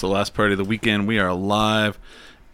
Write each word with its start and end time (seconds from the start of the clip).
it's 0.00 0.08
the 0.08 0.08
last 0.08 0.32
party 0.32 0.54
of 0.54 0.56
the 0.56 0.64
weekend. 0.64 1.06
We 1.06 1.18
are 1.18 1.34
live. 1.34 1.98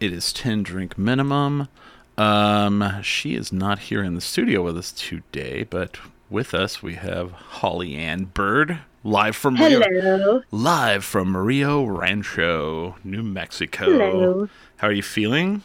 It 0.01 0.11
is 0.11 0.33
10 0.33 0.63
drink 0.63 0.97
minimum. 0.97 1.69
Um, 2.17 3.01
she 3.01 3.35
is 3.35 3.53
not 3.53 3.79
here 3.79 4.03
in 4.03 4.15
the 4.15 4.19
studio 4.19 4.61
with 4.61 4.75
us 4.77 4.91
today, 4.91 5.63
but 5.63 5.97
with 6.29 6.53
us 6.53 6.83
we 6.83 6.95
have 6.95 7.31
Holly 7.31 7.95
Ann 7.95 8.25
Bird, 8.25 8.79
live 9.01 9.33
from 9.37 9.55
Rio, 9.55 10.43
live 10.51 11.05
from 11.05 11.37
Rio 11.37 11.85
Rancho, 11.85 12.97
New 13.05 13.23
Mexico. 13.23 13.85
Hello. 13.85 14.49
How 14.75 14.87
are 14.87 14.91
you 14.91 15.01
feeling? 15.01 15.63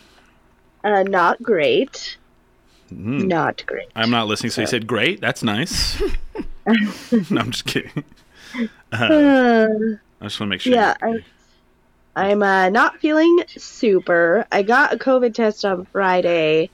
Uh, 0.85 1.03
not 1.03 1.43
great. 1.43 2.17
Mm, 2.93 3.27
Not 3.27 3.65
great. 3.67 3.89
I'm 3.97 4.11
not 4.11 4.29
listening, 4.29 4.51
so 4.51 4.61
you 4.61 4.69
said 4.69 4.87
great. 4.87 5.21
That's 5.21 5.43
nice. 5.43 6.01
no, 7.29 7.41
I'm 7.41 7.51
just 7.51 7.65
kidding. 7.67 8.05
Uh, 8.93 9.67
I 10.21 10.27
just 10.27 10.39
want 10.39 10.47
to 10.47 10.47
make 10.47 10.61
sure. 10.61 10.75
Yeah, 10.75 10.95
I'm 12.15 12.43
uh, 12.43 12.69
not 12.69 13.01
feeling 13.01 13.45
super. 13.57 14.47
I 14.53 14.63
got 14.63 14.93
a 14.93 14.99
COVID 14.99 15.35
test 15.35 15.65
on 15.65 15.87
Friday, 15.87 16.69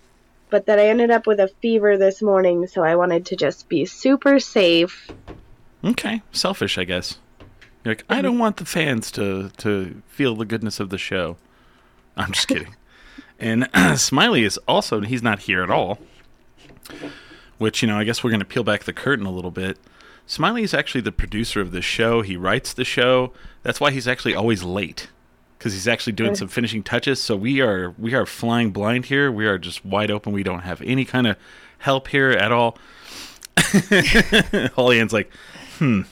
but 0.51 0.67
then 0.67 0.81
I 0.81 0.87
ended 0.87 1.11
up 1.11 1.27
with 1.27 1.39
a 1.39 1.49
fever 1.49 1.97
this 1.97 2.21
morning, 2.21 2.67
so 2.67 2.83
I 2.83 2.97
wanted 2.97 3.27
to 3.27 3.37
just 3.37 3.69
be 3.69 3.85
super 3.85 4.41
safe. 4.41 5.09
Okay, 5.85 6.23
selfish, 6.33 6.77
I 6.77 6.85
guess. 6.85 7.19
You're 7.85 7.95
like, 7.95 8.05
I 8.09 8.21
don't 8.21 8.39
want 8.39 8.57
the 8.57 8.65
fans 8.65 9.13
to 9.13 9.51
to 9.59 10.03
feel 10.09 10.35
the 10.35 10.45
goodness 10.45 10.81
of 10.81 10.91
the 10.91 10.99
show. 10.99 11.37
I'm 12.17 12.33
just 12.33 12.49
kidding. 12.49 12.75
and 13.39 13.69
Smiley 13.97 14.43
is 14.43 14.59
also 14.67 15.01
he's 15.03 15.23
not 15.23 15.41
here 15.41 15.63
at 15.63 15.71
all. 15.71 16.01
Which 17.59 17.81
you 17.81 17.87
know, 17.87 17.97
I 17.97 18.03
guess 18.03 18.25
we're 18.25 18.31
going 18.31 18.41
to 18.41 18.47
peel 18.47 18.65
back 18.65 18.85
the 18.85 18.93
curtain 18.93 19.25
a 19.25 19.31
little 19.31 19.53
bit. 19.53 19.79
Smiley 20.27 20.65
is 20.65 20.75
actually 20.75 21.01
the 21.03 21.13
producer 21.13 21.61
of 21.61 21.71
the 21.71 21.81
show. 21.81 22.23
He 22.23 22.37
writes 22.37 22.73
the 22.73 22.85
show. 22.85 23.33
That's 23.63 23.81
why 23.81 23.93
he's 23.93 24.09
actually 24.09 24.35
always 24.35 24.65
late 24.65 25.09
because 25.59 25.73
he's 25.73 25.89
actually 25.89 26.13
doing 26.15 26.35
some 26.37 26.49
finishing 26.49 26.83
touches. 26.83 27.21
So 27.21 27.35
we 27.37 27.61
are 27.61 27.95
we 27.99 28.15
are 28.15 28.25
flying 28.27 28.71
blind 28.71 29.07
here. 29.07 29.31
We 29.33 29.47
are 29.47 29.59
just 29.59 29.85
wide 29.85 30.11
open. 30.11 30.33
We 30.33 30.43
don't 30.43 30.61
have 30.61 30.81
any 30.83 31.05
kind 31.05 31.27
of 31.27 31.37
help 31.79 32.09
here 32.09 32.31
at 32.31 32.53
all. 32.53 32.79
Holly 34.77 35.01
Ann's 35.01 35.13
like, 35.13 35.31
hmm. 35.79 36.03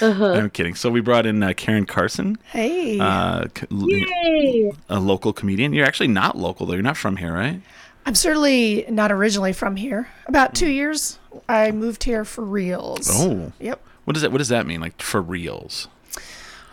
I'm 0.00 0.50
kidding. 0.50 0.74
So 0.74 0.90
we 0.90 1.00
brought 1.00 1.26
in 1.26 1.42
uh, 1.42 1.52
Karen 1.56 1.86
Carson, 1.86 2.36
Hey. 2.44 2.98
uh, 2.98 3.44
c- 3.56 3.66
l- 3.70 3.90
Yay! 3.90 4.72
a 4.88 5.00
local 5.00 5.32
comedian. 5.32 5.72
You're 5.72 5.86
actually 5.86 6.08
not 6.08 6.36
local 6.36 6.66
though. 6.66 6.74
You're 6.74 6.82
not 6.82 6.96
from 6.96 7.16
here, 7.16 7.32
right? 7.32 7.60
I'm 8.06 8.14
certainly 8.14 8.84
not 8.90 9.10
originally 9.12 9.52
from 9.52 9.76
here. 9.76 10.08
About 10.26 10.54
two 10.54 10.68
years, 10.68 11.18
I 11.48 11.70
moved 11.70 12.04
here 12.04 12.24
for 12.24 12.44
reals. 12.44 13.08
Oh, 13.12 13.52
Yep. 13.60 13.80
what 14.04 14.14
does 14.14 14.22
that 14.22 14.32
What 14.32 14.38
does 14.38 14.48
that 14.48 14.66
mean? 14.66 14.80
Like 14.80 15.00
for 15.00 15.22
reals? 15.22 15.88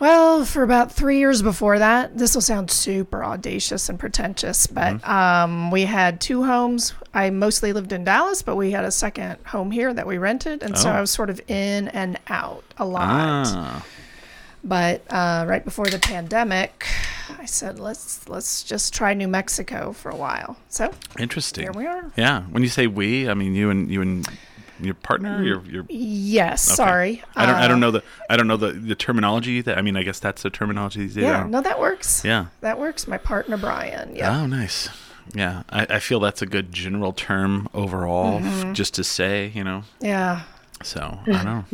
Well, 0.02 0.44
for 0.44 0.64
about 0.64 0.90
three 0.90 1.18
years 1.18 1.42
before 1.42 1.78
that, 1.78 2.18
this 2.18 2.34
will 2.34 2.42
sound 2.42 2.72
super 2.72 3.22
audacious 3.22 3.88
and 3.88 4.00
pretentious, 4.00 4.66
but 4.66 5.06
um, 5.08 5.70
we 5.70 5.82
had 5.82 6.20
two 6.20 6.42
homes. 6.42 6.92
I 7.14 7.30
mostly 7.30 7.72
lived 7.72 7.92
in 7.92 8.02
Dallas, 8.02 8.42
but 8.42 8.56
we 8.56 8.72
had 8.72 8.84
a 8.84 8.90
second 8.90 9.36
home 9.46 9.70
here 9.70 9.94
that 9.94 10.04
we 10.04 10.18
rented, 10.18 10.64
and 10.64 10.76
so 10.76 10.88
Oh. 10.90 10.94
I 10.94 11.00
was 11.00 11.12
sort 11.12 11.30
of 11.30 11.40
in 11.48 11.86
and 11.86 12.18
out 12.26 12.64
a 12.78 12.84
lot. 12.84 13.46
Ah, 13.46 13.86
But 14.64 15.02
uh, 15.08 15.44
right 15.46 15.64
before 15.64 15.86
the 15.86 16.00
pandemic, 16.00 16.84
I 17.38 17.44
said 17.46 17.78
let's 17.78 18.28
let's 18.28 18.64
just 18.64 18.92
try 18.92 19.14
New 19.14 19.28
Mexico 19.28 19.92
for 19.92 20.10
a 20.10 20.16
while. 20.16 20.56
So 20.68 20.90
interesting. 21.16 21.62
here 21.62 21.72
we 21.72 21.86
are. 21.86 22.10
Yeah. 22.16 22.42
When 22.50 22.64
you 22.64 22.68
say 22.70 22.88
we, 22.88 23.28
I 23.28 23.34
mean 23.34 23.54
you 23.54 23.70
and 23.70 23.88
you 23.88 24.02
and 24.02 24.26
your 24.82 24.94
partner. 24.94 25.42
Your 25.42 25.62
your. 25.64 25.84
Yes, 25.88 26.68
okay. 26.68 26.76
sorry. 26.76 27.24
I 27.36 27.46
don't. 27.46 27.54
I 27.54 27.64
Uh, 27.64 27.68
don't 27.68 27.80
know 27.80 27.90
the. 27.90 28.02
I 28.28 28.36
don't 28.36 28.46
know 28.48 28.56
the 28.56 28.72
the 28.72 28.94
terminology. 28.94 29.60
That 29.62 29.78
I 29.78 29.82
mean, 29.82 29.96
I 29.96 30.02
guess 30.02 30.18
that's 30.18 30.42
the 30.42 30.50
terminology. 30.50 31.00
these 31.00 31.14
days. 31.14 31.24
Yeah, 31.24 31.44
no, 31.48 31.60
that 31.60 31.78
works. 31.80 32.24
Yeah. 32.24 32.46
That 32.60 32.78
works. 32.78 33.06
My 33.08 33.18
partner 33.18 33.56
Brian. 33.56 34.14
Yeah. 34.16 34.40
Oh, 34.42 34.46
nice. 34.46 34.88
Yeah, 35.34 35.62
I, 35.70 35.86
I 35.88 35.98
feel 36.00 36.18
that's 36.20 36.42
a 36.42 36.46
good 36.46 36.72
general 36.72 37.12
term 37.12 37.68
overall, 37.72 38.40
Mm-hmm. 38.40 38.72
just 38.72 38.92
to 38.94 39.04
say, 39.04 39.52
you 39.54 39.62
know. 39.64 39.84
yeah. 40.00 40.42
So 40.82 41.20
I 41.26 41.30
don't 41.30 41.44
know. 41.44 41.64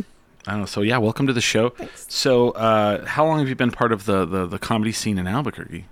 I 0.46 0.50
don't 0.52 0.60
know. 0.60 0.66
So 0.66 0.82
yeah, 0.82 0.98
welcome 0.98 1.26
to 1.26 1.32
the 1.32 1.40
show. 1.40 1.72
So, 1.94 2.50
uh, 2.50 3.06
how 3.06 3.25
long 3.25 3.38
have 3.38 3.48
you 3.48 3.54
been 3.54 3.70
part 3.70 3.90
of 3.90 4.04
the, 4.04 4.26
the, 4.26 4.46
the 4.46 4.58
comedy 4.58 4.92
scene 4.92 5.19
in 5.19 5.26
Albuquerque? 5.26 5.86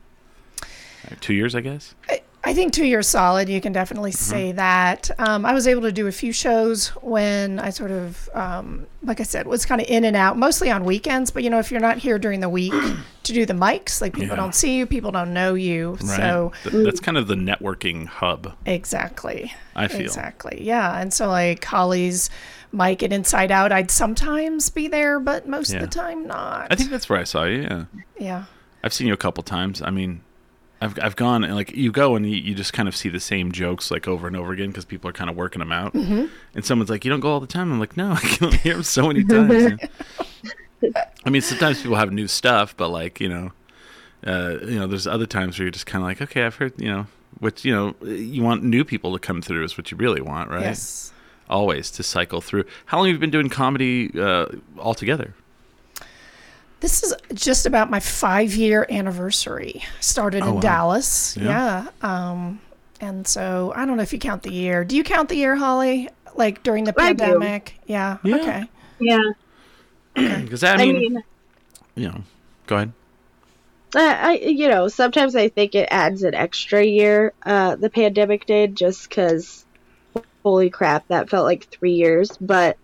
Uh, 0.62 1.14
two 1.20 1.32
years, 1.32 1.54
I 1.54 1.60
guess. 1.62 1.94
I, 2.10 2.20
I 2.46 2.54
think 2.54 2.72
two 2.72 2.84
years 2.86 3.08
solid. 3.08 3.48
You 3.48 3.60
can 3.60 3.72
definitely 3.72 4.12
Mm-hmm. 4.12 4.30
say 4.30 4.52
that. 4.52 5.10
Um, 5.18 5.44
I 5.44 5.52
was 5.52 5.66
able 5.66 5.82
to 5.82 5.90
do 5.92 6.06
a 6.06 6.12
few 6.12 6.32
shows 6.32 6.88
when 7.02 7.58
I 7.58 7.70
sort 7.70 7.90
of, 7.90 8.30
um, 8.34 8.86
like 9.02 9.18
I 9.20 9.24
said, 9.24 9.46
was 9.48 9.66
kind 9.66 9.80
of 9.80 9.88
in 9.88 10.04
and 10.04 10.14
out, 10.16 10.38
mostly 10.38 10.70
on 10.70 10.84
weekends. 10.84 11.32
But 11.32 11.42
you 11.42 11.50
know, 11.50 11.58
if 11.58 11.70
you're 11.72 11.80
not 11.80 11.98
here 11.98 12.18
during 12.20 12.38
the 12.40 12.48
week 12.48 12.72
to 13.24 13.32
do 13.32 13.44
the 13.46 13.52
mics, 13.52 14.00
like 14.00 14.12
people 14.14 14.28
Yeah. 14.28 14.36
don't 14.36 14.54
see 14.54 14.76
you, 14.78 14.86
people 14.86 15.10
don't 15.10 15.34
know 15.34 15.54
you. 15.54 15.98
Right. 16.02 16.16
So 16.16 16.52
Th- 16.62 16.84
that's 16.84 17.00
kind 17.00 17.18
of 17.18 17.26
the 17.26 17.34
networking 17.34 18.06
hub. 18.06 18.54
exactly. 18.64 19.52
I 19.74 19.88
feel. 19.88 20.02
Exactly. 20.02 20.58
Yeah. 20.62 21.00
And 21.00 21.12
so 21.12 21.26
like 21.28 21.64
Holly's 21.64 22.30
mic 22.72 23.02
and 23.02 23.12
Inside 23.12 23.50
Out, 23.50 23.72
I'd 23.72 23.90
sometimes 23.90 24.70
be 24.70 24.86
there, 24.86 25.18
but 25.18 25.48
most 25.48 25.70
Yeah. 25.72 25.78
of 25.78 25.82
the 25.82 25.88
time 25.88 26.26
not. 26.28 26.68
I 26.70 26.76
think 26.76 26.90
that's 26.90 27.08
where 27.08 27.18
I 27.18 27.24
saw 27.24 27.42
you. 27.44 27.62
Yeah, 27.62 27.84
Yeah. 28.18 28.44
I've 28.84 28.92
seen 28.92 29.08
you 29.08 29.14
a 29.14 29.16
couple 29.18 29.42
times. 29.42 29.82
I 29.82 29.90
mean, 29.90 30.20
I've 30.80 30.98
I've 31.02 31.16
gone 31.16 31.42
and 31.42 31.54
like 31.54 31.72
you 31.72 31.90
go 31.90 32.16
and 32.16 32.28
you, 32.28 32.36
you 32.36 32.54
just 32.54 32.72
kind 32.72 32.88
of 32.88 32.94
see 32.94 33.08
the 33.08 33.20
same 33.20 33.50
jokes 33.52 33.90
like 33.90 34.06
over 34.06 34.26
and 34.26 34.36
over 34.36 34.52
again 34.52 34.68
because 34.68 34.84
people 34.84 35.08
are 35.08 35.12
kind 35.12 35.30
of 35.30 35.36
working 35.36 35.60
them 35.60 35.72
out. 35.72 35.94
Mm-hmm. 35.94 36.26
And 36.54 36.64
someone's 36.64 36.90
like, 36.90 37.04
"You 37.04 37.10
don't 37.10 37.20
go 37.20 37.30
all 37.30 37.40
the 37.40 37.46
time." 37.46 37.72
I'm 37.72 37.80
like, 37.80 37.96
"No, 37.96 38.12
I 38.12 38.20
can 38.20 38.52
hear 38.52 38.74
them 38.74 38.82
so 38.82 39.06
many 39.08 39.24
times." 39.28 39.80
I 41.24 41.30
mean, 41.30 41.42
sometimes 41.42 41.80
people 41.80 41.96
have 41.96 42.12
new 42.12 42.28
stuff, 42.28 42.76
but 42.76 42.90
like 42.90 43.20
you 43.20 43.28
know, 43.28 43.52
uh, 44.26 44.58
you 44.62 44.78
know, 44.78 44.86
there's 44.86 45.06
other 45.06 45.26
times 45.26 45.58
where 45.58 45.64
you're 45.64 45.72
just 45.72 45.86
kind 45.86 46.02
of 46.02 46.06
like, 46.06 46.20
"Okay, 46.20 46.44
I've 46.44 46.56
heard," 46.56 46.74
you 46.80 46.88
know, 46.88 47.06
which 47.38 47.64
you 47.64 47.74
know, 47.74 47.94
you 48.06 48.42
want 48.42 48.62
new 48.62 48.84
people 48.84 49.12
to 49.14 49.18
come 49.18 49.40
through 49.40 49.64
is 49.64 49.78
what 49.78 49.90
you 49.90 49.96
really 49.96 50.20
want, 50.20 50.50
right? 50.50 50.62
Yes. 50.62 51.12
Always 51.48 51.90
to 51.92 52.02
cycle 52.02 52.40
through. 52.40 52.64
How 52.86 52.98
long 52.98 53.06
have 53.06 53.14
you 53.14 53.20
been 53.20 53.30
doing 53.30 53.48
comedy 53.48 54.10
uh, 54.18 54.46
altogether? 54.78 55.34
This 56.80 57.02
is 57.02 57.14
just 57.34 57.66
about 57.66 57.90
my 57.90 58.00
five 58.00 58.54
year 58.54 58.86
anniversary. 58.90 59.82
Started 60.00 60.46
Oh, 60.46 60.48
in 60.48 60.54
wow. 60.56 60.60
Dallas. 60.60 61.36
Yeah. 61.36 61.50
Yeah. 61.50 61.88
Um, 62.02 62.60
and 63.00 63.26
so 63.26 63.72
I 63.74 63.86
don't 63.86 63.96
know 63.96 64.02
if 64.02 64.12
you 64.12 64.18
count 64.18 64.42
the 64.42 64.52
year. 64.52 64.84
Do 64.84 64.96
you 64.96 65.04
count 65.04 65.28
the 65.28 65.36
year, 65.36 65.56
Holly? 65.56 66.08
Like 66.34 66.62
during 66.62 66.84
the 66.84 66.92
I 66.98 67.12
do. 67.12 67.40
pandemic? 67.40 67.78
Yeah. 67.86 68.18
Yeah. 68.22 68.36
Okay. 68.36 68.70
Yeah. 68.98 69.18
Because 70.14 70.64
I 70.64 70.76
I 70.76 70.86
mean, 70.86 70.94
mean, 70.94 71.22
you 71.96 72.08
know, 72.08 72.22
go 72.66 72.76
ahead. 72.76 72.92
I, 73.94 74.14
I 74.14 74.32
you 74.34 74.68
know 74.68 74.88
sometimes 74.88 75.34
I 75.36 75.48
think 75.48 75.74
it 75.74 75.88
adds 75.90 76.22
an 76.22 76.34
extra 76.34 76.84
year. 76.84 77.32
Uh, 77.44 77.76
the 77.76 77.90
pandemic 77.90 78.46
did 78.46 78.76
just 78.76 79.08
because, 79.08 79.64
holy 80.44 80.70
crap, 80.70 81.08
that 81.08 81.30
felt 81.30 81.46
like 81.46 81.68
three 81.70 81.94
years. 81.94 82.36
But 82.40 82.78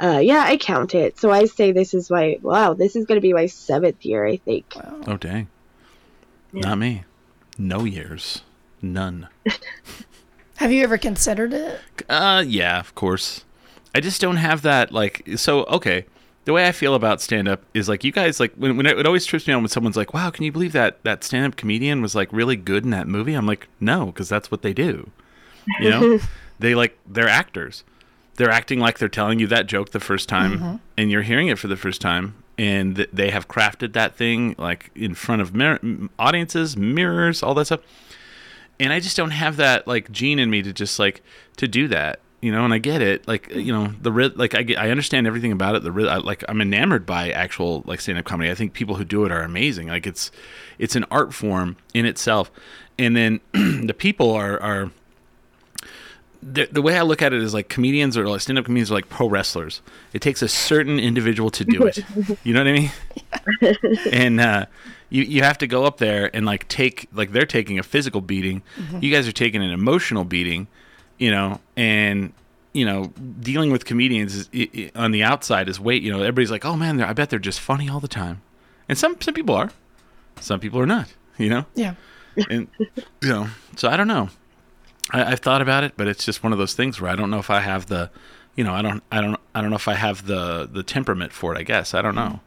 uh, 0.00 0.18
yeah, 0.22 0.44
I 0.46 0.56
count 0.56 0.94
it. 0.94 1.18
So 1.18 1.30
I 1.30 1.46
say 1.46 1.72
this 1.72 1.94
is 1.94 2.10
my 2.10 2.38
wow. 2.42 2.74
This 2.74 2.96
is 2.96 3.06
going 3.06 3.16
to 3.16 3.22
be 3.22 3.32
my 3.32 3.46
seventh 3.46 4.04
year, 4.04 4.26
I 4.26 4.36
think. 4.36 4.74
Wow. 4.76 5.00
Oh 5.06 5.16
dang, 5.16 5.48
not 6.52 6.78
me. 6.78 7.04
No 7.58 7.84
years, 7.84 8.42
none. 8.80 9.28
Have 10.56 10.72
you 10.72 10.82
ever 10.82 10.98
considered 10.98 11.52
it? 11.52 11.80
Uh, 12.08 12.44
yeah, 12.46 12.80
of 12.80 12.94
course. 12.94 13.44
I 13.94 14.00
just 14.00 14.20
don't 14.20 14.36
have 14.36 14.62
that 14.62 14.92
like. 14.92 15.22
So 15.36 15.64
okay, 15.64 16.04
the 16.44 16.52
way 16.52 16.66
I 16.66 16.72
feel 16.72 16.94
about 16.94 17.20
stand 17.20 17.48
up 17.48 17.62
is 17.74 17.88
like 17.88 18.04
you 18.04 18.12
guys 18.12 18.40
like 18.40 18.54
when, 18.54 18.76
when 18.76 18.86
it, 18.86 18.98
it 18.98 19.06
always 19.06 19.26
trips 19.26 19.46
me 19.46 19.52
on 19.52 19.62
when 19.62 19.68
someone's 19.68 19.96
like, 19.96 20.14
"Wow, 20.14 20.30
can 20.30 20.44
you 20.44 20.52
believe 20.52 20.72
that 20.72 21.02
that 21.04 21.24
stand 21.24 21.46
up 21.46 21.56
comedian 21.56 22.00
was 22.02 22.14
like 22.14 22.32
really 22.32 22.56
good 22.56 22.84
in 22.84 22.90
that 22.90 23.08
movie?" 23.08 23.34
I'm 23.34 23.46
like, 23.46 23.68
"No, 23.80 24.06
because 24.06 24.28
that's 24.28 24.50
what 24.50 24.62
they 24.62 24.72
do." 24.72 25.10
You 25.80 25.90
know, 25.90 26.18
they 26.58 26.74
like 26.74 26.98
they're 27.06 27.28
actors. 27.28 27.84
They're 28.38 28.50
acting 28.50 28.78
like 28.78 28.98
they're 28.98 29.08
telling 29.08 29.40
you 29.40 29.48
that 29.48 29.66
joke 29.66 29.90
the 29.90 29.98
first 29.98 30.28
time, 30.28 30.58
mm-hmm. 30.58 30.76
and 30.96 31.10
you're 31.10 31.22
hearing 31.22 31.48
it 31.48 31.58
for 31.58 31.66
the 31.66 31.76
first 31.76 32.00
time, 32.00 32.36
and 32.56 32.94
th- 32.94 33.10
they 33.12 33.30
have 33.30 33.48
crafted 33.48 33.94
that 33.94 34.14
thing 34.14 34.54
like 34.58 34.92
in 34.94 35.14
front 35.14 35.42
of 35.42 35.56
mir- 35.56 35.80
audiences, 36.20 36.76
mirrors, 36.76 37.42
all 37.42 37.52
that 37.54 37.64
stuff. 37.66 37.80
And 38.78 38.92
I 38.92 39.00
just 39.00 39.16
don't 39.16 39.32
have 39.32 39.56
that 39.56 39.88
like 39.88 40.12
gene 40.12 40.38
in 40.38 40.50
me 40.50 40.62
to 40.62 40.72
just 40.72 41.00
like 41.00 41.20
to 41.56 41.66
do 41.66 41.88
that, 41.88 42.20
you 42.40 42.52
know. 42.52 42.64
And 42.64 42.72
I 42.72 42.78
get 42.78 43.02
it, 43.02 43.26
like 43.26 43.50
you 43.50 43.72
know 43.72 43.92
the 44.00 44.12
ri- 44.12 44.32
like 44.36 44.54
I 44.54 44.62
get, 44.62 44.78
I 44.78 44.92
understand 44.92 45.26
everything 45.26 45.50
about 45.50 45.74
it. 45.74 45.82
The 45.82 45.90
ri- 45.90 46.08
I, 46.08 46.18
like 46.18 46.44
I'm 46.48 46.60
enamored 46.60 47.06
by 47.06 47.32
actual 47.32 47.82
like 47.86 48.00
stand 48.00 48.18
up 48.18 48.24
comedy. 48.24 48.52
I 48.52 48.54
think 48.54 48.72
people 48.72 48.94
who 48.94 49.04
do 49.04 49.24
it 49.24 49.32
are 49.32 49.42
amazing. 49.42 49.88
Like 49.88 50.06
it's 50.06 50.30
it's 50.78 50.94
an 50.94 51.04
art 51.10 51.34
form 51.34 51.76
in 51.92 52.06
itself, 52.06 52.52
and 53.00 53.16
then 53.16 53.40
the 53.52 53.96
people 53.98 54.30
are 54.30 54.62
are 54.62 54.92
the, 56.42 56.68
the 56.70 56.80
way 56.82 56.96
I 56.96 57.02
look 57.02 57.20
at 57.22 57.32
it 57.32 57.42
is 57.42 57.52
like 57.54 57.68
comedians 57.68 58.16
or 58.16 58.28
like 58.28 58.40
stand 58.40 58.58
up 58.58 58.64
comedians 58.64 58.90
are 58.90 58.94
like 58.94 59.08
pro 59.08 59.28
wrestlers. 59.28 59.82
It 60.12 60.20
takes 60.22 60.40
a 60.42 60.48
certain 60.48 60.98
individual 61.00 61.50
to 61.50 61.64
do 61.64 61.84
it. 61.86 61.98
You 62.44 62.54
know 62.54 62.60
what 62.60 62.68
I 62.68 62.72
mean? 62.72 62.90
and 64.12 64.40
uh, 64.40 64.66
you 65.10 65.22
you 65.24 65.42
have 65.42 65.58
to 65.58 65.66
go 65.66 65.84
up 65.84 65.98
there 65.98 66.34
and 66.34 66.46
like 66.46 66.68
take 66.68 67.08
like 67.12 67.32
they're 67.32 67.46
taking 67.46 67.78
a 67.78 67.82
physical 67.82 68.20
beating. 68.20 68.62
You 69.00 69.12
guys 69.12 69.26
are 69.26 69.32
taking 69.32 69.62
an 69.62 69.70
emotional 69.70 70.24
beating. 70.24 70.68
You 71.18 71.30
know, 71.32 71.60
and 71.76 72.32
you 72.72 72.84
know 72.84 73.06
dealing 73.40 73.72
with 73.72 73.84
comedians 73.84 74.34
is, 74.36 74.48
i 74.54 74.68
i 74.74 74.90
on 74.94 75.10
the 75.10 75.24
outside 75.24 75.68
is 75.68 75.80
wait. 75.80 76.02
You 76.02 76.12
know, 76.12 76.18
everybody's 76.20 76.50
like, 76.52 76.64
oh 76.64 76.76
man, 76.76 76.96
they're, 76.98 77.06
I 77.06 77.12
bet 77.12 77.30
they're 77.30 77.38
just 77.40 77.58
funny 77.60 77.88
all 77.88 77.98
the 78.00 78.06
time, 78.08 78.40
and 78.88 78.96
some 78.96 79.20
some 79.20 79.34
people 79.34 79.54
are, 79.56 79.70
some 80.40 80.60
people 80.60 80.78
are 80.80 80.86
not. 80.86 81.12
You 81.38 81.48
know 81.50 81.66
Yeah. 81.74 81.94
and 82.50 82.68
you 83.22 83.28
know, 83.28 83.48
so 83.76 83.88
I 83.88 83.96
don't 83.96 84.08
know. 84.08 84.28
I, 85.10 85.32
I've 85.32 85.40
thought 85.40 85.62
about 85.62 85.84
it, 85.84 85.94
but 85.96 86.08
it's 86.08 86.24
just 86.24 86.42
one 86.42 86.52
of 86.52 86.58
those 86.58 86.74
things 86.74 87.00
where 87.00 87.10
I 87.10 87.16
don't 87.16 87.30
know 87.30 87.38
if 87.38 87.50
I 87.50 87.60
have 87.60 87.86
the, 87.86 88.10
you 88.56 88.64
know, 88.64 88.74
I 88.74 88.82
don't, 88.82 89.02
I 89.10 89.20
don't, 89.20 89.38
I 89.54 89.60
don't 89.60 89.70
know 89.70 89.76
if 89.76 89.88
I 89.88 89.94
have 89.94 90.26
the 90.26 90.68
the 90.70 90.82
temperament 90.82 91.32
for 91.32 91.54
it. 91.54 91.58
I 91.58 91.62
guess 91.62 91.94
I 91.94 92.02
don't 92.02 92.14
know. 92.14 92.40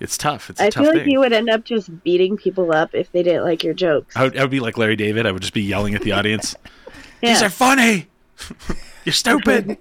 It's 0.00 0.16
tough. 0.16 0.48
It's 0.48 0.60
a 0.60 0.66
I 0.66 0.70
tough 0.70 0.84
feel 0.84 0.92
like 0.92 1.02
thing. 1.02 1.10
you 1.10 1.20
would 1.20 1.32
end 1.32 1.50
up 1.50 1.64
just 1.64 2.02
beating 2.04 2.36
people 2.36 2.72
up 2.72 2.94
if 2.94 3.10
they 3.10 3.22
didn't 3.22 3.44
like 3.44 3.64
your 3.64 3.74
jokes. 3.74 4.16
I 4.16 4.24
would, 4.24 4.36
I 4.36 4.42
would 4.42 4.50
be 4.50 4.60
like 4.60 4.78
Larry 4.78 4.96
David. 4.96 5.26
I 5.26 5.32
would 5.32 5.42
just 5.42 5.54
be 5.54 5.62
yelling 5.62 5.94
at 5.94 6.02
the 6.02 6.12
audience. 6.12 6.54
These 7.20 7.42
are 7.42 7.50
funny. 7.50 8.06
You're 9.04 9.12
stupid. 9.12 9.76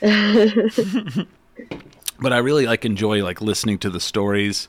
but 0.00 2.32
I 2.32 2.38
really 2.38 2.66
like 2.66 2.84
enjoy 2.84 3.24
like 3.24 3.40
listening 3.40 3.78
to 3.78 3.90
the 3.90 3.98
stories, 3.98 4.68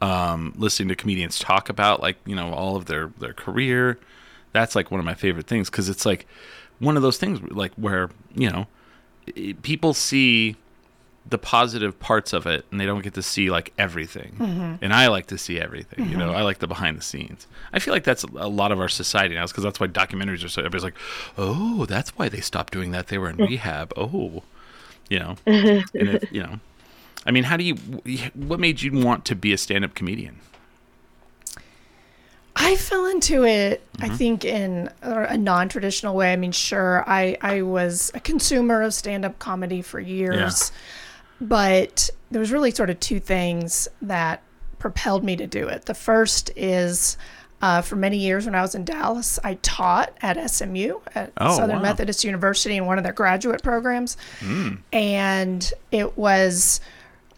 um, 0.00 0.54
listening 0.56 0.88
to 0.90 0.94
comedians 0.94 1.38
talk 1.38 1.68
about 1.68 2.00
like 2.00 2.16
you 2.26 2.36
know 2.36 2.52
all 2.52 2.76
of 2.76 2.86
their 2.86 3.10
their 3.18 3.32
career. 3.32 3.98
That's 4.56 4.74
like 4.74 4.90
one 4.90 4.98
of 4.98 5.04
my 5.04 5.14
favorite 5.14 5.46
things 5.46 5.68
because 5.68 5.90
it's 5.90 6.06
like 6.06 6.26
one 6.78 6.96
of 6.96 7.02
those 7.02 7.18
things 7.18 7.40
like 7.52 7.74
where 7.74 8.08
you 8.34 8.50
know 8.50 8.66
people 9.60 9.92
see 9.92 10.56
the 11.28 11.36
positive 11.36 11.98
parts 11.98 12.32
of 12.32 12.46
it 12.46 12.64
and 12.70 12.80
they 12.80 12.86
don't 12.86 13.02
get 13.02 13.12
to 13.14 13.22
see 13.22 13.50
like 13.50 13.72
everything. 13.76 14.32
Mm-hmm. 14.38 14.74
And 14.80 14.94
i 14.94 15.08
like 15.08 15.26
to 15.26 15.36
see 15.36 15.60
everything 15.60 16.08
you 16.08 16.16
know 16.16 16.28
mm-hmm. 16.28 16.38
i 16.38 16.42
like 16.42 16.58
the 16.58 16.66
behind 16.66 16.96
the 16.96 17.02
scenes. 17.02 17.46
I 17.72 17.80
feel 17.80 17.92
like 17.92 18.04
that's 18.04 18.22
a 18.22 18.48
lot 18.48 18.72
of 18.72 18.80
our 18.80 18.88
society 18.88 19.34
now 19.34 19.46
because 19.46 19.62
that's 19.62 19.78
why 19.78 19.88
documentaries 19.88 20.42
are 20.42 20.48
so 20.48 20.62
everybody's 20.62 20.84
like 20.84 20.96
oh 21.36 21.84
that's 21.84 22.16
why 22.16 22.28
they 22.30 22.40
stopped 22.40 22.72
doing 22.72 22.92
that. 22.92 23.08
They 23.08 23.18
were 23.18 23.28
in 23.28 23.36
rehab. 23.36 23.92
Oh 23.96 24.42
you 25.10 25.18
know? 25.18 25.36
And 25.46 25.84
if, 25.94 26.32
you 26.32 26.42
know 26.42 26.60
i 27.24 27.30
mean 27.30 27.44
how 27.44 27.56
do 27.56 27.64
you 27.64 27.74
what 28.34 28.60
made 28.60 28.82
you 28.82 28.92
want 28.92 29.24
to 29.24 29.34
be 29.34 29.52
a 29.52 29.58
stand-up 29.58 29.94
comedian 29.94 30.38
I 32.58 32.74
fell 32.76 33.04
into 33.06 33.44
it, 33.44 33.86
I 33.98 34.06
mm-hmm. 34.06 34.16
think, 34.16 34.44
in 34.44 34.90
a 35.02 35.24
a 35.24 35.36
non-traditional 35.36 36.16
way. 36.16 36.32
I 36.32 36.36
mean, 36.36 36.52
sure, 36.52 37.04
I 37.06 37.36
I 37.42 37.62
was 37.62 38.10
a 38.14 38.20
consumer 38.20 38.82
of 38.82 38.94
stand-up 38.94 39.38
comedy 39.38 39.82
for 39.82 40.00
years, 40.00 40.72
but 41.40 42.10
there 42.30 42.40
was 42.40 42.50
really 42.50 42.70
sort 42.70 42.88
of 42.88 42.98
two 42.98 43.20
things 43.20 43.88
that 44.02 44.42
propelled 44.78 45.22
me 45.22 45.36
to 45.36 45.46
do 45.46 45.68
it. 45.68 45.84
The 45.84 45.94
first 45.94 46.50
is. 46.56 47.16
Uh, 47.62 47.80
for 47.80 47.96
many 47.96 48.18
years 48.18 48.44
when 48.44 48.54
I 48.54 48.60
was 48.60 48.74
in 48.74 48.84
Dallas, 48.84 49.38
I 49.42 49.54
taught 49.62 50.12
at 50.20 50.50
SMU 50.50 51.00
at 51.14 51.32
Oh, 51.38 51.56
Southern 51.56 51.76
wow. 51.76 51.82
Methodist 51.84 52.22
University 52.22 52.76
in 52.76 52.84
one 52.84 52.98
of 52.98 53.02
their 53.02 53.14
graduate 53.14 53.62
programs. 53.62 54.18
Mm. 54.40 54.80
And 54.92 55.72
it 55.90 56.18
was 56.18 56.82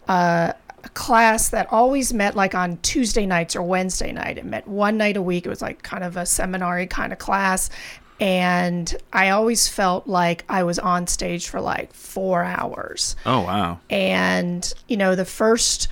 uh, 0.09 0.51
a 0.83 0.89
class 0.89 1.49
that 1.49 1.71
always 1.71 2.13
met 2.13 2.35
like 2.35 2.55
on 2.55 2.77
Tuesday 2.77 3.25
nights 3.25 3.55
or 3.55 3.61
Wednesday 3.61 4.11
night. 4.11 4.37
It 4.37 4.45
met 4.45 4.67
one 4.67 4.97
night 4.97 5.17
a 5.17 5.21
week. 5.21 5.45
It 5.45 5.49
was 5.49 5.61
like 5.61 5.83
kind 5.83 6.03
of 6.03 6.17
a 6.17 6.25
seminary 6.25 6.87
kind 6.87 7.13
of 7.13 7.19
class. 7.19 7.69
And 8.19 8.93
I 9.13 9.29
always 9.29 9.67
felt 9.67 10.07
like 10.07 10.43
I 10.49 10.63
was 10.63 10.77
on 10.77 11.07
stage 11.07 11.47
for 11.47 11.61
like 11.61 11.93
four 11.93 12.43
hours. 12.43 13.15
oh 13.25 13.41
wow 13.41 13.79
And, 13.89 14.71
you 14.87 14.97
know, 14.97 15.15
the 15.15 15.25
first 15.25 15.87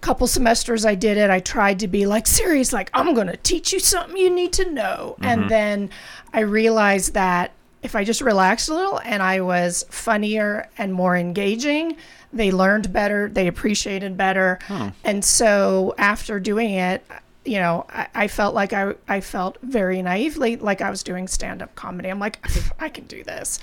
couple 0.00 0.26
semesters 0.26 0.84
I 0.84 0.94
did 0.94 1.16
it, 1.16 1.30
I 1.30 1.40
tried 1.40 1.80
to 1.80 1.88
be 1.88 2.06
like 2.06 2.26
serious, 2.26 2.72
like, 2.72 2.90
I'm 2.94 3.14
going 3.14 3.26
to 3.26 3.38
teach 3.38 3.72
you 3.72 3.80
something 3.80 4.16
you 4.16 4.30
need 4.30 4.52
to 4.54 4.70
know. 4.70 5.16
Mm-hmm. 5.18 5.24
And 5.24 5.50
then 5.50 5.90
I 6.32 6.40
realized 6.40 7.14
that 7.14 7.52
if 7.82 7.96
I 7.96 8.04
just 8.04 8.20
relaxed 8.20 8.68
a 8.68 8.74
little 8.74 8.98
and 9.00 9.22
I 9.22 9.40
was 9.40 9.84
funnier 9.90 10.68
and 10.78 10.92
more 10.92 11.16
engaging, 11.16 11.96
they 12.34 12.50
learned 12.50 12.92
better, 12.92 13.28
they 13.28 13.46
appreciated 13.46 14.16
better. 14.16 14.58
And 15.04 15.24
so 15.24 15.94
after 15.98 16.40
doing 16.40 16.72
it, 16.74 17.04
you 17.44 17.58
know, 17.58 17.86
I, 17.90 18.08
I 18.14 18.28
felt 18.28 18.54
like 18.54 18.72
I, 18.72 18.94
I 19.06 19.20
felt 19.20 19.58
very 19.62 20.00
naively 20.02 20.56
like 20.56 20.80
I 20.80 20.90
was 20.90 21.02
doing 21.02 21.28
stand 21.28 21.62
up 21.62 21.74
comedy. 21.74 22.08
I'm 22.08 22.18
like, 22.18 22.38
I 22.80 22.88
can 22.88 23.04
do 23.04 23.22
this. 23.22 23.58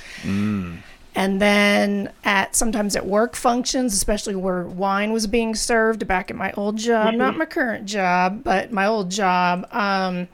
And 1.13 1.41
then 1.41 2.13
at 2.23 2.55
sometimes 2.55 2.95
at 2.95 3.05
work 3.05 3.35
functions, 3.35 3.93
especially 3.93 4.35
where 4.35 4.63
wine 4.63 5.11
was 5.11 5.27
being 5.27 5.55
served 5.55 6.07
back 6.07 6.29
at 6.31 6.37
my 6.37 6.53
old 6.53 6.77
job, 6.77 7.13
not 7.15 7.35
my 7.37 7.45
current 7.45 7.85
job, 7.85 8.43
but 8.43 8.71
my 8.71 8.85
old 8.85 9.11
job, 9.11 9.67
um, 9.73 10.29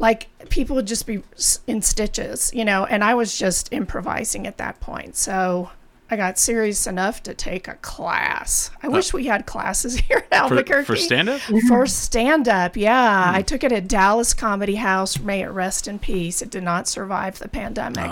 like 0.00 0.26
people 0.48 0.74
would 0.74 0.86
just 0.86 1.06
be 1.06 1.22
in 1.68 1.82
stitches, 1.82 2.50
you 2.52 2.64
know, 2.64 2.86
and 2.86 3.04
I 3.04 3.14
was 3.14 3.38
just 3.38 3.72
improvising 3.72 4.46
at 4.48 4.56
that 4.56 4.80
point. 4.80 5.14
So 5.14 5.70
I 6.10 6.16
got 6.16 6.38
serious 6.38 6.88
enough 6.88 7.22
to 7.22 7.34
take 7.34 7.68
a 7.68 7.74
class. 7.74 8.70
I 8.82 8.88
uh, 8.88 8.90
wish 8.90 9.12
we 9.12 9.26
had 9.26 9.46
classes 9.46 9.94
here 10.08 10.18
in 10.18 10.24
for, 10.24 10.34
Albuquerque 10.34 10.82
mm-hmm. 10.82 10.84
for 10.84 10.96
stand-up 10.96 11.40
for 11.68 11.86
stand 11.86 12.48
up. 12.48 12.76
Yeah, 12.76 13.30
hmm. 13.30 13.36
I 13.36 13.42
took 13.42 13.62
it 13.62 13.70
at 13.70 13.86
Dallas 13.86 14.34
Comedy 14.34 14.74
House. 14.74 15.20
May 15.20 15.42
it 15.42 15.48
rest 15.48 15.86
in 15.86 15.98
peace. 16.00 16.42
It 16.42 16.50
did 16.50 16.64
not 16.64 16.88
survive 16.88 17.38
the 17.38 17.48
pandemic. 17.48 18.10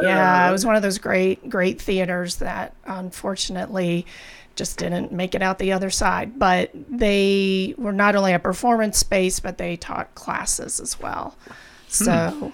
Yeah, 0.00 0.48
it 0.48 0.52
was 0.52 0.64
one 0.64 0.76
of 0.76 0.82
those 0.82 0.98
great, 0.98 1.50
great 1.50 1.80
theaters 1.80 2.36
that 2.36 2.74
unfortunately 2.84 4.06
just 4.54 4.78
didn't 4.78 5.10
make 5.12 5.34
it 5.34 5.42
out 5.42 5.58
the 5.58 5.72
other 5.72 5.90
side. 5.90 6.38
But 6.38 6.70
they 6.74 7.74
were 7.76 7.92
not 7.92 8.14
only 8.14 8.34
a 8.34 8.38
performance 8.38 8.98
space, 8.98 9.40
but 9.40 9.58
they 9.58 9.76
taught 9.76 10.14
classes 10.14 10.78
as 10.78 11.00
well. 11.00 11.36
Hmm. 11.46 11.52
So, 11.88 12.52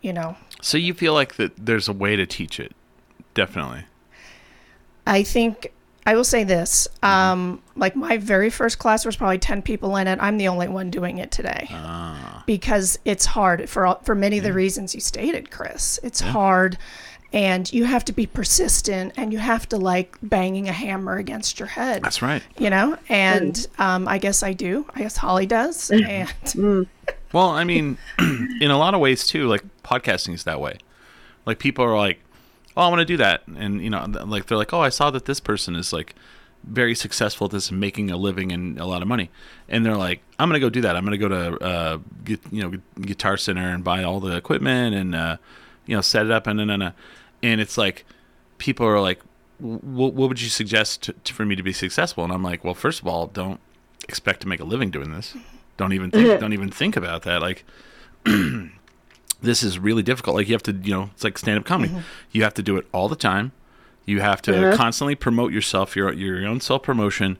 you 0.00 0.12
know, 0.12 0.36
so 0.60 0.78
you 0.78 0.94
feel 0.94 1.14
like 1.14 1.34
that 1.36 1.52
there's 1.56 1.88
a 1.88 1.92
way 1.92 2.16
to 2.16 2.26
teach 2.26 2.60
it 2.60 2.72
definitely 3.34 3.84
I 5.08 5.22
think 5.22 5.72
I 6.06 6.14
will 6.14 6.24
say 6.24 6.44
this. 6.44 6.88
Mm-hmm. 7.02 7.06
Um, 7.06 7.62
like 7.76 7.96
my 7.96 8.16
very 8.16 8.50
first 8.50 8.78
class 8.78 9.04
was 9.04 9.16
probably 9.16 9.38
ten 9.38 9.62
people 9.62 9.96
in 9.96 10.06
it. 10.06 10.18
I'm 10.22 10.38
the 10.38 10.48
only 10.48 10.68
one 10.68 10.90
doing 10.90 11.18
it 11.18 11.30
today 11.30 11.68
ah. 11.70 12.44
because 12.46 12.98
it's 13.04 13.26
hard 13.26 13.68
for 13.68 13.86
all- 13.86 14.00
for 14.04 14.14
many 14.14 14.38
of 14.38 14.44
the 14.44 14.50
mm. 14.50 14.54
reasons 14.54 14.94
you 14.94 15.00
stated, 15.00 15.50
Chris. 15.50 15.98
It's 16.02 16.20
hard, 16.20 16.78
and 17.32 17.70
you 17.72 17.84
have 17.84 18.04
to 18.06 18.12
be 18.12 18.26
persistent, 18.26 19.12
and 19.16 19.32
you 19.32 19.38
have 19.38 19.68
to 19.68 19.76
like 19.76 20.16
banging 20.22 20.68
a 20.68 20.72
hammer 20.72 21.16
against 21.16 21.58
your 21.58 21.68
head. 21.68 22.02
that's 22.02 22.22
right 22.22 22.42
You 22.56 22.70
know, 22.70 22.96
and 23.08 23.54
mm. 23.54 23.84
um, 23.84 24.08
I 24.08 24.18
guess 24.18 24.42
I 24.42 24.52
do. 24.52 24.86
I 24.94 25.00
guess 25.00 25.16
Holly 25.16 25.46
does, 25.46 25.90
mm. 25.90 26.06
and 26.06 26.86
Well, 27.32 27.50
I 27.50 27.64
mean, 27.64 27.98
in 28.18 28.70
a 28.70 28.78
lot 28.78 28.94
of 28.94 29.00
ways 29.00 29.26
too, 29.26 29.46
like 29.46 29.62
podcasting 29.82 30.34
is 30.34 30.44
that 30.44 30.60
way. 30.60 30.78
Like 31.44 31.58
people 31.58 31.84
are 31.84 31.96
like, 31.96 32.20
"Oh, 32.78 32.82
I 32.82 32.88
want 32.88 33.00
to 33.00 33.04
do 33.04 33.18
that," 33.18 33.42
and 33.56 33.82
you 33.82 33.90
know, 33.90 34.06
like 34.26 34.46
they're 34.46 34.56
like, 34.56 34.72
"Oh, 34.72 34.80
I 34.80 34.88
saw 34.88 35.10
that 35.10 35.24
this 35.26 35.40
person 35.40 35.74
is 35.74 35.92
like 35.92 36.14
very 36.64 36.94
successful 36.94 37.44
at 37.46 37.50
this, 37.50 37.70
and 37.70 37.78
making 37.80 38.10
a 38.10 38.16
living 38.16 38.52
and 38.52 38.78
a 38.80 38.86
lot 38.86 39.02
of 39.02 39.08
money," 39.08 39.30
and 39.68 39.84
they're 39.84 39.96
like, 39.96 40.22
"I'm 40.38 40.48
gonna 40.48 40.60
go 40.60 40.70
do 40.70 40.80
that. 40.82 40.96
I'm 40.96 41.04
gonna 41.04 41.18
go 41.18 41.28
to 41.28 41.58
uh, 41.64 41.98
get, 42.24 42.40
you 42.50 42.62
know, 42.62 42.78
Guitar 43.02 43.36
Center 43.36 43.68
and 43.68 43.84
buy 43.84 44.02
all 44.02 44.20
the 44.20 44.34
equipment 44.36 44.94
and 44.94 45.14
uh, 45.14 45.36
you 45.86 45.94
know, 45.96 46.00
set 46.02 46.24
it 46.26 46.32
up 46.32 46.46
and 46.46 46.60
and 46.60 46.70
and, 46.70 46.92
and 47.42 47.60
it's 47.60 47.76
like 47.76 48.04
people 48.58 48.86
are 48.86 49.00
like, 49.00 49.20
"What 49.58 50.14
what 50.14 50.28
would 50.28 50.40
you 50.40 50.48
suggest 50.48 51.02
to, 51.02 51.12
to- 51.12 51.34
for 51.34 51.44
me 51.44 51.56
to 51.56 51.62
be 51.62 51.72
successful?" 51.72 52.24
And 52.24 52.32
I'm 52.32 52.42
like, 52.42 52.64
"Well, 52.64 52.74
first 52.74 53.00
of 53.00 53.06
all, 53.06 53.26
don't 53.26 53.60
expect 54.08 54.40
to 54.42 54.48
make 54.48 54.60
a 54.60 54.64
living 54.64 54.90
doing 54.90 55.12
this. 55.12 55.36
Don't 55.76 55.92
even 55.92 56.10
think, 56.10 56.40
don't 56.40 56.52
even 56.54 56.70
think 56.70 56.96
about 56.96 57.22
that. 57.22 57.40
Like, 57.40 57.64
this 59.40 59.62
is 59.62 59.78
really 59.78 60.02
difficult. 60.02 60.36
Like, 60.36 60.48
you 60.48 60.54
have 60.54 60.62
to, 60.64 60.72
you 60.72 60.92
know, 60.92 61.10
it's 61.14 61.22
like 61.24 61.38
stand 61.38 61.58
up 61.58 61.64
comedy. 61.64 61.92
You 62.32 62.42
have 62.42 62.54
to 62.54 62.62
do 62.62 62.76
it 62.76 62.86
all 62.92 63.08
the 63.08 63.16
time. 63.16 63.52
You 64.04 64.20
have 64.20 64.40
to 64.42 64.52
constantly 64.76 65.14
promote 65.14 65.52
yourself, 65.52 65.94
your 65.94 66.12
your 66.12 66.46
own 66.46 66.60
self 66.60 66.82
promotion, 66.82 67.36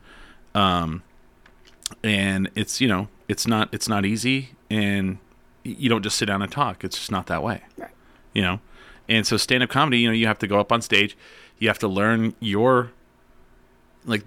um, 0.55 1.03
and 2.05 2.51
it's 2.55 2.81
you 2.81 2.89
know 2.89 3.09
it's 3.27 3.47
not 3.47 3.69
it's 3.73 3.89
not 3.89 4.05
easy, 4.05 4.51
and 4.71 5.19
you 5.65 5.89
don't 5.89 6.03
just 6.03 6.17
sit 6.19 6.27
down 6.27 6.43
and 6.43 6.53
talk. 6.53 6.85
It's 6.85 6.97
just 6.99 7.11
not 7.11 7.27
that 7.27 7.43
way 7.43 7.63
Right. 7.77 7.91
you 8.33 8.43
know 8.43 8.61
and 9.09 9.27
so 9.27 9.37
stand-up 9.39 9.71
comedy 9.71 9.99
you 10.01 10.09
know 10.09 10.15
you 10.15 10.27
have 10.27 10.39
to 10.39 10.47
go 10.47 10.61
up 10.61 10.71
on 10.71 10.81
stage 10.83 11.17
you 11.59 11.69
have 11.69 11.79
to 11.79 11.89
learn 11.89 12.35
your 12.41 12.91
like 14.05 14.23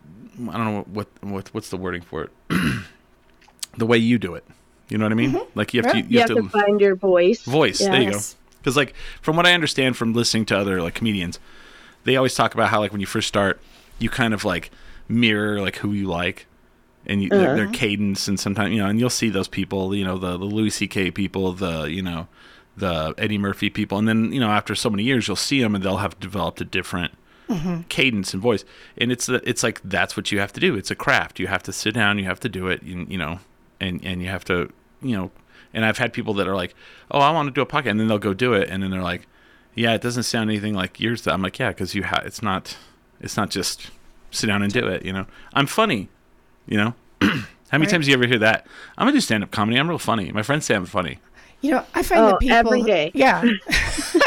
I 0.50 0.58
don't 0.58 0.66
know 0.66 0.86
what 0.92 1.08
what 1.22 1.54
what's 1.54 1.70
the 1.70 1.78
wording 1.78 2.02
for 2.02 2.24
it. 2.24 2.32
the 3.78 3.86
way 3.86 3.98
you 3.98 4.18
do 4.18 4.34
it. 4.36 4.44
You 4.92 4.98
know 4.98 5.06
what 5.06 5.14
I 5.14 5.16
mean? 5.16 5.32
Mm-hmm. 5.32 5.58
Like 5.58 5.74
you 5.74 5.82
have 5.82 5.96
Yeah. 5.96 6.02
to 6.02 6.08
You, 6.08 6.20
have 6.20 6.30
to, 6.30 6.50
find 6.50 6.82
your 6.82 6.96
voice. 6.96 7.44
voice. 7.44 7.80
There 7.80 8.02
you 8.02 8.12
go. 8.12 8.20
Because 8.60 8.76
like 8.76 8.94
from 9.22 9.38
what 9.38 9.48
I 9.48 9.54
understand 9.54 9.96
from 9.98 10.14
listening 10.14 10.46
to 10.48 10.58
other 10.58 10.82
like 10.82 10.96
comedians, 10.96 11.40
they 12.04 12.16
always 12.18 12.36
talk 12.36 12.54
about 12.54 12.70
how 12.70 12.80
like 12.80 12.92
when 12.92 13.02
you 13.02 13.08
first 13.08 13.28
start, 13.28 13.62
you 14.00 14.10
kind 14.10 14.34
of 14.34 14.44
like 14.44 14.70
mirror 15.08 15.62
like 15.62 15.78
who 15.78 15.94
you 15.94 16.08
like, 16.08 16.46
and 17.06 17.24
you, 17.24 17.30
their, 17.30 17.56
their 17.56 17.64
uh-huh. 17.66 17.74
cadence, 17.74 18.28
and 18.28 18.40
sometimes 18.40 18.74
you 18.74 18.80
know, 18.80 18.88
and 18.88 19.00
you'll 19.00 19.10
see 19.10 19.30
those 19.30 19.48
people, 19.48 19.96
you 19.96 20.04
know, 20.04 20.18
the 20.18 20.38
the 20.38 20.46
Louis 20.46 20.70
C.K. 20.70 21.12
people, 21.12 21.54
the 21.54 21.84
you 21.84 22.02
know, 22.02 22.28
the 22.78 23.14
Eddie 23.18 23.38
Murphy 23.38 23.70
people, 23.70 23.98
and 23.98 24.08
then 24.08 24.32
you 24.32 24.40
know 24.40 24.50
after 24.50 24.76
so 24.76 24.90
many 24.90 25.04
years, 25.04 25.28
you'll 25.28 25.36
see 25.36 25.62
them, 25.62 25.74
and 25.74 25.84
they'll 25.84 25.98
have 25.98 26.20
developed 26.20 26.62
a 26.62 26.66
different 26.66 27.14
mm-hmm. 27.50 27.82
cadence 27.90 28.34
and 28.34 28.42
voice, 28.42 28.64
and 28.98 29.12
it's 29.12 29.26
the- 29.26 29.48
it's 29.48 29.64
like 29.64 29.82
that's 29.84 30.16
what 30.16 30.32
you 30.32 30.40
have 30.40 30.54
to 30.54 30.60
do. 30.60 30.76
It's 30.76 30.92
a 30.92 30.96
craft. 30.96 31.40
You 31.40 31.48
have 31.48 31.64
to 31.64 31.74
sit 31.74 31.94
down. 31.94 32.20
You 32.20 32.26
have 32.26 32.40
to 32.42 32.50
do 32.50 32.68
it. 32.68 32.84
You, 32.84 33.06
you 33.10 33.18
know, 33.18 33.40
and 33.80 34.04
and 34.04 34.22
you 34.22 34.28
have 34.28 34.46
to 34.46 34.72
you 35.02 35.16
know. 35.16 35.32
And 35.74 35.86
I've 35.86 35.98
had 35.98 36.12
people 36.12 36.34
that 36.36 36.48
are 36.48 36.56
like, 36.56 36.76
"Oh, 37.10 37.20
I 37.20 37.32
want 37.32 37.48
to 37.48 37.52
do 37.52 37.62
a 37.62 37.66
podcast," 37.66 37.92
and 37.92 38.00
then 38.00 38.08
they'll 38.08 38.18
go 38.20 38.34
do 38.34 38.54
it, 38.54 38.70
and 38.70 38.84
then 38.84 38.92
they're 38.92 39.02
like, 39.02 39.28
"Yeah, 39.74 39.94
it 39.94 40.02
doesn't 40.02 40.24
sound 40.24 40.50
anything 40.50 40.74
like 40.74 41.00
yours." 41.00 41.26
I'm 41.28 41.42
like, 41.42 41.60
"Yeah, 41.60 41.70
because 41.70 41.96
you 41.96 42.04
have. 42.04 42.26
It's 42.26 42.42
not. 42.42 42.78
It's 43.22 43.38
not 43.38 43.50
just 43.50 43.90
sit 44.32 44.48
down 44.48 44.64
and 44.64 44.74
do 44.74 44.88
it. 44.88 45.06
You 45.06 45.14
know, 45.14 45.28
I'm 45.54 45.68
funny. 45.68 46.10
You 46.68 46.78
know, 46.78 46.96
how 47.22 47.28
many 47.72 47.84
Right. 47.86 47.90
times 47.90 48.06
do 48.06 48.12
you 48.12 48.18
ever 48.18 48.28
hear 48.28 48.40
that? 48.40 48.68
I'm 48.98 49.06
gonna 49.08 49.18
do 49.18 49.22
stand 49.22 49.44
up 49.44 49.52
comedy. 49.52 49.78
I'm 49.78 49.88
real 49.90 49.98
funny. 49.98 50.32
My 50.32 50.44
friends 50.44 50.66
say 50.66 50.76
I'm 50.76 50.86
funny. 50.86 51.20
You 51.62 51.72
know, 51.72 51.86
I 51.94 52.02
find 52.02 52.22
Oh, 52.22 52.28
that 52.30 52.40
people 52.40 52.58
every 52.58 52.82
day. 52.84 53.12
Yeah, 53.16 53.44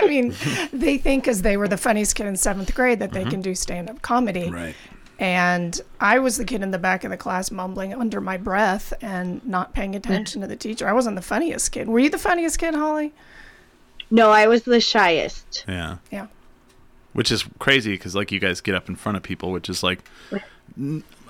I 0.01 0.07
mean, 0.07 0.35
they 0.73 0.99
think 0.99 1.25
because 1.25 1.43
they 1.43 1.57
were 1.57 1.67
the 1.69 1.77
funniest 1.77 2.15
kid 2.15 2.27
in 2.27 2.37
seventh 2.37 2.73
grade 2.75 3.01
that 3.01 3.13
they 3.13 3.23
mm-hmm. 3.23 3.31
can 3.31 3.41
do 3.43 3.55
stand 3.55 3.91
up 3.91 4.03
comedy. 4.03 4.51
Right. 4.51 4.77
And 5.19 5.81
I 6.01 6.19
was 6.19 6.37
the 6.37 6.45
kid 6.45 6.63
in 6.63 6.71
the 6.73 6.79
back 6.79 7.05
of 7.05 7.11
the 7.11 7.17
class 7.17 7.51
mumbling 7.51 7.95
under 7.95 8.21
my 8.21 8.37
breath 8.37 8.93
and 9.01 9.45
not 9.47 9.73
paying 9.73 9.93
mm. 9.93 9.97
attention 9.97 10.41
to 10.41 10.47
the 10.47 10.57
teacher. 10.57 10.89
I 10.89 10.93
wasn't 10.93 11.17
the 11.17 11.23
funniest 11.23 11.73
kid. 11.73 11.89
Were 11.89 12.01
you 12.01 12.11
the 12.11 12.19
funniest 12.19 12.59
kid, 12.59 12.75
Holly? 12.75 13.13
No, 14.11 14.31
I 14.31 14.47
was 14.49 14.63
the 14.63 14.81
shyest. 14.81 15.65
Yeah. 15.69 15.99
Yeah. 16.11 16.27
Which 17.13 17.31
is 17.31 17.45
crazy 17.61 17.93
because 17.93 18.17
like 18.17 18.33
you 18.33 18.41
guys 18.41 18.61
get 18.61 18.75
up 18.75 18.89
in 18.89 18.97
front 18.97 19.17
of 19.17 19.23
people, 19.23 19.53
which 19.53 19.69
is 19.69 19.83
like, 19.83 20.05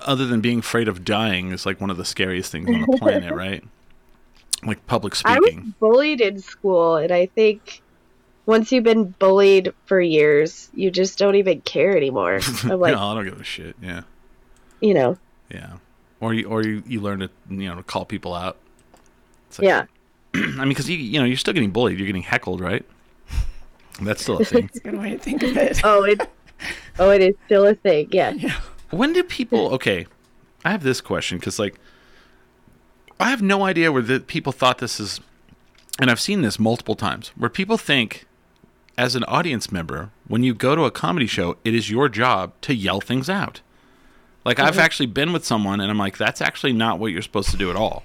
other 0.01 0.25
than 0.25 0.41
being 0.41 0.59
afraid 0.59 0.87
of 0.87 1.05
dying, 1.05 1.51
is 1.51 1.65
like 1.65 1.79
one 1.79 1.91
of 1.91 1.97
the 1.97 2.05
scariest 2.05 2.51
things 2.51 2.67
on 2.67 2.81
the 2.81 2.97
planet, 2.99 3.33
right? 3.33 3.63
Like 4.63 4.85
public 4.87 5.13
speaking. 5.13 5.35
I 5.35 5.39
was 5.39 5.51
speaking. 5.51 5.73
bullied 5.79 6.21
in 6.21 6.39
school, 6.39 6.95
and 6.95 7.11
I 7.11 7.27
think 7.27 7.83
once 8.45 8.71
you've 8.71 8.83
been 8.83 9.05
bullied 9.05 9.73
for 9.85 9.99
years, 9.99 10.69
you 10.73 10.91
just 10.91 11.17
don't 11.17 11.35
even 11.35 11.61
care 11.61 11.95
anymore. 11.95 12.39
I'm 12.63 12.79
like, 12.79 12.93
no, 12.95 13.01
I 13.07 13.13
don't 13.15 13.25
give 13.25 13.39
a 13.39 13.43
shit. 13.43 13.75
Yeah. 13.81 14.01
you 14.81 14.93
know, 14.93 15.17
Yeah. 15.49 15.73
Or 16.21 16.33
you 16.33 16.47
or 16.47 16.63
you, 16.63 16.81
you 16.87 17.01
learn 17.01 17.19
to 17.19 17.29
you 17.49 17.73
know 17.73 17.81
call 17.83 18.05
people 18.05 18.33
out. 18.33 18.57
It's 19.49 19.59
like- 19.59 19.67
yeah. 19.67 19.85
I 20.33 20.39
mean, 20.39 20.69
because 20.69 20.89
you 20.89 20.97
you 20.97 21.19
know 21.19 21.25
you're 21.25 21.37
still 21.37 21.53
getting 21.53 21.71
bullied. 21.71 21.97
You're 21.99 22.07
getting 22.07 22.23
heckled, 22.23 22.61
right? 22.61 22.85
That's 24.01 24.21
still 24.23 24.37
a 24.39 24.45
thing. 24.45 24.65
It's 24.65 24.77
a 24.77 24.81
good 24.81 24.97
way 24.97 25.11
to 25.11 25.17
think 25.17 25.43
of 25.43 25.55
it. 25.57 25.81
Oh, 25.83 26.03
it. 26.03 26.21
oh, 26.99 27.09
it 27.11 27.21
is 27.21 27.35
still 27.45 27.65
a 27.67 27.75
thing. 27.75 28.07
Yeah. 28.11 28.33
when 28.91 29.13
do 29.13 29.23
people? 29.23 29.73
Okay, 29.73 30.07
I 30.63 30.71
have 30.71 30.83
this 30.83 31.01
question 31.01 31.37
because 31.37 31.59
like 31.59 31.79
I 33.19 33.29
have 33.29 33.41
no 33.41 33.63
idea 33.65 33.91
where 33.91 34.01
the 34.01 34.19
people 34.19 34.51
thought 34.51 34.79
this 34.79 34.99
is, 34.99 35.19
and 35.99 36.09
I've 36.11 36.19
seen 36.19 36.41
this 36.41 36.57
multiple 36.59 36.95
times 36.95 37.31
where 37.35 37.49
people 37.49 37.77
think. 37.77 38.25
As 38.97 39.15
an 39.15 39.23
audience 39.25 39.71
member, 39.71 40.11
when 40.27 40.43
you 40.43 40.53
go 40.53 40.75
to 40.75 40.83
a 40.85 40.91
comedy 40.91 41.27
show, 41.27 41.57
it 41.65 41.73
is 41.73 41.89
your 41.89 42.07
job 42.07 42.53
to 42.61 42.73
yell 42.73 43.01
things 43.01 43.29
out. 43.29 43.61
Like 44.45 44.59
I've 44.59 44.77
actually 44.77 45.07
been 45.07 45.33
with 45.33 45.43
someone 45.43 45.81
and 45.81 45.89
I'm 45.89 45.97
like, 45.97 46.17
that's 46.17 46.39
actually 46.39 46.73
not 46.73 46.99
what 46.99 47.11
you're 47.11 47.23
supposed 47.23 47.49
to 47.49 47.57
do 47.57 47.69
at 47.69 47.75
all. 47.75 48.03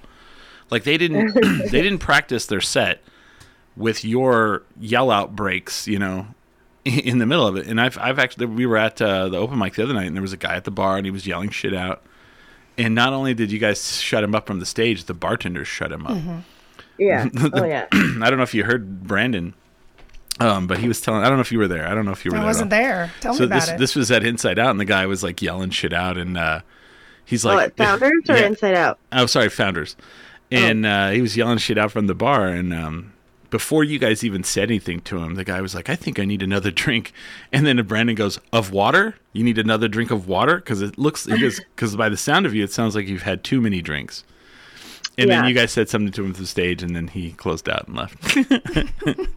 Like 0.69 0.83
they 0.83 0.97
didn't 0.97 1.33
they 1.71 1.81
didn't 1.81 1.99
practice 1.99 2.45
their 2.47 2.61
set 2.61 3.03
with 3.77 4.03
your 4.03 4.63
yell 4.79 5.11
out 5.11 5.35
breaks, 5.35 5.87
you 5.87 5.99
know, 5.99 6.27
in 6.83 7.19
the 7.19 7.25
middle 7.27 7.45
of 7.45 7.55
it. 7.55 7.67
And 7.67 7.79
I've 7.79 7.97
I've 7.99 8.17
actually 8.19 8.47
we 8.47 8.65
were 8.65 8.77
at 8.77 9.01
uh, 9.01 9.29
the 9.29 9.37
open 9.37 9.59
mic 9.59 9.75
the 9.75 9.83
other 9.83 9.93
night 9.93 10.07
and 10.07 10.15
there 10.15 10.21
was 10.21 10.33
a 10.33 10.37
guy 10.37 10.55
at 10.55 10.63
the 10.63 10.71
bar 10.71 10.97
and 10.97 11.05
he 11.05 11.11
was 11.11 11.27
yelling 11.27 11.51
shit 11.51 11.73
out. 11.75 12.03
And 12.77 12.95
not 12.95 13.13
only 13.13 13.33
did 13.33 13.51
you 13.51 13.59
guys 13.59 14.01
shut 14.01 14.23
him 14.23 14.33
up 14.33 14.47
from 14.47 14.59
the 14.59 14.65
stage, 14.65 15.03
the 15.05 15.13
bartenders 15.13 15.67
shut 15.67 15.91
him 15.91 16.07
up. 16.07 16.43
Yeah. 16.97 17.27
Oh, 17.53 17.65
yeah. 17.65 17.87
I 17.91 18.29
don't 18.29 18.37
know 18.37 18.43
if 18.43 18.53
you 18.53 18.63
heard 18.63 19.03
Brandon, 19.03 19.53
um, 20.39 20.67
but 20.67 20.77
he 20.77 20.87
was 20.87 21.01
telling. 21.01 21.23
I 21.23 21.27
don't 21.27 21.37
know 21.37 21.41
if 21.41 21.51
you 21.51 21.59
were 21.59 21.67
there. 21.67 21.87
I 21.87 21.93
don't 21.93 22.05
know 22.05 22.11
if 22.11 22.25
you 22.25 22.31
were 22.31 22.37
I 22.37 22.39
there. 22.39 22.45
at 22.45 22.49
wasn't 22.49 22.73
all. 22.73 22.79
there. 22.79 23.11
Tell 23.19 23.33
me 23.33 23.45
about 23.45 23.55
this 23.55 23.69
it. 23.69 23.77
this 23.77 23.95
was 23.95 24.11
at 24.11 24.23
Inside 24.23 24.59
Out, 24.59 24.71
and 24.71 24.79
the 24.79 24.85
guy 24.85 25.05
was 25.05 25.23
like 25.23 25.41
yelling 25.41 25.69
shit 25.69 25.93
out, 25.93 26.17
and 26.17 26.37
uh, 26.37 26.61
he's 27.25 27.45
oh, 27.45 27.53
like, 27.53 27.67
at 27.67 27.77
Founders 27.77 28.29
or 28.29 28.37
Yeah. 28.37 28.47
Inside 28.47 28.75
Out? 28.75 28.99
Oh, 29.11 29.25
sorry, 29.25 29.49
Founders. 29.49 29.95
And 30.53 30.85
uh, 30.85 31.11
he 31.11 31.21
was 31.21 31.37
yelling 31.37 31.59
shit 31.59 31.77
out 31.77 31.93
from 31.93 32.07
the 32.07 32.13
bar, 32.13 32.47
and 32.47 32.73
um, 32.73 33.13
before 33.49 33.85
you 33.85 33.99
guys 33.99 34.23
even 34.23 34.43
said 34.43 34.63
anything 34.63 34.99
to 35.01 35.17
him, 35.19 35.35
the 35.35 35.45
guy 35.45 35.61
was 35.61 35.73
like, 35.73 35.89
"I 35.89 35.95
think 35.95 36.19
I 36.19 36.25
need 36.25 36.41
another 36.41 36.71
drink." 36.83 37.13
And 37.51 37.65
then 37.65 37.81
Brandon 37.85 38.15
goes, 38.15 38.39
"Of 38.51 38.71
water? 38.71 39.15
You 39.33 39.43
need 39.43 39.57
another 39.57 39.87
drink 39.87 40.11
of 40.11 40.27
water?" 40.27 40.55
Because 40.57 40.81
it 40.81 40.97
looks 40.97 41.25
because 41.25 41.95
by 41.95 42.09
the 42.09 42.17
sound 42.17 42.45
of 42.45 42.53
you, 42.53 42.63
it 42.63 42.71
sounds 42.71 42.95
like 42.95 43.07
you've 43.07 43.21
had 43.23 43.43
too 43.43 43.61
many 43.61 43.81
drinks. 43.81 44.23
And 45.17 45.29
then 45.29 45.45
you 45.45 45.53
guys 45.53 45.71
said 45.71 45.87
something 45.87 46.11
to 46.13 46.25
him 46.25 46.33
to 46.33 46.41
the 46.41 46.47
stage, 46.47 46.81
and 46.81 46.95
then 46.95 47.07
he 47.07 47.33
closed 47.33 47.69
out 47.69 47.87
and 47.87 47.95
left. 47.95 48.37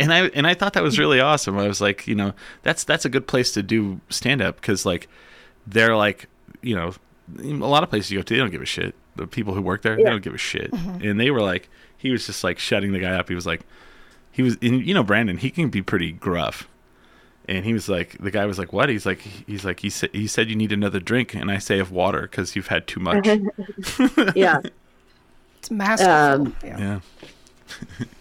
and 0.00 0.12
I 0.12 0.26
and 0.28 0.46
I 0.46 0.54
thought 0.54 0.72
that 0.72 0.82
was 0.82 0.98
really 0.98 1.20
awesome. 1.20 1.58
I 1.58 1.68
was 1.68 1.80
like, 1.80 2.06
you 2.06 2.14
know, 2.14 2.32
that's 2.62 2.84
that's 2.84 3.04
a 3.04 3.08
good 3.08 3.26
place 3.26 3.52
to 3.52 3.62
do 3.62 4.00
stand 4.08 4.42
up 4.42 4.56
because 4.56 4.84
like 4.84 5.08
they're 5.66 5.96
like, 5.96 6.26
you 6.62 6.74
know, 6.74 6.94
a 7.38 7.68
lot 7.68 7.82
of 7.82 7.90
places 7.90 8.10
you 8.10 8.18
go 8.18 8.22
to, 8.22 8.34
they 8.34 8.38
don't 8.38 8.50
give 8.50 8.62
a 8.62 8.66
shit. 8.66 8.94
The 9.16 9.26
people 9.26 9.54
who 9.54 9.62
work 9.62 9.82
there, 9.82 9.96
they 9.96 10.04
don't 10.04 10.22
give 10.22 10.34
a 10.34 10.38
shit. 10.38 10.72
And 10.72 11.20
they 11.20 11.30
were 11.30 11.42
like, 11.42 11.68
he 11.96 12.10
was 12.10 12.26
just 12.26 12.42
like 12.42 12.58
shutting 12.58 12.92
the 12.92 12.98
guy 12.98 13.12
up. 13.12 13.28
He 13.28 13.34
was 13.34 13.46
like, 13.46 13.62
he 14.30 14.42
was, 14.42 14.56
and 14.62 14.84
you 14.86 14.94
know, 14.94 15.02
Brandon, 15.02 15.36
he 15.36 15.50
can 15.50 15.68
be 15.68 15.82
pretty 15.82 16.12
gruff. 16.12 16.68
And 17.46 17.64
he 17.64 17.72
was 17.72 17.88
like, 17.88 18.16
the 18.18 18.30
guy 18.30 18.46
was 18.46 18.58
like, 18.58 18.72
what? 18.72 18.88
He's 18.88 19.04
like, 19.04 19.20
he's 19.20 19.64
like, 19.64 19.80
he 19.80 19.90
said, 19.90 20.10
he 20.12 20.26
said 20.26 20.48
you 20.48 20.56
need 20.56 20.72
another 20.72 21.00
drink, 21.00 21.34
and 21.34 21.50
I 21.50 21.58
say 21.58 21.80
of 21.80 21.90
water 21.90 22.22
because 22.22 22.54
you've 22.54 22.68
had 22.68 22.86
too 22.86 23.00
much. 23.00 23.26
Yeah. 24.36 24.60
it's 25.58 25.70
masterful. 25.70 26.12
Um, 26.12 26.56
yeah. 26.64 27.00
Yeah. 27.98 28.06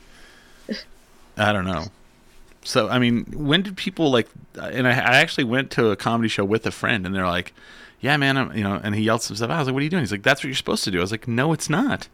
I 1.40 1.52
don't 1.54 1.66
know. 1.66 1.86
So 2.64 2.90
I 2.90 3.00
mean, 3.00 3.26
when 3.34 3.62
did 3.64 3.78
people 3.78 4.12
like? 4.12 4.28
And 4.62 4.88
I, 4.88 4.92
I 4.92 5.16
actually 5.18 5.46
went 5.46 5.72
to 5.72 5.90
a 5.92 5.96
comedy 5.96 6.28
show 6.30 6.44
with 6.44 6.66
a 6.68 6.72
friend, 6.72 7.06
and 7.06 7.16
they're 7.16 7.26
like, 7.26 7.54
"Yeah, 8.02 8.18
man," 8.18 8.38
I'm, 8.38 8.56
you 8.56 8.64
know. 8.64 8.80
And 8.84 8.94
he 8.94 9.02
yelled 9.04 9.22
some 9.24 9.36
stuff. 9.38 9.50
out. 9.50 9.56
I 9.56 9.60
was 9.60 9.68
like, 9.68 9.74
"What 9.74 9.80
are 9.80 9.84
you 9.86 9.90
doing?" 9.90 10.02
He's 10.04 10.12
like, 10.12 10.24
"That's 10.24 10.42
what 10.42 10.50
you're 10.50 10.56
supposed 10.56 10.84
to 10.84 10.92
do." 10.92 10.98
I 11.00 11.02
was 11.02 11.12
like, 11.12 11.28
"No, 11.28 11.54
it's 11.54 11.70
not. 11.70 12.10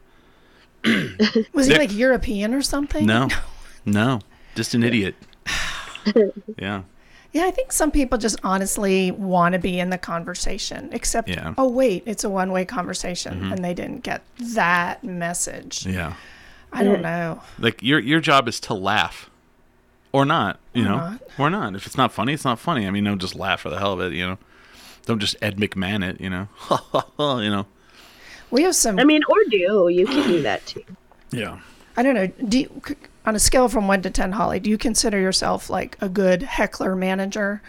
Was 1.54 1.66
he 1.68 1.76
like 1.78 1.92
European 1.94 2.54
or 2.54 2.62
something? 2.62 3.06
No, 3.08 3.28
no, 3.86 4.20
just 4.54 4.76
an 4.76 4.84
idiot." 4.84 5.16
yeah, 6.60 6.84
Yeah, 7.32 7.46
I 7.46 7.52
think 7.52 7.72
some 7.72 7.90
people 7.92 8.18
just 8.20 8.40
honestly 8.44 9.10
want 9.12 9.54
to 9.54 9.60
be 9.60 9.80
in 9.80 9.90
the 9.90 9.98
conversation, 9.98 10.90
except, 10.92 11.28
Yeah. 11.28 11.38
Mm-hmm. 11.46 11.54
oh, 11.60 11.70
wait, 11.70 12.04
it's 12.06 12.24
a 12.24 12.30
one 12.30 12.52
way 12.52 12.66
conversation 12.66 13.52
and 13.52 13.66
they 13.66 13.74
didn't 13.74 14.04
get 14.04 14.22
that 14.54 15.04
message. 15.04 15.86
yeah. 15.88 16.14
I 16.76 16.84
don't 16.84 17.02
know. 17.02 17.42
Like 17.60 17.82
your 17.82 18.00
your 18.00 18.20
job 18.20 18.48
is 18.48 18.60
to 18.62 18.74
laugh, 18.74 19.30
or 20.12 20.26
not. 20.26 20.60
You 20.74 20.84
know, 20.84 20.98
not. 20.98 21.22
or 21.38 21.50
not. 21.50 21.76
If 21.76 21.86
it's 21.86 21.98
not 21.98 22.12
funny, 22.12 22.34
it's 22.34 22.46
not 22.46 22.60
funny. 22.60 22.86
I 22.86 22.92
mean, 22.92 23.04
don't 23.04 23.20
just 23.20 23.36
laugh 23.36 23.62
for 23.62 23.70
the 23.70 23.80
hell 23.80 23.94
of 23.94 24.02
it. 24.02 24.14
You 24.14 24.28
know, 24.28 24.38
don't 25.06 25.20
just 25.20 25.36
Ed 25.42 25.58
McMahon 25.58 26.08
it. 26.08 26.20
You 26.20 26.30
know, 26.30 26.48
you 27.42 27.50
know. 27.50 27.66
We 28.52 28.64
have 28.64 28.76
some, 28.76 29.00
I 29.00 29.04
mean, 29.04 29.22
or 29.28 29.44
do. 29.50 29.90
You 29.90 30.06
can 30.06 30.28
do 30.28 30.42
that 30.44 30.66
too. 30.66 30.84
Yeah. 31.32 31.60
I 31.98 32.04
don't 32.04 32.14
know, 32.14 32.28
do 32.28 32.60
you, 32.60 32.82
on 33.26 33.36
a 33.36 33.40
scale 33.40 33.70
from 33.70 33.88
1 33.88 34.02
to 34.04 34.10
10, 34.10 34.34
Holly, 34.34 34.60
do 34.60 34.70
you 34.70 34.78
consider 34.78 35.20
yourself 35.20 35.70
like 35.70 35.98
a 36.02 36.10
good 36.10 36.44
heckler 36.44 36.96
manager? 36.96 37.62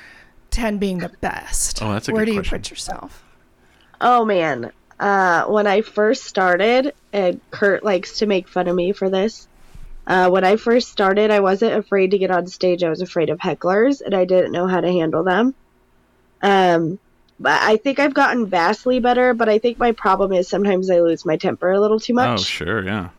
10 0.50 0.78
being 0.78 0.98
the 0.98 1.10
best. 1.20 1.82
Oh, 1.82 1.92
that's 1.92 2.08
a 2.08 2.12
Where 2.12 2.24
good 2.24 2.32
do 2.32 2.36
you 2.36 2.42
put 2.42 2.70
yourself? 2.70 3.24
Oh 4.00 4.24
man. 4.24 4.72
Uh, 4.98 5.44
when 5.46 5.66
I 5.66 5.82
first 5.82 6.24
started, 6.24 6.94
and 7.12 7.40
Kurt 7.50 7.84
likes 7.84 8.18
to 8.18 8.26
make 8.26 8.48
fun 8.48 8.68
of 8.68 8.74
me 8.74 8.92
for 8.92 9.10
this. 9.10 9.46
Uh, 10.06 10.30
when 10.30 10.44
I 10.44 10.56
first 10.56 10.88
started, 10.88 11.30
I 11.30 11.40
wasn't 11.40 11.74
afraid 11.74 12.12
to 12.12 12.18
get 12.18 12.30
on 12.30 12.46
stage. 12.46 12.82
I 12.82 12.88
was 12.88 13.00
afraid 13.00 13.28
of 13.28 13.38
hecklers, 13.38 14.00
and 14.00 14.14
I 14.14 14.24
didn't 14.24 14.52
know 14.52 14.66
how 14.66 14.80
to 14.80 14.88
handle 14.90 15.24
them. 15.24 15.54
Um, 16.42 16.98
but 17.38 17.60
I 17.60 17.76
think 17.76 17.98
I've 17.98 18.14
gotten 18.14 18.46
vastly 18.46 19.00
better. 19.00 19.34
But 19.34 19.48
I 19.48 19.58
think 19.58 19.78
my 19.78 19.92
problem 19.92 20.32
is 20.32 20.48
sometimes 20.48 20.90
I 20.90 21.00
lose 21.00 21.26
my 21.26 21.36
temper 21.36 21.70
a 21.70 21.80
little 21.80 22.00
too 22.00 22.14
much. 22.14 22.40
Oh, 22.40 22.42
sure. 22.42 22.84
Yeah. 22.84 23.10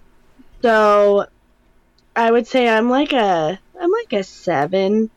So 0.61 1.27
I 2.15 2.31
would 2.31 2.47
say 2.47 2.67
I'm 2.67 2.89
like 2.89 3.13
a 3.13 3.59
I'm 3.79 3.91
like 3.91 4.13
a 4.13 4.23
seven. 4.23 5.11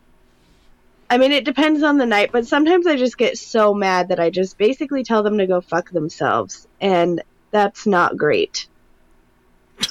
I 1.11 1.19
mean, 1.19 1.33
it 1.33 1.45
depends 1.45 1.83
on 1.83 1.99
the 1.99 2.07
night, 2.07 2.31
but 2.33 2.47
sometimes 2.47 2.87
I 2.87 2.97
just 2.97 3.19
get 3.19 3.37
so 3.37 3.75
mad 3.75 4.09
that 4.09 4.21
I 4.21 4.31
just 4.31 4.57
basically 4.57 5.03
tell 5.03 5.25
them 5.25 5.39
to 5.39 5.47
go 5.47 5.61
fuck 5.61 5.91
themselves, 5.91 6.69
and 6.81 7.21
that's 7.51 7.85
not 7.85 8.17
great. 8.17 8.69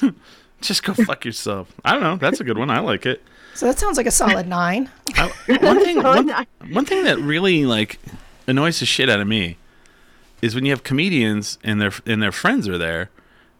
Just 0.60 0.82
go 0.82 0.92
fuck 0.92 1.24
yourself. 1.24 1.72
I 1.86 1.92
don't 1.92 2.02
know. 2.02 2.16
That's 2.16 2.38
a 2.38 2.44
good 2.44 2.58
one. 2.58 2.68
I 2.70 2.80
like 2.80 3.06
it. 3.06 3.22
So 3.54 3.66
that 3.66 3.78
sounds 3.78 3.96
like 3.96 4.06
a 4.06 4.10
solid 4.10 4.46
9. 4.48 4.90
I, 5.14 5.26
one 5.60 5.82
thing, 5.82 6.02
So 6.02 6.02
one, 6.16 6.26
not- 6.26 6.48
one 6.70 6.84
thing 6.84 7.04
that 7.04 7.18
really 7.18 7.64
like 7.64 7.98
annoys 8.46 8.80
the 8.80 8.86
shit 8.86 9.08
out 9.08 9.20
of 9.20 9.26
me 9.26 9.56
is 10.42 10.54
when 10.54 10.64
you 10.66 10.70
have 10.72 10.82
comedians 10.82 11.58
and 11.64 11.80
their 11.80 11.92
and 12.06 12.22
their 12.22 12.32
friends 12.32 12.68
are 12.68 12.78
there, 12.78 13.10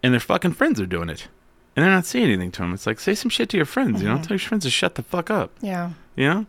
and 0.02 0.12
their 0.12 0.20
fucking 0.20 0.52
friends 0.52 0.78
are 0.80 0.86
doing 0.86 1.08
it, 1.08 1.28
and 1.74 1.84
they're 1.84 1.92
not 1.92 2.06
saying 2.06 2.26
anything 2.26 2.50
to 2.52 2.60
them. 2.60 2.74
It's 2.74 2.86
like 2.86 3.00
say 3.00 3.14
some 3.14 3.30
shit 3.30 3.48
to 3.50 3.56
your 3.56 3.66
friends. 3.66 4.02
You 4.02 4.08
know, 4.08 4.14
mm-hmm. 4.16 4.22
tell 4.24 4.34
your 4.36 4.40
friends 4.40 4.64
to 4.64 4.70
shut 4.70 4.94
the 4.94 5.02
fuck 5.02 5.30
up. 5.30 5.52
Yeah. 5.62 5.92
You 6.16 6.28
know, 6.28 6.46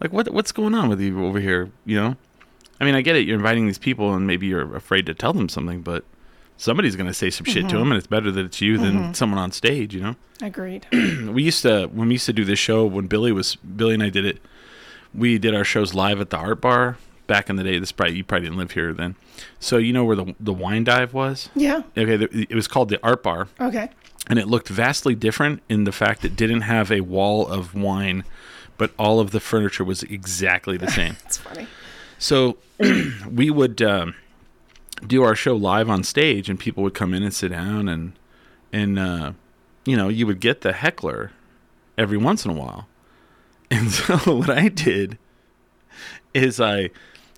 like 0.00 0.12
what 0.12 0.30
what's 0.32 0.52
going 0.52 0.74
on 0.74 0.88
with 0.88 1.00
you 1.00 1.24
over 1.24 1.40
here? 1.40 1.70
You 1.84 1.96
know, 1.96 2.16
I 2.80 2.84
mean, 2.84 2.94
I 2.94 3.02
get 3.02 3.16
it. 3.16 3.26
You're 3.26 3.36
inviting 3.36 3.66
these 3.66 3.78
people, 3.78 4.14
and 4.14 4.26
maybe 4.26 4.46
you're 4.46 4.76
afraid 4.76 5.06
to 5.06 5.14
tell 5.14 5.32
them 5.32 5.48
something, 5.48 5.82
but 5.82 6.04
somebody's 6.56 6.96
gonna 6.96 7.14
say 7.14 7.30
some 7.30 7.44
shit 7.44 7.54
to 7.54 7.60
mm-hmm. 7.62 7.78
them, 7.78 7.92
and 7.92 7.98
it's 7.98 8.06
better 8.06 8.30
that 8.30 8.44
it's 8.44 8.60
you 8.60 8.78
than 8.78 8.94
mm-hmm. 8.94 9.12
someone 9.12 9.38
on 9.38 9.52
stage. 9.52 9.94
You 9.94 10.00
know 10.00 10.16
Agreed. 10.42 10.86
we 10.92 11.42
used 11.42 11.62
to 11.62 11.86
when 11.86 12.08
we 12.08 12.14
used 12.14 12.26
to 12.26 12.32
do 12.32 12.44
this 12.44 12.58
show 12.58 12.84
when 12.84 13.06
Billy 13.06 13.32
was 13.32 13.56
Billy 13.56 13.94
and 13.94 14.02
I 14.02 14.10
did 14.10 14.24
it. 14.24 14.38
We 15.14 15.38
did 15.38 15.54
our 15.54 15.64
shows 15.64 15.94
live 15.94 16.20
at 16.20 16.30
the 16.30 16.36
Art 16.36 16.60
Bar 16.60 16.98
back 17.26 17.48
in 17.48 17.56
the 17.56 17.64
day. 17.64 17.78
This 17.78 17.92
probably 17.92 18.16
you 18.16 18.24
probably 18.24 18.48
didn't 18.48 18.58
live 18.58 18.72
here 18.72 18.92
then, 18.92 19.16
so 19.58 19.78
you 19.78 19.92
know 19.92 20.04
where 20.04 20.16
the 20.16 20.34
the 20.38 20.52
wine 20.52 20.84
dive 20.84 21.14
was. 21.14 21.48
yeah. 21.54 21.82
Okay, 21.96 22.16
the, 22.16 22.46
it 22.50 22.54
was 22.54 22.68
called 22.68 22.90
the 22.90 23.00
Art 23.02 23.22
Bar, 23.22 23.48
Okay. 23.60 23.88
and 24.28 24.38
it 24.38 24.46
looked 24.46 24.68
vastly 24.68 25.14
different 25.14 25.62
in 25.68 25.84
the 25.84 25.92
fact 25.92 26.22
that 26.22 26.32
it 26.32 26.36
didn't 26.36 26.62
have 26.62 26.92
a 26.92 27.00
wall 27.00 27.46
of 27.46 27.74
wine, 27.74 28.24
but 28.76 28.92
all 28.98 29.20
of 29.20 29.30
the 29.30 29.40
furniture 29.40 29.84
was 29.84 30.02
exactly 30.04 30.76
the 30.76 30.90
same. 30.90 31.16
That's 31.22 31.38
funny. 31.38 31.66
So 32.18 32.56
we 33.30 33.50
would 33.50 33.82
um, 33.82 34.14
do 35.06 35.22
our 35.22 35.34
show 35.34 35.54
live 35.54 35.90
on 35.90 36.04
stage, 36.04 36.48
and 36.48 36.58
people 36.58 36.82
would 36.82 36.94
come 36.94 37.14
in 37.14 37.22
and 37.22 37.34
sit 37.34 37.50
down, 37.50 37.88
and 37.88 38.12
and 38.72 38.98
uh, 38.98 39.32
you 39.84 39.96
know 39.96 40.08
you 40.08 40.26
would 40.26 40.40
get 40.40 40.62
the 40.62 40.72
heckler 40.72 41.32
every 41.98 42.16
once 42.18 42.44
in 42.44 42.50
a 42.50 42.54
while. 42.54 42.88
And 43.68 43.90
so 43.90 44.16
what 44.36 44.48
I 44.48 44.68
did 44.68 45.18
is 46.32 46.60
I 46.60 46.90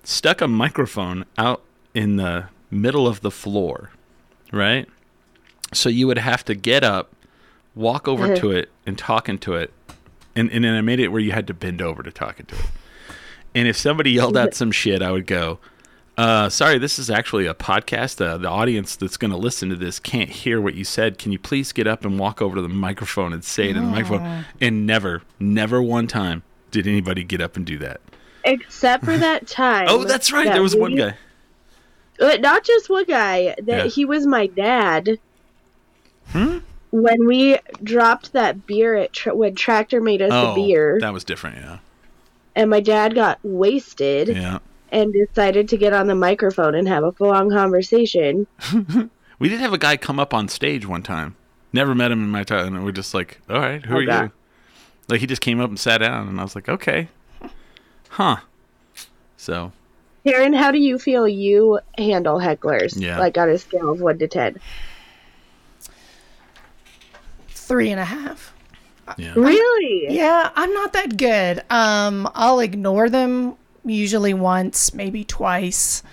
stuck 0.03 0.41
a 0.41 0.47
microphone 0.47 1.25
out 1.39 1.63
in 1.95 2.17
the 2.17 2.49
middle 2.69 3.07
of 3.07 3.21
the 3.21 3.31
floor, 3.31 3.89
right? 4.51 4.87
So 5.73 5.89
you 5.89 6.05
would 6.05 6.19
have 6.19 6.45
to 6.45 6.53
get 6.53 6.83
up, 6.83 7.15
walk 7.73 8.07
over 8.07 8.35
to 8.35 8.51
it, 8.51 8.69
and 8.85 8.95
talk 8.95 9.27
into 9.27 9.55
it, 9.55 9.73
and 10.35 10.51
and 10.51 10.63
then 10.63 10.73
I 10.75 10.81
made 10.81 10.99
it 10.99 11.09
where 11.09 11.21
you 11.21 11.31
had 11.31 11.47
to 11.47 11.53
bend 11.53 11.81
over 11.81 12.03
to 12.03 12.11
talk 12.11 12.39
into 12.39 12.55
it. 12.55 12.65
And 13.55 13.67
if 13.67 13.75
somebody 13.77 14.11
yelled 14.11 14.37
out 14.37 14.53
some 14.53 14.71
shit, 14.71 15.01
I 15.01 15.11
would 15.11 15.25
go, 15.25 15.57
uh, 16.19 16.49
sorry, 16.49 16.77
this 16.77 16.99
is 16.99 17.09
actually 17.09 17.47
a 17.47 17.53
podcast. 17.55 18.23
Uh, 18.23 18.37
the 18.37 18.47
audience 18.47 18.95
that's 18.95 19.17
going 19.17 19.31
to 19.31 19.37
listen 19.37 19.69
to 19.69 19.75
this 19.75 19.99
can't 19.99 20.29
hear 20.29 20.61
what 20.61 20.75
you 20.75 20.83
said. 20.83 21.17
Can 21.17 21.31
you 21.31 21.39
please 21.39 21.71
get 21.71 21.87
up 21.87 22.05
and 22.05 22.19
walk 22.19 22.41
over 22.43 22.55
to 22.57 22.61
the 22.61 22.69
microphone 22.69 23.33
and 23.33 23.43
say 23.43 23.69
it 23.69 23.75
in 23.77 23.85
the 23.85 23.89
microphone? 23.91 24.45
And 24.61 24.85
never, 24.85 25.23
never 25.39 25.81
one 25.81 26.05
time 26.07 26.43
did 26.71 26.85
anybody 26.85 27.23
get 27.23 27.41
up 27.41 27.55
and 27.57 27.65
do 27.65 27.79
that. 27.79 28.01
Except 28.43 29.03
for 29.03 29.17
that 29.17 29.47
time. 29.47 29.87
Oh, 29.89 30.03
that's 30.03 30.31
right. 30.31 30.45
that 30.45 30.53
There 30.53 30.61
was 30.61 30.75
one 30.75 30.95
guy. 30.95 31.15
Uh, 32.19 32.37
not 32.39 32.63
just 32.63 32.87
one 32.89 33.05
guy. 33.05 33.55
That 33.63 33.85
Yeah. 33.85 33.85
he 33.85 34.05
was 34.05 34.27
my 34.27 34.45
dad. 34.45 35.17
Hmm? 36.27 36.59
When 36.91 37.27
we 37.27 37.59
dropped 37.83 38.33
that 38.33 38.65
beer 38.65 38.95
at 38.95 39.13
tra- 39.13 39.35
when 39.35 39.55
Tractor 39.55 40.01
made 40.01 40.21
us 40.21 40.31
Oh, 40.33 40.51
a 40.53 40.55
beer, 40.55 40.97
that 41.01 41.13
was 41.13 41.23
different. 41.23 41.57
Yeah. 41.57 41.77
and 42.55 42.69
my 42.69 42.79
dad 42.79 43.13
got 43.15 43.39
wasted 43.43 44.29
Yeah. 44.29 44.59
and 44.91 45.13
decided 45.13 45.69
to 45.69 45.77
get 45.77 45.93
on 45.93 46.07
the 46.07 46.15
microphone 46.15 46.73
and 46.75 46.87
have 46.87 47.03
a 47.03 47.11
full-on 47.11 47.49
conversation. 47.51 48.47
We 49.39 49.47
did 49.47 49.61
have 49.61 49.71
a 49.71 49.77
guy 49.77 49.95
come 49.95 50.19
up 50.19 50.33
on 50.33 50.49
stage 50.49 50.85
one 50.85 51.01
time. 51.01 51.37
Never 51.71 51.95
met 51.95 52.11
him 52.11 52.21
in 52.21 52.27
my 52.29 52.43
time. 52.43 52.75
And 52.75 52.83
we're 52.83 52.91
just 52.91 53.13
like, 53.13 53.39
all 53.49 53.59
right, 53.61 53.81
who 53.85 53.95
Oh, 53.95 53.99
are 53.99 54.05
God. 54.05 54.23
you? 54.23 54.31
Like, 55.07 55.21
he 55.21 55.27
just 55.27 55.39
came 55.41 55.61
up 55.61 55.69
and 55.69 55.79
sat 55.79 55.99
down. 55.99 56.27
And 56.27 56.41
I 56.41 56.43
was 56.43 56.55
like, 56.55 56.67
okay. 56.67 57.07
Huh. 58.09 58.37
So, 59.37 59.71
Karen, 60.25 60.51
how 60.51 60.71
do 60.71 60.77
you 60.77 60.99
feel 60.99 61.25
you 61.25 61.79
handle 61.97 62.37
hecklers? 62.37 62.99
Yeah. 62.99 63.17
Like 63.17 63.37
on 63.37 63.49
a 63.49 63.57
scale 63.57 63.89
of 63.91 64.01
one 64.01 64.19
to 64.19 64.27
ten. 64.27 64.57
Three 67.69 67.91
and 67.91 67.99
a 67.99 68.05
half. 68.05 68.53
yeah. 69.17 69.33
Really? 69.35 70.13
Yeah, 70.15 70.49
I'm 70.55 70.73
not 70.73 70.91
that 70.93 71.17
good. 71.17 71.63
Um, 71.69 72.29
I'll 72.35 72.59
ignore 72.59 73.09
them 73.09 73.55
usually 73.85 74.33
once, 74.33 74.93
maybe 74.93 75.23
twice. 75.23 76.03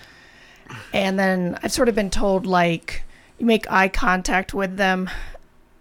And 0.93 1.17
then 1.19 1.57
I've 1.61 1.71
sort 1.71 1.89
of 1.89 1.95
been 1.95 2.09
told 2.09 2.45
like 2.45 3.03
you 3.39 3.45
make 3.45 3.69
eye 3.71 3.87
contact 3.89 4.53
with 4.53 4.77
them 4.77 5.09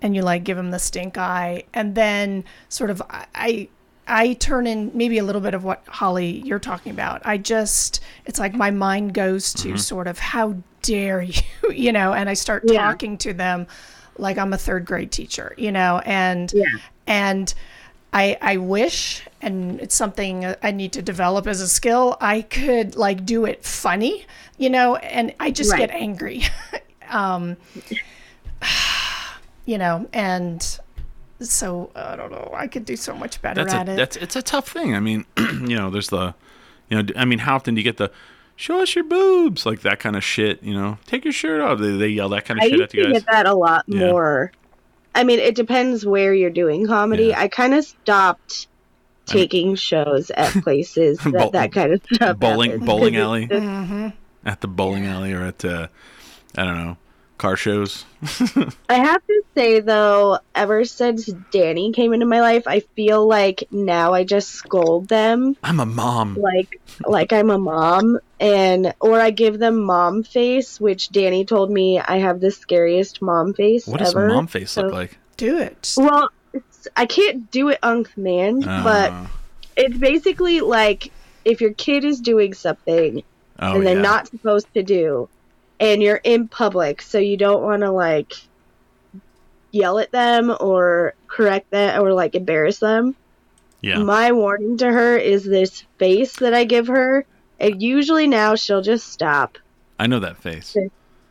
and 0.03 0.15
you 0.15 0.23
like 0.23 0.45
give 0.45 0.57
them 0.57 0.71
the 0.71 0.79
stink 0.79 1.17
eye 1.17 1.65
and 1.73 1.95
then 1.95 2.45
sort 2.69 2.91
of 2.91 3.01
I 3.09 3.27
I, 3.35 3.69
I 4.07 4.33
turn 4.35 4.67
in 4.67 4.91
maybe 4.95 5.19
a 5.19 5.25
little 5.25 5.41
bit 5.41 5.55
of 5.55 5.65
what 5.65 5.83
Holly 5.89 6.43
you're 6.45 6.59
talking 6.61 6.93
about. 6.93 7.23
I 7.25 7.39
just 7.39 8.01
it's 8.27 8.39
like 8.39 8.55
my 8.55 8.71
mind 8.71 9.15
goes 9.15 9.53
to 9.55 9.77
sort 9.79 10.07
of 10.07 10.19
how 10.19 10.57
dare 10.83 11.23
you, 11.23 11.43
you 11.73 11.93
know, 11.93 12.13
and 12.13 12.29
I 12.29 12.35
start 12.35 12.63
Yeah. 12.67 12.83
talking 12.85 13.17
to 13.19 13.33
them 13.33 13.67
like 14.19 14.39
I'm 14.39 14.53
a 14.53 14.59
third 14.59 14.85
grade 14.85 15.11
teacher, 15.13 15.55
you 15.57 15.73
know, 15.73 16.01
and 16.05 16.53
Yeah. 16.53 16.65
and 17.07 17.53
I 18.13 18.37
I 18.41 18.57
wish 18.57 19.23
and 19.43 19.81
it's 19.81 19.95
something 19.95 20.55
I 20.63 20.71
need 20.71 20.93
to 20.95 21.03
develop 21.03 21.47
as 21.47 21.61
a 21.61 21.69
skill. 21.69 22.17
I 22.21 22.43
could 22.43 22.97
like 22.97 23.25
do 23.27 23.45
it 23.45 23.65
funny, 23.65 24.25
you 24.59 24.71
know, 24.71 24.97
and 24.97 25.35
I 25.41 25.51
just 25.51 25.71
Right. 25.73 25.79
get 25.81 25.91
angry. 25.91 26.45
um 27.11 27.57
you 29.67 29.79
know, 29.79 30.09
and 30.13 30.79
so 31.41 31.91
I 31.95 32.17
don't 32.17 32.31
know. 32.31 32.51
I 32.55 32.67
could 32.67 32.85
do 32.85 32.97
so 32.97 33.15
much 33.15 33.43
better 33.43 33.61
That's 33.61 33.75
at 33.75 33.89
a, 33.89 33.93
it. 33.93 33.97
that's 33.97 34.17
it's 34.17 34.37
a 34.37 34.43
tough 34.43 34.69
thing. 34.69 34.95
I 34.95 35.01
mean, 35.01 35.25
you 35.37 35.77
know, 35.77 35.91
there's 35.91 36.09
the, 36.09 36.35
you 36.89 37.03
know, 37.03 37.13
I 37.17 37.25
mean, 37.25 37.41
how 37.41 37.57
often 37.57 37.75
do 37.75 37.81
you 37.81 37.85
get 37.85 37.97
the, 37.99 38.11
show 38.57 38.83
us 38.83 38.95
your 38.95 39.05
boobs, 39.05 39.65
like 39.67 39.81
that 39.83 40.01
kind 40.01 40.17
of 40.17 40.25
shit? 40.25 40.63
You 40.63 40.75
know, 40.75 40.99
take 41.07 41.25
your 41.25 41.33
shirt 41.33 41.61
off. 41.61 41.79
They, 41.79 41.97
they 41.97 42.09
yell 42.09 42.29
that 42.31 42.45
kind 42.45 42.59
of 42.61 42.65
I 42.65 42.69
shit 42.71 42.81
at 42.81 42.95
you 42.95 43.03
to 43.05 43.13
guys. 43.13 43.23
get 43.23 43.33
that 43.33 43.47
a 43.47 43.55
lot 43.55 43.85
Yeah. 43.87 44.11
more. 44.11 44.53
I 45.15 45.25
mean, 45.25 45.39
it 45.39 45.55
depends 45.55 46.05
where 46.05 46.35
you're 46.35 46.51
doing 46.51 46.87
comedy. 46.87 47.27
Yeah. 47.27 47.41
I 47.41 47.49
kind 47.49 47.73
of 47.75 47.85
stopped 47.85 48.67
taking 49.25 49.75
shows 49.75 50.31
at 50.31 50.53
places 50.63 51.19
that 51.25 51.33
Bowl- 51.33 51.51
that 51.51 51.73
kind 51.73 51.93
of 51.95 52.03
stuff. 52.13 52.39
bowling 52.39 52.71
happens. 52.73 52.87
bowling 52.87 53.15
'Cause 53.15 53.23
alley 53.23 53.43
it's 53.51 53.53
just- 54.11 54.15
at 54.45 54.61
the 54.61 54.69
bowling 54.69 55.07
alley 55.07 55.33
or 55.33 55.43
at 55.43 55.65
uh, 55.65 55.89
I 56.57 56.65
don't 56.65 56.77
know 56.77 56.97
car 57.39 57.57
shows. 57.57 58.05
I 58.89 58.95
have 58.95 59.25
to 59.27 59.43
say 59.55 59.81
though, 59.81 60.39
ever 60.55 60.85
since 60.85 61.27
Danny 61.53 61.93
came 61.93 62.13
into 62.13 62.27
my 62.27 62.41
life, 62.41 62.65
I 62.67 62.81
feel 62.81 63.27
like 63.27 63.65
now 63.71 64.15
I 64.15 64.25
just 64.25 64.51
scold 64.51 65.09
them 65.09 65.57
I'm 65.63 65.81
a 65.81 65.87
mom. 65.87 66.37
like 66.37 66.81
like 67.07 67.33
I'm 67.33 67.51
a 67.51 67.59
mom 67.59 68.19
and 68.41 68.95
or 69.01 69.21
I 69.21 69.31
give 69.31 69.59
them 69.59 69.83
mom 69.83 70.23
face, 70.23 70.81
which 70.81 71.11
Danny 71.11 71.45
told 71.45 71.71
me 71.71 71.99
I 72.01 72.19
have 72.19 72.41
the 72.41 72.51
scariest 72.51 73.21
mom 73.23 73.53
face 73.55 73.87
What 73.87 73.99
does 73.99 74.15
ever. 74.15 74.29
mom 74.29 74.47
face 74.47 74.77
look 74.77 74.93
like? 74.93 75.19
do 75.37 75.59
it. 75.59 75.93
Well, 75.99 76.31
it's, 76.55 76.89
I 76.97 77.05
can't 77.05 77.51
do 77.51 77.69
it 77.69 77.79
on 77.83 78.05
command, 78.05 78.65
but 78.65 79.13
Uh, 79.13 79.27
it's 79.77 79.99
basically 79.99 80.61
like 80.63 81.13
if 81.45 81.61
your 81.61 81.75
kid 81.75 82.05
is 82.05 82.21
doing 82.21 82.55
something 82.55 83.23
oh 83.59 83.75
and 83.77 83.87
they're 83.87 83.97
yeah. 83.97 84.03
not 84.03 84.27
supposed 84.29 84.73
to 84.75 84.83
do 84.83 85.29
and 85.81 86.03
you're 86.03 86.21
in 86.25 86.49
public 86.49 87.03
so 87.03 87.19
you 87.19 87.37
don't 87.37 87.63
want 87.63 87.83
to 87.83 87.91
like 87.91 88.33
yell 89.73 89.99
at 89.99 90.11
them 90.13 90.55
or 90.61 91.15
correct 91.29 91.71
them 91.71 92.03
or 92.03 92.13
like 92.15 92.35
embarrass 92.35 92.79
them 92.79 93.15
yeah. 93.83 93.99
my 93.99 94.33
warning 94.33 94.77
to 94.79 94.91
her 94.91 95.17
is 95.17 95.45
this 95.45 95.85
face 95.99 96.37
that 96.37 96.55
i 96.55 96.65
give 96.65 96.87
her 96.87 97.25
and 97.61 97.83
usually 97.83 98.27
now 98.27 98.55
she'll 98.55 98.83
just 98.83 99.09
stop 99.09 99.59
I 99.99 100.07
know 100.07 100.21
that 100.21 100.37
face. 100.37 100.77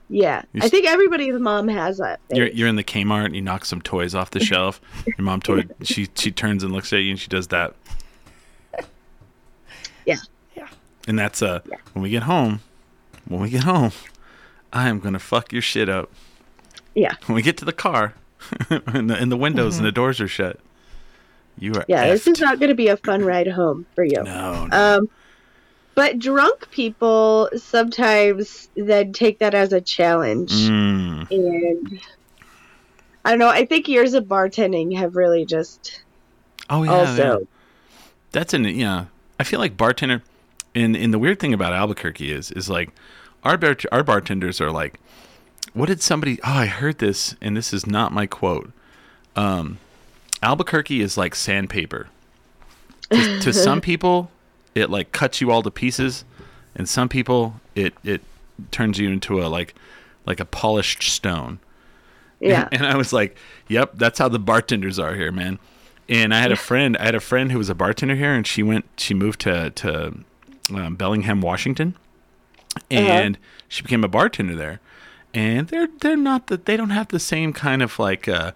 yeah 0.10 0.42
You 0.54 0.62
i 0.62 0.66
s- 0.66 0.72
think 0.72 0.88
everybody's 0.88 1.40
mom 1.40 1.68
has 1.68 1.98
that 2.00 2.20
face. 2.30 2.38
You're 2.38 2.48
you're 2.48 2.68
in 2.68 2.76
the 2.76 2.84
Kmart 2.84 3.26
and 3.26 3.36
you 3.36 3.42
knock 3.44 3.64
some 3.66 3.80
toys 3.82 4.16
off 4.16 4.32
the 4.32 4.40
shelf. 4.44 4.82
Your 5.06 5.24
mom 5.24 5.40
toy 5.42 5.66
she 5.84 6.08
she 6.16 6.32
turns 6.32 6.64
and 6.64 6.72
looks 6.74 6.92
at 6.94 6.98
you 7.02 7.12
and 7.12 7.20
she 7.20 7.28
does 7.28 7.48
that. 7.50 7.76
Yeah. 10.06 10.18
Yeah. 10.56 10.68
And 11.08 11.18
that's 11.18 11.42
uh 11.42 11.60
when 11.94 12.02
we 12.04 12.10
get 12.10 12.24
home, 12.24 12.62
when 13.28 13.42
we 13.42 13.50
get 13.50 13.64
home, 13.64 13.92
I 14.76 14.90
am 14.90 15.00
gonna 15.00 15.18
fuck 15.20 15.52
your 15.52 15.62
shit 15.64 15.90
up. 15.90 16.12
Yeah. 16.94 17.14
When 17.26 17.36
we 17.36 17.42
get 17.42 17.58
to 17.58 17.66
the 17.66 17.74
car, 17.74 18.14
and 18.70 19.10
the 19.10 19.16
and 19.16 19.32
the 19.32 19.38
windows 19.38 19.78
and 19.78 19.86
the 19.86 19.92
doors 19.92 20.22
are 20.22 20.28
shut, 20.28 20.60
you 21.58 21.72
are 21.72 21.82
Mm-hmm. 21.82 21.92
yeah 21.92 22.08
this 22.10 22.28
is 22.28 22.40
not 22.40 22.60
going 22.60 22.70
to 22.70 22.76
be 22.76 22.90
a 22.90 22.98
fun 22.98 23.24
ride 23.24 23.48
home 23.48 23.86
for 23.96 24.04
you 24.04 24.22
no, 24.24 24.66
no. 24.68 24.98
Um, 24.98 25.10
but 25.96 26.20
drunk 26.20 26.70
people 26.72 27.50
sometimes 27.56 28.68
then 28.76 29.14
take 29.14 29.40
that 29.40 29.54
as 29.56 29.72
a 29.74 29.80
challenge, 29.82 30.52
Mm. 30.52 31.32
and 31.32 32.00
I 33.24 33.30
don't 33.32 33.40
know. 33.40 33.48
I 33.50 33.66
think 33.66 33.88
years 33.88 34.14
of 34.14 34.26
bartending 34.26 34.96
have 34.98 35.16
really 35.16 35.46
just 35.46 36.04
Oh 36.70 36.84
yeah, 36.84 36.92
also 36.92 37.40
yeah. 37.40 37.46
That's 38.32 38.54
an 38.54 38.66
yeah. 38.66 39.06
I 39.40 39.44
feel 39.46 39.60
like 39.60 39.78
bartender, 39.78 40.22
and 40.76 40.96
and 40.96 41.14
the 41.14 41.20
weird 41.20 41.40
thing 41.40 41.54
about 41.54 41.72
Albuquerque 41.74 42.32
is 42.32 42.52
is 42.52 42.70
like 42.70 42.90
our 43.46 43.58
bar, 43.58 43.78
our 43.92 44.04
bartenders 44.04 44.60
are 44.60 44.72
like, 44.72 45.00
what 45.74 45.88
did 45.88 46.02
somebody? 46.02 46.40
Oh, 46.44 46.52
I 46.52 46.66
heard 46.66 46.98
this, 47.00 47.36
and 47.42 47.56
this 47.56 47.74
is 47.74 47.86
not 47.86 48.12
my 48.12 48.26
quote. 48.26 48.72
Um, 49.36 49.80
Albuquerque 50.42 51.02
is 51.02 51.18
like 51.18 51.36
sandpaper. 51.36 52.08
To, 53.12 53.40
to 53.40 53.54
some 53.54 53.82
people, 53.82 54.32
it 54.74 54.90
like 54.90 55.12
cuts 55.12 55.42
you 55.42 55.52
all 55.52 55.62
to 55.64 55.72
pieces, 55.72 56.26
and 56.76 56.88
some 56.88 57.10
people 57.10 57.60
it 57.76 57.94
it 58.04 58.22
turns 58.72 59.00
you 59.00 59.10
into 59.10 59.42
a 59.42 59.48
like 59.48 59.76
like 60.26 60.40
a 60.40 60.46
polished 60.46 61.04
stone. 61.04 61.60
Yeah. 62.40 62.68
And 62.72 62.86
I 62.86 62.96
was 62.96 63.14
like, 63.14 63.38
"Yep, 63.68 63.94
that's 63.96 64.20
how 64.20 64.30
the 64.30 64.40
bartenders 64.40 64.98
are 65.00 65.16
here, 65.16 65.32
man." 65.32 65.60
And 66.08 66.34
I 66.34 66.40
had 66.40 66.52
a 66.52 66.56
friend, 66.70 66.96
I 66.98 67.06
had 67.06 67.16
a 67.16 67.20
friend 67.20 67.52
who 67.52 67.58
was 67.58 67.70
a 67.70 67.76
bartender 67.76 68.16
here, 68.16 68.34
and 68.34 68.46
she 68.46 68.64
went, 68.64 68.86
she 68.98 69.14
moved 69.14 69.42
to 69.42 69.72
to 69.72 70.14
um, 70.74 70.96
Bellingham, 70.96 71.42
Washington, 71.42 71.96
and 72.92 73.38
she 73.68 73.82
became 73.84 74.04
a 74.04 74.08
bartender 74.08 74.56
there. 74.56 74.80
And 75.34 75.68
they're 75.68 75.88
they're 76.02 76.16
not 76.18 76.48
that 76.48 76.66
they 76.66 76.78
don't 76.78 76.92
have 76.92 77.10
the 77.10 77.20
same 77.20 77.52
kind 77.54 77.82
of 77.82 78.00
like 78.00 78.28
uh, 78.28 78.52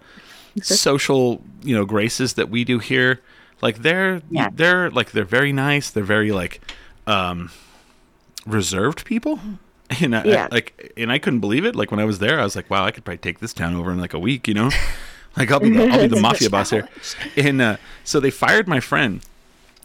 social 0.62 1.42
you 1.62 1.74
know 1.76 1.84
graces 1.84 2.34
that 2.34 2.48
we 2.48 2.64
do 2.64 2.78
here. 2.78 3.20
Like 3.60 3.82
they're 3.82 4.22
Yeah. 4.30 4.48
they're 4.52 4.90
like 4.90 5.12
they're 5.12 5.24
very 5.24 5.52
nice. 5.52 5.90
They're 5.90 6.02
very 6.04 6.32
like 6.32 6.60
um, 7.06 7.50
reserved 8.46 9.04
people. 9.04 9.38
And 10.00 10.14
I, 10.14 10.22
Yeah. 10.22 10.46
like, 10.52 10.92
and 10.96 11.10
I 11.10 11.18
couldn't 11.18 11.40
believe 11.40 11.64
it. 11.64 11.74
Like 11.74 11.90
when 11.90 11.98
I 11.98 12.04
was 12.04 12.20
there, 12.20 12.38
I 12.38 12.44
was 12.44 12.54
like, 12.54 12.70
"Wow, 12.70 12.84
I 12.84 12.92
could 12.92 13.04
probably 13.04 13.18
take 13.18 13.40
this 13.40 13.52
town 13.52 13.74
over 13.74 13.90
in 13.90 13.98
like 14.00 14.14
a 14.14 14.20
week," 14.20 14.46
you 14.46 14.54
know. 14.54 14.70
Like 15.36 15.50
I'll 15.52 15.60
be 15.60 15.70
the, 15.70 15.86
I'll 15.88 16.00
be 16.00 16.06
the 16.08 16.20
mafia 16.20 16.48
boss 16.50 16.70
here. 16.70 16.88
And 17.36 17.60
uh, 17.62 17.76
so 18.02 18.18
they 18.18 18.30
fired 18.32 18.66
my 18.66 18.80
friend 18.80 19.20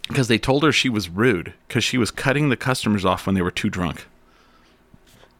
because 0.07 0.27
they 0.27 0.39
told 0.39 0.63
her 0.63 0.71
she 0.71 0.89
was 0.89 1.07
rude 1.07 1.53
because 1.67 1.83
she 1.83 1.99
was 1.99 2.09
cutting 2.09 2.49
the 2.49 2.57
customers 2.57 3.05
off 3.05 3.25
when 3.27 3.35
they 3.35 3.43
were 3.43 3.51
too 3.51 3.69
drunk. 3.69 4.07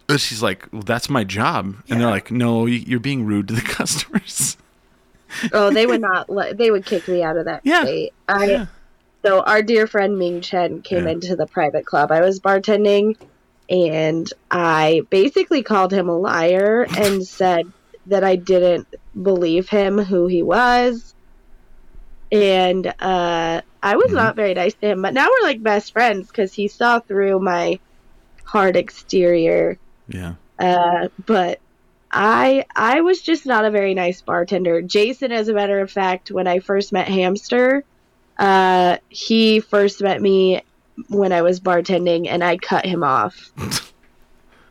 And 0.08 0.20
she's 0.22 0.44
like, 0.44 0.68
well, 0.72 0.84
"That's 0.84 1.10
my 1.10 1.24
job," 1.24 1.76
and 1.90 2.00
they're 2.00 2.10
like, 2.10 2.32
"No, 2.32 2.66
you're 2.68 3.00
being 3.00 3.26
rude 3.26 3.48
to 3.50 3.54
the 3.56 3.62
customers." 3.80 4.58
oh, 5.52 5.72
they 5.72 5.88
would 5.88 6.02
not 6.02 6.30
let. 6.30 6.58
They 6.58 6.70
would 6.72 6.86
kick 6.86 7.08
me 7.08 7.24
out 7.24 7.38
of 7.38 7.46
that 7.46 7.62
Yeah. 7.64 7.82
state. 7.84 8.12
I. 8.28 8.46
Yeah. 8.46 8.66
So 9.26 9.42
our 9.42 9.64
dear 9.64 9.88
friend 9.88 10.20
Ming 10.20 10.42
Chen 10.42 10.84
came 10.84 11.06
Yeah. 11.08 11.14
into 11.14 11.36
the 11.36 11.48
private 11.48 11.86
club 11.86 12.12
I 12.12 12.22
was 12.22 12.40
bartending, 12.40 13.16
and 13.70 14.32
I 14.52 15.02
basically 15.10 15.64
called 15.64 15.92
him 15.92 16.08
a 16.10 16.18
liar 16.18 16.88
and 16.96 17.26
said 17.28 17.74
that 18.06 18.24
I 18.24 18.36
didn't 18.36 18.88
believe 19.20 19.68
him 19.68 19.98
who 19.98 20.28
he 20.28 20.44
was, 20.44 21.16
and 22.32 22.86
uh, 23.00 23.62
I 23.82 23.96
was 23.96 24.12
Mhm. 24.12 24.16
not 24.16 24.36
very 24.36 24.54
nice 24.54 24.76
to 24.76 24.88
him. 24.90 25.02
But 25.02 25.14
now 25.16 25.28
we're 25.28 25.48
like 25.48 25.64
best 25.64 25.92
friends 25.94 26.28
because 26.28 26.54
he 26.54 26.68
saw 26.68 27.00
through 27.00 27.40
my 27.40 27.80
hard 28.46 28.76
exterior. 28.78 29.78
Yeah. 30.08 30.36
Uh, 30.60 31.10
but 31.26 31.60
I 32.12 32.66
I 32.76 33.02
was 33.02 33.22
just 33.22 33.46
not 33.46 33.66
a 33.66 33.72
very 33.72 33.94
nice 33.94 34.22
bartender. 34.22 34.82
Jason, 34.82 35.32
as 35.32 35.48
a 35.48 35.54
matter 35.54 35.80
of 35.80 35.92
fact, 35.92 36.32
when 36.32 36.48
I 36.48 36.60
first 36.60 36.94
met 36.94 37.08
Hamster, 37.08 37.84
uh, 38.38 38.98
he 39.10 39.60
first 39.60 40.02
met 40.02 40.22
me 40.22 40.62
when 41.10 41.34
I 41.34 41.42
was 41.42 41.60
bartending, 41.60 42.28
and 42.28 42.44
I 42.44 42.58
cut 42.58 42.86
him 42.86 43.04
off. 43.04 43.52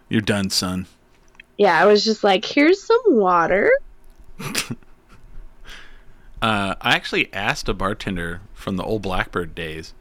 You're 0.09 0.21
done, 0.21 0.51
son. 0.51 0.87
Yeah, 1.59 1.79
I 1.79 1.87
was 1.87 2.05
just 2.05 2.25
like, 2.25 2.45
"Here's 2.45 2.83
some 2.83 3.03
water." 3.09 3.71
Uh, 6.45 6.75
I 6.83 6.95
actually 6.95 7.33
asked 7.33 7.71
a 7.71 7.73
bartender 7.73 8.43
from 8.53 8.77
the 8.77 8.85
old 8.85 9.01
Blackbird 9.01 9.55
days. 9.55 9.95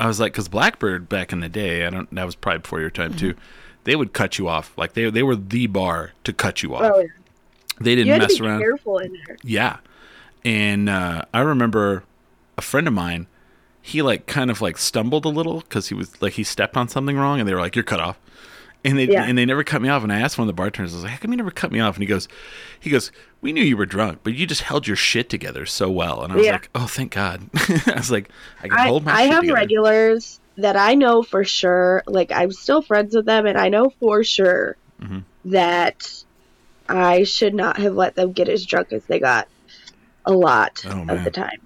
I 0.00 0.06
was 0.06 0.18
like, 0.18 0.32
because 0.32 0.48
Blackbird 0.48 1.10
back 1.10 1.30
in 1.30 1.40
the 1.40 1.48
day, 1.50 1.84
I 1.84 1.90
don't. 1.90 2.10
That 2.14 2.24
was 2.24 2.34
probably 2.34 2.60
before 2.60 2.80
your 2.80 2.88
time 2.88 3.12
too. 3.12 3.34
They 3.84 3.96
would 3.96 4.12
cut 4.12 4.38
you 4.38 4.48
off. 4.48 4.72
Like 4.76 4.92
they 4.94 5.08
they 5.10 5.22
were 5.22 5.36
the 5.36 5.66
bar 5.66 6.12
to 6.24 6.32
cut 6.32 6.62
you 6.62 6.74
off. 6.74 6.82
Oh, 6.94 7.00
yeah. 7.00 7.06
they 7.80 7.94
didn't 7.94 8.12
to 8.14 8.18
mess 8.18 8.40
around. 8.40 8.60
careful 8.60 8.98
in 8.98 9.12
there. 9.26 9.36
Yeah. 9.42 9.78
And 10.44 10.88
uh, 10.88 11.22
I 11.34 11.40
remember 11.40 12.04
a 12.56 12.62
friend 12.62 12.86
of 12.86 12.92
mine, 12.94 13.26
he 13.82 14.02
like 14.02 14.26
kind 14.26 14.50
of 14.50 14.60
like 14.60 14.78
stumbled 14.78 15.24
a 15.24 15.28
little 15.30 15.60
because 15.60 15.88
he 15.88 15.94
was 15.94 16.20
like 16.22 16.34
he 16.34 16.44
stepped 16.44 16.76
on 16.76 16.88
something 16.88 17.16
wrong, 17.16 17.40
and 17.40 17.48
they 17.48 17.54
were 17.54 17.60
like, 17.60 17.74
"You're 17.76 17.82
cut 17.84 18.00
off." 18.00 18.18
And 18.84 18.96
they 18.98 19.04
Yeah. 19.08 19.24
and 19.24 19.36
they 19.36 19.44
never 19.44 19.64
cut 19.64 19.82
me 19.82 19.88
off. 19.88 20.02
And 20.04 20.12
I 20.12 20.20
asked 20.20 20.38
one 20.38 20.44
of 20.44 20.54
the 20.54 20.60
bartenders, 20.60 20.92
I 20.92 20.96
was 20.96 21.02
like, 21.04 21.12
"How 21.12 21.18
come 21.18 21.32
you 21.32 21.36
never 21.36 21.50
cut 21.50 21.72
me 21.72 21.80
off?" 21.80 21.96
And 21.96 22.02
he 22.02 22.06
goes, 22.06 22.28
"He 22.78 22.90
goes, 22.90 23.10
we 23.40 23.52
knew 23.52 23.62
you 23.62 23.76
were 23.76 23.86
drunk, 23.86 24.20
but 24.22 24.34
you 24.34 24.46
just 24.46 24.62
held 24.62 24.86
your 24.86 24.96
shit 24.96 25.28
together 25.28 25.66
so 25.66 25.90
well." 25.90 26.22
And 26.22 26.32
I 26.32 26.36
was 26.36 26.46
Yeah. 26.46 26.52
like, 26.52 26.70
"Oh, 26.74 26.86
thank 26.86 27.12
God!" 27.12 27.48
I 27.86 27.94
was 27.96 28.10
like, 28.10 28.30
"I 28.62 28.68
can 28.68 28.78
I, 28.78 28.86
hold 28.86 29.04
my 29.04 29.12
I 29.12 29.22
have 29.22 29.40
together." 29.40 29.54
regulars 29.56 30.40
that 30.58 30.76
I 30.76 30.94
know 30.94 31.22
for 31.22 31.44
sure. 31.44 32.02
Like 32.06 32.30
I'm 32.32 32.52
still 32.52 32.82
friends 32.82 33.14
with 33.14 33.24
them, 33.26 33.46
and 33.46 33.56
I 33.56 33.68
know 33.68 33.90
for 34.00 34.22
sure 34.24 34.76
Mhm. 35.02 35.24
that 35.46 36.12
I 36.88 37.22
should 37.24 37.54
not 37.54 37.78
have 37.78 37.94
let 37.94 38.14
them 38.14 38.32
get 38.32 38.48
as 38.48 38.66
drunk 38.66 38.92
as 38.92 39.04
they 39.04 39.18
got 39.20 39.48
a 40.26 40.32
lot 40.32 40.84
Oh, 40.86 41.00
of 41.00 41.06
man. 41.06 41.24
the 41.24 41.30
time. 41.30 41.58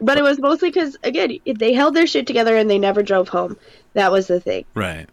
But 0.00 0.18
it 0.18 0.22
was 0.22 0.38
mostly 0.38 0.70
because 0.70 0.96
again 1.02 1.38
they 1.58 1.72
held 1.72 1.94
their 1.94 2.06
shit 2.06 2.26
together 2.26 2.56
and 2.56 2.68
they 2.70 2.78
never 2.78 3.02
drove 3.02 3.28
home. 3.28 3.56
That 3.94 4.12
was 4.12 4.26
the 4.26 4.40
thing. 4.40 4.64
right. 4.74 5.08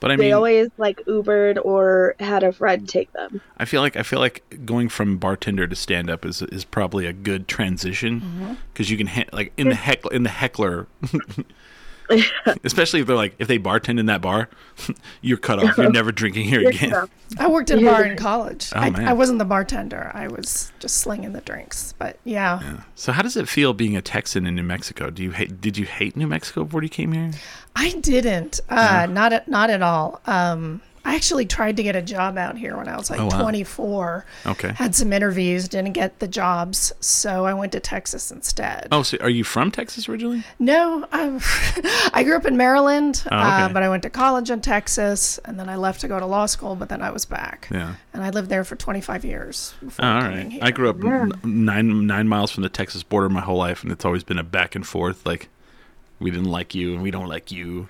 But 0.00 0.12
I 0.12 0.14
mean 0.14 0.18
they 0.18 0.24
mean, 0.26 0.34
always 0.34 0.68
like 0.76 1.00
Ubered 1.08 1.58
or 1.64 2.14
had 2.20 2.44
a 2.44 2.52
friend 2.52 2.88
take 2.88 3.12
them. 3.14 3.40
I 3.56 3.64
feel 3.64 3.80
like 3.80 3.96
I 3.96 4.04
feel 4.04 4.20
like 4.20 4.44
going 4.64 4.88
from 4.88 5.16
bartender 5.18 5.66
to 5.66 5.74
stand 5.74 6.08
up 6.08 6.24
is 6.24 6.40
is 6.42 6.64
probably 6.64 7.06
a 7.06 7.12
good 7.12 7.48
transition 7.48 8.56
because 8.72 8.90
you 8.90 8.96
can 8.96 9.08
ha- 9.08 9.24
like 9.32 9.52
in 9.56 9.68
the 9.70 9.74
heck 9.74 10.04
in 10.12 10.22
the 10.22 10.28
heckler, 10.28 10.86
especially 12.64 13.00
if 13.00 13.06
they're 13.06 13.16
like 13.16 13.34
if 13.38 13.48
they 13.48 13.58
bartend 13.58 13.98
in 13.98 14.06
that 14.06 14.20
bar, 14.20 14.48
you're 15.20 15.38
cut 15.38 15.62
off. 15.62 15.76
You're 15.76 15.90
never 15.92 16.12
drinking 16.12 16.44
here 16.48 16.68
again. 16.68 16.94
I 17.38 17.48
worked 17.48 17.70
in 17.70 17.80
a 17.80 17.90
bar 17.90 18.04
in 18.04 18.16
college. 18.16 18.70
Oh, 18.74 18.80
I, 18.80 18.90
man. 18.90 19.08
I 19.08 19.12
wasn't 19.12 19.38
the 19.38 19.44
bartender. 19.44 20.10
I 20.14 20.28
was 20.28 20.72
just 20.78 20.98
slinging 20.98 21.32
the 21.32 21.40
drinks. 21.40 21.94
But 21.98 22.18
yeah, 22.24 22.78
So 22.94 23.12
how 23.12 23.22
does 23.22 23.36
it 23.36 23.48
feel 23.48 23.74
being 23.74 23.96
a 23.96 24.02
Texan 24.02 24.46
in 24.46 24.54
New 24.54 24.62
Mexico? 24.62 25.10
Do 25.10 25.22
you 25.22 25.32
hate? 25.32 25.60
Did 25.60 25.76
you 25.76 25.84
hate 25.86 26.16
New 26.16 26.26
Mexico 26.26 26.64
before 26.64 26.82
you 26.82 26.88
came 26.88 27.12
here? 27.12 27.30
I 27.76 27.90
didn't. 27.90 28.60
Uh, 28.68 29.06
Not 29.10 29.32
at 29.32 29.48
not 29.48 29.70
at 29.70 29.82
all. 29.82 30.20
Um, 30.26 30.80
I 31.08 31.14
actually 31.14 31.46
tried 31.46 31.76
to 31.78 31.82
get 31.82 31.96
a 31.96 32.02
job 32.02 32.36
out 32.36 32.58
here 32.58 32.76
when 32.76 32.86
I 32.86 32.96
was 32.96 33.08
like 33.08 33.18
Oh, 33.18 33.26
wow. 33.26 33.40
24. 33.40 34.26
Okay. 34.46 34.72
Had 34.72 34.94
some 34.94 35.12
interviews, 35.12 35.66
didn't 35.68 35.92
get 35.94 36.18
the 36.18 36.28
jobs, 36.28 36.92
so 37.00 37.46
I 37.46 37.54
went 37.54 37.72
to 37.72 37.80
Texas 37.80 38.30
instead. 38.30 38.88
Oh, 38.92 39.02
so 39.02 39.16
are 39.22 39.30
you 39.30 39.42
from 39.42 39.70
Texas 39.70 40.08
originally? 40.08 40.44
No, 40.58 41.06
I'm, 41.10 41.40
I 42.12 42.22
grew 42.24 42.36
up 42.36 42.44
in 42.44 42.56
Maryland, 42.58 43.22
Oh, 43.32 43.36
uh, 43.36 43.68
but 43.72 43.82
I 43.82 43.88
went 43.88 44.02
to 44.02 44.10
college 44.10 44.50
in 44.50 44.60
Texas, 44.60 45.38
and 45.46 45.58
then 45.58 45.68
I 45.70 45.76
left 45.76 46.00
to 46.02 46.08
go 46.08 46.20
to 46.20 46.26
law 46.26 46.44
school. 46.46 46.76
But 46.76 46.90
then 46.90 47.00
I 47.00 47.10
was 47.10 47.24
back, 47.24 47.68
Yeah. 47.70 47.94
and 48.12 48.22
I 48.22 48.28
lived 48.30 48.50
there 48.50 48.64
for 48.64 48.76
25 48.76 49.24
years. 49.24 49.74
Before 49.80 50.04
Oh, 50.04 50.08
all 50.08 50.20
coming 50.20 50.36
right. 50.38 50.52
here. 50.52 50.60
I 50.62 50.70
grew 50.70 50.90
up 50.90 51.02
n- 51.02 51.32
nine 51.42 52.06
nine 52.06 52.28
miles 52.28 52.50
from 52.50 52.62
the 52.64 52.68
Texas 52.68 53.02
border 53.02 53.28
my 53.30 53.40
whole 53.40 53.56
life, 53.56 53.82
and 53.82 53.90
it's 53.90 54.04
always 54.04 54.24
been 54.24 54.38
a 54.38 54.44
back 54.44 54.74
and 54.74 54.86
forth. 54.86 55.24
Like 55.24 55.48
we 56.20 56.30
didn't 56.30 56.50
like 56.50 56.74
you, 56.74 56.92
and 56.92 57.02
we 57.02 57.10
don't 57.10 57.28
like 57.28 57.50
you. 57.50 57.88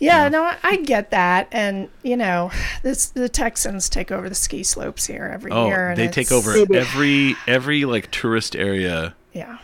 Yeah, 0.00 0.28
no, 0.28 0.42
I, 0.44 0.56
I 0.62 0.76
get 0.76 1.10
that, 1.10 1.48
and 1.52 1.88
you 2.02 2.16
know, 2.16 2.50
this 2.82 3.06
the 3.06 3.28
Texans 3.28 3.88
take 3.88 4.10
over 4.10 4.28
the 4.28 4.34
ski 4.34 4.62
slopes 4.62 5.06
here 5.06 5.30
every 5.32 5.52
Oh, 5.52 5.66
year. 5.66 5.90
And 5.90 5.98
they 5.98 6.08
take 6.08 6.32
over 6.32 6.54
every 6.74 7.36
every 7.46 7.84
like 7.84 8.10
tourist 8.10 8.56
area, 8.56 9.14
Yeah, 9.32 9.58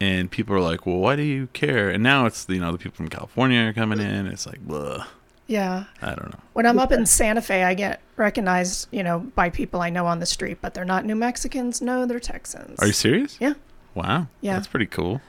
and 0.00 0.30
people 0.30 0.54
are 0.54 0.60
like, 0.60 0.86
"Well, 0.86 0.98
why 0.98 1.16
do 1.16 1.22
you 1.22 1.48
care?" 1.54 1.88
And 1.90 2.02
now 2.02 2.26
it's 2.26 2.46
you 2.48 2.60
know 2.60 2.72
the 2.72 2.78
people 2.78 2.96
from 2.96 3.08
California 3.08 3.60
are 3.68 3.72
coming 3.72 4.00
in. 4.00 4.26
It's 4.26 4.46
like, 4.46 4.60
blah. 4.60 5.06
yeah. 5.46 5.84
I 6.02 6.08
don't 6.14 6.30
know. 6.30 6.40
When 6.52 6.66
I'm 6.66 6.78
up 6.78 6.92
in 6.92 7.06
Santa 7.06 7.40
Fe, 7.42 7.64
I 7.64 7.72
get 7.74 8.00
recognized, 8.16 8.86
you 8.92 9.02
know, 9.02 9.20
by 9.34 9.48
people 9.50 9.80
I 9.80 9.88
know 9.90 10.06
on 10.06 10.20
the 10.20 10.26
street, 10.26 10.58
but 10.60 10.74
they're 10.74 10.84
not 10.84 11.04
New 11.06 11.16
Mexicans. 11.16 11.80
No, 11.80 12.04
they're 12.06 12.20
Texans. 12.20 12.78
Are 12.80 12.86
you 12.86 12.92
serious? 12.92 13.38
Yeah. 13.40 13.54
Wow. 13.94 14.28
Yeah. 14.42 14.54
That's 14.54 14.68
pretty 14.68 14.86
cool. 14.86 15.20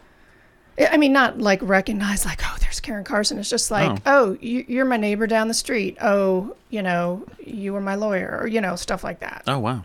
I 0.79 0.87
I 0.93 0.97
mean, 0.97 1.13
not 1.13 1.37
like 1.39 1.59
recognize, 1.61 2.25
like, 2.25 2.41
oh, 2.43 2.57
there's 2.61 2.79
Karen 2.79 3.03
Carson. 3.03 3.37
It's 3.37 3.49
just 3.49 3.71
like, 3.71 3.99
oh, 4.05 4.37
you, 4.41 4.65
you're 4.67 4.85
my 4.85 4.97
neighbor 4.97 5.27
down 5.27 5.47
the 5.47 5.53
street. 5.53 5.97
Oh, 6.01 6.55
you 6.69 6.81
know, 6.81 7.23
you 7.45 7.73
were 7.73 7.81
my 7.81 7.95
lawyer, 7.95 8.39
or 8.41 8.47
you 8.47 8.61
know, 8.61 8.75
stuff 8.75 9.03
like 9.03 9.19
that. 9.19 9.43
Oh 9.47 9.59
wow, 9.59 9.83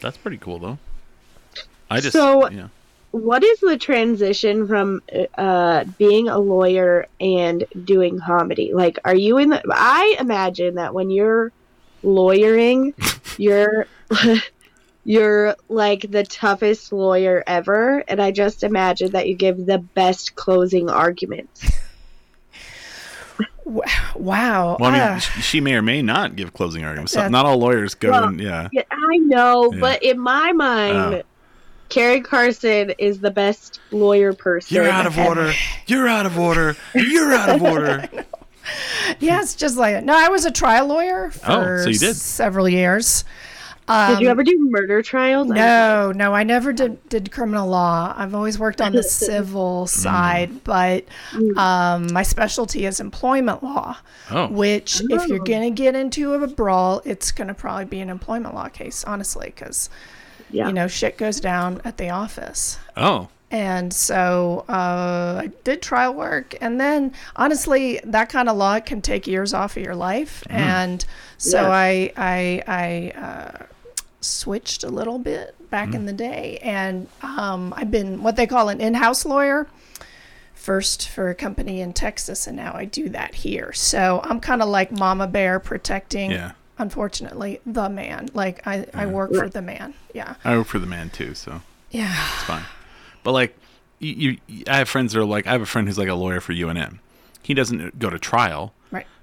that's 0.00 0.16
pretty 0.16 0.38
cool 0.38 0.58
though. 0.58 0.78
I 1.90 2.00
just 2.00 2.12
So- 2.12 2.48
you 2.50 2.56
know, 2.56 2.70
what 3.12 3.44
is 3.44 3.60
the 3.60 3.76
transition 3.78 4.66
from 4.66 5.00
uh, 5.38 5.84
being 5.98 6.28
a 6.28 6.38
lawyer 6.38 7.06
and 7.20 7.62
doing 7.84 8.18
comedy? 8.18 8.72
Like, 8.74 8.98
are 9.04 9.14
you 9.14 9.38
in 9.38 9.50
the? 9.50 9.62
I 9.70 10.16
imagine 10.18 10.74
that 10.74 10.94
when 10.94 11.10
you're 11.10 11.52
lawyering, 12.02 12.92
you're 13.38 13.86
you're 15.04 15.54
like 15.68 16.10
the 16.10 16.24
toughest 16.24 16.92
lawyer 16.92 17.44
ever, 17.46 18.02
and 18.08 18.20
I 18.22 18.30
just 18.30 18.62
imagine 18.62 19.12
that 19.12 19.28
you 19.28 19.34
give 19.34 19.66
the 19.66 19.78
best 19.78 20.34
closing 20.34 20.88
arguments. 20.90 21.70
Wow. 23.66 24.76
well, 24.78 24.92
I 24.94 25.08
mean, 25.10 25.20
sh- 25.20 25.42
she 25.42 25.60
may 25.60 25.74
or 25.74 25.80
may 25.82 26.02
not 26.02 26.36
give 26.36 26.52
closing 26.52 26.84
arguments. 26.84 27.12
So- 27.12 27.26
not 27.28 27.46
all 27.46 27.56
lawyers 27.56 27.94
go 27.94 28.10
Well, 28.10 28.24
and 28.28 28.38
yeah. 28.40 28.68
Yeah, 28.72 28.82
I 28.90 29.16
know, 29.18 29.72
Yeah. 29.72 29.80
but 29.80 30.02
in 30.02 30.18
my 30.20 30.52
mind. 30.52 30.96
Oh. 31.14 31.22
Carrie 31.88 32.20
Carson 32.20 32.90
is 32.98 33.20
the 33.20 33.30
best 33.30 33.80
lawyer 33.90 34.32
person. 34.34 34.74
You're 34.74 34.88
out 34.88 35.06
of 35.06 35.16
ever. 35.18 35.28
order. 35.28 35.52
You're 35.86 36.08
out 36.08 36.26
of 36.26 36.38
order. 36.38 36.76
You're 36.94 37.32
out 37.32 37.48
of 37.50 37.62
order. 37.62 38.08
yeah, 39.20 39.40
it's 39.40 39.54
just 39.54 39.76
like 39.76 40.02
no. 40.04 40.14
I 40.16 40.28
was 40.28 40.44
a 40.44 40.50
trial 40.50 40.86
lawyer 40.86 41.26
oh, 41.26 41.30
for 41.30 41.74
Oh, 41.80 41.82
so 41.84 41.88
you 41.90 41.98
did. 41.98 42.16
several 42.16 42.68
years. 42.68 43.24
Did 43.86 44.20
you 44.20 44.28
ever 44.28 44.42
do 44.42 44.56
murder 44.70 45.02
trials? 45.02 45.46
No, 45.48 46.10
no, 46.12 46.34
I 46.34 46.42
never 46.42 46.72
did 46.72 47.06
did 47.08 47.30
criminal 47.30 47.68
law. 47.68 48.14
I've 48.16 48.34
always 48.34 48.58
worked 48.58 48.80
on 48.80 48.92
the 48.92 49.02
civil 49.28 49.86
side, 49.86 50.64
but 50.64 51.04
um, 51.56 52.12
my 52.12 52.22
specialty 52.22 52.86
is 52.86 52.98
employment 53.00 53.62
law. 53.62 53.98
Oh. 54.30 54.48
Which, 54.48 55.02
if 55.10 55.26
you're 55.28 55.38
gonna 55.40 55.70
get 55.70 55.94
into 55.94 56.32
a 56.32 56.46
brawl, 56.46 57.02
it's 57.04 57.30
gonna 57.30 57.54
probably 57.54 57.84
be 57.84 58.00
an 58.00 58.08
employment 58.08 58.54
law 58.54 58.68
case, 58.68 59.04
honestly, 59.04 59.52
because 59.54 59.90
Yeah. 60.50 60.66
you 60.68 60.72
know 60.72 60.88
shit 60.88 61.18
goes 61.18 61.38
down 61.40 61.80
at 61.84 61.98
the 61.98 62.08
office. 62.10 62.78
Oh. 62.96 63.28
And 63.50 63.92
so 63.92 64.64
uh, 64.68 65.42
I 65.42 65.50
did 65.62 65.80
trial 65.80 66.12
work. 66.12 66.56
And 66.60 66.80
then, 66.80 67.12
honestly, 67.36 68.00
that 68.02 68.28
kind 68.28 68.48
of 68.48 68.56
law 68.56 68.80
can 68.80 69.00
take 69.00 69.28
years 69.28 69.54
off 69.54 69.76
of 69.76 69.82
your 69.84 69.94
life. 69.94 70.42
And 70.50 71.04
so 71.38 71.60
Yes. 71.62 71.70
I, 71.70 72.12
I, 72.16 72.62
I 72.66 73.20
uh, 73.20 73.66
switched 74.24 74.82
a 74.84 74.88
little 74.88 75.18
bit 75.18 75.54
back 75.70 75.94
in 75.94 76.06
the 76.06 76.12
day. 76.12 76.58
And 76.62 77.08
um, 77.22 77.72
I've 77.76 77.90
been 77.90 78.22
what 78.22 78.36
they 78.36 78.46
call 78.46 78.68
an 78.68 78.80
in 78.80 78.94
house 78.94 79.24
lawyer. 79.24 79.66
First 80.54 81.08
for 81.10 81.28
a 81.28 81.34
company 81.34 81.80
in 81.82 81.92
Texas, 81.92 82.46
and 82.46 82.56
now 82.56 82.72
I 82.74 82.86
do 82.86 83.10
that 83.10 83.34
here. 83.34 83.74
So 83.74 84.22
I'm 84.24 84.40
kind 84.40 84.62
of 84.62 84.68
like 84.68 84.90
Mama 84.90 85.26
Bear 85.26 85.60
protecting, 85.60 86.30
Yeah. 86.30 86.52
unfortunately, 86.78 87.60
the 87.66 87.90
man. 87.90 88.30
Like 88.32 88.66
I, 88.66 88.86
I 88.94 89.04
work 89.04 89.34
for 89.34 89.48
the 89.50 89.60
man. 89.60 89.92
Yeah. 90.14 90.36
I 90.42 90.56
work 90.56 90.68
for 90.68 90.78
the 90.78 90.86
man 90.86 91.10
too, 91.10 91.34
so 91.34 91.60
Yeah. 91.90 92.14
it's 92.34 92.44
fine. 92.44 92.64
But 93.24 93.32
like, 93.32 93.58
you, 93.98 94.38
you, 94.46 94.64
I 94.66 94.78
have 94.78 94.88
friends 94.88 95.12
that 95.12 95.20
are 95.20 95.24
like, 95.26 95.46
I 95.46 95.52
have 95.52 95.60
a 95.60 95.66
friend 95.66 95.86
who's 95.86 95.98
like 95.98 96.08
a 96.08 96.14
lawyer 96.14 96.40
for 96.40 96.54
UNM. 96.54 96.98
He 97.42 97.52
doesn't 97.52 97.98
go 97.98 98.08
to 98.08 98.18
trial. 98.18 98.72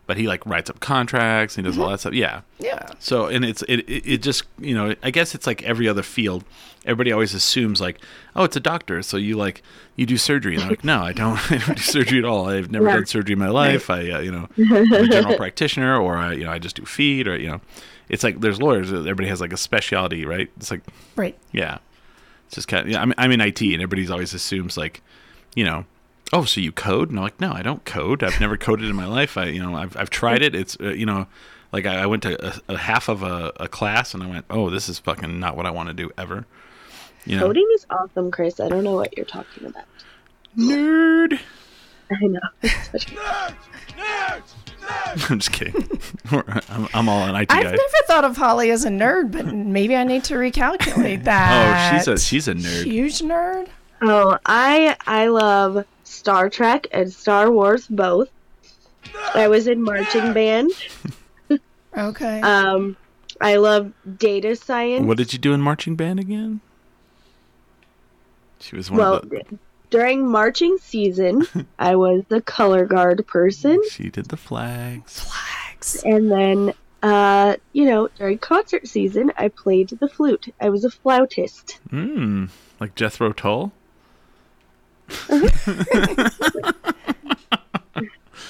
But 0.07 0.17
he 0.17 0.27
like 0.27 0.45
writes 0.45 0.69
up 0.69 0.79
contracts. 0.79 1.55
He 1.55 1.61
does 1.61 1.77
all 1.77 1.89
that 1.89 1.99
stuff. 2.01 2.13
Yeah. 2.13 2.41
Yeah. 2.59 2.87
So 2.99 3.27
and 3.27 3.45
it's 3.45 3.61
it, 3.63 3.79
it 3.89 4.03
it 4.13 4.17
just 4.21 4.43
you 4.59 4.73
know 4.75 4.95
I 5.03 5.11
guess 5.11 5.33
it's 5.35 5.47
like 5.47 5.63
every 5.63 5.87
other 5.87 6.03
field. 6.03 6.43
Everybody 6.83 7.11
always 7.11 7.35
assumes 7.35 7.79
like, 7.79 7.99
oh, 8.35 8.43
it's 8.43 8.55
a 8.55 8.59
doctor, 8.59 9.03
so 9.03 9.15
you 9.15 9.37
like 9.37 9.61
you 9.95 10.07
do 10.07 10.17
surgery. 10.17 10.55
And 10.55 10.63
I'm 10.63 10.69
like, 10.69 10.83
no, 10.83 11.01
I 11.03 11.13
don't. 11.13 11.37
I 11.51 11.57
don't 11.59 11.77
do 11.77 11.83
surgery 11.83 12.17
at 12.19 12.25
all. 12.25 12.49
I've 12.49 12.71
never 12.71 12.85
Right. 12.85 12.95
done 12.95 13.05
surgery 13.05 13.33
in 13.33 13.39
my 13.39 13.49
life. 13.49 13.89
I 13.91 14.09
uh, 14.09 14.19
you 14.19 14.31
know 14.31 14.47
I'm 14.57 14.91
a 14.91 15.07
general 15.07 15.35
practitioner, 15.43 15.95
or 16.01 16.17
I 16.17 16.33
you 16.33 16.43
know 16.45 16.51
I 16.51 16.57
just 16.59 16.75
do 16.75 16.85
feet, 16.85 17.27
or 17.27 17.37
you 17.37 17.47
know, 17.51 17.61
it's 18.09 18.23
like 18.23 18.41
there's 18.41 18.59
lawyers. 18.59 18.91
Everybody 18.91 19.27
has 19.29 19.39
like 19.41 19.53
a 19.53 19.57
specialty, 19.57 20.25
right? 20.25 20.49
It's 20.57 20.71
like 20.71 20.81
Right. 21.15 21.37
yeah, 21.51 21.77
it's 22.47 22.55
just 22.55 22.67
kind 22.67 22.85
of. 22.87 22.91
Yeah, 22.91 23.01
I'm 23.01 23.13
I'm 23.17 23.31
in 23.31 23.41
IT, 23.41 23.61
and 23.61 23.75
everybody's 23.75 24.09
always 24.09 24.33
assumes 24.33 24.75
like, 24.75 25.01
you 25.55 25.63
know. 25.63 25.85
Oh, 26.33 26.45
so 26.45 26.61
you 26.61 26.71
code? 26.71 27.09
And 27.09 27.19
I'm 27.19 27.23
like, 27.23 27.39
no, 27.41 27.51
I 27.51 27.61
don't 27.61 27.83
code. 27.83 28.23
I've 28.23 28.39
never 28.39 28.55
coded 28.57 28.89
in 28.89 28.95
my 28.95 29.05
life. 29.05 29.37
I, 29.37 29.45
you 29.45 29.61
know, 29.61 29.75
I've, 29.75 29.97
I've 29.97 30.09
tried 30.09 30.41
it. 30.41 30.55
It's, 30.55 30.77
uh, 30.79 30.89
you 30.93 31.05
know, 31.05 31.27
like 31.73 31.85
I, 31.85 32.03
I 32.03 32.05
went 32.05 32.23
to 32.23 32.45
a, 32.69 32.73
a 32.73 32.77
half 32.77 33.09
of 33.09 33.21
a, 33.23 33.51
a 33.59 33.67
class 33.67 34.13
and 34.13 34.23
I 34.23 34.27
went, 34.27 34.45
oh, 34.49 34.69
this 34.69 34.87
is 34.87 34.97
fucking 34.99 35.39
not 35.39 35.57
what 35.57 35.65
I 35.65 35.71
want 35.71 35.89
to 35.89 35.93
do 35.93 36.09
ever. 36.17 36.45
You 37.25 37.37
know, 37.37 37.47
Coding 37.47 37.67
is 37.75 37.85
awesome, 37.89 38.31
Chris. 38.31 38.59
I 38.59 38.69
don't 38.69 38.83
know 38.83 38.95
what 38.95 39.15
you're 39.15 39.25
talking 39.25 39.65
about. 39.67 39.83
nerd. 40.57 41.39
I 42.11 42.25
know. 42.27 42.39
It's 42.63 42.91
such 42.91 43.13
I'm 45.29 45.39
just 45.39 45.51
kidding. 45.51 45.99
I'm, 46.69 46.87
I'm 46.93 47.09
all 47.09 47.23
an 47.23 47.35
IT 47.35 47.51
I've 47.51 47.63
guy. 47.63 47.69
never 47.71 47.81
thought 48.07 48.23
of 48.23 48.35
Holly 48.37 48.71
as 48.71 48.83
a 48.85 48.89
nerd, 48.89 49.31
but 49.31 49.45
maybe 49.53 49.95
I 49.95 50.03
need 50.03 50.23
to 50.25 50.35
recalculate 50.35 51.23
that. 51.25 51.91
Oh, 51.93 51.97
she's 51.97 52.07
a 52.07 52.17
she's 52.17 52.47
a 52.47 52.53
nerd. 52.55 52.83
huge 52.85 53.19
nerd. 53.19 53.67
Oh, 54.01 54.37
I 54.45 54.95
I 55.05 55.27
love 55.27 55.85
Star 56.21 56.51
Trek 56.51 56.85
and 56.91 57.11
Star 57.11 57.49
Wars 57.49 57.87
both. 57.87 58.29
I 59.33 59.47
was 59.47 59.65
in 59.65 59.81
marching 59.81 60.33
band. 60.33 60.69
Okay. 61.97 62.39
Um, 62.39 62.95
I 63.41 63.57
love 63.57 63.91
data 64.17 64.55
science. 64.55 65.05
What 65.05 65.17
did 65.17 65.33
you 65.33 65.39
do 65.39 65.51
in 65.51 65.59
marching 65.59 65.97
band 65.97 66.21
again? 66.21 66.61
She 68.61 68.77
was 68.77 68.89
one 68.89 68.99
well, 68.99 69.13
of 69.15 69.29
the. 69.29 69.43
during 69.89 70.25
marching 70.25 70.77
season, 70.77 71.45
I 71.79 71.97
was 71.97 72.23
the 72.29 72.39
color 72.39 72.85
guard 72.85 73.27
person, 73.27 73.77
She 73.91 74.09
did 74.09 74.27
the 74.27 74.37
flags. 74.37 75.19
Flags. 75.19 76.01
and 76.05 76.31
then 76.31 76.73
uh, 77.03 77.57
you 77.73 77.83
know, 77.83 78.07
during 78.17 78.37
concert 78.37 78.87
season, 78.87 79.33
I 79.35 79.49
played 79.49 79.89
the 79.89 80.07
flute. 80.07 80.53
I 80.61 80.69
was 80.69 80.85
a 80.85 80.89
flautist. 80.89 81.79
Hmm. 81.89 82.45
Like 82.79 82.95
Jethro 82.95 83.33
Tull. 83.33 83.73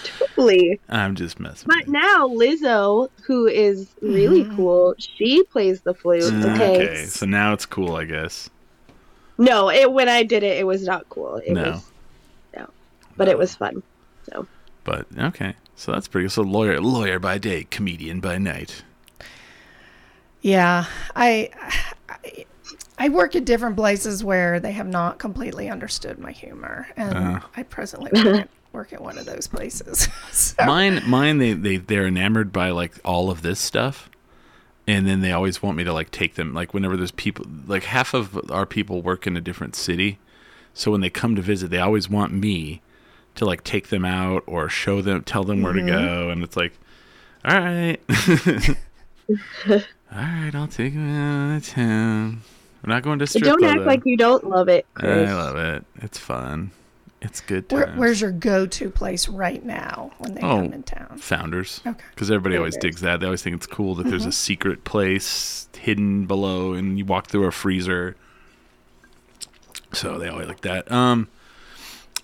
Totally. 0.03 0.79
I'm 0.89 1.15
just 1.15 1.39
messing. 1.39 1.67
But 1.67 1.79
with 1.79 1.87
now 1.89 2.27
Lizzo, 2.27 3.09
who 3.25 3.47
is 3.47 3.89
really 4.01 4.47
cool, 4.55 4.95
she 4.97 5.43
plays 5.43 5.81
the 5.81 5.93
flute. 5.93 6.23
Mm, 6.23 6.53
Okay. 6.55 6.75
okay, 6.75 7.05
so 7.05 7.25
now 7.25 7.53
it's 7.53 7.65
cool, 7.65 7.95
I 7.95 8.05
guess. 8.05 8.49
No, 9.37 9.69
it 9.69 9.91
when 9.91 10.07
I 10.09 10.23
did 10.23 10.43
it, 10.43 10.57
it 10.57 10.65
was 10.67 10.83
not 10.83 11.07
cool. 11.09 11.37
It 11.37 11.53
No. 11.53 11.71
was 11.71 11.91
no, 12.55 12.69
but 13.17 13.27
it 13.27 13.37
was 13.37 13.55
fun. 13.55 13.81
So 14.31 14.47
But 14.83 15.07
okay, 15.17 15.55
so 15.75 15.91
that's 15.91 16.07
pretty. 16.07 16.29
So 16.29 16.41
lawyer, 16.43 16.79
lawyer 16.79 17.19
by 17.19 17.37
day, 17.37 17.65
comedian 17.69 18.19
by 18.19 18.37
night. 18.37 18.83
Yeah, 20.41 20.85
I, 21.15 21.49
I 23.01 23.05
I 23.05 23.09
work 23.09 23.35
at 23.35 23.45
different 23.45 23.75
places 23.75 24.23
where 24.23 24.59
they 24.59 24.73
have 24.73 24.87
not 24.87 25.17
completely 25.17 25.69
understood 25.69 26.19
my 26.19 26.31
humor, 26.31 26.87
and 26.95 27.17
Uh. 27.17 27.39
I 27.57 27.63
presently 27.63 28.11
work 28.23 28.41
at, 28.41 28.49
work 28.73 28.93
at 28.93 29.01
one 29.01 29.17
of 29.17 29.25
those 29.25 29.47
places. 29.47 30.07
so, 30.31 30.63
Mine, 30.65 31.01
mine, 31.07 31.39
they 31.39 31.53
they 31.53 31.77
they're 31.77 32.05
enamored 32.05 32.51
by 32.53 32.69
like 32.69 32.93
all 33.03 33.31
of 33.31 33.41
this 33.41 33.59
stuff, 33.59 34.07
and 34.85 35.07
then 35.07 35.21
they 35.21 35.31
always 35.31 35.63
want 35.63 35.77
me 35.77 35.83
to 35.83 35.91
like 35.93 36.11
take 36.11 36.35
them. 36.35 36.53
Like 36.53 36.75
whenever 36.75 36.95
there's 36.95 37.11
people, 37.11 37.45
like 37.65 37.85
half 37.85 38.13
of 38.13 38.39
our 38.51 38.67
people 38.67 39.01
work 39.01 39.25
in 39.25 39.35
a 39.35 39.41
different 39.41 39.75
city, 39.75 40.19
so 40.75 40.91
when 40.91 41.01
they 41.01 41.09
come 41.09 41.35
to 41.35 41.41
visit, 41.41 41.71
they 41.71 41.79
always 41.79 42.07
want 42.07 42.31
me 42.33 42.81
to 43.33 43.45
like 43.45 43.63
take 43.63 43.87
them 43.87 44.05
out 44.05 44.43
or 44.45 44.69
show 44.69 45.01
them, 45.01 45.23
tell 45.23 45.43
them 45.43 45.63
where 45.63 45.73
to 45.73 45.81
go, 45.81 46.29
and 46.29 46.43
it's 46.43 46.55
like, 46.55 46.73
all 47.43 47.59
right, 47.59 47.99
all 49.67 49.81
right, 50.11 50.53
I'll 50.53 50.67
take 50.67 50.93
them 50.93 51.09
out 51.09 51.57
of 51.57 51.67
town. 51.67 52.41
We're 52.83 52.93
not 52.93 53.03
going 53.03 53.19
to 53.19 53.23
but 53.23 53.29
strip 53.29 53.43
don't 53.43 53.63
act 53.63 53.79
though. 53.79 53.85
like 53.85 54.01
you 54.05 54.17
don't 54.17 54.43
love 54.49 54.67
it, 54.67 54.85
Chris. 54.93 55.29
I 55.29 55.33
love 55.33 55.55
it. 55.57 55.85
It's 56.01 56.17
fun. 56.17 56.71
It's 57.21 57.39
good 57.39 57.71
where, 57.71 57.91
where's 57.93 58.19
your 58.19 58.31
go-to 58.31 58.89
place 58.89 59.27
right 59.29 59.63
now 59.63 60.11
when 60.17 60.33
they 60.33 60.41
Oh. 60.41 60.55
come 60.63 60.73
in 60.73 60.81
town? 60.81 61.19
Founders. 61.19 61.81
Okay. 61.85 62.03
Because 62.15 62.31
everybody 62.31 62.57
always 62.57 62.75
digs 62.77 63.01
that. 63.01 63.19
They 63.19 63.27
always 63.27 63.43
think 63.43 63.55
it's 63.55 63.67
cool 63.67 63.93
that 63.95 64.07
there's 64.07 64.25
a 64.25 64.31
secret 64.31 64.83
place 64.85 65.67
hidden 65.77 66.25
below, 66.25 66.73
and 66.73 66.97
you 66.97 67.05
walk 67.05 67.27
through 67.27 67.45
a 67.45 67.51
freezer. 67.51 68.15
So 69.93 70.17
they 70.17 70.29
always 70.29 70.47
like 70.47 70.61
that. 70.61 70.91
Um, 70.91 71.27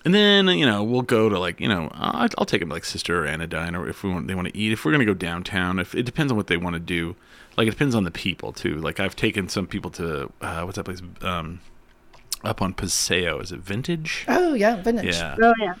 and 0.04 0.14
then 0.14 0.48
you 0.48 0.64
know 0.66 0.82
we'll 0.82 1.02
go 1.02 1.28
to 1.28 1.38
like 1.38 1.60
you 1.60 1.68
know 1.68 1.90
I'll, 1.92 2.28
I'll 2.38 2.44
take 2.46 2.60
them 2.60 2.70
to 2.70 2.74
like 2.74 2.84
Sister 2.84 3.22
or 3.22 3.26
Anodyne, 3.26 3.76
or 3.76 3.88
if 3.88 4.02
we 4.02 4.10
want 4.10 4.26
they 4.26 4.34
want 4.34 4.48
to 4.48 4.56
eat. 4.56 4.72
If 4.72 4.84
we're 4.84 4.92
gonna 4.92 5.04
go 5.04 5.14
downtown, 5.14 5.78
if 5.78 5.94
it 5.94 6.04
depends 6.04 6.32
on 6.32 6.36
what 6.36 6.46
they 6.48 6.56
want 6.56 6.74
to 6.74 6.80
do. 6.80 7.14
Like 7.58 7.66
it 7.68 7.72
depends 7.72 7.94
on 7.94 8.04
the 8.04 8.10
people 8.10 8.52
too. 8.52 8.76
Like 8.76 9.00
I've 9.00 9.16
taken 9.16 9.48
some 9.50 9.66
people 9.66 9.90
to 9.92 10.32
uh, 10.40 10.62
what's 10.62 10.76
that 10.76 10.84
place? 10.84 11.02
Um, 11.20 11.60
up 12.44 12.62
on 12.62 12.72
Paseo. 12.72 13.40
Is 13.40 13.50
it 13.52 13.58
Vintage? 13.60 14.24
Oh 14.28 14.54
yeah, 14.54 14.76
vintage. 14.80 15.16
Yeah 15.16 15.34
Oh 15.42 15.52
yeah. 15.58 15.74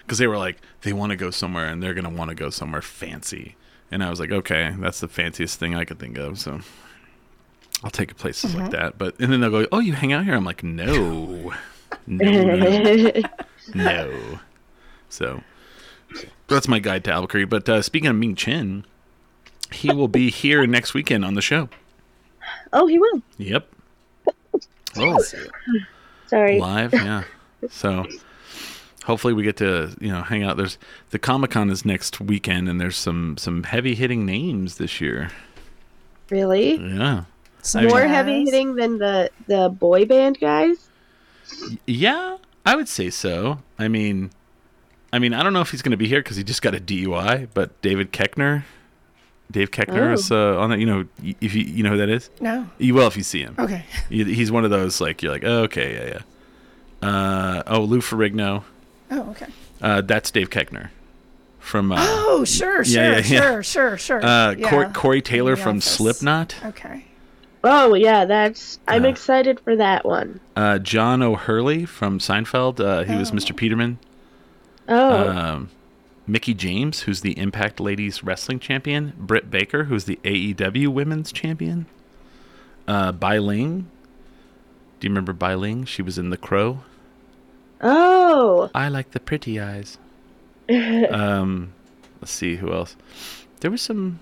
because 0.00 0.18
they 0.18 0.26
were 0.26 0.38
like 0.38 0.56
they 0.80 0.92
want 0.94 1.10
to 1.10 1.16
go 1.16 1.30
somewhere 1.30 1.66
and 1.66 1.82
they're 1.82 1.94
gonna 1.94 2.08
want 2.10 2.30
to 2.30 2.34
go 2.34 2.48
somewhere 2.50 2.80
fancy 2.80 3.56
and 3.90 4.02
i 4.02 4.08
was 4.08 4.18
like 4.20 4.30
okay 4.30 4.74
that's 4.78 5.00
the 5.00 5.08
fanciest 5.08 5.58
thing 5.58 5.74
i 5.74 5.84
could 5.84 5.98
think 5.98 6.16
of 6.16 6.38
so 6.38 6.60
i'll 7.84 7.90
take 7.90 8.16
places 8.16 8.54
like 8.54 8.70
that 8.70 8.96
but 8.96 9.18
and 9.20 9.30
then 9.32 9.40
they'll 9.40 9.50
go 9.50 9.66
oh 9.70 9.80
you 9.80 9.92
hang 9.92 10.12
out 10.14 10.24
here 10.24 10.34
i'm 10.34 10.44
like 10.44 10.62
no 10.64 11.52
no 12.06 12.30
no, 12.30 13.22
no. 13.74 14.38
so 15.10 15.42
that's 16.46 16.68
my 16.68 16.78
guide 16.78 17.04
to 17.04 17.10
albuquerque 17.12 17.44
but 17.44 17.68
uh, 17.68 17.82
speaking 17.82 18.08
of 18.08 18.16
ming 18.16 18.34
chen 18.34 18.86
he 19.72 19.92
will 19.92 20.08
be 20.08 20.30
here 20.30 20.66
next 20.66 20.94
weekend 20.94 21.24
on 21.24 21.34
the 21.34 21.42
show. 21.42 21.68
Oh, 22.72 22.86
he 22.86 22.98
will. 22.98 23.22
yep. 23.36 23.68
Oh. 24.96 25.22
Sorry. 26.26 26.58
live 26.58 26.92
yeah. 26.92 27.22
So 27.70 28.04
hopefully 29.04 29.32
we 29.34 29.42
get 29.44 29.56
to 29.58 29.94
you 30.00 30.10
know 30.10 30.22
hang 30.22 30.42
out. 30.42 30.56
There's 30.56 30.76
the 31.10 31.18
comic-con 31.18 31.70
is 31.70 31.84
next 31.84 32.20
weekend 32.20 32.68
and 32.68 32.80
there's 32.80 32.96
some 32.96 33.36
some 33.36 33.62
heavy 33.64 33.94
hitting 33.94 34.26
names 34.26 34.76
this 34.76 35.00
year. 35.00 35.30
Really? 36.30 36.76
yeah. 36.76 37.24
Such 37.62 37.88
More 37.88 38.00
as- 38.00 38.10
heavy 38.10 38.44
hitting 38.44 38.74
than 38.74 38.98
the 38.98 39.30
the 39.46 39.68
boy 39.68 40.04
band 40.04 40.40
guys. 40.40 40.88
yeah 41.86 42.38
i 42.66 42.74
would 42.76 42.88
say 42.88 43.10
so. 43.10 43.60
I 43.78 43.88
mean 43.88 44.30
i 45.12 45.18
mean 45.18 45.32
i 45.32 45.42
don't 45.42 45.52
know 45.52 45.60
if 45.60 45.70
he's 45.70 45.82
going 45.82 45.92
to 45.92 45.96
be 45.96 46.08
here 46.08 46.20
because 46.20 46.36
he 46.36 46.44
just 46.44 46.60
got 46.62 46.74
a 46.74 46.78
dui 46.80 47.48
but 47.54 47.80
david 47.82 48.12
Koechner 48.12 48.64
dave 49.50 49.70
Koechner 49.70 50.10
Oh. 50.10 50.12
is 50.12 50.30
uh, 50.30 50.58
on 50.58 50.70
that 50.70 50.78
you 50.78 50.86
know 50.86 51.04
if 51.40 51.54
you 51.54 51.62
you 51.62 51.82
know 51.82 51.90
who 51.90 51.96
that 51.98 52.08
is 52.08 52.28
No. 52.40 52.68
you 52.78 52.94
will 52.94 53.06
if 53.06 53.16
you 53.16 53.22
see 53.22 53.40
him 53.42 53.54
Okay. 53.58 53.84
He's 54.08 54.50
one 54.52 54.64
of 54.64 54.70
those 54.70 55.00
like 55.00 55.22
you're 55.22 55.32
like 55.32 55.44
oh, 55.44 55.62
okay 55.64 55.94
yeah 55.94 56.06
yeah 57.02 57.08
uh, 57.08 57.62
oh 57.66 57.80
lou 57.80 58.00
ferrigno 58.00 58.64
Oh 59.10 59.30
okay. 59.30 59.46
uh, 59.80 60.00
that's 60.02 60.30
dave 60.30 60.50
Koechner 60.50 60.90
from 61.58 61.92
uh, 61.92 61.96
Oh 61.98 62.44
sure, 62.44 62.84
sure, 62.84 62.94
Yeah, 63.02 63.10
yeah, 63.12 63.16
yeah. 63.18 63.40
sure, 63.40 63.62
sure, 63.62 63.98
sure. 63.98 64.24
Uh, 64.24 64.52
yeah. 64.52 64.70
Cor- 64.70 64.88
Corey 64.90 65.20
Taylor 65.20 65.54
from 65.56 65.78
Office. 65.78 65.90
Slipknot. 65.96 66.54
Okay. 66.64 67.04
Oh 67.64 67.92
yeah, 67.94 68.24
that's. 68.24 68.78
I'm 68.88 69.04
Uh. 69.04 69.08
excited 69.08 69.58
for 69.60 69.76
that 69.76 70.04
one. 70.06 70.40
Uh, 70.56 70.78
John 70.78 71.20
O'Hurley 71.22 71.84
from 71.84 72.20
Seinfeld. 72.20 72.80
Uh, 72.80 73.02
he 73.04 73.16
was 73.16 73.32
Mr. 73.32 73.54
Peterman. 73.54 73.98
Oh, 74.88 75.28
Um, 75.28 75.70
Mickie 76.28 76.54
James, 76.54 77.00
who's 77.00 77.22
the 77.22 77.38
Impact 77.38 77.80
Ladies 77.80 78.22
Wrestling 78.22 78.60
Champion. 78.60 79.14
Britt 79.16 79.50
Baker, 79.50 79.84
who's 79.84 80.04
the 80.04 80.18
AEW 80.24 80.88
Women's 80.88 81.32
Champion. 81.32 81.86
Uh, 82.86 83.12
Bai 83.12 83.38
Ling. 83.38 83.88
Do 85.00 85.06
you 85.06 85.10
remember 85.10 85.32
Bai 85.32 85.54
Ling? 85.54 85.86
She 85.86 86.02
was 86.02 86.18
in 86.18 86.30
The 86.30 86.36
Crow. 86.36 86.80
oh, 87.80 88.70
I 88.74 88.88
like 88.88 89.12
the 89.12 89.20
pretty 89.20 89.58
eyes. 89.58 89.96
um, 91.10 91.72
let's 92.20 92.32
see 92.32 92.56
who 92.56 92.72
else. 92.74 92.94
There 93.60 93.70
was 93.70 93.80
some. 93.80 94.20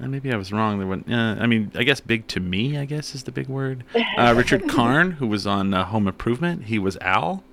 Uh, 0.00 0.06
maybe 0.06 0.32
I 0.32 0.36
was 0.36 0.50
wrong. 0.50 0.78
There 0.78 0.88
went. 0.88 1.12
Uh, 1.12 1.36
I 1.38 1.46
mean, 1.46 1.72
I 1.74 1.82
guess 1.82 2.00
big 2.00 2.26
to 2.28 2.40
me. 2.40 2.78
I 2.78 2.86
guess 2.86 3.14
is 3.14 3.24
the 3.24 3.32
big 3.32 3.48
word. 3.48 3.84
Uh, 4.16 4.32
Richard 4.36 4.66
Karn, 4.66 5.12
who 5.12 5.26
was 5.26 5.46
on 5.46 5.74
uh, 5.74 5.84
Home 5.84 6.08
Improvement. 6.08 6.64
He 6.64 6.78
was 6.78 6.96
Al. 7.02 7.44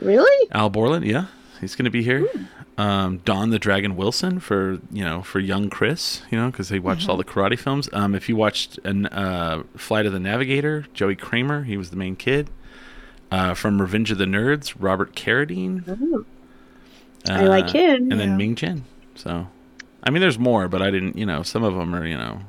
really? 0.00 0.48
Al 0.50 0.70
Borland. 0.70 1.04
Yeah, 1.04 1.26
he's 1.62 1.74
going 1.74 1.84
to 1.86 1.90
be 1.90 2.02
here. 2.02 2.28
Um, 2.76 3.18
Don 3.24 3.48
the 3.48 3.58
Dragon 3.58 3.96
Wilson 3.96 4.38
for 4.40 4.78
you 4.90 5.02
know 5.04 5.22
for 5.22 5.40
young 5.40 5.70
Chris. 5.70 6.20
You 6.30 6.38
know 6.38 6.50
because 6.50 6.68
he 6.68 6.78
watched 6.78 7.08
all 7.08 7.16
the 7.16 7.24
karate 7.24 7.58
films. 7.58 7.88
Um, 7.94 8.14
if 8.14 8.28
you 8.28 8.36
watched 8.36 8.78
an 8.84 9.06
uh, 9.06 9.62
Flight 9.76 10.04
of 10.04 10.12
the 10.12 10.20
Navigator, 10.20 10.84
Joey 10.92 11.16
Cramer. 11.16 11.64
He 11.64 11.78
was 11.78 11.88
the 11.88 11.96
main 11.96 12.16
kid. 12.16 12.50
Uh, 13.30 13.54
from 13.54 13.80
Revenge 13.80 14.10
of 14.10 14.18
the 14.18 14.26
Nerds, 14.26 14.74
Robert 14.78 15.14
Carradine. 15.16 16.24
I 17.30 17.44
like 17.44 17.66
Uh, 17.66 17.72
him. 17.72 18.12
And 18.12 18.20
then 18.20 18.30
Yeah. 18.32 18.36
Ming 18.36 18.54
Chen. 18.56 18.84
So, 19.14 19.48
I 20.04 20.10
mean, 20.10 20.20
there's 20.20 20.38
more, 20.38 20.68
but 20.68 20.82
I 20.82 20.90
didn't, 20.90 21.16
you 21.16 21.24
know, 21.24 21.42
some 21.42 21.62
of 21.62 21.74
them 21.74 21.94
are, 21.94 22.06
you 22.06 22.16
know, 22.18 22.40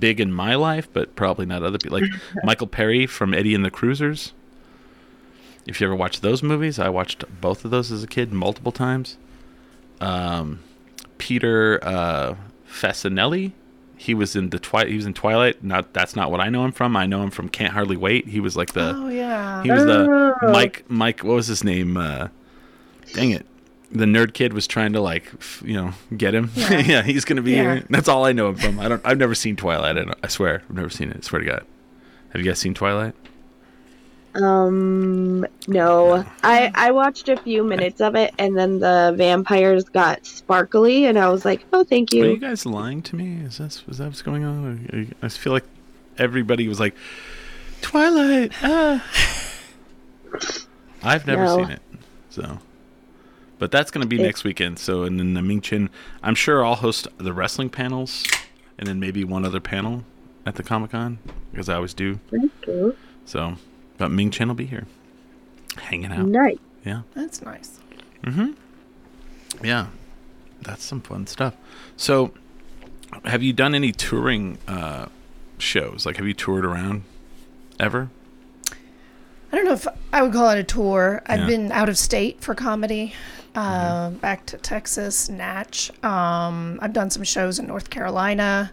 big 0.00 0.18
in 0.20 0.32
my 0.32 0.54
life, 0.56 0.88
but 0.92 1.14
probably 1.14 1.46
not 1.46 1.62
other 1.62 1.78
people. 1.78 2.00
Like 2.00 2.10
Michael 2.44 2.66
Paré 2.66 3.08
from 3.08 3.34
Eddie 3.34 3.54
and 3.54 3.64
the 3.64 3.70
Cruisers. 3.70 4.32
If 5.66 5.80
you 5.80 5.86
ever 5.86 5.96
watched 5.96 6.22
those 6.22 6.42
movies, 6.42 6.78
I 6.78 6.88
watched 6.90 7.24
both 7.40 7.64
of 7.64 7.70
those 7.70 7.90
as 7.90 8.02
a 8.02 8.06
kid 8.06 8.32
multiple 8.32 8.72
times. 8.72 9.16
Um, 10.00 10.60
Peter 11.18 11.78
uh, 11.82 12.34
Facinelli. 12.68 13.52
He 13.96 14.12
was 14.12 14.36
in 14.36 14.50
the 14.50 14.58
Twi- 14.58 14.86
He 14.88 14.96
was 14.96 15.06
in 15.06 15.14
Twilight. 15.14 15.62
Not 15.64 15.92
that's 15.94 16.14
not 16.16 16.30
what 16.30 16.40
I 16.40 16.48
know 16.50 16.64
him 16.64 16.72
from. 16.72 16.96
I 16.96 17.06
know 17.06 17.22
him 17.22 17.30
from 17.30 17.48
Can't 17.48 17.72
Hardly 17.72 17.96
Wait. 17.96 18.26
He 18.28 18.40
was 18.40 18.56
like 18.56 18.72
the. 18.74 18.92
oh 18.94 19.08
yeah. 19.08 19.62
He 19.62 19.70
was 19.70 19.84
the 19.84 20.34
Oh. 20.42 20.52
Mike. 20.52 20.84
Mike. 20.88 21.22
What 21.24 21.34
was 21.36 21.46
his 21.46 21.64
name? 21.64 21.96
Uh, 21.96 22.28
dang 23.14 23.30
it. 23.30 23.46
The 23.92 24.04
nerd 24.06 24.34
kid 24.34 24.52
was 24.52 24.66
trying 24.66 24.92
to 24.94 25.00
like, 25.00 25.24
f- 25.38 25.62
you 25.64 25.74
know, 25.74 25.92
get 26.16 26.34
him. 26.34 26.50
Yeah, 26.56 26.78
Yeah. 26.80 27.02
he's 27.02 27.24
gonna 27.24 27.40
be 27.42 27.52
Yeah. 27.52 27.76
here. 27.76 27.84
That's 27.88 28.08
all 28.08 28.24
I 28.26 28.32
know 28.32 28.48
him 28.48 28.56
from. 28.56 28.80
I 28.80 28.88
don't. 28.88 29.00
I've 29.04 29.18
never 29.18 29.34
seen 29.36 29.54
Twilight. 29.56 29.96
I, 29.96 30.02
don't, 30.02 30.18
I 30.22 30.26
swear, 30.28 30.62
I've 30.68 30.74
never 30.76 30.90
seen 30.90 31.10
it. 31.10 31.18
I 31.18 31.20
swear 31.20 31.40
to 31.40 31.46
God. 31.46 31.64
Have 32.30 32.42
you 32.42 32.48
guys 32.50 32.58
seen 32.58 32.74
Twilight? 32.74 33.14
Um, 34.34 35.46
no. 35.68 36.24
I 36.42 36.70
I 36.74 36.90
watched 36.90 37.28
a 37.28 37.36
few 37.36 37.62
minutes 37.64 38.00
of 38.00 38.14
it, 38.16 38.34
and 38.38 38.56
then 38.56 38.80
the 38.80 39.14
vampires 39.16 39.84
got 39.84 40.26
sparkly, 40.26 41.06
and 41.06 41.18
I 41.18 41.28
was 41.28 41.44
like, 41.44 41.64
oh, 41.72 41.84
thank 41.84 42.12
you." 42.12 42.24
Are 42.24 42.28
you 42.30 42.36
guys 42.38 42.66
lying 42.66 43.00
to 43.02 43.16
me? 43.16 43.40
Is 43.44 43.58
this 43.58 43.84
is 43.88 43.98
that 43.98 44.06
what's 44.06 44.22
going 44.22 44.44
on? 44.44 45.12
I 45.22 45.28
feel 45.28 45.52
like 45.52 45.64
everybody 46.18 46.66
was 46.68 46.80
like, 46.80 46.94
Twilight. 47.80 48.52
Ah. 48.62 49.04
I've 51.02 51.26
never 51.26 51.44
No. 51.44 51.56
seen 51.58 51.70
it, 51.70 51.82
so. 52.30 52.58
But 53.58 53.70
that's 53.70 53.90
going 53.90 54.02
to 54.02 54.08
be 54.08 54.18
It- 54.20 54.24
next 54.24 54.42
weekend. 54.42 54.78
So, 54.78 55.04
and 55.04 55.18
then 55.18 55.34
the 55.34 55.42
Ming 55.42 55.60
Chen, 55.60 55.90
I'm 56.22 56.34
sure 56.34 56.64
I'll 56.64 56.74
host 56.76 57.06
the 57.18 57.32
wrestling 57.32 57.70
panels, 57.70 58.24
and 58.78 58.86
then 58.88 58.98
maybe 58.98 59.22
one 59.22 59.44
other 59.44 59.60
panel 59.60 60.04
at 60.44 60.56
the 60.56 60.62
Comic 60.62 60.90
Con 60.90 61.18
because 61.52 61.68
I 61.68 61.74
always 61.76 61.94
do. 61.94 62.18
Thank 62.30 62.50
you. 62.66 62.96
So, 63.24 63.54
but 63.98 64.10
Ming 64.10 64.30
Chen 64.30 64.48
will 64.48 64.54
be 64.54 64.66
here, 64.66 64.86
hanging 65.76 66.12
out. 66.12 66.26
Nice. 66.26 66.58
Yeah. 66.84 67.02
That's 67.14 67.40
nice. 67.42 67.78
Mm-hmm. 68.24 68.52
Yeah, 69.64 69.86
that's 70.62 70.82
some 70.84 71.00
fun 71.00 71.26
stuff. 71.26 71.54
So, 71.96 72.32
have 73.24 73.42
you 73.42 73.52
done 73.52 73.74
any 73.74 73.92
touring 73.92 74.58
uh, 74.66 75.06
shows? 75.58 76.04
Like, 76.06 76.16
have 76.16 76.26
you 76.26 76.34
toured 76.34 76.64
around 76.64 77.04
ever? 77.78 78.10
I 78.70 79.56
don't 79.56 79.64
know 79.66 79.72
if 79.74 79.86
I 80.12 80.22
would 80.22 80.32
call 80.32 80.50
it 80.50 80.58
a 80.58 80.64
tour. 80.64 81.22
I've 81.26 81.40
Yeah. 81.40 81.46
been 81.46 81.72
out 81.72 81.88
of 81.88 81.96
state 81.96 82.40
for 82.40 82.54
comedy, 82.56 83.14
uh, 83.54 84.08
Mm-hmm. 84.08 84.16
back 84.16 84.46
to 84.46 84.56
Texas, 84.58 85.28
Natch. 85.28 85.92
Um, 86.02 86.78
I've 86.82 86.92
done 86.92 87.10
some 87.10 87.22
shows 87.22 87.58
in 87.60 87.66
North 87.68 87.88
Carolina. 87.90 88.72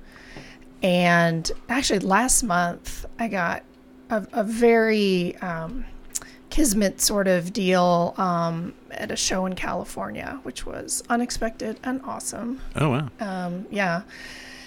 And 0.82 1.52
actually, 1.70 2.00
last 2.00 2.42
month, 2.42 3.06
I 3.20 3.28
got 3.28 3.62
a, 4.12 4.28
a 4.34 4.44
very 4.44 5.36
um, 5.38 5.86
kismet 6.52 7.02
sort 7.02 7.28
of 7.28 7.52
deal 7.54 8.14
um, 8.18 8.74
at 8.92 9.10
a 9.10 9.16
show 9.16 9.46
in 9.46 9.56
California, 9.56 10.40
which 10.44 10.66
was 10.66 11.02
unexpected 11.10 11.80
and 11.84 12.02
awesome. 12.04 12.62
Oh 12.76 12.90
wow! 12.90 13.10
Um, 13.20 13.66
yeah. 13.72 14.04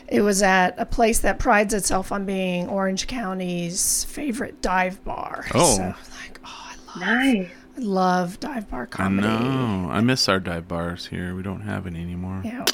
It 0.06 0.20
was 0.20 0.42
at 0.42 0.74
a 0.78 0.84
place 0.84 1.20
that 1.20 1.38
prides 1.38 1.72
itself 1.72 2.12
on 2.12 2.26
being 2.26 2.68
Orange 2.68 3.06
County's 3.06 4.04
favorite 4.04 4.60
dive 4.60 5.02
bar. 5.02 5.46
Oh. 5.54 5.76
So, 5.76 5.82
like, 5.82 6.38
oh, 6.44 6.70
I 6.70 6.76
love, 6.98 7.00
Nice. 7.00 7.48
I 7.76 7.80
love 7.80 8.38
dive 8.40 8.70
bar 8.70 8.82
I 8.82 8.86
comedy. 8.86 9.26
know. 9.26 9.88
I 9.90 10.02
miss 10.02 10.28
our 10.28 10.38
dive 10.40 10.68
bars 10.68 11.06
here. 11.06 11.34
We 11.34 11.42
don't 11.42 11.62
have 11.62 11.86
any 11.86 12.02
anymore. 12.02 12.42
Yeah. 12.44 12.66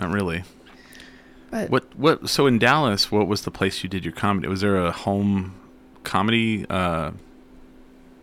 Not 0.00 0.10
really. 0.10 0.42
But 1.52 1.70
What? 1.70 1.96
What? 1.96 2.28
So 2.28 2.48
in 2.48 2.58
Dallas, 2.58 3.12
what 3.12 3.28
was 3.28 3.42
the 3.42 3.52
place 3.52 3.84
you 3.84 3.88
did 3.88 4.04
your 4.04 4.12
comedy? 4.12 4.48
Was 4.48 4.60
there 4.60 4.76
a 4.76 4.90
home 4.90 5.54
comedy? 6.04 6.64
Uh, 6.68 7.10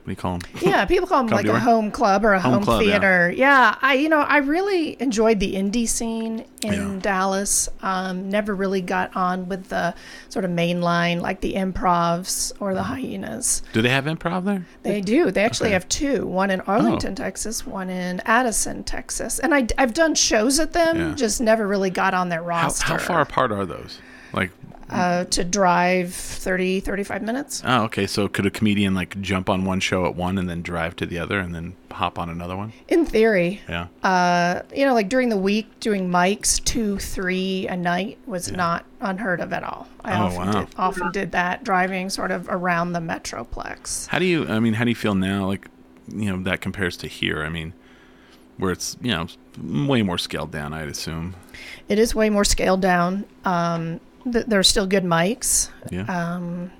what 0.04 0.06
do 0.08 0.12
you 0.14 0.16
call 0.16 0.40
them? 0.40 0.50
yeah, 0.64 0.84
people 0.86 1.06
call 1.08 1.24
them 1.24 1.28
like 1.36 1.46
a 1.46 1.60
home 1.60 1.92
club 1.92 2.26
or 2.26 2.34
a 2.34 2.40
Home 2.42 2.54
home, 2.54 2.64
club, 2.64 2.82
theater. 2.82 3.32
Yeah. 3.38 3.76
I, 3.84 3.94
you 3.94 4.10
know, 4.10 4.22
I 4.22 4.38
really 4.38 5.00
enjoyed 5.00 5.40
the 5.40 5.54
indie 5.54 5.88
scene 5.88 6.44
in 6.64 6.74
Yeah. 6.74 7.00
Dallas. 7.04 7.70
Um, 7.84 8.28
never 8.28 8.56
really 8.56 8.82
got 8.82 9.16
on 9.16 9.48
with 9.48 9.70
the 9.70 9.94
sort 10.30 10.44
of 10.44 10.50
main 10.50 10.82
line 10.82 11.20
like 11.20 11.42
the 11.42 11.54
improvs 11.54 12.52
or 12.60 12.70
Mm-hmm. 12.70 12.76
the 12.78 12.84
hyenas. 12.84 13.62
Do 13.74 13.84
they 13.84 13.90
have 13.90 14.06
improv 14.06 14.44
there? 14.44 14.66
They 14.82 15.02
do. 15.02 15.30
They 15.30 15.44
actually 15.44 15.68
Okay. 15.68 15.74
have 15.74 15.88
two. 15.88 16.26
One 16.26 16.50
in 16.50 16.62
Arlington, 16.62 17.14
Texas. 17.14 17.68
One 17.68 17.92
in 17.92 18.22
Addison, 18.22 18.84
Texas. 18.84 19.38
And 19.38 19.54
I, 19.54 19.68
I've 19.78 19.94
done 19.94 20.16
shows 20.16 20.60
at 20.60 20.74
them. 20.74 20.98
Yeah. 20.98 21.14
Just 21.14 21.42
never 21.42 21.68
really 21.68 21.92
got 21.92 22.16
on 22.16 22.30
their 22.30 22.42
How, 22.42 22.48
roster. 22.48 22.86
how 22.86 22.98
far 22.98 23.22
apart 23.22 23.52
are 23.52 23.68
those? 23.68 24.00
Like, 24.34 24.50
Uh, 24.92 25.24
to 25.26 25.44
drive 25.44 26.14
30, 26.14 26.82
35 26.82 27.22
minutes. 27.22 27.62
oh, 27.66 27.84
okay. 27.84 28.06
So 28.08 28.28
could 28.28 28.46
a 28.46 28.52
comedian 28.52 28.94
like 28.94 29.20
jump 29.22 29.50
on 29.50 29.64
one 29.64 29.80
show 29.80 30.06
at 30.06 30.16
one 30.16 30.38
and 30.38 30.50
then 30.50 30.62
drive 30.62 30.96
to 30.98 31.06
the 31.06 31.18
other 31.20 31.40
and 31.40 31.56
then 31.56 31.76
hop 31.92 32.20
on 32.20 32.30
another 32.30 32.58
one? 32.58 32.74
In 32.90 33.06
theory, 33.06 33.62
Yeah. 33.70 33.88
uh, 34.04 34.64
you 34.76 34.86
know, 34.86 34.94
like 34.94 35.08
during 35.08 35.30
the 35.30 35.38
week, 35.38 35.80
doing 35.80 36.10
mics 36.10 36.62
two, 36.64 36.98
three 37.00 37.68
a 37.68 37.78
night 37.78 38.18
was 38.26 38.52
not 38.52 38.86
unheard 39.00 39.40
of 39.40 39.54
at 39.54 39.64
all. 39.64 39.88
I 40.04 40.12
Oh, 40.20 40.26
often, 40.26 40.38
wow. 40.48 40.52
did, 40.66 40.68
often 40.78 41.12
did 41.12 41.32
that 41.32 41.64
driving 41.64 42.10
sort 42.10 42.32
of 42.32 42.48
around 42.50 42.92
the 42.94 43.00
metroplex. 43.00 44.08
How 44.08 44.20
do 44.20 44.26
you? 44.26 44.48
I 44.48 44.60
mean, 44.60 44.74
how 44.74 44.84
do 44.84 44.90
you 44.92 44.96
feel 44.96 45.16
now? 45.16 45.46
Like, 45.48 45.70
you 46.10 46.30
know, 46.36 46.44
that 46.44 46.60
compares 46.62 46.98
to 46.98 47.08
here. 47.08 47.44
I 47.44 47.50
mean, 47.50 47.74
where 48.58 48.72
it's 48.72 48.98
you 49.02 49.12
know 49.12 49.28
way 49.62 50.02
more 50.02 50.18
scaled 50.18 50.52
down. 50.52 50.74
I'd 50.74 50.90
assume. 50.90 51.36
It 51.88 51.98
is 51.98 52.14
way 52.14 52.30
more 52.30 52.44
scaled 52.44 52.82
down. 52.82 53.24
Um, 53.46 54.00
th- 54.30 54.46
there 54.48 54.60
are 54.60 54.64
still 54.64 54.88
good 54.88 55.04
mics. 55.04 55.70
Yeah. 55.90 56.04
Um, 56.04 56.72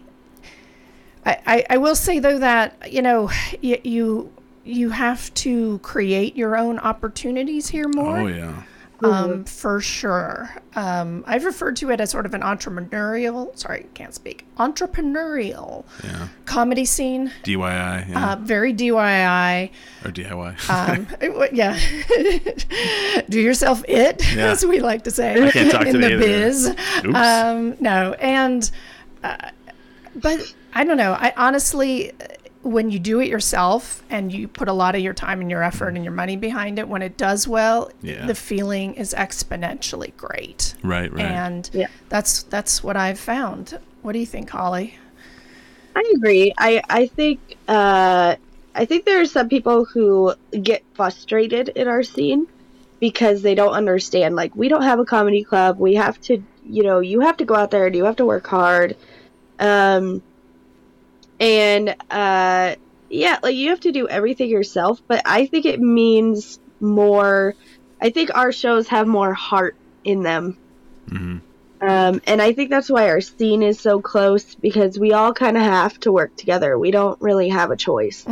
I, 1.26 1.38
I, 1.46 1.66
I 1.72 1.78
will 1.78 1.96
say 1.96 2.20
though 2.20 2.40
that 2.40 2.92
you 2.92 3.02
know 3.02 3.30
y- 3.64 3.82
you 3.84 4.32
you 4.64 4.90
have 4.92 5.34
to 5.36 5.80
create 5.80 6.36
your 6.36 6.56
own 6.58 6.80
opportunities 6.80 7.70
here 7.70 7.88
more. 7.96 8.20
oh 8.20 8.28
yeah. 8.28 8.64
Um, 9.04 9.44
for 9.46 9.80
sure. 9.82 10.50
Um, 10.76 11.24
I've 11.28 11.46
referred 11.46 11.76
to 11.78 11.90
it 11.92 12.00
as 12.02 12.10
sort 12.12 12.26
of 12.26 12.34
an 12.34 12.42
entrepreneurial, 12.42 13.58
sorry, 13.58 13.88
can't 13.94 14.14
speak, 14.14 14.46
entrepreneurial 14.58 15.86
Yeah. 16.04 16.28
comedy 16.46 16.86
scene. 16.86 17.32
DIY. 17.44 18.10
Yeah. 18.10 18.32
Uh, 18.32 18.36
very 18.38 18.74
DIY. 18.74 19.70
or 20.06 20.12
DIY. 20.12 20.70
Um, 20.70 21.08
it 21.22 21.54
yeah. 21.54 23.24
Do 23.30 23.40
yourself 23.40 23.84
it, 23.88 24.22
Yeah. 24.36 24.52
as 24.52 24.66
we 24.66 24.80
like 24.80 25.04
to 25.06 25.12
say 25.12 25.42
I 25.48 25.52
can't 25.52 25.72
talk 25.72 25.86
in 25.88 25.94
to 25.94 26.00
the 26.00 26.10
the 26.10 26.18
biz. 26.18 26.68
Oops. 27.06 27.16
Um, 27.16 27.76
no, 27.80 28.14
and 28.20 28.70
uh, 29.24 29.38
but 30.16 30.54
I 30.74 30.84
don't 30.84 30.98
know. 30.98 31.14
I 31.14 31.34
honestly, 31.38 32.12
uh, 32.12 32.16
when 32.64 32.92
you 32.92 33.00
do 33.00 33.20
it 33.20 33.28
yourself 33.28 34.04
and 34.10 34.32
you 34.32 34.48
put 34.48 34.68
a 34.68 34.74
lot 34.74 34.94
of 34.96 35.02
your 35.02 35.14
time 35.16 35.42
and 35.42 35.50
your 35.50 35.64
effort 35.64 35.96
and 35.96 36.04
your 36.04 36.14
money 36.14 36.36
behind 36.36 36.78
it, 36.78 36.88
when 36.88 37.02
it 37.02 37.18
does 37.18 37.48
well, 37.48 37.92
Yeah. 38.02 38.26
the 38.28 38.36
feeling 38.36 38.94
is 38.94 39.14
exponentially 39.18 40.16
great. 40.16 40.76
right. 40.84 41.12
Right. 41.12 41.26
And 41.26 41.70
Yeah. 41.74 41.88
that's 42.10 42.44
that's 42.44 42.84
what 42.84 42.96
I've 42.96 43.20
found. 43.20 43.80
What 44.04 44.12
do 44.14 44.20
you 44.20 44.26
think, 44.26 44.50
Holly? 44.50 44.98
I 45.96 46.14
agree. 46.16 46.54
I 46.58 46.82
I 46.90 47.08
think 47.08 47.40
uh, 47.68 48.36
I 48.76 48.86
think 48.86 49.06
there 49.06 49.20
are 49.22 49.26
some 49.26 49.50
people 49.50 49.84
who 49.86 50.34
get 50.62 50.84
frustrated 50.94 51.70
in 51.70 51.88
our 51.88 52.04
scene 52.04 52.48
because 53.00 53.42
they 53.42 53.56
don't 53.56 53.74
understand. 53.74 54.36
Like, 54.36 54.56
we 54.56 54.70
don't 54.70 54.84
have 54.84 55.00
a 55.00 55.06
comedy 55.06 55.44
club. 55.44 55.80
We 55.80 55.96
have 55.96 56.22
to, 56.22 56.42
you 56.66 56.84
know, 56.84 57.00
you 57.00 57.20
have 57.22 57.36
to 57.38 57.46
go 57.46 57.56
out 57.56 57.72
there 57.72 57.88
and 57.88 57.96
you 57.96 58.06
have 58.06 58.16
to 58.18 58.26
work 58.26 58.46
hard. 58.48 58.96
Um, 59.60 60.22
and 61.42 61.96
uh, 62.10 62.76
yeah, 63.10 63.40
like 63.44 63.56
you 63.56 63.70
have 63.70 63.82
to 63.82 63.92
do 63.92 64.08
everything 64.08 64.50
yourself. 64.50 65.00
But 65.10 65.24
I 65.26 65.48
think 65.48 65.66
it 65.66 65.80
means 65.82 66.60
more. 66.80 67.56
I 68.02 68.10
think 68.12 68.30
our 68.36 68.52
shows 68.52 68.88
have 68.88 69.08
more 69.08 69.34
heart 69.34 69.76
in 70.06 70.24
them. 70.24 70.58
hmm 71.10 71.38
Um, 71.82 72.22
and 72.28 72.42
I 72.42 72.54
think 72.54 72.70
that's 72.70 72.90
why 72.90 73.10
our 73.10 73.22
scene 73.22 73.64
is 73.64 73.80
so 73.80 74.02
close 74.02 74.56
because 74.56 74.98
we 75.00 75.14
all 75.14 75.34
kind 75.34 75.58
of 75.58 75.64
have 75.64 76.00
to 76.02 76.12
work 76.12 76.36
together. 76.38 76.78
We 76.78 76.92
don't 76.92 77.20
really 77.22 77.50
have 77.50 77.72
a 77.72 77.76
choice. 77.76 78.24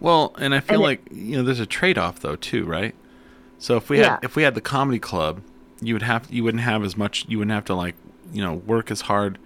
Well, 0.00 0.34
and 0.38 0.54
I 0.54 0.60
feel 0.60 0.76
And 0.76 0.82
it- 0.82 0.86
like 0.86 1.00
you 1.12 1.36
know 1.36 1.42
there's 1.42 1.60
a 1.60 1.66
trade 1.66 1.98
off 1.98 2.20
though 2.20 2.36
too, 2.36 2.64
right? 2.64 2.94
So 3.58 3.76
if 3.76 3.88
we 3.90 3.98
Yeah. 3.98 4.10
had 4.10 4.18
if 4.22 4.36
we 4.36 4.42
had 4.44 4.54
the 4.54 4.60
comedy 4.60 4.98
club, 4.98 5.40
you 5.80 5.94
would 5.94 6.02
have 6.02 6.26
you 6.30 6.44
wouldn't 6.44 6.62
have 6.62 6.84
as 6.84 6.96
much 6.96 7.24
you 7.28 7.38
wouldn't 7.38 7.54
have 7.54 7.64
to 7.66 7.74
like 7.74 7.94
you 8.32 8.42
know 8.42 8.54
work 8.54 8.90
as 8.90 9.02
hard 9.02 9.38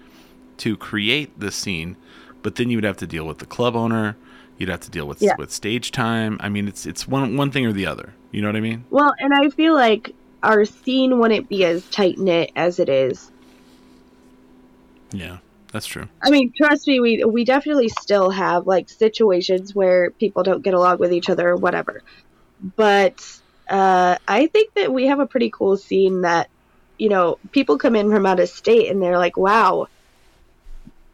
to 0.59 0.77
create 0.77 1.39
the 1.39 1.51
scene, 1.53 1.97
but 2.43 2.55
then 2.57 2.71
you 2.71 2.77
would 2.77 2.85
have 2.85 2.97
to 2.99 3.07
deal 3.07 3.25
with 3.27 3.39
the 3.39 3.47
club 3.47 3.77
owner. 3.77 4.17
You'd 4.59 4.69
have 4.71 4.81
to 4.81 4.91
deal 4.91 5.07
with 5.07 5.23
Yeah. 5.23 5.35
with 5.39 5.53
stage 5.53 5.93
time. 5.93 6.37
I 6.41 6.49
mean, 6.49 6.67
it's 6.69 6.85
it's 6.87 7.07
one 7.07 7.37
one 7.37 7.51
thing 7.51 7.65
or 7.67 7.73
the 7.73 7.87
other. 7.87 8.13
You 8.33 8.43
know 8.43 8.49
what 8.49 8.57
I 8.57 8.61
mean? 8.61 8.85
Well, 8.91 9.13
and 9.21 9.33
I 9.33 9.49
feel 9.51 9.75
like 9.75 10.13
our 10.43 10.65
scene 10.65 11.19
wouldn't 11.19 11.49
be 11.49 11.65
as 11.65 11.85
tight 11.91 12.19
knit 12.19 12.51
as 12.57 12.79
it 12.79 12.89
is. 12.89 13.31
Yeah, 15.13 15.39
that's 15.73 15.87
true. 15.87 16.09
I 16.23 16.31
mean, 16.31 16.53
trust 16.57 16.87
me, 16.87 17.01
we 17.01 17.25
we 17.25 17.45
definitely 17.45 17.89
still 17.89 18.31
have 18.31 18.67
like 18.67 18.89
situations 18.89 19.75
where 19.75 20.11
people 20.13 20.43
don't 20.43 20.63
get 20.63 20.75
along 20.75 20.99
with 20.99 21.13
each 21.13 21.31
other 21.31 21.51
or 21.51 21.57
whatever. 21.57 22.03
But 22.77 23.25
uh, 23.71 24.17
I 24.27 24.47
think 24.49 24.75
that 24.75 24.93
we 24.93 25.07
have 25.07 25.21
a 25.21 25.27
pretty 25.27 25.51
cool 25.51 25.77
scene 25.77 26.23
that, 26.23 26.49
you 26.99 27.09
know, 27.09 27.39
people 27.53 27.79
come 27.79 27.95
in 27.95 28.11
from 28.11 28.27
out 28.27 28.41
of 28.41 28.49
state 28.49 28.91
and 28.91 29.01
they're 29.01 29.19
like, 29.19 29.37
"Wow, 29.37 29.87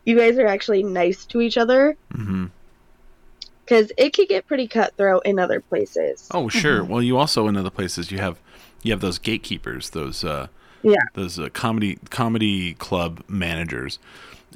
you 0.04 0.16
guys 0.16 0.38
are 0.38 0.46
actually 0.46 0.82
nice 0.82 1.24
to 1.26 1.40
each 1.40 1.56
other." 1.58 1.96
hmm 2.12 2.46
Because 3.64 3.90
it 3.96 4.10
could 4.14 4.28
get 4.28 4.46
pretty 4.46 4.68
cutthroat 4.68 5.22
in 5.24 5.38
other 5.38 5.60
places. 5.60 6.28
Oh, 6.32 6.48
sure. 6.48 6.84
Well, 6.84 7.02
you 7.02 7.16
also 7.16 7.48
in 7.48 7.56
other 7.56 7.70
places 7.70 8.10
you 8.10 8.18
have 8.18 8.38
you 8.82 8.92
have 8.92 9.00
those 9.00 9.18
gatekeepers, 9.18 9.90
those 9.90 10.24
uh, 10.24 10.48
Yeah. 10.82 10.96
those 11.14 11.38
uh, 11.38 11.48
comedy 11.52 11.98
comedy 12.10 12.74
club 12.74 13.22
managers, 13.28 13.98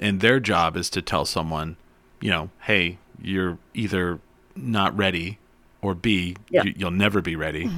and 0.00 0.20
their 0.20 0.38
job 0.40 0.76
is 0.76 0.90
to 0.90 1.00
tell 1.02 1.24
someone, 1.24 1.76
you 2.20 2.30
know, 2.30 2.50
hey, 2.62 2.98
you're 3.20 3.58
either 3.74 4.18
not 4.54 4.96
ready, 4.96 5.38
or 5.80 5.94
B, 5.94 6.36
Yeah. 6.50 6.64
you, 6.64 6.74
you'll 6.76 6.90
never 6.90 7.22
be 7.22 7.36
ready, 7.36 7.70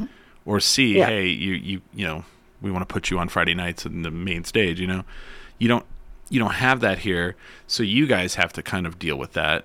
or 0.44 0.58
C, 0.60 0.98
Yeah. 0.98 1.06
hey, 1.06 1.26
you 1.28 1.52
you 1.54 1.80
you 1.94 2.04
know, 2.06 2.24
we 2.60 2.70
want 2.72 2.86
to 2.88 2.92
put 2.92 3.10
you 3.10 3.18
on 3.20 3.28
Friday 3.28 3.54
nights 3.54 3.86
in 3.86 4.02
the 4.02 4.10
main 4.10 4.42
stage. 4.44 4.80
You 4.80 4.88
know, 4.88 5.04
you 5.58 5.68
don't 5.68 5.86
you 6.30 6.38
don't 6.38 6.54
have 6.54 6.80
that 6.80 7.00
here, 7.00 7.36
so 7.66 7.82
you 7.82 8.06
guys 8.06 8.36
have 8.36 8.52
to 8.54 8.62
kind 8.62 8.86
of 8.86 8.98
deal 8.98 9.16
with 9.16 9.34
that 9.34 9.64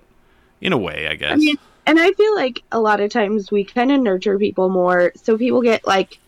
in 0.60 0.74
a 0.74 0.78
way, 0.78 1.08
I 1.08 1.16
guess. 1.16 1.32
I 1.32 1.36
mean, 1.36 1.58
and 1.86 2.00
I 2.00 2.12
feel 2.12 2.36
like 2.36 2.64
a 2.72 2.80
lot 2.80 3.00
of 3.00 3.12
times 3.12 3.52
we 3.52 3.64
kind 3.64 3.92
of 3.92 4.02
nurture 4.02 4.38
people 4.38 4.68
more, 4.68 5.14
so 5.16 5.38
people 5.38 5.62
get 5.62 5.88
like 5.88 6.20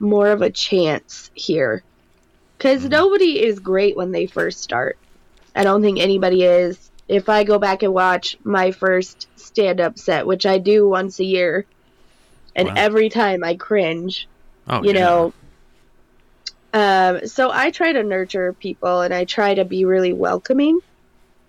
more 0.00 0.28
of 0.30 0.42
a 0.42 0.50
chance 0.50 1.30
here. 1.34 1.84
Because 2.56 2.80
mm-hmm. 2.80 2.90
nobody 2.90 3.44
is 3.44 3.58
great 3.60 3.96
when 3.96 4.10
they 4.10 4.26
first 4.26 4.60
start. 4.60 4.96
I 5.54 5.64
don't 5.64 5.82
think 5.82 6.00
anybody 6.00 6.44
is. 6.44 6.90
If 7.08 7.28
I 7.28 7.44
go 7.44 7.58
back 7.58 7.82
and 7.82 7.92
watch 7.92 8.38
my 8.42 8.70
first 8.70 9.28
stand 9.36 9.80
up 9.80 9.98
set, 9.98 10.26
which 10.26 10.46
I 10.46 10.58
do 10.58 10.88
once 10.88 11.20
a 11.20 11.24
year, 11.24 11.66
and 12.56 12.68
Wow. 12.68 12.74
every 12.76 13.10
time 13.10 13.44
I 13.44 13.56
cringe, 13.56 14.28
oh, 14.68 14.82
you 14.82 14.92
yeah. 14.92 15.00
know. 15.00 15.32
Um, 16.72 17.26
so 17.26 17.50
I 17.52 17.70
try 17.70 17.92
to 17.92 18.02
nurture 18.02 18.52
people 18.54 19.02
and 19.02 19.12
I 19.12 19.24
try 19.24 19.54
to 19.54 19.64
be 19.64 19.84
really 19.84 20.12
welcoming. 20.12 20.80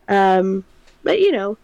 Um, 0.08 0.64
but 1.04 1.20
you 1.20 1.32
know, 1.32 1.58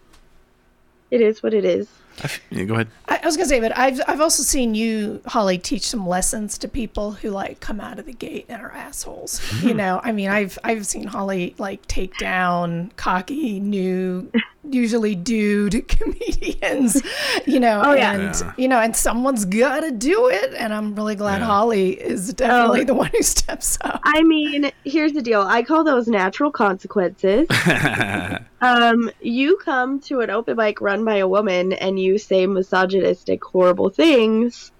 it 1.10 1.20
is 1.20 1.42
what 1.42 1.54
it 1.54 1.64
is. 1.64 1.88
I 2.18 2.24
f- 2.24 2.40
yeah, 2.50 2.64
go 2.64 2.74
ahead. 2.74 2.88
I, 3.08 3.20
I 3.22 3.26
was 3.26 3.36
gonna 3.36 3.48
say, 3.48 3.60
but 3.60 3.76
I've 3.76 4.00
I've 4.06 4.20
also 4.20 4.42
seen 4.42 4.74
you, 4.74 5.22
Holly, 5.26 5.58
teach 5.58 5.86
some 5.86 6.06
lessons 6.06 6.58
to 6.58 6.68
people 6.68 7.12
who 7.12 7.30
like 7.30 7.60
come 7.60 7.80
out 7.80 7.98
of 7.98 8.06
the 8.06 8.12
gate 8.12 8.46
and 8.48 8.60
are 8.60 8.72
assholes. 8.72 9.40
you 9.62 9.74
know, 9.74 10.00
I 10.02 10.12
mean, 10.12 10.28
I've 10.28 10.58
I've 10.64 10.86
seen 10.86 11.06
Holly 11.06 11.54
like 11.58 11.86
take 11.86 12.16
down 12.18 12.92
cocky, 12.96 13.60
new, 13.60 14.30
usually 14.68 15.14
dude 15.14 15.88
comedians. 15.88 17.02
You 17.46 17.60
know, 17.60 17.82
Oh, 17.84 17.92
yeah. 17.94 18.12
and 18.12 18.22
Yeah. 18.34 18.52
you 18.56 18.68
know, 18.68 18.78
and 18.78 18.94
someone's 18.94 19.44
got 19.44 19.80
to 19.80 19.90
do 19.90 20.28
it, 20.28 20.52
and 20.54 20.72
I'm 20.74 20.94
really 20.94 21.14
glad 21.16 21.40
Yeah. 21.40 21.46
Holly 21.46 21.92
is 22.00 22.32
definitely 22.34 22.82
Oh. 22.82 22.84
the 22.84 22.94
one 22.94 23.10
who 23.14 23.22
steps 23.22 23.78
up. 23.82 24.00
I 24.04 24.22
mean, 24.22 24.70
here's 24.84 25.12
the 25.12 25.22
deal. 25.22 25.40
I 25.42 25.62
call 25.62 25.82
those 25.84 26.08
natural 26.08 26.50
consequences. 26.50 27.46
um, 28.60 29.10
you 29.20 29.56
come 29.64 30.00
to 30.00 30.20
an 30.20 30.30
open 30.30 30.56
mic 30.56 30.80
run 30.80 31.04
by 31.04 31.16
a 31.16 31.28
woman 31.28 31.72
and 31.72 31.98
you 31.98 32.18
say 32.18 32.46
misogynistic, 32.46 33.42
horrible 33.44 33.88
things. 33.88 34.72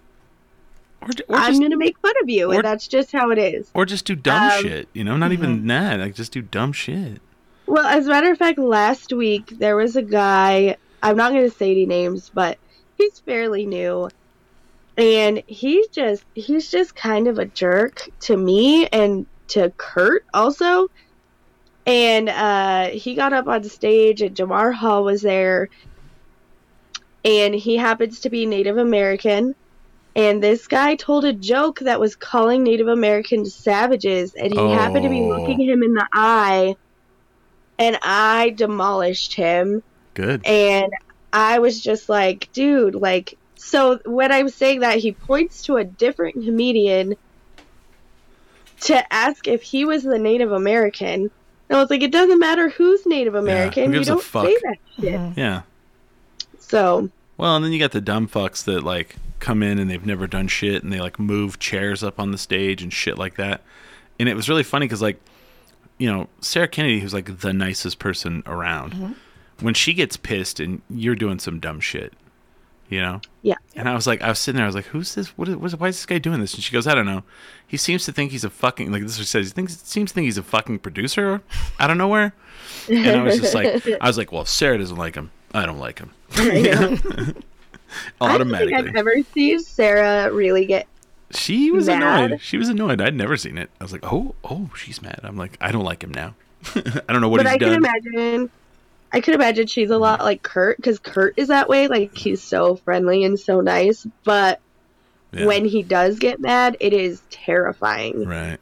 Or, 1.03 1.09
ju- 1.09 1.25
or 1.29 1.37
I'm 1.37 1.53
just, 1.53 1.63
gonna 1.63 1.79
make 1.79 1.99
fun 2.01 2.13
of 2.23 2.29
you, 2.29 2.51
or- 2.51 2.57
and 2.57 2.65
that's 2.65 2.87
just 2.87 3.11
how 3.13 3.31
it 3.31 3.39
is. 3.39 3.71
or 3.73 3.87
just 3.87 4.05
do 4.05 4.15
dumb 4.15 4.51
Um, 4.53 4.63
shit. 4.63 4.89
You 4.93 5.05
know, 5.05 5.17
not 5.17 5.33
even 5.33 5.67
that. 5.69 5.99
Like 5.99 6.15
just 6.15 6.33
do 6.33 6.43
dumb 6.43 6.73
shit. 6.73 7.23
Well, 7.71 7.87
as 7.87 8.07
a 8.07 8.11
matter 8.11 8.33
of 8.33 8.39
fact, 8.39 8.59
last 8.59 9.13
week 9.13 9.55
there 9.61 9.77
was 9.77 9.95
a 9.95 10.03
guy. 10.03 10.77
I'm 11.03 11.17
not 11.17 11.31
going 11.33 11.49
to 11.49 11.57
say 11.57 11.71
any 11.71 11.87
names, 11.87 12.29
but 12.35 12.59
he's 12.97 13.21
fairly 13.25 13.65
new, 13.65 14.09
and 14.97 15.41
he's 15.47 15.87
just 15.89 16.25
he's 16.35 16.69
just 16.69 16.97
kind 16.97 17.29
of 17.29 17.39
a 17.39 17.47
jerk 17.47 17.99
to 18.23 18.37
me 18.37 18.89
and 18.89 19.27
to 19.51 19.73
Kurt 19.79 20.25
also. 20.35 20.89
And 21.87 22.29
uh, 22.29 22.89
he 22.91 23.15
got 23.15 23.33
up 23.33 23.47
on 23.47 23.63
stage, 23.63 24.21
and 24.21 24.37
Jamar 24.37 24.75
Hall 24.75 25.05
was 25.05 25.23
there, 25.23 25.69
and 27.25 27.55
he 27.55 27.77
happens 27.77 28.21
to 28.23 28.31
be 28.31 28.47
Native 28.47 28.79
American. 28.79 29.55
And 30.17 30.43
this 30.43 30.67
guy 30.67 30.97
told 30.97 31.25
a 31.25 31.33
joke 31.33 31.79
that 31.81 32.01
was 32.01 32.17
calling 32.17 32.65
Native 32.65 32.89
Americans 32.89 33.57
savages, 33.63 34.35
and 34.35 34.53
he 34.53 34.59
happened 34.59 35.05
to 35.05 35.09
be 35.09 35.21
Oh. 35.23 35.29
looking 35.29 35.61
him 35.61 35.85
in 35.85 35.95
the 35.95 36.09
eye 36.13 36.75
and 37.81 37.99
I 38.03 38.51
demolished 38.51 39.33
him. 39.35 39.83
Good. 40.15 40.47
And 40.47 40.93
I 41.33 41.59
was 41.59 41.81
just 41.81 42.09
like, 42.11 42.53
dude, 42.53 42.95
like, 42.95 43.39
so 43.57 43.99
when 44.05 44.31
I'm 44.31 44.51
saying 44.51 44.81
that, 44.81 44.99
he 44.99 45.13
points 45.13 45.63
to 45.63 45.77
a 45.79 45.85
different 45.85 46.35
comedian 46.35 47.17
to 48.83 49.13
ask 49.13 49.49
if 49.49 49.63
he 49.63 49.85
was 49.85 50.03
the 50.03 50.19
Native 50.19 50.53
American. 50.53 51.31
And 51.69 51.77
I 51.77 51.81
was 51.81 51.89
like, 51.91 52.03
it 52.03 52.13
doesn't 52.13 52.39
matter 52.39 52.69
who's 52.69 53.07
Native 53.07 53.35
American. 53.35 53.85
Yeah, 53.85 53.89
you 53.89 53.95
gives 53.95 54.09
a 54.09 54.13
don't 54.13 54.23
fuck? 54.23 54.47
say 54.47 54.57
that 54.63 54.77
shit. 55.01 55.39
Yeah. 55.39 55.63
So, 56.59 57.09
Well, 57.37 57.57
and 57.57 57.65
then 57.65 57.73
you 57.73 57.79
got 57.79 57.93
the 57.93 58.01
dumb 58.03 58.29
fucks 58.29 58.65
that 58.65 58.83
like 58.83 59.17
come 59.39 59.63
in 59.63 59.79
and 59.79 59.91
they've 59.91 60.05
never 60.05 60.27
done 60.27 60.49
shit 60.49 60.83
and 60.83 60.93
they 60.93 61.01
like 61.01 61.19
move 61.19 61.59
chairs 61.59 62.05
up 62.05 62.21
on 62.21 62.31
the 62.31 62.39
stage 62.39 62.83
and 62.83 62.93
shit 62.93 63.17
like 63.17 63.37
that. 63.37 63.63
And 64.19 64.29
it 64.29 64.35
was 64.35 64.51
really 64.51 64.65
funny 64.65 64.85
because 64.85 65.01
like, 65.01 65.19
you 66.01 66.11
know, 66.11 66.29
Sarah 66.41 66.67
Kennedy, 66.67 66.99
who's 66.99 67.13
like 67.13 67.41
the 67.41 67.53
nicest 67.53 67.99
person 67.99 68.43
around, 68.47 68.95
mm-hmm. 68.95 69.13
when 69.61 69.75
she 69.75 69.93
gets 69.93 70.17
pissed 70.17 70.59
and 70.59 70.81
you're 70.89 71.15
doing 71.15 71.39
some 71.39 71.61
dumb 71.61 71.79
shit, 71.79 72.15
you 72.89 73.03
know. 73.03 73.21
yeah. 73.43 73.57
And 73.77 73.87
I 73.87 73.95
was 73.95 74.07
like, 74.07 74.23
I 74.23 74.31
was 74.31 74.39
sitting 74.39 74.57
there, 74.57 74.65
I 74.65 74.69
was 74.69 74.75
like, 74.75 74.87
who's 74.87 75.15
this? 75.15 75.37
What 75.37 75.47
is, 75.51 75.57
what 75.57 75.67
is, 75.67 75.77
why 75.79 75.89
is 75.89 75.97
this 75.97 76.07
guy 76.07 76.17
doing 76.17 76.41
this? 76.41 76.55
And 76.55 76.63
she 76.63 76.73
goes, 76.73 76.87
I 76.87 76.95
don't 76.95 77.05
know. 77.05 77.23
He 77.67 77.77
seems 77.77 78.07
to 78.07 78.13
think 78.13 78.31
he's 78.33 78.45
a 78.45 78.51
fucking, 78.51 78.91
like 78.91 79.03
this 79.03 79.13
is 79.13 79.19
what 79.19 79.27
she 79.27 79.31
says, 79.31 79.47
he 79.49 79.53
thinks, 79.53 79.77
seems 79.83 80.11
to 80.11 80.15
think 80.15 80.25
he's 80.25 80.39
a 80.39 80.43
fucking 80.43 80.79
producer 80.79 81.43
out 81.79 81.91
of 81.91 81.99
nowhere. 81.99 82.33
And 82.89 83.07
I 83.07 83.23
was 83.23 83.39
just 83.39 83.55
like, 83.55 83.87
I 84.01 84.07
was 84.07 84.17
like, 84.17 84.33
well, 84.33 84.43
if 84.43 84.49
Sarah 84.49 84.79
doesn't 84.79 84.97
like 84.97 85.17
him, 85.17 85.31
I 85.53 85.67
don't 85.67 85.79
like 85.79 85.99
him. 85.99 86.13
I 86.37 87.35
don't 88.21 88.51
think 88.51 88.73
I've 88.73 88.97
ever 88.97 89.23
seen 89.35 89.61
Sarah 89.61 90.33
really 90.33 90.65
get. 90.65 90.87
She 91.31 91.71
was 91.71 91.87
mad. 91.87 92.25
annoyed. 92.25 92.41
She 92.41 92.57
was 92.57 92.69
annoyed. 92.69 93.01
I'd 93.01 93.15
never 93.15 93.37
seen 93.37 93.57
it. 93.59 93.71
I 93.81 93.85
was 93.85 93.93
like, 93.93 94.05
oh, 94.05 94.35
oh, 94.45 94.71
she's 94.77 95.01
mad. 95.01 95.21
I'm 95.23 95.37
like, 95.37 95.57
I 95.61 95.71
don't 95.73 95.85
like 95.85 96.03
him 96.03 96.13
now. 96.13 96.35
I 96.75 97.13
don't 97.13 97.21
know 97.21 97.29
what 97.29 97.39
but 97.39 97.47
he's 97.47 97.55
I 97.55 97.59
can 97.59 97.73
imagine. 97.75 98.51
I 99.13 99.21
could 99.21 99.35
imagine 99.35 99.67
she's 99.67 99.91
a 99.91 99.99
lot 99.99 100.21
like 100.21 100.43
Kurt 100.43 100.77
because 100.77 100.99
Kurt 100.99 101.35
is 101.37 101.49
that 101.49 101.69
way. 101.69 101.89
Like 101.89 102.17
he's 102.17 102.43
so 102.43 102.77
friendly 102.77 103.25
and 103.25 103.39
so 103.39 103.61
nice, 103.61 104.07
but 104.25 104.61
Yeah, 105.33 105.47
when 105.47 105.65
he 105.65 105.83
does 105.83 106.19
get 106.19 106.41
mad, 106.41 106.77
it 106.81 106.93
is 106.93 107.23
terrifying. 107.31 108.25
right. 108.27 108.59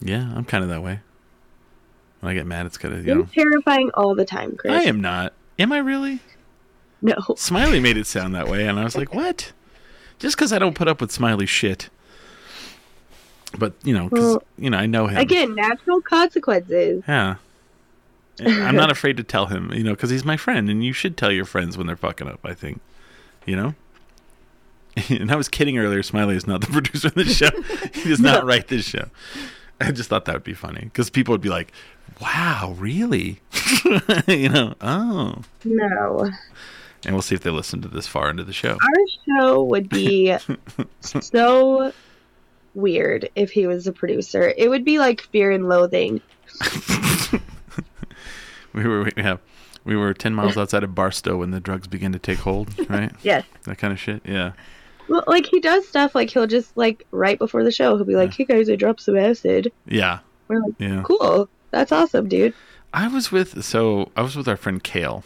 Yeah, 0.00 0.32
I'm 0.34 0.44
kind 0.44 0.64
of 0.64 0.70
that 0.70 0.82
way. 0.82 1.00
When 2.20 2.30
I 2.30 2.34
get 2.34 2.46
mad, 2.46 2.66
it's 2.66 2.78
kind 2.78 2.94
of 2.94 3.06
you 3.06 3.14
know. 3.14 3.28
Terrifying 3.32 3.90
all 3.94 4.14
the 4.14 4.24
time, 4.24 4.56
Chris. 4.56 4.72
I 4.72 4.82
am 4.82 5.00
not. 5.00 5.32
Am 5.58 5.72
I 5.72 5.78
really? 5.78 6.20
No. 7.00 7.16
Smiley 7.36 7.80
made 7.80 7.96
it 7.96 8.06
sound 8.06 8.34
that 8.34 8.48
way, 8.48 8.66
and 8.66 8.78
I 8.78 8.84
was 8.84 8.96
like, 8.96 9.12
what? 9.14 9.52
Just 10.22 10.36
because 10.36 10.52
I 10.52 10.60
don't 10.60 10.76
put 10.76 10.86
up 10.86 11.00
with 11.00 11.10
Smiley 11.10 11.46
shit. 11.46 11.90
But 13.58 13.74
you 13.82 13.92
know, 13.92 14.08
because 14.08 14.24
Well, 14.36 14.42
you 14.56 14.70
know, 14.70 14.78
I 14.78 14.86
know 14.86 15.08
him. 15.08 15.18
Again, 15.18 15.56
natural 15.56 16.00
consequences. 16.00 17.02
Yeah. 17.08 17.34
I'm 18.40 18.76
not 18.76 18.90
afraid 18.92 19.16
to 19.16 19.24
tell 19.24 19.46
him, 19.46 19.72
you 19.72 19.82
know, 19.82 19.90
because 19.90 20.10
he's 20.10 20.24
my 20.24 20.36
friend, 20.36 20.70
and 20.70 20.84
you 20.84 20.92
should 20.92 21.16
tell 21.16 21.32
your 21.32 21.44
friends 21.44 21.76
when 21.76 21.88
they're 21.88 21.96
fucking 21.96 22.28
up. 22.28 22.38
I 22.44 22.54
think, 22.54 22.80
you 23.44 23.56
know. 23.56 23.74
and 25.10 25.32
I 25.32 25.34
was 25.34 25.48
kidding 25.48 25.76
earlier. 25.76 26.04
Smiley 26.04 26.36
is 26.36 26.46
not 26.46 26.60
the 26.60 26.66
producer 26.72 27.08
of 27.08 27.14
the 27.14 27.24
show. 27.24 27.50
he 27.92 28.08
does 28.08 28.20
not 28.20 28.44
write 28.44 28.68
this 28.68 28.84
show. 28.86 29.08
I 29.80 29.90
just 29.90 30.08
thought 30.08 30.26
that 30.26 30.34
would 30.34 30.44
be 30.44 30.54
funny 30.54 30.82
because 30.84 31.10
people 31.10 31.32
would 31.32 31.40
be 31.40 31.48
like, 31.48 31.72
"Wow, 32.20 32.76
really?" 32.78 33.40
you 34.28 34.48
know? 34.48 34.74
Oh, 34.80 35.42
No. 35.64 36.30
And 37.04 37.14
we'll 37.14 37.22
see 37.22 37.34
if 37.34 37.42
they 37.42 37.50
listen 37.50 37.80
to 37.82 37.88
this 37.88 38.06
far 38.06 38.30
into 38.30 38.44
the 38.44 38.52
show. 38.52 38.72
Our 38.80 39.38
show 39.40 39.62
would 39.64 39.88
be 39.88 40.36
so 41.00 41.92
weird 42.74 43.28
if 43.34 43.50
he 43.50 43.66
was 43.66 43.86
a 43.86 43.92
producer. 43.92 44.52
It 44.56 44.68
would 44.68 44.84
be 44.84 44.98
like 44.98 45.20
Fear 45.22 45.50
and 45.52 45.68
Loathing. 45.68 46.20
We 48.74 48.84
were 48.88 49.10
we 49.14 49.22
have 49.22 49.40
we 49.84 49.96
were 49.96 50.14
ten 50.14 50.34
miles 50.34 50.56
outside 50.56 50.82
of 50.82 50.94
Barstow 50.94 51.36
when 51.36 51.50
the 51.50 51.60
drugs 51.60 51.86
began 51.86 52.12
to 52.12 52.18
take 52.18 52.38
hold, 52.38 52.70
right? 52.88 53.12
Yes. 53.22 53.44
that 53.64 53.78
kind 53.78 53.92
of 53.92 54.00
shit. 54.00 54.22
Yeah. 54.24 54.52
Well, 55.08 55.24
like 55.26 55.46
he 55.46 55.60
does 55.60 55.86
stuff 55.86 56.14
like 56.14 56.30
he'll 56.30 56.46
just 56.46 56.74
like 56.76 57.06
right 57.10 57.38
before 57.38 57.64
the 57.64 57.70
show 57.70 57.96
he'll 57.96 58.06
be 58.06 58.14
like, 58.16 58.32
"Hey 58.32 58.44
guys, 58.44 58.70
I 58.70 58.76
dropped 58.76 59.02
some 59.02 59.18
acid." 59.18 59.70
Yeah. 59.86 60.20
We're 60.48 60.60
like, 60.62 60.72
Yeah. 60.78 61.02
"Cool, 61.04 61.48
that's 61.70 61.92
awesome, 61.92 62.28
dude." 62.28 62.54
I 62.94 63.08
was 63.08 63.30
with 63.30 63.62
so 63.64 64.10
I 64.16 64.22
was 64.22 64.36
with 64.36 64.48
our 64.48 64.56
friend 64.56 64.82
Kale. 64.82 65.22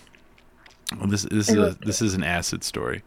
Well, 0.99 1.09
this 1.09 1.23
this 1.23 1.49
is 1.49 1.57
a, 1.57 1.77
this 1.81 2.01
is 2.03 2.15
an 2.15 2.23
acid 2.23 2.63
story, 2.65 3.03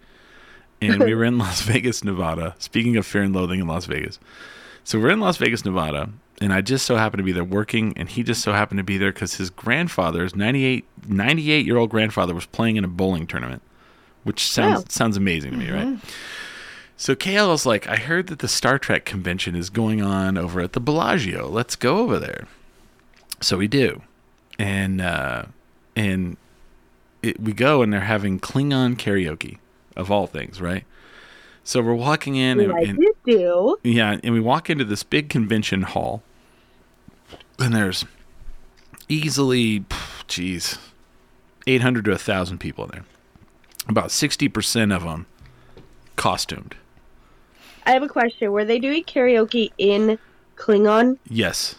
and 0.82 1.04
we 1.04 1.14
were 1.16 1.24
in 1.24 1.38
Las 1.40 1.62
Vegas, 1.62 2.04
Nevada. 2.04 2.56
Speaking 2.60 2.98
of 2.98 3.06
fear 3.06 3.22
and 3.24 3.34
loathing 3.36 3.60
in 3.60 3.68
Las 3.68 3.86
Vegas, 3.86 4.20
so 4.84 5.00
we're 5.00 5.12
in 5.12 5.20
Las 5.20 5.38
Vegas, 5.38 5.64
Nevada, 5.64 6.10
and 6.42 6.52
I 6.54 6.62
just 6.62 6.86
so 6.86 6.98
happened 6.98 7.20
to 7.20 7.24
be 7.24 7.32
there 7.32 7.44
working, 7.44 7.94
and 7.96 8.10
he 8.10 8.24
just 8.24 8.42
so 8.42 8.52
happened 8.54 8.80
to 8.80 8.84
be 8.84 8.98
there 8.98 9.12
because 9.14 9.36
his 9.36 9.50
grandfather's 9.50 10.36
98, 10.36 10.86
98 11.08 11.66
year 11.66 11.78
old 11.78 11.90
grandfather 11.90 12.34
was 12.36 12.46
playing 12.46 12.76
in 12.76 12.84
a 12.84 12.88
bowling 12.90 13.26
tournament, 13.28 13.62
which 14.24 14.46
sounds 14.46 14.80
Wow. 14.82 14.86
sounds 14.90 15.16
amazing 15.18 15.52
to 15.52 15.58
me, 15.58 15.70
right? 15.72 15.98
So 16.98 17.16
Kale 17.16 17.50
was 17.50 17.66
like, 17.66 17.88
I 17.88 17.96
heard 17.96 18.28
that 18.28 18.40
the 18.40 18.50
Star 18.50 18.78
Trek 18.78 19.06
convention 19.06 19.56
is 19.56 19.70
going 19.70 20.02
on 20.02 20.38
over 20.38 20.60
at 20.60 20.74
the 20.74 20.82
Bellagio. 20.82 21.48
Let's 21.48 21.78
go 21.78 22.00
over 22.00 22.20
there. 22.20 22.46
So 23.40 23.56
we 23.58 23.70
do, 23.70 24.02
and 24.58 25.00
uh, 25.00 25.46
and 25.96 26.36
it, 27.22 27.40
we 27.40 27.54
go, 27.54 27.82
and 27.82 27.92
they're 27.92 28.02
having 28.02 28.40
Klingon 28.40 28.96
karaoke 28.96 29.58
of 29.96 30.12
all 30.12 30.28
things, 30.28 30.62
right? 30.62 30.86
So 31.64 31.82
we're 31.82 31.94
walking 31.94 32.36
in, 32.36 32.60
and, 32.60 32.72
and 32.72 33.00
do. 33.26 33.78
yeah, 33.84 34.18
and 34.24 34.34
we 34.34 34.40
walk 34.40 34.70
into 34.70 34.86
this 34.86 35.04
big 35.04 35.30
convention 35.30 35.84
hall, 35.84 36.24
and 37.60 37.76
there's 37.76 38.06
easily, 39.08 39.86
geez, 40.28 40.78
eight 41.68 41.82
hundred 41.82 42.06
to 42.06 42.18
thousand 42.18 42.60
people 42.60 42.86
in 42.86 42.92
there. 42.92 43.06
About 43.88 44.12
sixty 44.12 44.48
percent 44.48 44.92
of 44.92 45.04
them 45.04 45.26
costumed. 46.16 46.76
I 47.86 47.92
have 47.92 48.04
a 48.04 48.10
question. 48.10 48.52
Were 48.52 48.66
they 48.66 48.80
doing 48.80 49.04
karaoke 49.04 49.72
in 49.78 50.18
Klingon, 50.60 51.18
Yes. 51.28 51.76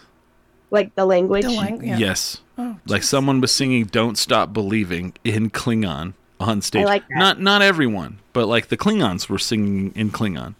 Like 0.71 0.95
the 0.95 1.05
language? 1.05 1.43
The 1.43 1.51
lang- 1.51 1.83
yeah. 1.85 1.97
Yes. 1.97 2.41
Oh, 2.57 2.77
Like 2.87 3.03
someone 3.03 3.39
was 3.41 3.51
singing 3.51 3.85
"Don't 3.85 4.17
Stop 4.17 4.53
Believing" 4.53 5.13
in 5.23 5.49
Klingon 5.51 6.13
on 6.39 6.61
stage. 6.61 6.85
like 6.85 7.07
that. 7.09 7.17
Not 7.17 7.39
not 7.39 7.61
everyone, 7.61 8.19
but 8.33 8.47
like 8.47 8.67
the 8.69 8.77
Klingons 8.77 9.29
were 9.29 9.37
singing 9.39 9.91
in 9.95 10.09
Klingon. 10.11 10.55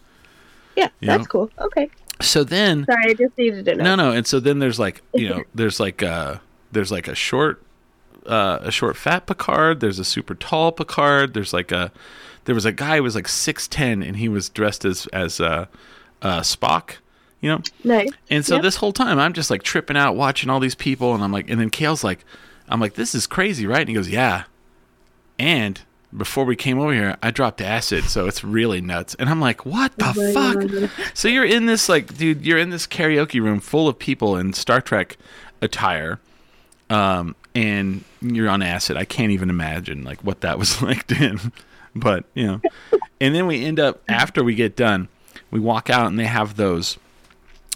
Yeah, 0.76 0.90
Yeah. 1.00 1.18
that's 1.18 1.28
cool. 1.28 1.50
Okay. 1.60 1.90
So 2.22 2.44
then, 2.44 2.86
Sorry, 2.86 3.12
I 3.12 3.14
just 3.16 3.36
needed 3.38 3.66
to 3.66 3.76
know. 3.76 3.84
no, 3.84 3.96
no, 3.96 4.12
and 4.12 4.28
so 4.28 4.40
then 4.40 4.60
there's 4.60 4.78
like 4.80 5.02
you 5.14 5.28
know 5.30 5.44
there's 5.56 5.80
like 5.80 6.04
uh 6.04 6.36
there's 6.72 6.92
like 6.92 7.08
a 7.08 7.16
short 7.16 7.64
uh, 8.28 8.60
a 8.62 8.72
short 8.72 8.96
fat 8.96 9.26
Picard. 9.26 9.80
There's 9.80 9.98
a 9.98 10.06
super 10.06 10.36
tall 10.36 10.72
Picard. 10.72 11.34
There's 11.34 11.52
like 11.54 11.72
a 11.72 11.92
there 12.46 12.54
was 12.56 12.66
a 12.66 12.72
guy 12.72 12.98
who 12.98 13.04
was 13.04 13.16
like 13.16 13.28
six 13.28 13.68
ten 13.68 14.04
and 14.04 14.18
he 14.18 14.30
was 14.30 14.50
dressed 14.50 14.86
as 14.86 15.08
as 15.08 15.40
uh, 15.42 15.66
uh, 16.22 16.42
Spock. 16.42 16.98
You 17.42 17.50
know, 17.50 17.62
Nice. 17.84 18.10
And 18.30 18.46
so 18.46 18.56
Yep. 18.56 18.64
this 18.64 18.76
whole 18.78 18.94
time, 18.94 19.18
I'm 19.20 19.34
just 19.34 19.50
like 19.50 19.64
tripping 19.64 19.98
out 19.98 20.16
watching 20.16 20.50
all 20.50 20.60
these 20.60 20.76
people, 20.76 21.14
and 21.16 21.24
I'm 21.24 21.32
like, 21.32 21.50
and 21.50 21.60
then 21.60 21.70
Kale's 21.72 22.04
like, 22.04 22.24
I'm 22.70 22.80
like, 22.80 22.94
this 22.94 23.14
is 23.16 23.26
crazy, 23.28 23.66
right? 23.68 23.80
And 23.82 23.90
he 23.90 23.96
goes, 23.96 24.10
yeah. 24.10 24.44
And 25.40 25.82
before 26.16 26.46
we 26.46 26.56
came 26.56 26.78
over 26.80 26.94
here, 26.94 27.18
I 27.24 27.32
dropped 27.32 27.62
acid, 27.62 28.04
so 28.06 28.28
it's 28.28 28.44
really 28.44 28.80
nuts. 28.82 29.16
And 29.16 29.30
I'm 29.30 29.42
like, 29.42 29.66
what 29.66 29.98
the 29.98 30.14
Oh 30.16 30.90
fuck? 30.90 31.00
So 31.16 31.28
you're 31.28 31.46
in 31.46 31.66
this 31.66 31.90
like, 31.90 32.16
dude, 32.18 32.46
you're 32.46 32.58
in 32.60 32.70
this 32.70 32.86
karaoke 32.86 33.42
room 33.42 33.60
full 33.60 33.88
of 33.88 33.98
people 33.98 34.38
in 34.38 34.54
Star 34.54 34.80
Trek 34.82 35.18
attire, 35.62 36.20
um, 36.90 37.36
and 37.56 38.04
you're 38.22 38.50
on 38.50 38.62
acid. 38.62 38.98
I 38.98 39.06
can't 39.06 39.32
even 39.32 39.50
imagine 39.50 40.04
like 40.04 40.22
what 40.24 40.42
that 40.42 40.60
was 40.60 40.82
like 40.82 41.08
to 41.08 41.16
him. 41.16 41.52
But 41.96 42.26
you 42.36 42.46
know, 42.48 42.62
and 43.20 43.34
then 43.36 43.48
we 43.48 43.66
end 43.66 43.80
up 43.80 44.02
after 44.08 44.44
we 44.44 44.54
get 44.56 44.76
done, 44.76 45.08
we 45.50 45.60
walk 45.60 45.90
out 45.90 46.08
and 46.08 46.20
they 46.20 46.26
have 46.26 46.56
those 46.56 46.98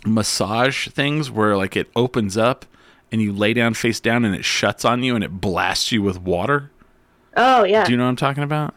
massage 0.05 0.87
things 0.89 1.29
where 1.31 1.57
like 1.57 1.75
it 1.75 1.89
opens 1.95 2.37
up 2.37 2.65
and 3.11 3.21
you 3.21 3.31
lay 3.33 3.53
down 3.53 3.73
face 3.73 3.99
down 3.99 4.25
and 4.25 4.35
it 4.35 4.45
shuts 4.45 4.85
on 4.85 5.03
you 5.03 5.15
and 5.15 5.23
it 5.23 5.41
blasts 5.41 5.91
you 5.91 6.01
with 6.01 6.19
water. 6.19 6.71
Oh 7.37 7.63
yeah. 7.63 7.85
Do 7.85 7.91
you 7.91 7.97
know 7.97 8.03
what 8.03 8.09
I'm 8.09 8.15
talking 8.15 8.43
about? 8.43 8.73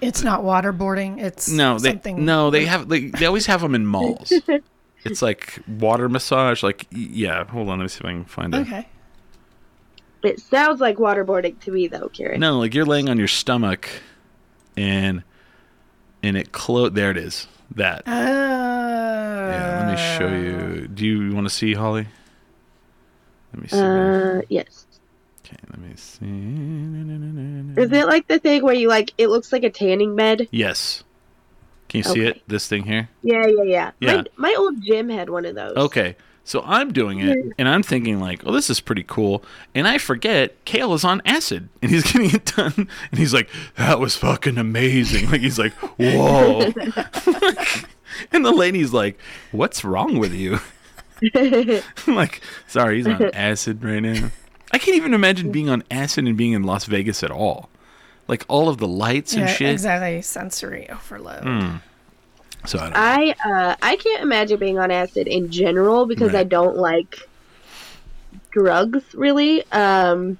It's 0.00 0.22
not 0.22 0.42
waterboarding. 0.42 1.20
It's 1.22 1.48
No, 1.50 1.78
they 1.78 1.90
something. 1.90 2.24
no, 2.24 2.50
they 2.50 2.64
have 2.64 2.88
they, 2.88 3.10
they 3.10 3.26
always 3.26 3.46
have 3.46 3.60
them 3.60 3.74
in 3.74 3.86
malls. 3.86 4.32
it's 5.04 5.22
like 5.22 5.58
water 5.68 6.08
massage. 6.08 6.62
Like 6.62 6.86
yeah, 6.90 7.44
hold 7.44 7.68
on, 7.68 7.78
let 7.78 7.84
me 7.84 7.88
see 7.88 8.00
if 8.00 8.06
I 8.06 8.12
can 8.12 8.24
find 8.24 8.54
it. 8.54 8.58
Okay. 8.58 8.88
It 10.22 10.40
sounds 10.40 10.80
like 10.80 10.96
waterboarding 10.96 11.60
to 11.60 11.70
me 11.70 11.86
though, 11.86 12.08
Karen. 12.08 12.40
No, 12.40 12.58
like 12.58 12.74
you're 12.74 12.86
laying 12.86 13.08
on 13.08 13.18
your 13.18 13.28
stomach, 13.28 13.88
and 14.76 15.22
and 16.22 16.36
it 16.36 16.52
clo 16.52 16.88
There 16.88 17.10
it 17.10 17.16
is. 17.16 17.46
That. 17.76 18.02
Oh. 18.06 18.12
yeah. 18.12 19.84
Let 19.86 19.90
me 19.92 20.18
show 20.18 20.34
you. 20.34 20.88
Do 20.88 21.06
you 21.06 21.34
want 21.34 21.46
to 21.46 21.54
see 21.54 21.74
Holly? 21.74 22.06
Let 23.52 23.62
me 23.62 23.68
see. 23.68 23.78
Uh, 23.78 24.42
yes. 24.48 24.86
okay, 25.44 25.56
let 25.70 25.78
me 25.78 25.94
see. 25.96 27.80
Is 27.80 27.92
it 27.92 28.06
like 28.06 28.26
the 28.28 28.38
thing 28.38 28.62
where 28.62 28.74
you 28.74 28.88
like 28.88 29.12
it 29.18 29.28
looks 29.28 29.52
like 29.52 29.62
a 29.62 29.70
tanning 29.70 30.16
bed? 30.16 30.48
Yes. 30.50 31.04
Can 31.88 31.98
you 31.98 32.04
see 32.04 32.10
Okay. 32.10 32.26
it? 32.38 32.42
This 32.48 32.66
thing 32.66 32.82
here. 32.84 33.08
Yeah, 33.22 33.46
yeah, 33.46 33.62
yeah. 33.62 33.90
Yeah. 34.00 34.16
My, 34.16 34.24
my 34.48 34.54
old 34.58 34.82
gym 34.82 35.08
had 35.08 35.30
one 35.30 35.44
of 35.44 35.54
those. 35.54 35.76
Okay. 35.76 36.16
So 36.48 36.62
I'm 36.64 36.92
doing 36.92 37.18
it, 37.18 37.36
and 37.58 37.68
I'm 37.68 37.82
thinking 37.82 38.20
like, 38.20 38.42
"Oh, 38.46 38.52
this 38.52 38.70
is 38.70 38.78
pretty 38.78 39.02
cool." 39.02 39.42
And 39.74 39.86
I 39.88 39.98
forget 39.98 40.54
Kale 40.64 40.94
is 40.94 41.02
on 41.04 41.20
acid, 41.26 41.68
and 41.82 41.90
he's 41.90 42.04
getting 42.12 42.30
it 42.32 42.44
done, 42.56 42.72
and 43.10 43.18
he's 43.18 43.34
like, 43.34 43.50
"That 43.74 43.98
was 43.98 44.16
fucking 44.16 44.56
amazing!" 44.56 45.28
Like 45.28 45.40
he's 45.40 45.58
like, 45.58 45.72
"Whoa!" 45.98 46.60
and 48.32 48.44
the 48.44 48.52
lady's 48.52 48.92
like, 48.92 49.18
"What's 49.50 49.84
wrong 49.84 50.18
with 50.18 50.32
you?" 50.32 50.60
I'm 51.34 52.14
like, 52.14 52.40
"Sorry, 52.68 52.98
he's 52.98 53.06
on 53.08 53.24
acid 53.34 53.82
right 53.82 54.00
now." 54.00 54.30
I 54.72 54.78
can't 54.78 54.96
even 54.96 55.14
imagine 55.14 55.50
being 55.50 55.68
on 55.68 55.82
acid 55.90 56.26
and 56.26 56.36
being 56.36 56.52
in 56.52 56.62
Las 56.62 56.84
Vegas 56.84 57.22
at 57.22 57.30
all. 57.30 57.70
Like 58.28 58.44
all 58.48 58.68
of 58.68 58.78
the 58.78 58.88
lights 58.88 59.32
and 59.32 59.42
Yeah, 59.42 59.46
shit. 59.52 59.70
exactly. 59.70 60.20
Sensory 60.22 60.88
overload. 60.90 61.42
Hmm. 61.44 61.76
So 62.66 62.78
I 62.78 62.84
don't 62.84 62.96
I 62.96 63.34
uh 63.70 63.76
I 63.82 63.96
can't 63.96 64.22
imagine 64.22 64.58
being 64.58 64.78
on 64.78 64.90
acid 64.90 65.26
in 65.26 65.50
general 65.50 66.06
because 66.06 66.32
Right. 66.32 66.40
I 66.40 66.44
don't 66.44 66.76
like 66.76 67.16
drugs 68.50 69.02
really. 69.14 69.64
Um 69.72 70.38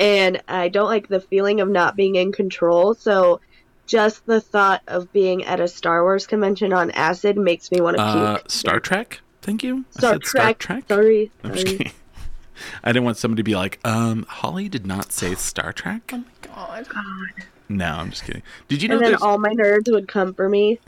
and 0.00 0.40
I 0.46 0.68
don't 0.68 0.86
like 0.88 1.08
the 1.08 1.20
feeling 1.20 1.60
of 1.60 1.68
not 1.68 1.96
being 1.96 2.14
in 2.16 2.30
control. 2.32 2.94
So 2.94 3.40
just 3.86 4.24
the 4.26 4.40
thought 4.40 4.82
of 4.86 5.12
being 5.12 5.44
at 5.44 5.60
a 5.60 5.66
Star 5.68 6.02
Wars 6.02 6.26
convention 6.26 6.72
on 6.72 6.90
acid 6.92 7.36
makes 7.36 7.72
me 7.72 7.80
want 7.80 7.96
to 7.96 8.02
Uh, 8.02 8.36
puke. 8.36 8.50
Star 8.50 8.80
Trek. 8.80 9.20
Thank 9.42 9.62
you. 9.64 9.84
I 9.96 9.98
Star 9.98 10.12
said 10.14 10.22
Trek. 10.22 10.42
Star 10.42 10.54
Trek. 10.54 10.84
Sorry. 10.88 11.30
I'm 11.42 11.52
just 11.54 11.66
sorry. 11.66 11.78
kidding. 11.78 11.92
I 12.84 12.92
didn't 12.92 13.04
want 13.04 13.16
somebody 13.16 13.40
to 13.40 13.44
be 13.44 13.54
like, 13.56 13.78
um, 13.84 14.26
Holly 14.28 14.68
did 14.68 14.86
not 14.86 15.12
say 15.12 15.34
Star 15.36 15.72
Trek. 15.72 16.12
Oh 16.12 16.18
my 16.68 16.82
god. 16.82 17.28
No, 17.68 17.86
I'm 17.86 18.10
just 18.10 18.24
kidding. 18.24 18.42
Did 18.68 18.82
you 18.82 18.88
know 18.88 18.96
And 18.96 19.04
then 19.04 19.10
there's 19.12 19.22
all 19.22 19.38
my 19.38 19.52
nerds 19.54 19.90
would 19.92 20.08
come 20.08 20.32
for 20.34 20.48
me. 20.48 20.78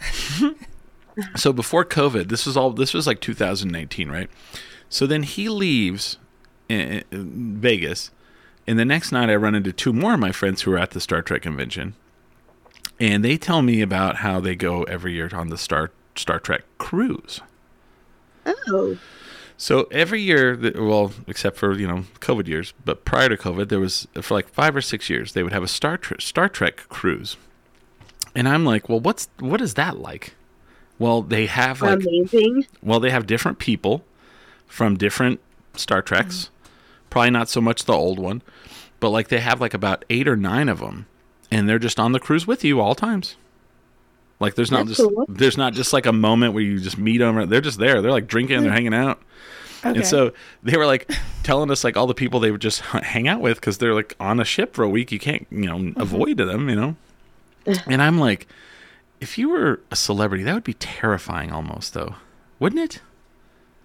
so 1.36 1.52
before 1.52 1.84
COVID, 1.84 2.28
this 2.28 2.46
was 2.46 2.56
all 2.56 2.70
this 2.70 2.94
was 2.94 3.06
like 3.06 3.20
2019, 3.20 4.10
right? 4.10 4.30
So 4.88 5.06
then 5.06 5.22
he 5.22 5.48
leaves 5.48 6.18
in, 6.68 7.04
in 7.10 7.56
Vegas, 7.60 8.10
and 8.66 8.78
the 8.78 8.84
next 8.84 9.12
night 9.12 9.30
I 9.30 9.36
run 9.36 9.54
into 9.54 9.72
two 9.72 9.92
more 9.92 10.14
of 10.14 10.20
my 10.20 10.32
friends 10.32 10.62
who 10.62 10.72
are 10.72 10.78
at 10.78 10.90
the 10.90 11.00
Star 11.00 11.22
Trek 11.22 11.42
convention, 11.42 11.94
and 12.98 13.24
they 13.24 13.36
tell 13.36 13.62
me 13.62 13.82
about 13.82 14.16
how 14.16 14.40
they 14.40 14.56
go 14.56 14.84
every 14.84 15.12
year 15.12 15.30
on 15.32 15.48
the 15.48 15.58
Star 15.58 15.90
Star 16.16 16.40
Trek 16.40 16.62
cruise. 16.78 17.40
Oh. 18.46 18.98
So 19.60 19.86
every 19.90 20.22
year, 20.22 20.58
well, 20.74 21.12
except 21.26 21.58
for 21.58 21.78
you 21.78 21.86
know 21.86 22.04
COVID 22.20 22.48
years, 22.48 22.72
but 22.86 23.04
prior 23.04 23.28
to 23.28 23.36
COVID, 23.36 23.68
there 23.68 23.78
was 23.78 24.08
for 24.22 24.32
like 24.32 24.48
five 24.48 24.74
or 24.74 24.80
six 24.80 25.10
years 25.10 25.34
they 25.34 25.42
would 25.42 25.52
have 25.52 25.62
a 25.62 25.68
Star 25.68 25.98
Trek 25.98 26.22
Star 26.22 26.48
Trek 26.48 26.78
cruise, 26.88 27.36
and 28.34 28.48
I'm 28.48 28.64
like, 28.64 28.88
well, 28.88 29.00
what's 29.00 29.28
what 29.38 29.60
is 29.60 29.74
that 29.74 29.98
like? 29.98 30.34
Well, 30.98 31.20
they 31.20 31.44
have 31.44 31.82
like 31.82 32.00
Amazing. 32.00 32.68
well, 32.82 33.00
they 33.00 33.10
have 33.10 33.26
different 33.26 33.58
people 33.58 34.02
from 34.66 34.96
different 34.96 35.40
Star 35.74 36.00
Treks. 36.00 36.46
Mm-hmm. 36.46 36.72
Probably 37.10 37.30
not 37.30 37.50
so 37.50 37.60
much 37.60 37.84
the 37.84 37.92
old 37.92 38.18
one, 38.18 38.40
but 38.98 39.10
like 39.10 39.28
they 39.28 39.40
have 39.40 39.60
like 39.60 39.74
about 39.74 40.06
eight 40.08 40.26
or 40.26 40.36
nine 40.36 40.70
of 40.70 40.78
them, 40.78 41.04
and 41.50 41.68
they're 41.68 41.78
just 41.78 42.00
on 42.00 42.12
the 42.12 42.20
cruise 42.20 42.46
with 42.46 42.64
you 42.64 42.80
all 42.80 42.94
times. 42.94 43.36
Like 44.40 44.54
there's 44.54 44.70
not 44.70 44.86
just 44.86 45.02
there's 45.28 45.56
not 45.58 45.74
just 45.74 45.92
like 45.92 46.06
a 46.06 46.12
moment 46.12 46.54
where 46.54 46.62
you 46.62 46.80
just 46.80 46.98
meet 46.98 47.18
them. 47.18 47.48
They're 47.48 47.60
just 47.60 47.78
there. 47.78 48.00
They're 48.02 48.10
like 48.10 48.26
drinking. 48.26 48.62
They're 48.62 48.72
hanging 48.72 48.94
out. 48.94 49.20
Okay. 49.84 49.96
And 49.98 50.06
so 50.06 50.32
they 50.62 50.76
were 50.76 50.86
like 50.86 51.10
telling 51.42 51.70
us 51.70 51.84
like 51.84 51.96
all 51.96 52.06
the 52.06 52.14
people 52.14 52.40
they 52.40 52.50
would 52.50 52.60
just 52.60 52.80
hang 52.80 53.28
out 53.28 53.40
with 53.40 53.58
because 53.60 53.78
they're 53.78 53.94
like 53.94 54.14
on 54.20 54.40
a 54.40 54.44
ship 54.44 54.74
for 54.74 54.82
a 54.82 54.88
week. 54.88 55.12
You 55.12 55.18
can't 55.18 55.46
you 55.50 55.66
know 55.66 55.76
Mm-hmm. 55.78 56.00
avoid 56.00 56.36
them. 56.38 56.68
You 56.68 56.76
know. 56.76 56.96
And 57.86 58.02
I'm 58.02 58.18
like, 58.18 58.46
if 59.20 59.36
you 59.38 59.50
were 59.50 59.80
a 59.90 59.96
celebrity, 59.96 60.42
that 60.44 60.54
would 60.54 60.64
be 60.64 60.74
terrifying 60.74 61.52
almost 61.52 61.92
though, 61.94 62.14
wouldn't 62.58 62.80
it? 62.80 63.00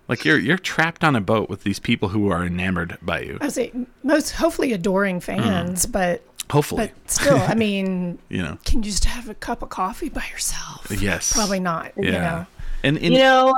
Like 0.08 0.24
you're 0.24 0.38
you're 0.38 0.58
trapped 0.58 1.04
on 1.04 1.16
a 1.16 1.22
boat 1.22 1.50
with 1.50 1.64
these 1.64 1.80
people 1.80 2.10
who 2.10 2.30
are 2.30 2.46
enamored 2.46 2.98
by 3.02 3.22
you. 3.22 3.38
I 3.42 3.46
would 3.46 3.54
say 3.54 3.72
most 4.04 4.32
hopefully 4.32 4.74
adoring 4.74 5.20
fans, 5.20 5.86
but 5.86 6.22
Hopefully, 6.52 6.92
but 6.94 7.10
still, 7.10 7.38
I 7.38 7.56
mean, 7.56 8.20
you 8.30 8.42
know. 8.42 8.60
can 8.66 8.84
you 8.84 8.92
just 8.92 9.06
have 9.06 9.30
a 9.30 9.34
cup 9.34 9.64
of 9.64 9.70
coffee 9.70 10.10
by 10.10 10.24
yourself? 10.32 10.88
Yes. 10.92 11.34
Probably 11.34 11.60
not. 11.60 11.92
Yeah. 11.98 12.04
You 12.04 12.12
know. 12.12 12.46
And, 12.84 12.98
and 12.98 13.14
You 13.14 13.20
know, 13.20 13.56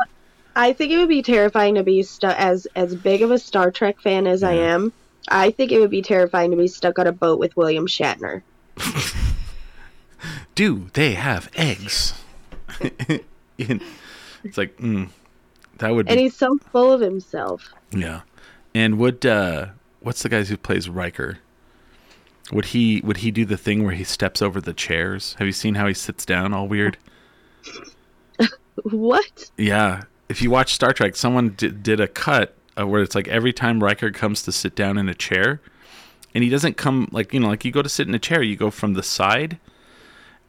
I 0.56 0.72
think 0.72 0.94
it 0.94 0.98
would 0.98 1.10
be 1.10 1.22
terrifying 1.22 1.76
to 1.76 1.84
be 1.84 2.02
stuck 2.04 2.38
as 2.40 2.66
as 2.76 2.96
big 2.96 3.22
of 3.22 3.32
a 3.32 3.38
Star 3.38 3.72
Trek 3.72 4.00
fan 4.00 4.26
as 4.26 4.42
I 4.42 4.54
am. 4.54 4.94
I 5.28 5.52
think 5.52 5.74
it 5.74 5.80
would 5.80 5.90
be 5.90 6.02
terrifying 6.02 6.52
to 6.52 6.58
be 6.58 6.68
stuck 6.70 6.98
on 6.98 7.08
a 7.08 7.12
boat 7.12 7.40
with 7.40 7.58
William 7.58 7.88
Shatner. 7.88 8.42
do 10.56 10.90
they 10.94 11.14
have 11.16 11.50
eggs? 11.56 12.14
It's 14.44 14.58
like, 14.58 14.78
mm, 14.78 15.10
that 15.80 15.94
would 15.94 16.06
be 16.06 16.12
And 16.12 16.20
he's 16.20 16.36
so 16.36 16.58
full 16.72 16.92
of 16.92 17.02
himself. 17.02 17.74
Yeah. 17.92 18.22
And 18.74 18.98
would 19.00 19.26
uh 19.26 19.68
what's 20.00 20.24
the 20.24 20.30
guy 20.30 20.44
who 20.44 20.58
plays 20.58 20.90
Riker? 20.90 21.40
Would 22.52 22.66
he 22.66 23.02
would 23.02 23.18
he 23.18 23.32
do 23.32 23.46
the 23.46 23.58
thing 23.58 23.84
where 23.84 23.94
he 23.94 24.04
steps 24.04 24.42
over 24.42 24.62
the 24.62 24.74
chairs? 24.74 25.36
Have 25.40 25.48
you 25.48 25.54
seen 25.54 25.76
how 25.76 25.88
he 25.88 25.94
sits 25.94 26.26
down 26.26 26.54
all 26.54 26.68
weird? 26.68 26.98
What? 28.84 29.50
Yeah. 29.58 30.04
If 30.30 30.42
you 30.42 30.52
watch 30.52 30.74
Star 30.74 30.94
Trek, 30.94 31.16
someone 31.16 31.56
di- 31.58 31.72
did 31.72 32.00
a 32.00 32.08
cut 32.08 32.56
uh, 32.80 32.86
where 32.86 33.02
it's 33.02 33.16
like 33.16 33.28
every 33.28 33.52
time 33.52 33.84
Riker 33.84 34.12
comes 34.12 34.44
to 34.44 34.52
sit 34.52 34.76
down 34.76 34.98
in 34.98 35.10
a 35.10 35.16
chair, 35.16 35.62
and 36.36 36.44
he 36.44 36.50
doesn't 36.50 36.78
come 36.78 37.08
like 37.12 37.34
you 37.34 37.40
know 37.40 37.48
like 37.48 37.66
you 37.66 37.72
go 37.72 37.82
to 37.82 37.90
sit 37.90 38.08
in 38.08 38.14
a 38.14 38.20
chair, 38.20 38.44
you 38.44 38.56
go 38.56 38.70
from 38.70 38.94
the 38.94 39.04
side, 39.04 39.58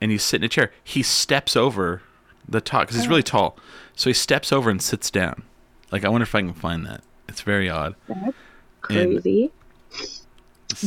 and 0.01 0.12
you 0.12 0.18
sit 0.18 0.43
in 0.43 0.45
a 0.45 0.49
chair. 0.49 0.72
He 0.85 1.03
steps 1.03 1.57
over 1.57 2.03
the 2.49 2.61
top 2.61 2.82
because 2.82 2.96
he's 2.96 3.09
really 3.09 3.22
tall, 3.22 3.57
so 3.94 4.09
he 4.11 4.14
steps 4.14 4.53
over 4.53 4.70
and 4.70 4.80
sits 4.82 5.11
down. 5.11 5.42
Like 5.92 6.05
I 6.05 6.09
wonder 6.09 6.22
if 6.24 6.34
I 6.34 6.40
can 6.40 6.53
find 6.55 6.84
that. 6.86 7.03
It's 7.28 7.42
very 7.42 7.68
odd. 7.68 7.94
Crazy. 8.80 9.51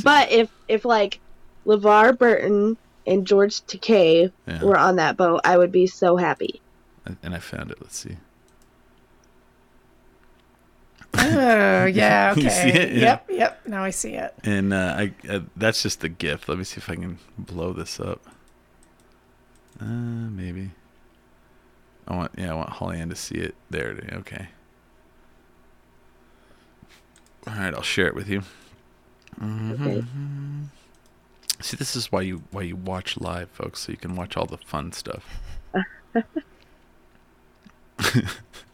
But 0.04 0.32
if 0.32 0.50
if 0.68 0.86
like 0.86 1.20
LeVar 1.66 2.18
Burton 2.18 2.78
and 3.08 3.26
George 3.28 3.62
Takei 3.62 4.32
Yeah. 4.48 4.64
were 4.64 4.78
on 4.78 4.96
that 4.98 5.18
boat, 5.18 5.42
I 5.44 5.58
would 5.58 5.72
be 5.72 5.88
so 5.88 6.18
happy. 6.18 6.62
and 7.24 7.34
I 7.36 7.40
found 7.40 7.72
it. 7.72 7.78
Let's 7.82 7.98
see. 7.98 8.18
Oh 11.18 11.86
yeah. 11.86 12.34
You 12.38 12.42
Okay. 12.48 12.50
see 12.50 12.70
it? 12.80 12.92
Yeah. 12.94 13.00
Yep. 13.02 13.26
Yep. 13.32 13.68
Now 13.68 13.84
I 13.84 13.90
see 13.90 14.14
it. 14.14 14.34
And 14.44 14.74
uh, 14.74 14.96
I 14.98 15.14
uh, 15.30 15.40
that's 15.58 15.84
just 15.84 16.00
the 16.02 16.10
GIF. 16.10 16.48
Let 16.48 16.58
me 16.58 16.64
see 16.64 16.78
if 16.78 16.90
I 16.90 16.96
can 16.96 17.20
blow 17.38 17.74
this 17.74 18.00
up. 18.00 18.22
Uh, 19.80 19.86
maybe. 19.86 20.72
I 22.12 22.16
want 22.16 22.32
yeah, 22.38 22.52
I 22.52 22.56
want 22.56 22.70
Holly 22.70 23.00
Ann 23.00 23.08
to 23.10 23.16
see 23.16 23.36
it. 23.36 23.56
There 23.70 23.92
it 23.92 24.04
is. 24.04 24.14
Okay. 24.20 24.50
All 27.48 27.54
right, 27.54 27.74
I'll 27.74 27.82
share 27.82 28.08
it 28.08 28.16
with 28.16 28.28
you. 28.28 28.44
Mm-hmm. 29.40 29.88
Okay. 29.88 30.06
See, 31.62 31.78
this 31.78 31.96
is 31.96 32.12
why 32.12 32.22
you 32.22 32.44
why 32.52 32.64
you 32.64 32.76
watch 32.76 33.18
live, 33.20 33.50
folks, 33.52 33.82
so 33.82 33.94
you 33.94 33.98
can 33.98 34.18
watch 34.18 34.36
all 34.36 34.46
the 34.46 34.58
fun 34.58 34.92
stuff. 34.92 35.40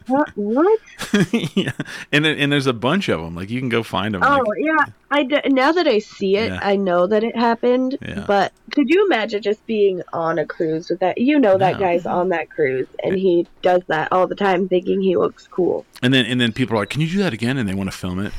What? 0.08 0.30
what? 0.36 0.80
yeah, 1.54 1.72
and 2.12 2.24
and 2.24 2.50
there's 2.50 2.66
a 2.66 2.72
bunch 2.72 3.10
of 3.10 3.20
them. 3.20 3.34
Like 3.34 3.50
you 3.50 3.60
can 3.60 3.68
go 3.68 3.82
find 3.82 4.14
them. 4.14 4.22
Oh 4.24 4.42
yeah, 4.58 4.86
I 5.10 5.22
d- 5.22 5.42
now 5.50 5.70
that 5.72 5.86
I 5.86 5.98
see 5.98 6.36
it, 6.36 6.48
Yeah. 6.50 6.60
I 6.62 6.76
know 6.76 7.06
that 7.06 7.22
it 7.22 7.36
happened. 7.36 7.98
Yeah. 8.00 8.24
But 8.26 8.54
could 8.72 8.88
you 8.88 9.04
imagine 9.04 9.42
just 9.42 9.64
being 9.66 10.02
on 10.14 10.38
a 10.38 10.46
cruise 10.46 10.88
with 10.88 11.00
that? 11.00 11.18
You 11.18 11.38
know 11.38 11.58
that 11.58 11.74
No. 11.74 11.78
guy's 11.80 12.06
on 12.06 12.30
that 12.30 12.48
cruise, 12.50 12.86
and 13.04 13.16
he 13.16 13.46
does 13.60 13.82
that 13.88 14.10
all 14.10 14.26
the 14.26 14.34
time, 14.34 14.66
thinking 14.66 15.02
he 15.02 15.14
looks 15.16 15.46
cool. 15.46 15.84
and 16.02 16.14
then 16.14 16.24
and 16.24 16.40
then 16.40 16.52
people 16.52 16.76
are 16.76 16.80
like, 16.80 16.88
"Can 16.90 17.02
you 17.02 17.08
do 17.08 17.18
that 17.18 17.34
again?" 17.34 17.58
And 17.58 17.68
they 17.68 17.74
want 17.74 17.90
to 17.90 17.96
film 17.96 18.18
it. 18.18 18.32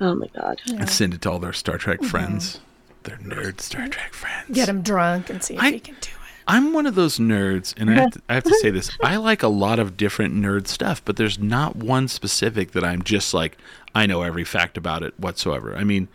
Oh 0.00 0.14
my 0.14 0.28
god. 0.28 0.60
and 0.68 0.88
send 0.88 1.14
it 1.14 1.22
to 1.22 1.30
all 1.32 1.40
their 1.40 1.52
Star 1.52 1.78
Trek 1.78 1.98
mm-hmm. 1.98 2.08
friends, 2.10 2.60
their 3.02 3.16
nerd 3.16 3.60
Star 3.60 3.88
Trek 3.88 4.12
friends. 4.12 4.50
Get 4.54 4.68
him 4.68 4.82
drunk 4.82 5.30
and 5.30 5.42
see 5.42 5.54
if 5.54 5.60
I- 5.60 5.72
he 5.72 5.80
can 5.80 5.94
do 6.00 6.10
it. 6.10 6.18
I'm 6.46 6.72
one 6.72 6.86
of 6.86 6.94
those 6.94 7.18
nerds, 7.18 7.74
and 7.76 7.90
I 7.90 7.94
have, 7.94 8.10
to, 8.12 8.22
I 8.28 8.34
have 8.34 8.44
to 8.44 8.54
say 8.56 8.70
this: 8.70 8.90
I 9.02 9.16
like 9.16 9.42
a 9.42 9.48
lot 9.48 9.78
of 9.78 9.96
different 9.96 10.34
nerd 10.34 10.66
stuff, 10.66 11.02
but 11.04 11.16
there's 11.16 11.38
not 11.38 11.76
one 11.76 12.08
specific 12.08 12.72
that 12.72 12.84
I'm 12.84 13.02
just 13.02 13.32
like 13.32 13.56
I 13.94 14.06
know 14.06 14.22
every 14.22 14.44
fact 14.44 14.76
about 14.76 15.02
it 15.02 15.18
whatsoever. 15.18 15.76
I 15.76 15.84
mean, 15.84 16.08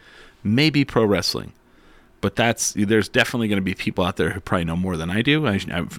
maybe 0.43 0.85
pro 0.85 1.05
wrestling, 1.05 1.53
but 2.21 2.35
that's 2.35 2.73
there's 2.73 3.09
definitely 3.09 3.47
going 3.47 3.57
to 3.57 3.63
be 3.63 3.73
people 3.73 4.03
out 4.03 4.17
there 4.17 4.31
who 4.31 4.39
probably 4.39 4.65
know 4.65 4.75
more 4.75 4.97
than 4.97 5.09
I 5.09 5.21
do, 5.21 5.45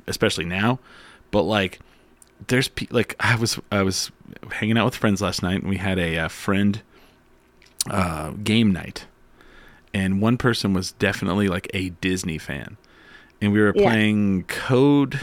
especially 0.07 0.45
now. 0.45 0.79
But 1.31 1.43
like, 1.43 1.81
there's 2.49 2.69
pe- 2.69 2.89
like 2.91 3.17
I 3.21 3.35
was 3.37 3.59
I 3.73 3.83
was 3.83 4.11
hanging 4.53 4.79
out 4.79 4.85
with 4.85 4.97
friends 4.97 5.21
last 5.21 5.43
night, 5.43 5.61
and 5.61 5.69
we 5.69 5.77
had 5.79 5.99
a, 5.99 6.19
uh 6.19 6.29
friend 6.29 6.83
uh, 7.89 8.31
game 8.45 8.73
night, 8.73 9.07
and 9.95 10.21
one 10.21 10.37
person 10.37 10.73
was 10.73 10.93
definitely 10.93 11.49
like 11.49 11.69
a 11.73 11.91
Disney 11.91 12.39
fan, 12.39 12.77
and 13.41 13.53
we 13.53 13.61
were 13.61 13.73
Yeah. 13.75 13.83
playing 13.91 14.45
Code, 14.45 15.21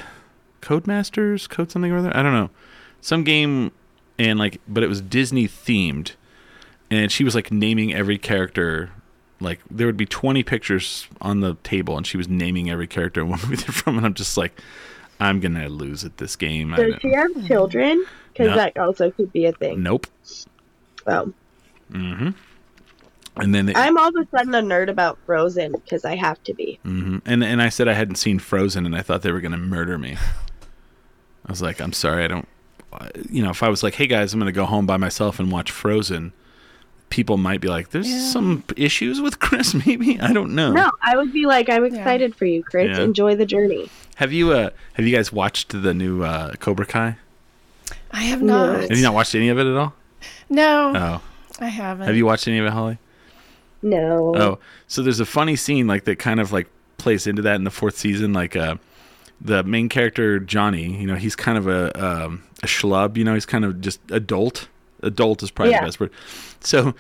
Codemasters, 0.62 1.50
Code 1.50 1.72
something 1.72 1.92
or 1.92 1.98
other. 1.98 2.16
I 2.16 2.22
don't 2.24 2.34
know, 2.34 2.50
some 3.02 3.24
game, 3.24 3.72
and 4.18 4.40
like, 4.40 4.60
but 4.68 4.84
it 4.84 4.88
was 4.88 5.02
Disney 5.02 5.48
themed, 5.48 6.12
and 6.92 7.12
she 7.12 7.24
was 7.24 7.36
like 7.36 7.52
naming 7.52 7.94
every 7.94 8.18
character. 8.18 8.90
Like 9.40 9.60
there 9.70 9.86
would 9.88 9.98
be 9.98 10.06
twenty 10.08 10.42
pictures 10.44 11.08
on 11.22 11.42
the 11.42 11.56
table, 11.64 11.96
and 11.98 12.06
she 12.08 12.18
was 12.18 12.28
naming 12.28 12.70
every 12.70 12.88
character 12.88 13.22
and 13.22 13.30
what 13.32 13.44
movie 13.44 13.58
they're 13.58 13.68
from, 13.74 13.98
and 13.98 14.06
I'm 14.06 14.14
just 14.16 14.36
like, 14.38 14.60
I'm 15.20 15.40
gonna 15.40 15.70
lose 15.70 16.04
at 16.04 16.18
this 16.18 16.36
game. 16.36 16.74
I 16.74 16.78
Does 16.78 16.96
she 17.02 17.12
have 17.14 17.46
children? 17.48 18.04
Because 18.34 18.50
No. 18.50 18.56
that 18.56 18.78
also 18.78 19.12
could 19.12 19.32
be 19.34 19.46
a 19.46 19.52
thing. 19.52 19.82
nope. 19.84 20.08
Oh. 21.06 21.34
Mm-hmm. 21.92 22.30
And 23.40 23.54
then 23.56 23.66
they, 23.68 23.74
I'm 23.76 23.98
all 23.98 24.10
of 24.10 24.16
a 24.16 24.28
sudden 24.36 24.54
a 24.56 24.62
nerd 24.62 24.90
about 24.90 25.18
Frozen 25.26 25.74
because 25.74 26.06
I 26.06 26.16
have 26.16 26.42
to 26.44 26.54
be. 26.54 26.80
hmm 26.84 27.18
And 27.26 27.44
and 27.44 27.62
I 27.62 27.70
said 27.70 27.88
I 27.88 27.94
hadn't 27.94 28.16
seen 28.16 28.40
Frozen, 28.40 28.86
and 28.86 28.96
I 28.96 29.02
thought 29.02 29.22
they 29.22 29.32
were 29.32 29.42
going 29.42 29.52
to 29.54 29.58
murder 29.58 29.98
me. 29.98 30.18
I 31.46 31.52
was 31.52 31.62
like, 31.62 31.80
I'm 31.80 31.94
sorry, 31.94 32.24
I 32.24 32.28
don't. 32.28 32.48
uh, 32.94 33.10
You 33.30 33.44
know, 33.44 33.50
if 33.52 33.64
I 33.64 33.70
was 33.70 33.84
like, 33.84 33.96
hey 33.96 34.08
guys, 34.08 34.34
I'm 34.34 34.40
going 34.40 34.52
to 34.52 34.56
go 34.56 34.66
home 34.66 34.86
by 34.86 34.98
myself 34.98 35.40
and 35.40 35.52
watch 35.52 35.72
Frozen, 35.72 36.34
people 37.10 37.38
might 37.38 37.62
be 37.62 37.68
like, 37.70 37.90
there's 37.92 38.10
Yeah. 38.10 38.20
some 38.20 38.64
issues 38.76 39.22
with 39.22 39.40
Chris. 39.46 39.74
Maybe 39.86 40.20
I 40.20 40.34
don't 40.34 40.54
know. 40.56 40.74
No, 40.74 40.92
I 41.02 41.16
would 41.16 41.32
be 41.32 41.46
like, 41.46 41.70
I'm 41.70 41.86
excited 41.86 42.36
for 42.36 42.46
you, 42.46 42.64
Chris. 42.64 42.90
Yeah. 42.98 43.04
Enjoy 43.04 43.36
the 43.36 43.46
journey. 43.46 43.90
Have 44.16 44.34
you 44.34 44.52
uh 44.52 44.72
Have 44.94 45.06
you 45.06 45.16
guys 45.16 45.32
watched 45.32 45.82
the 45.82 45.94
new 45.94 46.24
uh, 46.24 46.54
Cobra 46.60 46.86
Kai? 46.86 47.18
I 48.12 48.22
have 48.24 48.42
not. 48.42 48.82
Have 48.90 48.98
you 48.98 49.04
not 49.04 49.14
watched 49.14 49.36
any 49.36 49.50
of 49.50 49.58
it 49.60 49.68
at 49.68 49.78
all? 49.78 49.94
No, 50.50 50.94
Oh, 50.96 51.22
I 51.60 51.68
haven't. 51.68 52.08
have 52.08 52.16
you 52.16 52.26
watched 52.26 52.48
any 52.48 52.58
of 52.58 52.66
it, 52.66 52.72
Holly? 52.74 52.98
No. 53.82 54.34
Oh, 54.36 54.60
so 54.88 55.02
there's 55.04 55.20
a 55.20 55.26
funny 55.26 55.56
scene 55.56 55.88
like 55.88 56.06
that 56.06 56.18
kind 56.20 56.40
of 56.40 56.52
like 56.52 56.68
plays 56.98 57.28
into 57.28 57.42
that 57.44 57.56
in 57.56 57.64
the 57.64 57.72
fourth 57.72 57.98
season. 57.98 58.34
Like 58.34 58.56
uh, 58.56 58.76
the 59.40 59.64
main 59.64 59.88
character 59.90 60.40
Johnny, 60.40 61.00
you 61.00 61.08
know, 61.08 61.16
he's 61.16 61.36
kind 61.36 61.58
of 61.58 61.68
a 61.68 61.92
um, 62.04 62.44
a 62.64 62.68
schlub. 62.68 63.18
You 63.18 63.24
know, 63.24 63.34
he's 63.34 63.46
kind 63.46 63.66
of 63.66 63.82
just 63.82 64.00
adult. 64.12 64.68
Adult 65.04 65.44
is 65.44 65.52
probably 65.52 65.74
Yeah. 65.74 65.82
the 65.82 65.86
best 65.88 66.00
word. 66.00 66.12
So 66.60 66.96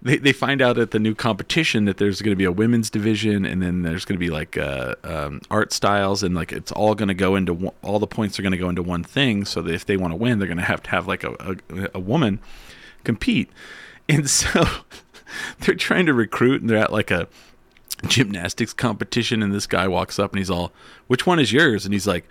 they 0.00 0.16
they 0.16 0.32
find 0.32 0.62
out 0.62 0.78
at 0.78 0.92
the 0.92 0.98
new 0.98 1.14
competition 1.14 1.84
that 1.84 1.98
there's 1.98 2.22
going 2.22 2.32
to 2.32 2.36
be 2.36 2.44
a 2.44 2.52
women's 2.52 2.88
division, 2.90 3.44
and 3.44 3.62
then 3.62 3.82
there's 3.82 4.04
going 4.06 4.16
to 4.16 4.20
be 4.20 4.30
like 4.30 4.56
uh, 4.56 4.94
um, 5.04 5.40
art 5.50 5.72
styles, 5.74 6.22
and 6.22 6.34
like 6.34 6.52
it's 6.52 6.72
all 6.72 6.94
going 6.94 7.08
to 7.08 7.14
go 7.14 7.36
into 7.36 7.52
one, 7.52 7.74
all 7.82 7.98
the 7.98 8.06
points 8.06 8.38
are 8.38 8.42
going 8.42 8.52
to 8.52 8.58
go 8.58 8.68
into 8.70 8.82
one 8.82 9.04
thing. 9.04 9.44
So 9.44 9.60
that 9.62 9.74
if 9.74 9.84
they 9.84 9.96
want 9.98 10.12
to 10.12 10.16
win, 10.16 10.38
they're 10.38 10.48
going 10.48 10.56
to 10.58 10.64
have 10.64 10.82
to 10.84 10.90
have 10.90 11.06
like 11.06 11.22
a, 11.22 11.32
a 11.68 11.88
a 11.94 12.00
woman 12.00 12.40
compete, 13.04 13.50
and 14.08 14.28
so 14.40 14.64
they're 15.60 15.74
trying 15.74 16.06
to 16.06 16.14
recruit, 16.14 16.60
and 16.60 16.70
they're 16.70 16.78
at 16.78 16.92
like 16.92 17.10
a 17.10 17.28
gymnastics 18.06 18.72
competition 18.72 19.42
and 19.42 19.52
this 19.52 19.66
guy 19.66 19.88
walks 19.88 20.18
up 20.18 20.32
and 20.32 20.38
he's 20.38 20.50
all 20.50 20.72
which 21.06 21.26
one 21.26 21.38
is 21.38 21.52
yours? 21.52 21.84
And 21.84 21.92
he's 21.92 22.06
like 22.06 22.28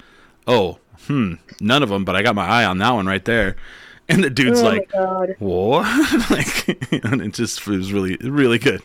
oh 0.47 0.79
hmm 1.07 1.35
none 1.59 1.83
of 1.83 1.89
them 1.89 2.05
but 2.05 2.15
i 2.15 2.21
got 2.21 2.35
my 2.35 2.45
eye 2.45 2.65
on 2.65 2.77
that 2.79 2.91
one 2.91 3.05
right 3.05 3.23
there. 3.25 3.55
And 4.09 4.21
the 4.21 4.29
dude's 4.29 4.59
oh 4.61 4.65
like 4.65 4.93
my 4.93 5.27
what? 5.39 6.29
Like 6.29 7.05
and 7.05 7.21
it 7.21 7.33
just 7.33 7.65
it 7.65 7.67
was 7.67 7.93
really 7.93 8.17
really 8.17 8.59
good. 8.59 8.83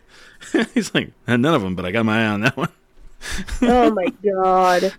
He's 0.75 0.95
like 0.95 1.11
none 1.27 1.45
of 1.45 1.61
them 1.61 1.75
but 1.75 1.85
i 1.85 1.91
got 1.91 2.07
my 2.07 2.23
eye 2.23 2.29
on 2.29 2.43
that 2.43 2.57
one. 2.57 2.69
Oh 3.63 3.91
my 3.91 4.07
god. 4.25 4.95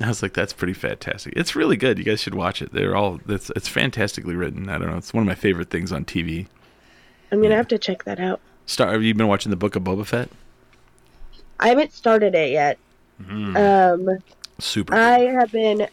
i 0.00 0.06
was 0.06 0.22
like 0.22 0.32
that's 0.32 0.52
pretty 0.52 0.74
fantastic. 0.74 1.32
It's 1.34 1.56
really 1.56 1.76
good. 1.76 1.98
You 1.98 2.04
guys 2.04 2.20
should 2.20 2.36
watch 2.36 2.62
it. 2.62 2.72
They're 2.72 2.94
all 2.94 3.20
it's 3.26 3.50
it's 3.56 3.66
fantastically 3.66 4.36
written. 4.36 4.68
I 4.68 4.78
don't 4.78 4.90
know. 4.92 4.96
It's 4.96 5.12
one 5.12 5.22
of 5.22 5.26
my 5.26 5.34
favorite 5.34 5.68
things 5.68 5.90
on 5.90 6.04
tv 6.04 6.46
I'm 7.30 7.42
gonna 7.42 7.56
have 7.56 7.68
to 7.68 7.78
check 7.78 8.04
that 8.04 8.20
out. 8.20 8.40
star 8.66 8.92
have 8.92 9.02
you 9.02 9.14
been 9.14 9.28
watching 9.28 9.50
the 9.50 9.56
book 9.56 9.76
of 9.76 9.82
boba 9.84 10.06
fett 10.06 10.28
I 11.58 11.68
haven't 11.68 11.92
started 11.92 12.34
it 12.34 12.50
yet. 12.50 12.78
Mm-hmm. 13.22 13.56
Um, 13.56 14.18
Super. 14.58 14.94
I 14.94 15.20
have 15.20 15.50
been 15.50 15.88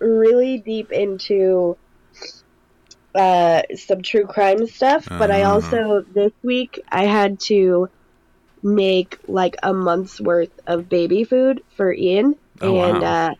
really 0.00 0.58
deep 0.58 0.92
into 0.92 1.76
uh, 3.14 3.62
some 3.74 4.02
true 4.02 4.26
crime 4.26 4.66
stuff, 4.66 5.06
but 5.08 5.30
I 5.30 5.42
Uh-huh. 5.42 5.54
also 5.54 6.04
this 6.12 6.32
week 6.42 6.80
I 6.90 7.04
had 7.06 7.40
to 7.40 7.88
make 8.62 9.18
like 9.26 9.56
a 9.62 9.72
month's 9.72 10.20
worth 10.20 10.52
of 10.66 10.88
baby 10.88 11.24
food 11.24 11.62
for 11.76 11.92
Ian, 11.92 12.34
Oh, 12.60 12.74
and 12.74 13.02
wow. 13.02 13.30
uh, 13.30 13.34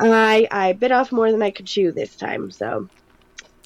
I 0.00 0.46
I 0.50 0.72
bit 0.74 0.92
off 0.92 1.12
more 1.12 1.30
than 1.32 1.42
I 1.42 1.50
could 1.50 1.66
chew 1.66 1.92
this 1.92 2.14
time. 2.16 2.50
So 2.50 2.88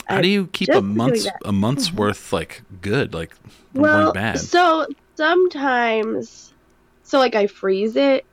How 0.09 0.20
do 0.22 0.28
you 0.28 0.46
keep 0.48 0.70
a 0.70 0.80
month's 0.80 1.26
a 1.44 1.52
month's 1.52 1.92
worth 1.92 2.32
like 2.32 2.62
good, 2.80 3.12
like 3.14 3.34
from 3.72 3.82
well, 3.82 4.12
bad? 4.12 4.38
so 4.40 4.86
sometimes, 5.16 6.52
so 7.02 7.18
like 7.18 7.34
I 7.34 7.46
freeze 7.46 7.96
it, 7.96 8.24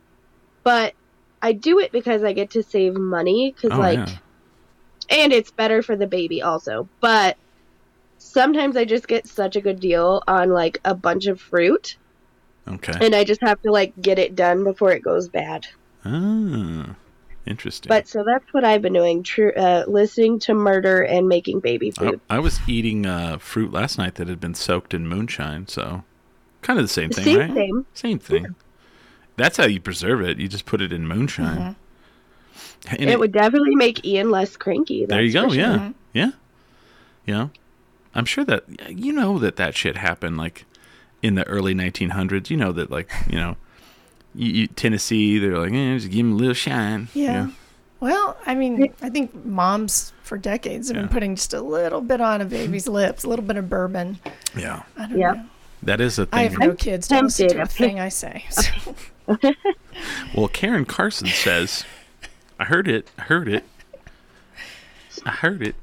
but 0.64 0.94
I 1.42 1.52
do 1.52 1.80
it 1.80 1.92
because 1.92 2.24
I 2.24 2.34
get 2.34 2.52
to 2.52 2.64
save 2.64 2.96
money 2.96 3.54
because 3.56 3.78
Oh, 3.78 3.82
like, 3.82 4.00
yeah. 4.00 4.16
and 5.10 5.34
it's 5.34 5.52
better 5.52 5.82
for 5.82 5.96
the 5.96 6.08
baby 6.08 6.42
also. 6.42 6.88
But 7.02 7.38
sometimes 8.18 8.78
I 8.78 8.86
just 8.86 9.08
get 9.08 9.28
such 9.28 9.56
a 9.56 9.62
good 9.62 9.80
deal 9.80 10.24
on 10.28 10.50
like 10.50 10.80
a 10.86 10.96
bunch 10.96 11.28
of 11.28 11.40
fruit, 11.42 11.98
Okay. 12.68 12.94
and 13.02 13.14
I 13.14 13.24
just 13.24 13.42
have 13.42 13.62
to 13.64 13.72
like 13.72 13.94
get 14.02 14.18
it 14.18 14.36
done 14.36 14.64
before 14.64 14.92
it 14.92 15.04
goes 15.04 15.28
bad. 15.30 15.66
Ah, 16.06 16.96
interesting. 17.46 17.90
But 17.90 18.08
so 18.08 18.24
that's 18.26 18.52
what 18.54 18.64
I've 18.64 18.82
been 18.82 18.94
doing: 18.94 19.24
true, 19.24 19.52
uh, 19.54 19.86
listening 19.88 20.40
to 20.40 20.54
murder 20.54 21.02
and 21.04 21.28
making 21.28 21.60
baby 21.60 21.92
I, 21.98 22.02
food. 22.02 22.22
I 22.30 22.40
was 22.40 22.60
eating 22.68 23.06
uh, 23.06 23.38
fruit 23.38 23.72
last 23.72 23.98
night 23.98 24.16
that 24.16 24.28
had 24.28 24.40
been 24.40 24.56
soaked 24.56 24.94
in 24.94 25.08
moonshine, 25.08 25.68
so 25.68 26.04
kind 26.62 26.80
of 26.80 26.86
the 26.86 26.90
same 26.90 27.10
thing, 27.12 27.26
Same, 27.26 27.38
right? 27.40 27.54
same. 27.54 27.86
Same 27.94 28.20
thing. 28.20 28.56
That's 29.38 29.58
how 29.58 29.66
you 29.66 29.80
preserve 29.80 30.22
it. 30.22 30.40
You 30.40 30.48
just 30.48 30.66
put 30.66 30.82
it 30.82 30.94
in 30.94 31.08
moonshine. 31.08 31.76
And 32.88 33.10
It, 33.10 33.20
would 33.20 33.32
definitely 33.34 33.76
make 33.76 34.06
Ian 34.06 34.30
less 34.32 34.56
cranky. 34.56 35.06
there 35.06 35.22
you 35.22 35.34
go. 35.34 35.50
sure. 35.50 35.58
Yeah, 35.58 35.92
yeah, 36.14 36.32
yeah. 37.26 37.48
I'm 38.14 38.26
sure 38.26 38.46
that 38.46 38.64
you 38.90 39.12
know 39.12 39.38
that 39.40 39.56
that 39.58 39.76
shit 39.76 39.98
happened 39.98 40.38
like 40.38 40.66
in 41.22 41.36
the 41.36 41.46
early 41.48 41.74
1900s. 41.74 42.50
You 42.50 42.58
know 42.58 42.72
that 42.72 42.90
like 42.90 43.12
you 43.30 43.36
know, 43.38 43.58
you, 44.36 44.52
you, 44.52 44.68
Tennessee. 44.68 45.40
They're 45.40 45.58
like, 45.58 45.72
eh, 45.74 45.96
just 45.98 46.10
give 46.12 46.20
him 46.26 46.34
a 46.34 46.36
little 46.36 46.54
shine. 46.54 47.08
you 47.14 47.24
Yeah. 47.24 47.34
know? 47.46 47.52
Well, 48.02 48.38
I 48.46 48.54
mean, 48.56 48.94
I 49.02 49.10
think 49.10 49.46
moms 49.46 50.14
for 50.24 50.38
decades 50.38 50.90
have 50.90 50.96
Yeah. 50.98 51.04
been 51.04 51.10
putting 51.10 51.36
just 51.36 51.54
a 51.54 51.62
little 51.62 52.02
bit 52.02 52.22
on 52.22 52.42
a 52.42 52.46
baby's 52.46 52.88
lips, 53.00 53.24
a 53.24 53.30
little 53.30 53.46
bit 53.46 53.58
of 53.58 53.70
bourbon. 53.70 54.20
yeah. 54.56 54.84
I 54.98 55.08
don't 55.08 55.18
Yeah. 55.18 55.32
know. 55.34 55.46
That 55.84 56.02
is 56.02 56.18
a 56.20 56.28
I 56.34 56.44
have 56.44 56.54
thing. 56.54 56.68
no 56.68 56.74
kids. 56.74 57.08
Don't 57.08 57.26
listen 57.26 57.48
to 57.50 57.54
a 57.56 57.58
tempted. 57.60 57.78
thing 57.78 58.00
I 58.00 58.10
say. 58.10 58.46
So. 58.52 58.96
Well, 60.36 60.48
Karen 60.50 60.86
Carson 60.86 61.28
says, 61.28 61.84
I 62.60 62.66
heard 62.66 62.88
it. 62.88 63.10
I 63.18 63.24
heard 63.24 63.48
it. 63.48 63.64
I 65.26 65.32
heard 65.32 65.62
it. 65.62 65.76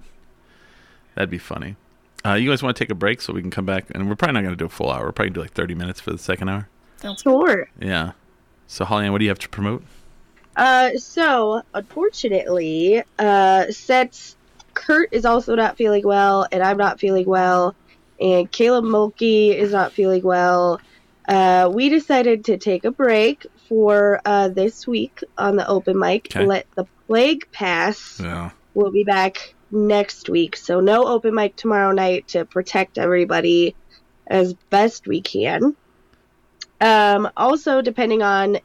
That'd 1.15 1.31
be 1.31 1.39
funny. 1.39 1.77
Uh, 2.25 2.35
you 2.35 2.49
guys 2.51 2.63
want 2.63 2.77
to 2.77 2.85
take 2.85 2.91
a 2.91 2.95
break 2.95 3.21
so 3.21 3.33
we 3.33 3.41
can 3.41 3.51
come 3.51 3.67
back? 3.67 3.87
And 3.91 4.09
we're 4.09 4.15
probably 4.15 4.35
not 4.35 4.43
going 4.43 4.53
to 4.55 4.57
do 4.59 4.67
a 4.67 4.69
full 4.69 4.91
hour. 4.93 5.07
We're 5.07 5.13
probably 5.13 5.31
going 5.31 5.35
to 5.35 5.39
do 5.41 5.43
like 5.43 5.53
30 5.55 5.75
minutes 5.75 6.01
for 6.01 6.13
the 6.13 6.19
second 6.19 6.49
hour. 6.51 6.69
That's 7.01 7.23
Sure. 7.23 7.69
Yeah. 7.81 8.13
So, 8.73 8.87
Holly 8.87 9.05
Ann, 9.05 9.13
what 9.13 9.19
do 9.19 9.25
you 9.27 9.31
have 9.31 9.39
to 9.41 9.51
promote? 9.51 9.83
Uh, 10.57 10.97
so 10.97 11.61
unfortunately, 11.75 13.03
uh, 13.19 13.67
since 13.71 14.35
Kurt 14.73 15.11
is 15.13 15.27
also 15.27 15.55
not 15.55 15.77
feeling 15.77 16.03
well, 16.07 16.47
and 16.51 16.63
I'm 16.63 16.79
not 16.79 16.99
feeling 16.99 17.27
well, 17.27 17.77
and 18.19 18.51
Caleb 18.51 18.87
Mulkey 18.87 19.55
is 19.55 19.73
not 19.73 19.93
feeling 19.93 20.23
well, 20.23 20.81
uh, 21.29 21.71
we 21.71 21.91
decided 21.91 22.47
to 22.47 22.57
take 22.57 22.87
a 22.87 22.91
break 22.91 23.47
for 23.69 24.23
uh, 24.25 24.49
this 24.49 24.87
week 24.87 25.21
on 25.37 25.57
the 25.57 25.69
open 25.69 25.99
mic. 25.99 26.35
Okay. 26.35 26.47
Let 26.47 26.67
the 26.75 26.87
plague 27.09 27.53
pass. 27.53 28.21
Yeah. 28.21 28.53
We'll 28.73 28.91
be 28.91 29.05
back 29.05 29.55
next 29.71 30.31
week, 30.31 30.57
so 30.57 30.81
no 30.81 31.05
open 31.05 31.35
mic 31.35 31.57
tomorrow 31.57 31.93
night 31.93 32.29
to 32.29 32.47
protect 32.47 32.97
everybody 32.97 33.77
as 34.27 34.55
best 34.71 35.07
we 35.07 35.21
can. 35.21 35.77
Um, 36.83 37.31
also, 37.37 37.81
depending 37.81 38.23
on 38.23 38.59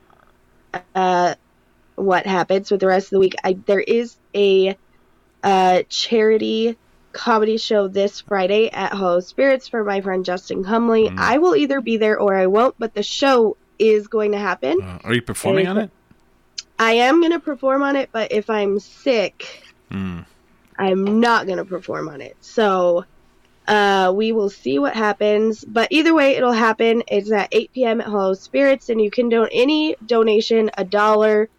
uh, 0.96 1.36
what 1.96 2.26
happens 2.26 2.72
with 2.72 2.80
the 2.80 2.88
rest 2.88 3.08
of 3.08 3.12
the 3.12 3.20
week, 3.20 3.36
I, 3.44 3.54
there 3.66 3.80
is 3.80 4.18
a 4.34 4.76
uh, 5.44 5.84
charity 5.88 6.78
comedy 7.14 7.58
show 7.58 7.88
this 7.88 8.22
Friday 8.22 8.70
at 8.70 8.94
Hollow 8.94 9.20
Spirits 9.20 9.68
for 9.68 9.84
my 9.84 10.02
friend 10.02 10.26
Justin 10.26 10.64
Cumley. 10.64 11.10
Mm. 11.10 11.20
I 11.20 11.38
will 11.38 11.56
either 11.56 11.80
be 11.80 11.98
there 11.98 12.20
or 12.20 12.36
I 12.36 12.48
won't, 12.48 12.76
but 12.80 12.94
the 12.94 13.04
show 13.04 13.56
is 13.80 14.08
going 14.08 14.32
to 14.32 14.40
happen. 14.40 14.82
Uh, 14.82 15.00
are 15.04 15.14
you 15.14 15.22
performing 15.22 15.68
on 15.68 15.78
it? 15.78 15.92
I 16.80 16.94
am 16.94 17.20
going 17.20 17.32
to 17.32 17.40
perform 17.40 17.84
on 17.84 17.96
it, 17.96 18.10
but 18.12 18.32
if 18.32 18.50
I'm 18.50 18.80
sick, 18.80 19.64
Mm. 19.92 20.26
I'm 20.78 21.20
not 21.20 21.46
going 21.46 21.58
to 21.58 21.66
perform 21.66 22.10
on 22.10 22.22
it. 22.22 22.36
So 22.42 23.06
uh, 23.68 24.14
we 24.16 24.32
will 24.32 24.50
see 24.50 24.80
what 24.80 24.96
happens. 24.96 25.64
But 25.66 25.90
either 25.92 26.14
way, 26.14 26.36
it'll 26.36 26.54
happen. 26.54 27.04
It's 27.08 27.32
at 27.32 27.50
8 27.52 27.72
p.m. 27.74 28.02
at 28.02 28.08
Hollow 28.08 28.34
Spirits, 28.34 28.90
and 28.90 29.02
you 29.02 29.12
can 29.12 29.30
donate 29.30 29.52
any 29.54 29.96
donation, 30.06 30.72
a 30.78 30.84
dollar, 30.86 31.50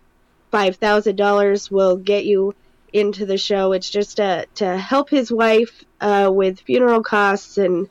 $5,000 0.52 1.70
will 1.70 1.96
get 1.96 2.24
you 2.24 2.54
into 2.92 3.26
the 3.26 3.36
show. 3.36 3.72
It's 3.72 3.90
just 3.90 4.16
to, 4.16 4.46
to 4.56 4.76
help 4.76 5.11
his 5.11 5.30
wife 5.30 5.84
uh, 6.00 6.30
with 6.32 6.61
funeral 6.61 7.02
costs 7.02 7.59
and 7.59 7.88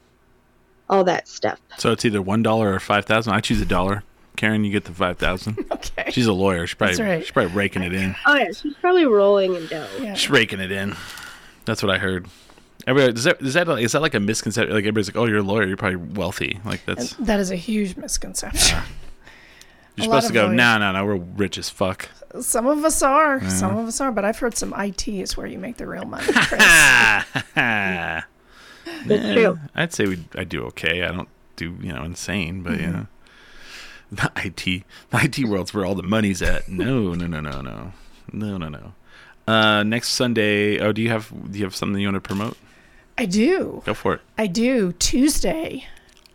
all 0.90 1.04
that 1.04 1.28
stuff. 1.28 1.60
So, 1.78 1.92
it's 1.92 2.06
either 2.06 2.22
$1 2.22 2.58
or 2.58 2.80
5000 2.80 3.34
I 3.34 3.40
choose 3.42 3.62
a 3.62 3.66
dollar. 3.66 4.04
Karen, 4.36 4.64
you 4.64 4.72
get 4.72 4.86
the 4.86 4.94
5000 4.94 5.58
Okay. 5.72 6.12
She's 6.12 6.28
a 6.28 6.34
lawyer. 6.34 6.66
She's 6.68 6.76
probably, 6.76 6.96
That's 6.96 7.08
right. 7.08 7.24
she's 7.24 7.32
probably 7.32 7.54
raking 7.54 7.84
it 7.84 7.94
in. 7.94 8.16
Oh, 8.26 8.36
yeah, 8.36 8.52
she's 8.52 8.76
probably 8.76 9.06
rolling 9.06 9.56
in 9.56 9.68
dough. 9.68 9.88
Yeah. 10.00 10.14
She's 10.14 10.30
raking 10.30 10.60
it 10.60 10.72
in. 10.72 10.96
That's 11.66 11.84
what 11.84 11.92
I 11.94 11.98
heard. 11.98 12.28
Everybody, 12.88 13.14
is 13.20 13.26
that 13.26 13.42
is 13.42 13.54
that 13.54 13.68
is 13.70 13.92
that 13.92 14.02
like 14.02 14.14
a 14.16 14.20
misconception? 14.20 14.74
Like 14.74 14.84
everybody's 14.84 15.10
like, 15.10 15.18
"Oh, 15.18 15.26
you're 15.26 15.40
a 15.40 15.44
lawyer. 15.44 15.68
You're 15.68 15.76
probably 15.78 15.98
wealthy." 15.98 16.60
Like 16.64 16.86
that's 16.86 17.14
That 17.18 17.40
is 17.42 17.52
a 17.52 17.56
huge 17.58 17.98
misconception. 17.98 18.78
you're 19.98 20.04
a 20.04 20.06
supposed 20.06 20.28
to 20.28 20.34
go. 20.34 20.44
lawyers- 20.46 20.56
No, 20.56 20.78
no, 20.78 20.92
no. 20.94 21.06
We're 21.06 21.16
rich 21.18 21.58
as 21.58 21.70
fuck. 21.70 22.08
Some 22.40 22.66
of 22.66 22.86
us 22.86 23.02
are. 23.04 23.48
Some 23.50 23.78
of 23.78 23.88
us 23.88 24.00
are. 24.00 24.12
But 24.14 24.24
I've 24.24 24.40
heard 24.40 24.56
some 24.56 24.74
IT 24.78 25.06
is 25.08 25.36
where 25.36 25.48
you 25.48 25.60
make 25.60 25.76
the 25.78 25.86
real 25.86 26.06
money. 26.06 26.26
Chris. 26.32 26.64
That's 27.56 28.24
true. 29.34 29.60
I'd 29.76 29.94
say 29.94 30.06
we. 30.06 30.24
I 30.36 30.44
do 30.46 30.64
okay. 30.68 31.04
I 31.04 31.12
don't 31.12 31.28
do 31.58 31.76
you 31.82 31.92
know 31.92 32.04
insane, 32.04 32.64
but 32.64 32.80
you 32.80 32.88
know, 32.88 33.08
the 34.12 34.32
IT 34.38 34.64
the 35.10 35.24
IT 35.24 35.40
world's 35.48 35.74
where 35.74 35.86
all 35.86 35.96
the 35.96 36.04
money's 36.04 36.42
at. 36.42 36.70
No, 36.70 37.14
no, 37.14 37.28
no, 37.28 37.42
no, 37.42 37.62
no, 37.62 37.92
no, 38.32 38.58
no, 38.58 38.70
no. 38.70 38.94
Uh, 39.46 39.84
next 39.84 40.10
Sunday. 40.10 40.80
Oh, 40.80 40.92
do 40.94 41.02
you 41.02 41.10
have 41.10 41.32
do 41.52 41.58
you 41.60 41.66
have 41.66 41.76
something 41.76 42.00
you 42.02 42.08
want 42.08 42.16
to 42.16 42.22
promote? 42.22 42.58
I 43.18 43.26
do. 43.26 43.82
Go 43.86 43.94
for 43.94 44.14
it. 44.16 44.22
I 44.38 44.48
do. 44.48 44.94
Tuesday, 44.94 45.86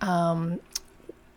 um, 0.00 0.60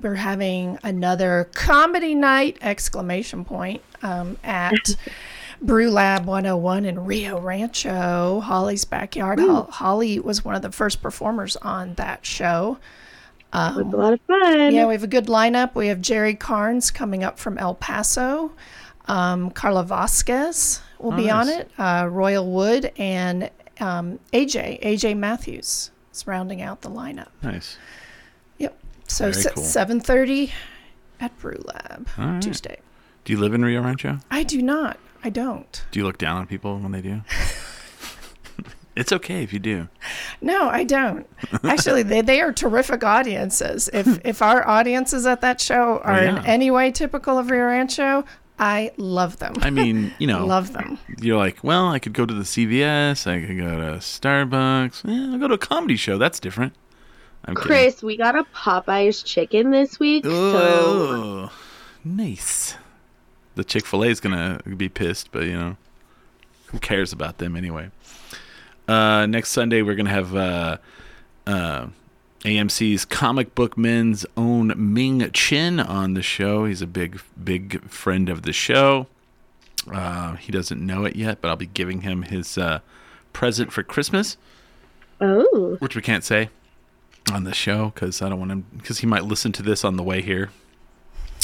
we're 0.01 0.15
having 0.15 0.79
another 0.83 1.49
comedy 1.53 2.15
night! 2.15 2.57
Exclamation 2.61 3.45
point 3.45 3.81
um, 4.01 4.37
at 4.43 4.95
Brew 5.61 5.89
Lab 5.89 6.25
101 6.25 6.85
in 6.85 7.05
Rio 7.05 7.39
Rancho, 7.39 8.41
Holly's 8.41 8.85
backyard. 8.85 9.39
Hol- 9.39 9.63
Holly 9.71 10.19
was 10.19 10.43
one 10.43 10.55
of 10.55 10.61
the 10.61 10.71
first 10.71 11.01
performers 11.01 11.55
on 11.57 11.93
that 11.95 12.25
show. 12.25 12.77
It's 13.53 13.93
a 13.93 13.97
lot 13.97 14.13
of 14.13 14.19
fun. 14.27 14.73
Yeah, 14.73 14.85
we 14.85 14.93
have 14.95 15.03
a 15.03 15.07
good 15.07 15.27
lineup. 15.27 15.75
We 15.75 15.87
have 15.87 16.01
Jerry 16.01 16.35
Carnes 16.35 16.91
coming 16.91 17.23
up 17.23 17.39
from 17.39 17.57
El 17.57 17.75
Paso. 17.75 18.51
Um, 19.07 19.49
Carla 19.51 19.83
Vasquez 19.83 20.81
will 20.99 21.11
be 21.13 21.29
on 21.29 21.47
it. 21.47 21.71
Uh, 21.77 22.07
Royal 22.11 22.51
Wood 22.51 22.91
and 22.97 23.49
um, 23.79 24.19
AJ 24.33 24.81
AJ 24.81 25.17
Matthews 25.17 25.91
is 26.13 26.27
rounding 26.27 26.61
out 26.61 26.81
the 26.81 26.89
lineup. 26.89 27.29
Nice. 27.41 27.77
Yep. 28.57 28.77
So 29.07 29.31
Very 29.31 29.43
cool. 29.53 29.63
seven 29.63 29.99
thirty 29.99 30.53
at 31.19 31.37
Brew 31.39 31.61
Lab 31.65 32.07
right. 32.17 32.41
Tuesday. 32.41 32.79
Do 33.23 33.33
you 33.33 33.39
live 33.39 33.53
in 33.53 33.65
Rio 33.65 33.81
Rancho? 33.81 34.19
I 34.29 34.43
do 34.43 34.61
not. 34.61 34.99
I 35.23 35.29
don't. 35.29 35.83
Do 35.91 35.99
you 35.99 36.05
look 36.05 36.19
down 36.19 36.37
on 36.37 36.45
people 36.45 36.77
when 36.77 36.91
they 36.91 37.01
do? 37.01 37.21
it's 38.95 39.11
okay 39.11 39.43
if 39.43 39.51
you 39.51 39.59
do. 39.59 39.87
No, 40.41 40.69
I 40.69 40.83
don't. 40.83 41.27
Actually, 41.63 42.03
they, 42.03 42.21
they 42.21 42.41
are 42.41 42.53
terrific 42.53 43.03
audiences. 43.03 43.89
If 43.91 44.19
if 44.25 44.41
our 44.41 44.67
audiences 44.67 45.25
at 45.25 45.41
that 45.41 45.59
show 45.59 45.99
are 46.03 46.23
yeah. 46.23 46.39
in 46.39 46.45
any 46.45 46.69
way 46.71 46.91
typical 46.91 47.37
of 47.37 47.49
Rio 47.49 47.65
Rancho, 47.65 48.23
I 48.57 48.91
love 48.97 49.37
them. 49.39 49.53
I 49.61 49.69
mean, 49.69 50.13
you 50.19 50.27
know, 50.27 50.45
love 50.45 50.71
them. 50.73 50.97
you're 51.19 51.37
like, 51.37 51.63
well, 51.63 51.89
I 51.89 51.99
could 51.99 52.13
go 52.13 52.25
to 52.25 52.33
the 52.33 52.43
CVS, 52.43 53.27
I 53.27 53.45
could 53.45 53.57
go 53.57 53.77
to 53.77 53.97
Starbucks, 53.97 55.05
eh, 55.09 55.31
I'll 55.33 55.39
go 55.39 55.47
to 55.49 55.55
a 55.55 55.57
comedy 55.57 55.95
show. 55.97 56.17
That's 56.17 56.39
different. 56.39 56.73
I'm 57.45 57.55
kidding. 57.55 57.67
Chris, 57.67 58.01
we 58.01 58.17
got 58.17 58.35
a 58.35 58.43
Popeyes 58.55 59.23
chicken 59.23 59.71
this 59.71 59.99
week, 59.99 60.23
so 60.25 60.31
Oh, 60.31 61.51
nice. 62.03 62.75
The 63.55 63.63
Chick 63.63 63.85
Fil 63.85 64.03
A 64.03 64.07
is 64.07 64.19
gonna 64.19 64.59
be 64.77 64.89
pissed, 64.89 65.31
but 65.31 65.43
you 65.43 65.53
know, 65.53 65.77
who 66.67 66.79
cares 66.79 67.13
about 67.13 67.37
them 67.37 67.55
anyway? 67.55 67.89
Uh, 68.87 69.25
next 69.27 69.49
Sunday 69.49 69.81
we're 69.81 69.95
gonna 69.95 70.09
have 70.09 70.35
uh, 70.35 70.77
uh, 71.47 71.87
AMC's 72.45 73.05
comic 73.05 73.55
book 73.55 73.75
men's 73.77 74.25
own 74.37 74.71
Ming 74.77 75.29
Chen 75.31 75.79
on 75.79 76.13
the 76.13 76.21
show. 76.21 76.65
He's 76.65 76.81
a 76.81 76.87
big, 76.87 77.19
big 77.43 77.83
friend 77.89 78.29
of 78.29 78.43
the 78.43 78.53
show. 78.53 79.07
Uh, 79.91 80.35
he 80.35 80.51
doesn't 80.51 80.83
know 80.83 81.05
it 81.05 81.15
yet, 81.15 81.41
but 81.41 81.49
I'll 81.49 81.55
be 81.55 81.65
giving 81.65 82.01
him 82.01 82.21
his 82.23 82.57
uh, 82.57 82.79
present 83.33 83.71
for 83.73 83.81
Christmas, 83.83 84.37
Oh, 85.19 85.77
which 85.79 85.95
we 85.95 86.01
can't 86.01 86.23
say 86.23 86.49
on 87.33 87.43
the 87.45 87.53
show 87.53 87.91
because 87.95 88.21
I 88.21 88.29
don't 88.29 88.39
want 88.39 88.51
him 88.51 88.65
because 88.77 88.99
he 88.99 89.07
might 89.07 89.23
listen 89.25 89.51
to 89.53 89.63
this 89.63 89.83
on 89.83 89.95
the 89.97 90.03
way 90.03 90.21
here. 90.21 90.49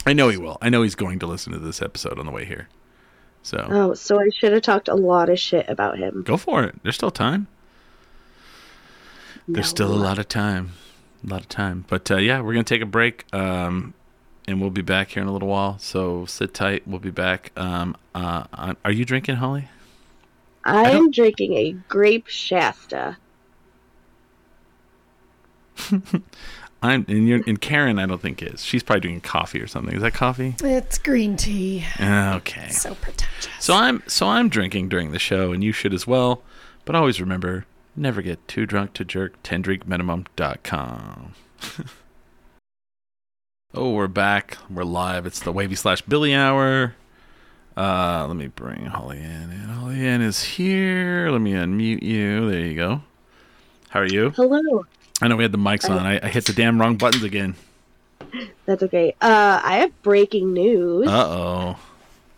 I 0.05 0.13
know 0.13 0.29
he 0.29 0.37
will. 0.37 0.57
I 0.61 0.69
know 0.69 0.81
he's 0.83 0.95
going 0.95 1.19
to 1.19 1.27
listen 1.27 1.51
to 1.53 1.59
this 1.59 1.81
episode 1.81 2.19
on 2.19 2.25
the 2.25 2.31
way 2.31 2.45
here. 2.45 2.67
So 3.43 3.65
oh, 3.69 3.93
so 3.95 4.19
I 4.19 4.29
should 4.29 4.53
have 4.53 4.61
talked 4.61 4.87
a 4.87 4.93
lot 4.95 5.29
of 5.29 5.39
shit 5.39 5.67
about 5.67 5.97
him. 5.97 6.21
go 6.23 6.37
for 6.37 6.63
it. 6.63 6.75
There's 6.83 6.95
still 6.95 7.09
time. 7.11 7.47
There's 9.47 9.65
No. 9.67 9.69
still 9.69 9.93
a 9.93 9.97
lot 9.97 10.19
of 10.19 10.27
time. 10.27 10.71
A 11.23 11.27
lot 11.27 11.41
of 11.41 11.49
time. 11.49 11.85
But 11.87 12.09
uh, 12.09 12.17
yeah, 12.17 12.41
we're 12.41 12.53
going 12.53 12.65
to 12.65 12.73
take 12.73 12.81
a 12.81 12.87
break. 12.87 13.25
Um, 13.33 13.93
and 14.47 14.59
we'll 14.59 14.71
be 14.71 14.81
back 14.81 15.11
here 15.11 15.21
in 15.21 15.29
a 15.29 15.33
little 15.33 15.47
while. 15.47 15.77
So 15.79 16.25
sit 16.25 16.53
tight. 16.53 16.87
We'll 16.87 16.99
be 16.99 17.11
back. 17.11 17.51
Um, 17.55 17.95
uh, 18.15 18.73
are 18.83 18.91
you 18.91 19.05
drinking, 19.05 19.35
Holly? 19.35 19.69
I 20.63 20.91
am 20.91 21.11
drinking 21.11 21.53
a 21.53 21.71
grape 21.71 22.27
Shasta. 22.27 23.17
I'm 26.83 27.05
and, 27.07 27.27
you're, 27.27 27.41
and 27.45 27.61
Karen. 27.61 27.99
I 27.99 28.05
don't 28.07 28.21
think 28.21 28.41
is. 28.41 28.63
She's 28.63 28.81
probably 28.81 29.01
doing 29.01 29.21
coffee 29.21 29.61
or 29.61 29.67
something. 29.67 29.95
Is 29.95 30.01
that 30.01 30.13
coffee? 30.13 30.55
It's 30.63 30.97
green 30.97 31.37
tea. 31.37 31.85
Okay. 31.99 32.69
So 32.69 32.95
pretentious. 32.95 33.49
So 33.59 33.75
I'm 33.75 34.01
so 34.07 34.27
I'm 34.27 34.49
drinking 34.49 34.89
during 34.89 35.11
the 35.11 35.19
show, 35.19 35.51
and 35.51 35.63
you 35.63 35.71
should 35.71 35.93
as 35.93 36.07
well. 36.07 36.41
But 36.85 36.95
always 36.95 37.21
remember, 37.21 37.65
never 37.95 38.21
get 38.21 38.47
too 38.47 38.65
drunk 38.65 38.93
to 38.93 39.05
jerk. 39.05 39.41
Tendrinkminimum.com. 39.43 41.33
oh, 43.73 43.91
we're 43.93 44.07
back. 44.07 44.57
We're 44.69 44.83
live. 44.83 45.25
It's 45.25 45.39
the 45.39 45.51
Wavy 45.51 45.75
slash 45.75 46.01
Billy 46.01 46.33
Hour. 46.33 46.95
Uh, 47.75 48.25
let 48.27 48.35
me 48.35 48.47
bring 48.47 48.85
Holly 48.85 49.19
Ann. 49.19 49.49
And 49.51 49.71
Holly 49.71 50.05
in 50.05 50.21
is 50.21 50.43
here. 50.43 51.29
Let 51.31 51.41
me 51.41 51.53
unmute 51.53 52.03
you. 52.03 52.49
There 52.49 52.59
you 52.59 52.75
go. 52.75 53.01
How 53.89 54.01
are 54.01 54.05
you? 54.05 54.31
Hello. 54.31 54.85
I 55.21 55.27
know 55.27 55.35
we 55.35 55.43
had 55.43 55.51
the 55.51 55.57
mics 55.57 55.89
on. 55.89 56.05
I, 56.05 56.19
I 56.25 56.29
hit 56.29 56.45
the 56.45 56.53
damn 56.53 56.79
wrong 56.79 56.97
buttons 56.97 57.23
again. 57.23 57.55
That's 58.65 58.83
okay. 58.83 59.15
Uh, 59.21 59.61
I 59.63 59.77
have 59.77 60.01
breaking 60.01 60.53
news. 60.53 61.07
Uh 61.07 61.27
oh. 61.27 61.79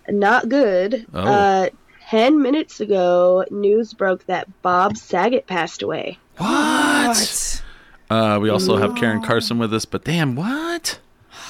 Not 0.09 0.49
good. 0.49 1.05
Oh. 1.13 1.21
Uh, 1.21 1.69
ten 2.13 2.43
minutes 2.43 2.79
ago, 2.79 3.43
news 3.49 3.91
broke 3.95 4.23
that 4.27 4.47
Bob 4.61 4.97
Saget 4.97 5.47
passed 5.47 5.81
away. 5.81 6.19
What? 6.37 7.63
Uh, 8.07 8.37
we 8.39 8.49
also 8.49 8.77
have 8.77 8.95
Karen 8.95 9.23
Carson 9.23 9.57
with 9.57 9.73
us, 9.73 9.85
but 9.85 10.03
damn, 10.03 10.35
what? 10.35 10.99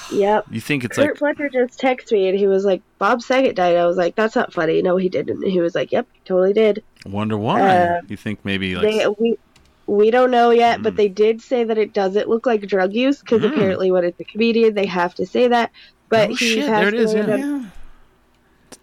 Yep. 0.10 0.46
You 0.52 0.62
think 0.62 0.86
it's 0.86 0.96
Kurt 0.96 1.10
like 1.22 1.38
Fletcher 1.38 1.50
just 1.50 1.82
texted 1.82 2.14
me 2.14 2.30
and 2.30 2.40
he 2.40 2.48
was 2.48 2.64
like, 2.64 2.82
"Bob 2.98 3.22
Saget 3.22 3.58
died." 3.58 3.76
I 3.76 3.86
was 3.86 3.98
like, 3.98 4.16
"That's 4.16 4.36
not 4.38 4.54
funny." 4.54 4.82
No, 4.82 4.96
he 4.96 5.10
didn't. 5.10 5.44
And 5.44 5.52
he 5.52 5.60
was 5.60 5.76
like, 5.76 5.92
"Yep, 5.92 6.08
totally 6.24 6.54
did." 6.54 6.82
wonder 7.06 7.38
why? 7.38 7.60
Uh, 7.62 8.02
you 8.08 8.16
think 8.16 8.40
maybe 8.46 8.76
like 8.76 8.84
They 8.84 9.06
we 9.20 9.38
we 9.86 10.12
don't 10.12 10.32
know 10.32 10.52
yet, 10.52 10.80
Mm. 10.80 10.84
but 10.84 10.96
they 10.96 11.10
did 11.10 11.42
say 11.42 11.66
that 11.66 11.78
it 11.78 11.92
doesn't 11.94 12.30
look 12.30 12.46
like 12.46 12.62
drug 12.68 12.94
use 12.94 13.20
because 13.20 13.42
Mm. 13.42 13.52
apparently 13.52 13.92
when 13.92 14.06
it's 14.06 14.20
a 14.22 14.24
comedian, 14.24 14.76
they 14.76 14.86
have 14.86 15.14
to 15.16 15.26
say 15.26 15.50
that. 15.50 15.72
But 16.08 16.30
Oh, 16.30 16.36
he 16.36 16.56
shit, 16.56 16.68
passed 16.68 16.80
there 16.80 16.88
it 16.88 16.94
is, 16.94 17.14
away 17.14 17.40
yeah. 17.40 17.64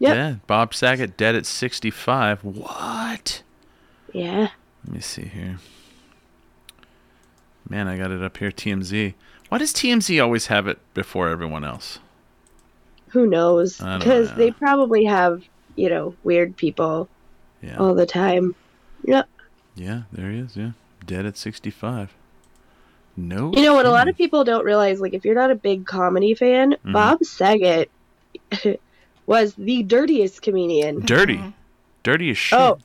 Yep. 0.01 0.15
dead? 0.15 0.41
Bob 0.47 0.75
Saget 0.75 1.17
dead 1.17 1.35
at 1.37 1.47
65. 1.47 2.43
What? 2.43 3.43
yeah. 4.13 4.49
Let 4.85 4.95
me 4.95 5.01
see 5.01 5.27
here. 5.27 5.59
Man, 7.69 7.87
I 7.87 7.97
got 7.97 8.11
it 8.11 8.23
up 8.23 8.37
here. 8.39 8.51
TMZ. 8.51 9.15
Why 9.49 9.59
does 9.59 9.73
TMZ 9.73 10.23
always 10.23 10.47
have 10.47 10.67
it 10.67 10.79
before 10.95 11.29
everyone 11.29 11.65
else? 11.65 11.99
Who 13.09 13.27
knows? 13.27 13.79
Because 13.79 14.31
know. 14.31 14.37
they 14.37 14.51
probably 14.51 15.05
have 15.05 15.43
you 15.77 15.89
know 15.89 16.15
weird 16.25 16.57
people 16.57 17.09
Yeah. 17.63 17.77
all 17.77 17.95
the 17.95 18.07
time. 18.07 18.55
Yep. 19.05 19.29
Yeah, 19.77 20.03
there 20.13 20.31
he 20.31 20.39
is. 20.39 20.57
Yeah, 20.57 20.71
dead 21.07 21.27
at 21.27 21.37
65. 21.37 22.15
No. 23.17 23.53
You 23.55 23.63
know 23.63 23.75
what? 23.75 23.87
A 23.87 23.91
lot 23.91 24.09
of 24.09 24.17
people 24.17 24.45
don't 24.45 24.65
realize, 24.65 25.01
like, 25.01 25.13
if 25.15 25.25
you're 25.25 25.35
not 25.35 25.51
a 25.51 25.55
big 25.55 25.85
comedy 25.87 26.35
fan, 26.35 26.77
Mhm. 26.85 26.93
Bob 26.93 27.23
Saget 27.25 27.91
was 29.27 29.55
the 29.55 29.83
dirtiest 29.83 30.43
comedian. 30.43 31.01
dirty, 31.01 31.41
dirty 32.03 32.31
as 32.31 32.39
shit. 32.39 32.59
Oh, 32.59 32.79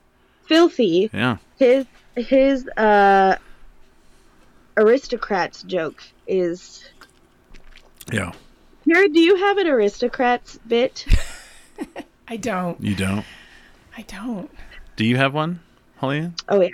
filthy. 0.46 1.10
Yeah. 1.14 1.38
His 1.58 1.86
his 2.16 2.68
uh 2.70 3.38
aristocrats 4.78 5.64
joke 5.64 6.04
is. 6.28 6.84
Yeah. 8.12 8.32
Here, 8.86 9.08
do 9.08 9.20
you 9.20 9.36
have 9.38 9.58
an 9.58 9.68
aristocrats 9.68 10.60
bit? 10.68 11.06
I 12.28 12.38
don't. 12.38 12.80
You 12.82 12.96
don't. 12.96 13.26
I 13.98 14.04
don't. 14.04 14.50
Do 14.96 15.06
you 15.06 15.18
have 15.18 15.34
one, 15.34 15.60
Holly? 15.98 16.32
Oh 16.48 16.62
yeah, 16.62 16.70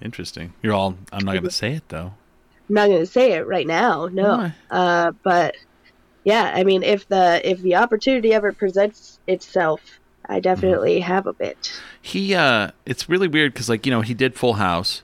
Interesting. 0.00 0.52
You're 0.62 0.74
all. 0.74 0.96
I'm 1.12 1.24
not 1.24 1.34
gonna 1.34 1.50
say 1.50 1.74
it 1.74 1.88
though. 1.88 2.14
I'm 2.68 2.74
not 2.74 2.88
gonna 2.88 3.06
say 3.06 3.32
it 3.32 3.46
right 3.46 3.66
now. 3.66 4.06
No. 4.06 4.36
Why? 4.36 4.54
Uh, 4.70 5.12
but 5.22 5.56
yeah, 6.24 6.52
I 6.54 6.64
mean, 6.64 6.82
if 6.82 7.08
the 7.08 7.40
if 7.48 7.60
the 7.62 7.74
opportunity 7.76 8.32
ever 8.32 8.52
presents 8.52 9.18
itself, 9.26 9.80
I 10.26 10.40
definitely 10.40 11.00
Mm-hmm. 11.00 11.12
have 11.12 11.26
a 11.26 11.32
bit. 11.32 11.72
He 12.00 12.34
uh 12.34 12.70
it's 12.86 13.08
really 13.08 13.28
weird 13.28 13.54
cuz 13.54 13.68
like, 13.68 13.86
you 13.86 13.90
know, 13.92 14.00
he 14.02 14.14
did 14.14 14.34
Full 14.34 14.54
House 14.54 15.02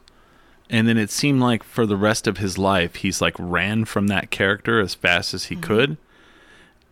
and 0.71 0.87
then 0.87 0.99
it 0.99 1.11
seemed 1.11 1.41
like 1.41 1.63
for 1.65 1.87
the 1.87 1.97
rest 1.97 2.27
of 2.27 2.39
his 2.39 2.59
life 2.59 2.97
he's 2.97 3.21
like 3.21 3.35
ran 3.39 3.85
from 3.85 4.07
that 4.09 4.31
character 4.31 4.81
as 4.81 4.95
fast 4.95 5.33
as 5.35 5.45
he 5.45 5.57
could. 5.57 5.97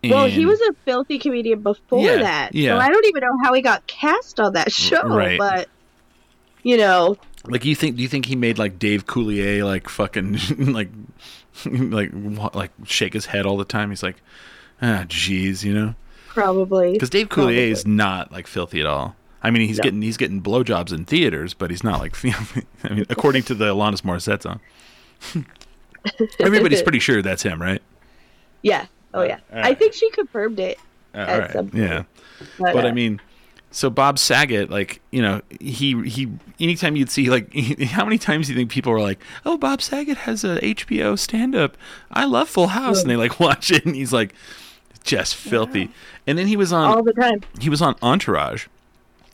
Well, 0.04 0.26
he 0.28 0.46
was 0.46 0.60
a 0.60 0.72
filthy 0.84 1.18
comedian 1.18 1.60
before 1.62 2.00
Yeah, 2.04 2.18
that, 2.18 2.54
yeah. 2.54 2.74
so 2.74 2.78
I 2.78 2.88
don't 2.90 3.04
even 3.06 3.22
know 3.22 3.36
how 3.42 3.52
he 3.54 3.60
got 3.60 3.86
cast 3.88 4.38
on 4.38 4.52
that 4.52 4.70
show. 4.84 5.02
right. 5.02 5.38
But 5.38 5.68
you 6.62 6.76
know, 6.76 7.16
like 7.44 7.64
you 7.64 7.74
think 7.74 7.96
do 7.96 8.02
you 8.02 8.08
think 8.08 8.26
he 8.26 8.36
made 8.36 8.58
like 8.58 8.78
Dave 8.78 9.06
Coulier 9.06 9.64
like 9.64 9.88
fucking 9.88 10.38
like 10.72 10.90
like 11.66 12.10
like 12.54 12.70
shake 12.84 13.12
his 13.12 13.26
head 13.26 13.46
all 13.46 13.56
the 13.56 13.64
time? 13.64 13.90
He's 13.90 14.02
like, 14.02 14.16
"Ah, 14.82 15.04
jeez," 15.08 15.62
you 15.64 15.72
know? 15.74 15.94
probably 16.28 16.98
Cuz 16.98 17.08
Dave. 17.08 17.28
Coulier 17.30 17.70
is 17.70 17.86
not 17.86 18.30
like 18.30 18.46
filthy 18.46 18.80
at 18.80 18.86
all. 18.86 19.16
I 19.42 19.50
mean, 19.50 19.66
he's 19.68 19.78
No. 19.78 19.84
getting 19.84 20.02
he's 20.02 20.16
getting 20.16 20.42
blowjobs 20.42 20.92
in 20.92 21.04
theaters, 21.04 21.54
but 21.54 21.70
he's 21.70 21.82
not 21.84 22.00
like 22.00 22.14
I 22.84 22.88
mean, 22.94 23.06
according 23.08 23.44
to 23.44 23.54
the 23.54 23.66
Alanis 23.74 24.02
Morissette 24.02 24.42
song. 24.42 24.60
Everybody's 26.40 26.82
pretty 26.82 26.98
sure 27.00 27.22
that's 27.22 27.42
him, 27.42 27.60
right? 27.60 27.82
Yeah. 28.62 28.86
Oh 29.14 29.22
yeah. 29.22 29.38
All 29.52 29.64
I 29.64 29.74
think 29.74 29.94
she 29.94 30.10
confirmed 30.10 30.60
it. 30.60 30.78
Uh, 31.14 31.18
At 31.18 31.28
all 31.30 31.38
right. 31.40 31.52
some 31.52 31.68
point. 31.70 31.82
Yeah. 31.82 32.02
But, 32.58 32.72
But 32.74 32.84
uh, 32.84 32.88
I 32.88 32.92
mean, 32.92 33.20
so 33.70 33.90
Bob 33.90 34.18
Saget, 34.18 34.70
like 34.70 35.00
you 35.10 35.22
know, 35.22 35.42
he 35.60 36.00
he. 36.08 36.28
Anytime 36.58 36.96
you'd 36.96 37.10
see 37.10 37.28
like, 37.28 37.54
how 37.84 38.04
many 38.04 38.18
times 38.18 38.46
do 38.46 38.52
you 38.52 38.58
think 38.58 38.70
people 38.70 38.92
were 38.92 39.00
like, 39.00 39.20
"Oh, 39.44 39.56
Bob 39.58 39.82
Saget 39.82 40.18
has 40.18 40.44
a 40.44 40.58
HBO 40.60 41.18
stand-up. 41.18 41.76
I 42.10 42.24
love 42.24 42.48
Full 42.48 42.68
House," 42.68 43.02
and 43.02 43.10
they 43.10 43.16
like 43.16 43.38
watch 43.40 43.70
it, 43.70 43.84
and 43.84 43.94
he's 43.94 44.12
like, 44.12 44.34
just 45.04 45.34
filthy. 45.34 45.90
And 46.26 46.36
then 46.36 46.46
he 46.46 46.56
was 46.56 46.72
on 46.72 46.84
all 46.84 47.02
the 47.02 47.12
time. 47.12 47.42
he 47.60 47.68
was 47.70 47.80
on 47.80 47.96
Entourage 48.02 48.66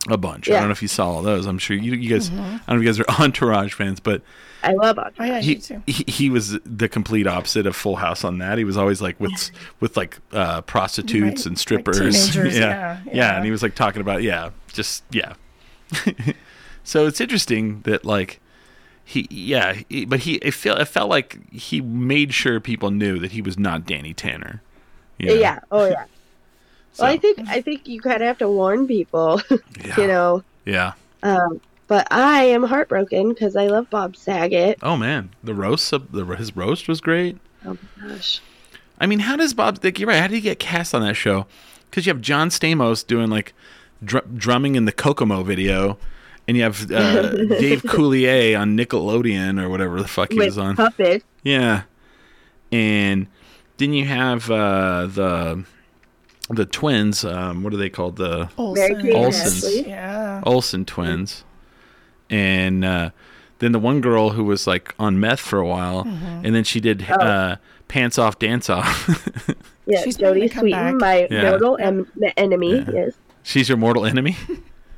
a 0.09 0.17
bunch. 0.17 0.51
I 0.51 0.55
don't 0.55 0.65
know 0.65 0.73
if 0.73 0.83
you 0.83 0.89
saw 0.89 1.11
all 1.11 1.23
those. 1.23 1.47
I'm 1.47 1.59
sure 1.59 1.77
you, 1.77 1.93
you 1.95 2.11
guys. 2.11 2.29
I 2.31 2.33
don't 2.35 2.69
know 2.69 2.75
if 2.77 2.83
you 2.83 2.87
guys 2.87 3.01
are 3.01 3.05
Entourage 3.23 3.73
fans, 3.75 4.01
but 4.01 4.23
I 4.65 4.73
love 4.73 4.99
it. 4.99 5.15
Oh 5.19 5.25
yeah, 5.25 5.41
he, 5.41 5.57
too. 5.57 5.83
he 5.87 6.05
he 6.09 6.31
was 6.31 6.59
the 6.65 6.89
complete 6.89 7.27
opposite 7.27 7.67
of 7.67 7.77
Full 7.77 7.97
House 7.97 8.25
on 8.25 8.39
that. 8.39 8.59
He 8.59 8.65
was 8.65 8.77
always 8.77 9.01
like 9.01 9.19
with 9.21 9.51
with 9.81 9.97
like 9.97 10.19
uh, 10.33 10.63
prostitutes 10.63 11.43
Right, 11.43 11.47
and 11.47 11.59
strippers. 11.59 11.99
teenagers, 11.99 12.59
yeah. 12.59 12.69
yeah, 12.69 13.01
yeah, 13.07 13.13
yeah. 13.15 13.37
and 13.37 13.45
he 13.45 13.51
was 13.51 13.63
like 13.63 13.75
talking 13.75 14.01
about 14.01 14.23
yeah, 14.23 14.51
just 14.73 15.05
yeah. 15.11 15.35
so 16.85 17.07
it's 17.07 17.21
interesting 17.21 17.83
that 17.83 18.05
like 18.05 18.41
he 19.05 19.27
yeah, 19.31 19.75
he, 19.89 20.05
but 20.05 20.21
he 20.21 20.35
it 20.37 20.53
felt 20.55 20.81
it 20.81 20.87
felt 20.87 21.11
like 21.11 21.39
he 21.53 21.81
made 21.81 22.33
sure 22.35 22.61
people 22.61 22.91
knew 22.91 23.19
that 23.19 23.33
he 23.33 23.43
was 23.43 23.59
not 23.59 23.85
Danny 23.87 24.15
Tanner. 24.15 24.63
you 25.19 25.27
know? 25.29 25.35
Yeah. 25.35 25.59
Oh 25.71 25.87
yeah. 25.87 26.05
So, 26.93 27.05
Well, 27.05 27.13
I 27.13 27.17
think 27.17 27.39
I 27.49 27.61
think 27.61 27.89
you 27.89 28.01
kind 28.01 28.17
of 28.23 28.27
have 28.27 28.39
to 28.39 28.49
warn 28.51 28.87
people, 28.87 29.41
yeah. 29.85 29.97
you 30.01 30.07
know. 30.07 30.43
Yeah. 30.65 30.93
Um, 31.23 31.61
but 31.89 32.07
I 32.11 32.45
am 32.45 32.63
heartbroken 32.63 33.31
because 33.31 33.57
I 33.57 33.67
love 33.67 33.89
Bob 33.91 34.17
Saget. 34.17 34.79
Oh 34.83 34.97
man, 34.97 35.31
the 35.43 35.55
roast 35.55 35.93
of 35.93 36.13
the 36.13 36.25
his 36.37 36.55
roast 36.57 36.89
was 36.89 37.01
great. 37.01 37.39
Oh 37.65 37.77
my 38.01 38.09
gosh. 38.09 38.41
I 39.01 39.07
mean, 39.07 39.21
how 39.21 39.37
does 39.37 39.53
Bob? 39.55 39.79
Like, 39.83 39.99
you're 39.99 40.09
right. 40.09 40.21
How 40.21 40.27
did 40.29 40.35
he 40.37 40.41
get 40.41 40.59
cast 40.59 40.95
on 40.95 41.03
that 41.03 41.15
show? 41.15 41.47
Because 41.91 42.07
you 42.07 42.13
have 42.13 42.21
John 42.23 42.49
Stamos 42.51 43.07
doing 43.07 43.29
like 43.31 43.53
dr- 44.05 44.37
drumming 44.39 44.75
in 44.77 44.85
the 44.85 44.93
Kokomo 44.93 45.43
video, 45.43 45.99
and 46.47 46.57
you 46.57 46.63
have 46.63 46.91
uh, 46.91 47.31
Dave 47.33 47.83
Coulier 47.83 48.59
on 48.59 48.77
Nickelodeon 48.77 49.61
or 49.63 49.69
whatever 49.69 50.01
the 50.01 50.09
fuck 50.09 50.31
he 50.33 50.39
With 50.39 50.47
was 50.49 50.59
on. 50.59 50.77
puppet. 50.77 51.25
Yeah, 51.43 51.83
and 52.71 53.27
then 53.79 53.93
you 53.93 54.05
have 54.07 54.51
uh, 54.51 55.07
the 55.07 55.65
the 56.57 56.67
twins. 56.67 57.25
Um, 57.25 57.63
what 57.63 57.73
are 57.73 57.77
they 57.77 57.91
called? 57.91 58.17
The 58.17 58.49
Mary 58.59 58.95
Kate 58.95 59.05
and 59.15 59.25
Olsen's. 59.25 59.65
Ashley. 59.65 59.89
Yeah. 59.89 60.43
Olsen 60.45 60.85
twins, 60.85 61.45
and 62.31 62.85
uh, 62.85 63.11
then 63.59 63.73
the 63.73 63.79
one 63.79 64.01
girl 64.01 64.31
who 64.31 64.45
was 64.45 64.67
like 64.67 64.95
on 64.99 65.19
meth 65.21 65.41
for 65.41 65.59
a 65.59 65.67
while, 65.67 66.05
Mm-hmm. 66.05 66.45
and 66.47 66.55
then 66.55 66.65
she 66.65 66.81
did 66.81 67.07
Oh. 67.11 67.15
uh, 67.15 67.57
pants 67.89 68.19
off, 68.19 68.39
dance 68.39 68.69
off. 68.71 69.09
Yeah, 69.85 70.03
She's 70.05 70.17
making 70.21 70.43
Jodie 70.45 70.45
a. 70.45 70.61
Sweetin, 70.61 71.01
my 71.01 71.27
Yeah. 71.29 71.51
mortal 71.51 71.77
em- 71.81 72.07
enemy. 72.37 72.77
Yeah. 72.79 72.91
Yes. 72.93 73.13
She's 73.43 73.69
your 73.69 73.79
mortal 73.79 74.07
enemy? 74.07 74.37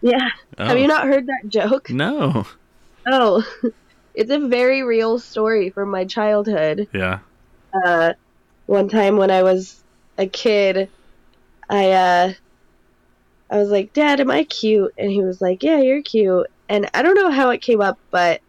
Yeah. 0.03 0.29
Oh. 0.59 0.67
Have 0.67 0.79
you 0.79 0.87
not 0.87 1.07
heard 1.07 1.27
that 1.29 1.49
joke? 1.49 1.89
No. 1.89 2.45
Oh, 3.07 3.43
it's 4.15 4.31
a 4.31 4.39
very 4.39 4.83
real 4.83 5.19
story 5.19 5.71
from 5.71 5.89
my 5.91 6.05
childhood. 6.05 6.87
Yeah. 6.93 7.21
Uh, 7.73 8.13
one 8.67 8.91
time 8.91 9.17
when 9.17 9.31
I 9.31 9.43
was 9.43 9.83
a 10.19 10.27
kid, 10.27 10.91
I 11.69 11.91
uh, 11.93 12.33
I 13.51 13.57
was 13.59 13.71
like, 13.71 13.93
"Dad, 13.93 14.21
am 14.21 14.31
I 14.31 14.45
cute?" 14.45 14.93
And 14.99 15.11
he 15.11 15.23
was 15.23 15.41
like, 15.41 15.63
"Yeah, 15.63 15.81
you're 15.81 16.03
cute." 16.03 16.47
And 16.69 16.89
I 16.95 17.03
don't 17.03 17.15
know 17.17 17.31
how 17.31 17.51
it 17.51 17.61
came 17.63 17.81
up, 17.81 17.99
but 18.11 18.41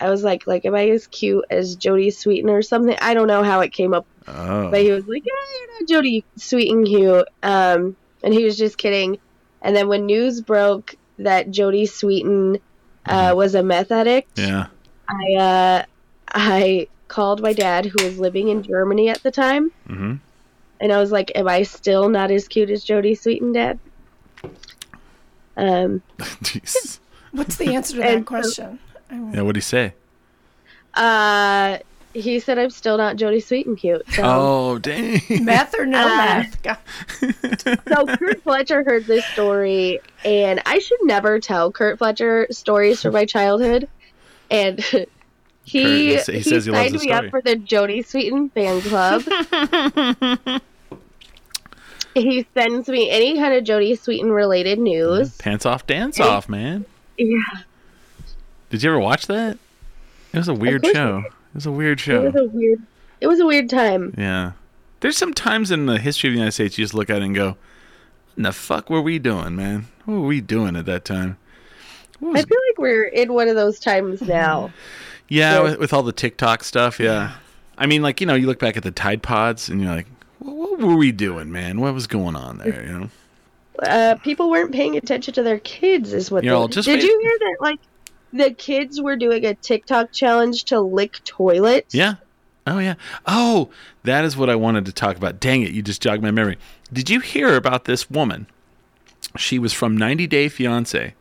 I 0.00 0.10
was 0.10 0.22
like, 0.24 0.46
"Like, 0.46 0.64
am 0.64 0.74
I 0.74 0.88
as 0.90 1.06
cute 1.06 1.44
as 1.50 1.76
Jodie 1.76 2.08
Sweetin 2.08 2.48
or 2.50 2.62
something?" 2.62 2.96
I 3.00 3.14
don't 3.14 3.28
know 3.28 3.42
how 3.42 3.60
it 3.60 3.72
came 3.72 3.94
up, 3.94 4.06
Oh. 4.26 4.70
but 4.70 4.80
he 4.80 4.90
was 4.90 5.06
like, 5.06 5.22
"Yeah, 5.24 5.58
you're 5.58 5.98
not 5.98 6.04
Jodie 6.04 6.24
Sweetin 6.38 6.86
cute." 6.86 7.28
Um, 7.42 7.96
and 8.24 8.34
he 8.34 8.44
was 8.44 8.56
just 8.58 8.78
kidding. 8.78 9.18
And 9.62 9.76
then 9.76 9.88
when 9.88 10.06
news 10.06 10.40
broke 10.40 10.94
that 11.18 11.48
Jodie 11.50 11.88
Sweetin 11.88 12.60
uh, 13.06 13.32
was 13.36 13.54
a 13.54 13.62
meth 13.62 13.92
addict, 13.92 14.38
Yeah. 14.38 14.66
I 15.08 15.34
uh, 15.34 15.84
I 16.28 16.88
called 17.08 17.42
my 17.42 17.52
dad, 17.52 17.86
who 17.86 18.04
was 18.04 18.18
living 18.18 18.48
in 18.48 18.62
Germany 18.62 19.08
at 19.08 19.22
the 19.22 19.30
time, 19.30 19.70
Mm-hmm. 19.88 20.14
And 20.82 20.92
I 20.92 20.98
was 20.98 21.10
like, 21.12 21.32
"Am 21.34 21.48
I 21.48 21.62
still 21.62 22.10
not 22.10 22.30
as 22.30 22.46
cute 22.48 22.68
as 22.68 22.84
Jodie 22.84 23.16
Sweetin, 23.18 23.54
Dad?" 23.54 23.78
Um, 25.56 26.02
Jeez. 26.18 26.98
What's 27.32 27.56
the 27.56 27.74
answer 27.74 27.96
to 27.96 28.02
And 28.02 28.10
that 28.10 28.18
so- 28.18 28.24
question? 28.24 28.78
Yeah, 29.10 29.42
what'd 29.42 29.56
he 29.56 29.60
say? 29.62 29.94
uh, 30.94 31.78
he 32.14 32.38
said 32.40 32.58
I'm 32.58 32.68
still 32.68 32.98
not 32.98 33.16
Jodie 33.16 33.42
Sweetin 33.42 33.78
cute. 33.78 34.02
So, 34.12 34.22
Oh, 34.24 34.78
dang. 34.78 35.20
Meth 35.42 35.74
or 35.78 35.86
no 35.86 36.04
Uh, 36.04 36.08
meth? 36.16 36.62
God. 36.62 36.78
so 37.88 38.16
Kurt 38.18 38.42
Fletcher 38.42 38.82
heard 38.84 39.06
this 39.06 39.24
story, 39.26 40.00
and 40.24 40.60
I 40.66 40.78
should 40.78 40.98
never 41.04 41.38
tell 41.40 41.72
Kurt 41.72 41.96
Fletcher 41.98 42.46
stories 42.50 43.00
from 43.00 43.12
my 43.14 43.24
childhood, 43.24 43.88
and. 44.50 44.84
He, 45.64 45.84
Kurt, 45.84 45.92
he 45.92 46.14
s- 46.16 46.26
he 46.26 46.42
says 46.42 46.64
he 46.64 46.72
loves 46.72 46.90
signed 46.90 47.00
the 47.00 47.06
me 47.06 47.12
up 47.12 47.24
for 47.30 47.40
the 47.40 47.54
Jodie 47.54 48.04
Sweetin 48.04 48.50
fan 48.52 48.80
club. 48.82 49.22
He 52.14 52.46
sends 52.54 52.88
me 52.88 53.10
any 53.10 53.36
kind 53.38 53.54
of 53.54 53.64
Jodie 53.64 53.92
Sweetin 53.98 54.34
related 54.34 54.78
news. 54.78 55.36
Pants 55.38 55.64
off, 55.64 55.86
dance 55.86 56.20
off, 56.20 56.48
man. 56.48 56.84
Yeah, 57.16 57.38
Did 58.70 58.82
you 58.82 58.90
ever 58.90 58.98
watch 58.98 59.26
that? 59.28 59.58
It 60.32 60.38
was 60.38 60.48
a 60.48 60.54
weird 60.54 60.84
show. 60.86 61.18
It 61.26 61.54
was 61.54 61.66
a 61.66 61.72
weird 61.72 62.00
show. 62.00 62.22
it 62.24 62.32
was 62.32 62.42
a 62.42 62.48
weird. 62.48 62.82
It 63.20 63.26
was 63.26 63.40
a 63.40 63.46
weird 63.46 63.68
time. 63.70 64.14
Yeah. 64.16 64.52
There's 65.00 65.16
some 65.18 65.34
times 65.34 65.70
in 65.70 65.86
the 65.86 65.98
history 65.98 66.28
of 66.30 66.32
the 66.32 66.38
United 66.38 66.52
States 66.52 66.78
you 66.78 66.84
just 66.84 66.94
look 66.94 67.10
at 67.10 67.18
it 67.18 67.24
and 67.24 67.34
go, 67.34 67.56
"What 68.34 68.44
the 68.44 68.52
fuck 68.52 68.88
were 68.90 69.02
we 69.02 69.18
doing, 69.18 69.54
man? 69.56 69.86
What 70.04 70.14
were 70.14 70.26
we 70.26 70.40
doing 70.40 70.76
at 70.76 70.86
that 70.86 71.04
time?" 71.04 71.36
What 72.20 72.38
I 72.38 72.42
feel 72.42 72.58
like 72.70 72.78
we're 72.78 73.04
in 73.04 73.32
one 73.32 73.48
of 73.48 73.56
those 73.56 73.78
times 73.80 74.22
now. 74.22 74.70
yeah, 75.28 75.54
Yeah. 75.54 75.60
with, 75.62 75.78
with 75.78 75.92
all 75.92 76.02
the 76.02 76.12
TikTok 76.12 76.62
stuff, 76.64 76.98
yeah. 77.00 77.32
I 77.76 77.86
mean, 77.86 78.00
like 78.02 78.20
you 78.20 78.26
know, 78.26 78.34
you 78.34 78.46
look 78.46 78.58
back 78.58 78.76
at 78.76 78.82
the 78.84 78.90
Tide 78.92 79.22
Pods 79.22 79.68
and 79.68 79.80
you're 79.82 79.94
like, 79.94 80.06
"What, 80.76 80.80
were 80.88 80.96
we 80.96 81.12
doing, 81.12 81.50
man? 81.52 81.80
What 81.80 81.94
was 81.94 82.06
going 82.06 82.36
on 82.36 82.58
there?" 82.58 82.84
You 82.86 82.98
know. 82.98 83.10
Uh, 83.82 84.14
people 84.16 84.50
weren't 84.50 84.72
paying 84.72 84.96
attention 84.96 85.32
to 85.34 85.42
their 85.42 85.58
kids, 85.60 86.12
is 86.12 86.30
what. 86.30 86.44
You 86.44 86.50
they- 86.50 86.56
know, 86.56 86.68
just 86.68 86.86
Did 86.86 87.00
wait- 87.00 87.04
you 87.04 87.20
hear 87.20 87.38
that? 87.38 87.56
Like, 87.60 87.78
the 88.32 88.50
kids 88.52 89.00
were 89.00 89.16
doing 89.16 89.44
a 89.46 89.54
TikTok 89.54 90.12
challenge 90.12 90.64
to 90.64 90.80
lick 90.80 91.20
toilets. 91.24 91.94
Yeah. 91.94 92.14
Oh 92.66 92.78
yeah. 92.78 92.94
Oh, 93.26 93.70
that 94.04 94.24
is 94.24 94.36
what 94.36 94.48
I 94.48 94.54
wanted 94.54 94.86
to 94.86 94.92
talk 94.92 95.16
about. 95.16 95.40
Dang 95.40 95.62
it, 95.62 95.72
you 95.72 95.82
just 95.82 96.00
jogged 96.00 96.22
my 96.22 96.30
memory. 96.30 96.58
Did 96.92 97.10
you 97.10 97.18
hear 97.20 97.56
about 97.56 97.86
this 97.86 98.08
woman? 98.08 98.46
She 99.36 99.58
was 99.58 99.72
from 99.72 99.96
90 99.96 100.26
Day 100.28 100.48
Fiance 100.48 101.14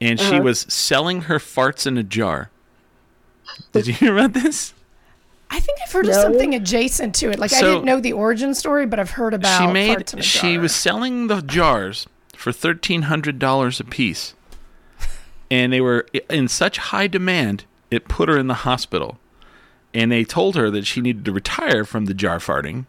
and 0.00 0.18
she 0.18 0.26
Uh-huh. 0.34 0.42
was 0.42 0.60
selling 0.68 1.22
her 1.22 1.38
farts 1.38 1.86
in 1.86 1.96
a 1.96 2.02
jar. 2.02 2.50
Did 3.72 3.86
you 3.86 3.92
hear 3.94 4.16
about 4.16 4.32
this? 4.32 4.74
I 5.50 5.58
think 5.60 5.78
I've 5.84 5.92
heard 5.92 6.08
of 6.08 6.14
something 6.14 6.54
adjacent 6.54 7.14
to 7.16 7.30
it. 7.30 7.38
Like 7.38 7.52
I 7.52 7.60
didn't 7.60 7.84
know 7.84 8.00
the 8.00 8.12
origin 8.12 8.54
story, 8.54 8.86
but 8.86 8.98
I've 9.00 9.10
heard 9.10 9.34
about. 9.34 9.60
she 9.60 9.66
made 9.72 9.98
farts 9.98 10.14
in 10.14 10.20
she 10.22 10.58
was 10.58 10.74
selling 10.74 11.26
the 11.26 11.40
jars 11.42 12.06
for 12.36 12.52
$1300 12.52 13.80
a 13.80 13.84
piece. 13.84 14.34
And 15.50 15.72
they 15.72 15.80
were 15.80 16.06
in 16.28 16.46
such 16.46 16.78
high 16.78 17.08
demand, 17.08 17.64
it 17.90 18.06
put 18.06 18.28
her 18.28 18.38
in 18.38 18.46
the 18.46 18.54
hospital. 18.54 19.18
And 19.92 20.12
they 20.12 20.22
told 20.22 20.54
her 20.54 20.70
that 20.70 20.86
she 20.86 21.00
needed 21.00 21.24
to 21.24 21.32
retire 21.32 21.84
from 21.84 22.04
the 22.04 22.14
jar 22.14 22.38
farting. 22.38 22.86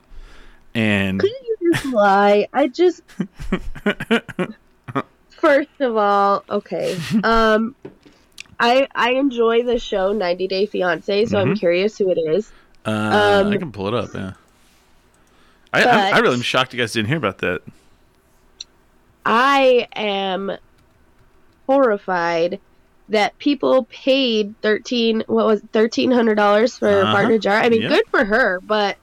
And 0.76 1.20
Couldn't 1.20 1.44
you 1.44 1.72
just 1.74 1.86
lie? 1.88 2.48
I 2.54 2.68
just. 2.68 3.02
First 5.30 5.70
of 5.80 5.98
all, 5.98 6.44
okay. 6.52 6.96
Um, 7.24 7.76
I 8.62 8.88
I 8.96 9.12
enjoy 9.12 9.64
the 9.64 9.80
show 9.80 10.14
90 10.14 10.48
Day 10.48 10.66
Fiance, 10.66 11.26
so 11.26 11.38
Mm-hmm. 11.38 11.50
I'm 11.50 11.56
curious 11.58 11.98
who 11.98 12.10
it 12.12 12.18
is. 12.18 12.52
Uh, 12.86 13.42
Um, 13.46 13.52
I 13.54 13.58
can 13.58 13.72
pull 13.72 13.88
it 13.88 13.94
up. 13.94 14.14
Yeah. 14.14 14.34
I, 15.74 15.84
I, 15.84 16.10
I 16.12 16.20
really 16.20 16.36
am 16.36 16.42
shocked 16.42 16.74
you 16.74 16.80
guys 16.80 16.92
didn't 16.94 17.08
hear 17.08 17.18
about 17.18 17.38
that. 17.40 17.62
I 19.26 19.88
am 19.96 20.52
horrified 21.68 22.60
that 23.10 23.38
people 23.40 23.86
paid 23.86 24.56
thirteen 24.62 25.24
what 25.28 25.46
was 25.46 25.62
thirteen 25.74 26.12
hundred 26.12 26.36
dollars 26.36 26.78
for 26.78 26.88
a 27.02 27.04
Uh-huh. 27.04 27.32
a 27.34 27.40
jar. 27.40 27.58
I 27.58 27.70
mean, 27.70 27.82
Yep. 27.82 27.90
good 27.90 28.08
for 28.10 28.26
her, 28.26 28.60
but 28.64 28.98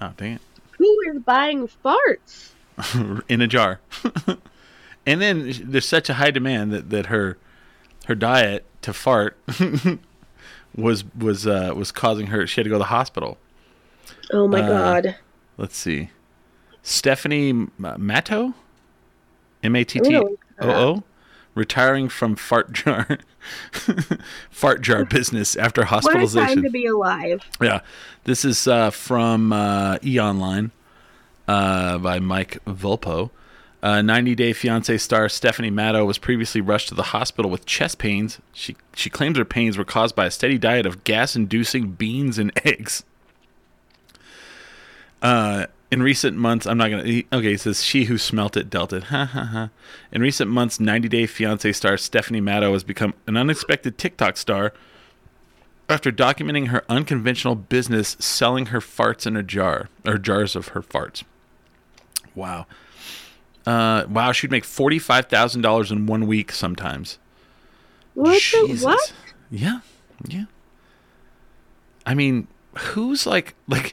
Oh 0.00 0.12
dang 0.16 0.32
it, 0.34 0.40
who 0.78 0.98
is 1.12 1.18
buying 1.22 1.68
farts? 1.84 2.50
In 3.28 3.40
a 3.40 3.46
jar. 3.46 3.80
and 5.06 5.20
then 5.20 5.52
there's 5.64 5.86
such 5.86 6.08
a 6.08 6.14
high 6.14 6.30
demand 6.30 6.72
that, 6.72 6.90
that 6.90 7.06
her 7.06 7.36
her 8.06 8.14
diet 8.14 8.64
to 8.82 8.92
fart 8.92 9.36
was 10.76 11.04
was 11.14 11.46
uh, 11.46 11.72
was 11.74 11.92
causing 11.92 12.28
her. 12.28 12.46
She 12.46 12.60
had 12.60 12.64
to 12.64 12.70
go 12.70 12.74
to 12.76 12.78
the 12.80 12.84
hospital. 12.84 13.38
Oh 14.32 14.46
my 14.48 14.60
Uh, 14.60 14.68
god! 14.68 15.16
Let's 15.56 15.76
see, 15.76 16.10
Stephanie 16.82 17.68
Matto, 17.78 18.54
M 19.62 19.76
A 19.76 19.84
T 19.84 20.00
T 20.00 20.16
O 20.16 20.36
O, 20.60 21.02
retiring 21.54 22.08
from 22.08 22.36
fart 22.36 22.72
jar 22.72 23.18
fart 24.50 24.80
jar 24.82 25.04
business 25.16 25.56
after 25.56 25.84
hospitalization. 25.84 26.40
What 26.40 26.50
a 26.52 26.54
time 26.54 26.62
to 26.64 26.70
be 26.70 26.86
alive! 26.86 27.42
Yeah, 27.60 27.80
this 28.24 28.44
is 28.44 28.66
uh, 28.66 28.90
from 28.90 29.52
uh, 29.52 29.98
E 30.04 30.18
Online 30.20 30.70
uh, 31.48 31.98
by 31.98 32.18
Mike 32.20 32.58
Vulpo. 32.66 33.30
Uh, 33.82 34.02
90 34.02 34.34
Day 34.34 34.52
Fiance 34.52 34.98
star 34.98 35.28
Stephanie 35.28 35.70
Matto 35.70 36.04
was 36.04 36.18
previously 36.18 36.60
rushed 36.60 36.88
to 36.88 36.94
the 36.94 37.02
hospital 37.04 37.50
with 37.50 37.64
chest 37.64 37.98
pains. 37.98 38.38
She 38.52 38.76
she 38.94 39.08
claims 39.08 39.38
her 39.38 39.44
pains 39.44 39.78
were 39.78 39.84
caused 39.84 40.14
by 40.14 40.26
a 40.26 40.30
steady 40.30 40.58
diet 40.58 40.84
of 40.84 41.04
gas-inducing 41.04 41.92
beans 41.92 42.38
and 42.38 42.52
eggs. 42.64 43.04
Uh, 45.22 45.66
in 45.90 46.02
recent 46.02 46.36
months, 46.36 46.66
I'm 46.66 46.78
not 46.78 46.90
gonna. 46.90 47.22
Okay, 47.32 47.54
it 47.54 47.60
says 47.60 47.82
she 47.82 48.04
who 48.04 48.18
smelt 48.18 48.56
it 48.56 48.70
dealt 48.70 48.92
it. 48.92 49.04
Ha 49.10 49.24
ha 49.24 49.44
ha. 49.44 49.70
In 50.12 50.20
recent 50.22 50.50
months, 50.50 50.78
90 50.78 51.08
Day 51.08 51.26
Fiance 51.26 51.72
star 51.72 51.96
Stephanie 51.96 52.40
Matto 52.40 52.72
has 52.74 52.84
become 52.84 53.14
an 53.26 53.36
unexpected 53.36 53.98
TikTok 53.98 54.36
star 54.36 54.72
after 55.88 56.12
documenting 56.12 56.68
her 56.68 56.84
unconventional 56.88 57.56
business 57.56 58.16
selling 58.20 58.66
her 58.66 58.78
farts 58.80 59.26
in 59.26 59.36
a 59.36 59.42
jar 59.42 59.88
or 60.06 60.18
jars 60.18 60.54
of 60.54 60.68
her 60.68 60.82
farts. 60.82 61.24
Wow. 62.34 62.66
Uh, 63.66 64.04
wow, 64.08 64.32
she'd 64.32 64.50
make 64.50 64.64
forty 64.64 64.98
five 64.98 65.26
thousand 65.26 65.62
dollars 65.62 65.90
in 65.90 66.06
one 66.06 66.26
week 66.26 66.52
sometimes. 66.52 67.18
What 68.14 68.40
Jesus. 68.40 68.82
what? 68.84 69.12
Yeah, 69.50 69.80
yeah. 70.26 70.44
I 72.06 72.14
mean, 72.14 72.48
who's 72.76 73.26
like 73.26 73.54
like 73.68 73.92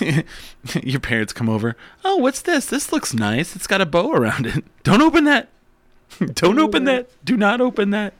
your 0.82 1.00
parents 1.00 1.32
come 1.32 1.48
over? 1.48 1.76
Oh, 2.04 2.16
what's 2.16 2.42
this? 2.42 2.66
This 2.66 2.92
looks 2.92 3.12
nice. 3.12 3.54
It's 3.56 3.66
got 3.66 3.80
a 3.80 3.86
bow 3.86 4.12
around 4.12 4.46
it. 4.46 4.64
Don't 4.84 5.02
open 5.02 5.24
that. 5.24 5.48
Don't 6.34 6.58
open 6.58 6.84
that. 6.84 7.10
Do 7.24 7.36
not 7.36 7.60
open 7.60 7.90
that. 7.90 8.14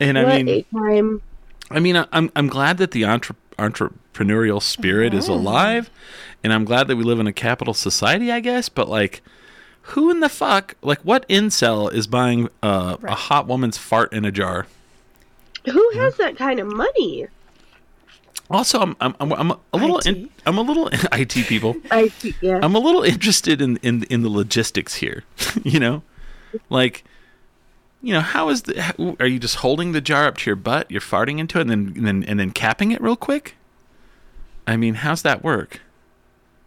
And 0.00 0.18
I 0.18 0.42
mean! 0.42 0.64
I 1.70 1.80
mean, 1.80 1.96
I- 1.96 2.06
I'm 2.12 2.30
I'm 2.36 2.46
glad 2.48 2.78
that 2.78 2.92
the 2.92 3.04
entre- 3.04 3.36
entrepreneurial 3.58 4.62
spirit 4.62 5.14
is 5.14 5.28
alive, 5.28 5.90
and 6.42 6.52
I'm 6.52 6.64
glad 6.64 6.88
that 6.88 6.96
we 6.96 7.04
live 7.04 7.20
in 7.20 7.26
a 7.26 7.32
capital 7.32 7.74
society. 7.74 8.30
I 8.30 8.40
guess, 8.40 8.68
but 8.68 8.88
like, 8.88 9.22
who 9.82 10.10
in 10.10 10.20
the 10.20 10.28
fuck, 10.28 10.74
like, 10.82 11.00
what 11.00 11.28
incel 11.28 11.92
is 11.92 12.06
buying 12.06 12.48
uh, 12.62 12.96
a 13.02 13.14
hot 13.14 13.46
woman's 13.46 13.78
fart 13.78 14.12
in 14.12 14.24
a 14.24 14.32
jar? 14.32 14.66
Who 15.64 15.90
has 15.94 16.16
that 16.16 16.36
kind 16.36 16.60
of 16.60 16.66
money? 16.66 17.26
Also, 18.48 18.80
I'm 18.80 18.96
I'm 19.00 19.14
I'm, 19.20 19.32
I'm 19.32 19.50
a 19.72 19.76
little 19.76 19.98
in, 19.98 20.30
I'm 20.46 20.58
a 20.58 20.62
little 20.62 20.88
IT 21.12 21.32
people. 21.46 21.76
I 21.90 22.08
see. 22.08 22.34
Yeah. 22.40 22.60
I'm 22.62 22.74
a 22.74 22.78
little 22.78 23.02
interested 23.02 23.60
in 23.60 23.76
in 23.78 24.04
in 24.04 24.22
the 24.22 24.28
logistics 24.28 24.96
here. 24.96 25.24
you 25.64 25.80
know, 25.80 26.02
like, 26.70 27.04
you 28.06 28.12
know, 28.14 28.20
how 28.20 28.48
is 28.50 28.62
the? 28.62 29.16
Are 29.20 29.26
you 29.26 29.38
just 29.38 29.56
holding 29.56 29.92
the 29.92 30.00
jar 30.00 30.26
up 30.26 30.38
to 30.38 30.50
your 30.50 30.56
butt? 30.56 30.90
You're 30.90 31.00
farting 31.00 31.38
into 31.38 31.58
it, 31.58 31.62
and 31.62 31.70
then 31.70 31.92
and 31.96 32.06
then 32.06 32.24
and 32.24 32.38
then 32.40 32.50
capping 32.52 32.92
it 32.92 33.00
real 33.00 33.16
quick. 33.16 33.56
I 34.66 34.76
mean, 34.76 34.94
how's 34.94 35.22
that 35.22 35.42
work? 35.44 35.80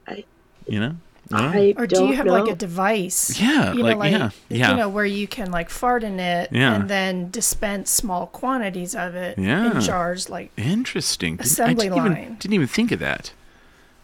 I- 0.08 0.26
You 0.68 0.80
know, 0.80 0.96
I 1.32 1.74
Or 1.78 1.86
do 1.88 2.06
you 2.06 2.14
have 2.16 2.26
know. 2.26 2.34
like 2.34 2.52
a 2.52 2.56
device? 2.56 3.40
Yeah, 3.40 3.72
you 3.74 3.84
know, 3.84 3.96
like- 3.98 4.12
yeah, 4.12 4.30
yeah. 4.50 4.72
You 4.72 4.78
know, 4.78 4.90
where 4.90 5.06
you 5.06 5.28
can 5.28 5.52
like 5.52 5.70
fart 5.70 6.04
in 6.04 6.20
it 6.20 6.50
Yeah. 6.52 6.76
and 6.76 6.90
then 6.90 7.30
dispense 7.30 7.90
small 7.92 8.28
quantities 8.28 8.96
of 8.96 9.16
it 9.16 9.38
Yeah. 9.38 9.72
in 9.72 9.82
jars. 9.82 10.30
Like, 10.30 10.52
Interesting. 10.58 11.36
Didn't- 11.38 11.46
Assembly 11.46 11.86
I 11.90 11.94
didn't 11.94 12.04
line. 12.14 12.22
Even, 12.24 12.36
didn't 12.36 12.54
even 12.54 12.68
think 12.68 12.92
of 12.92 13.00
that. 13.00 13.32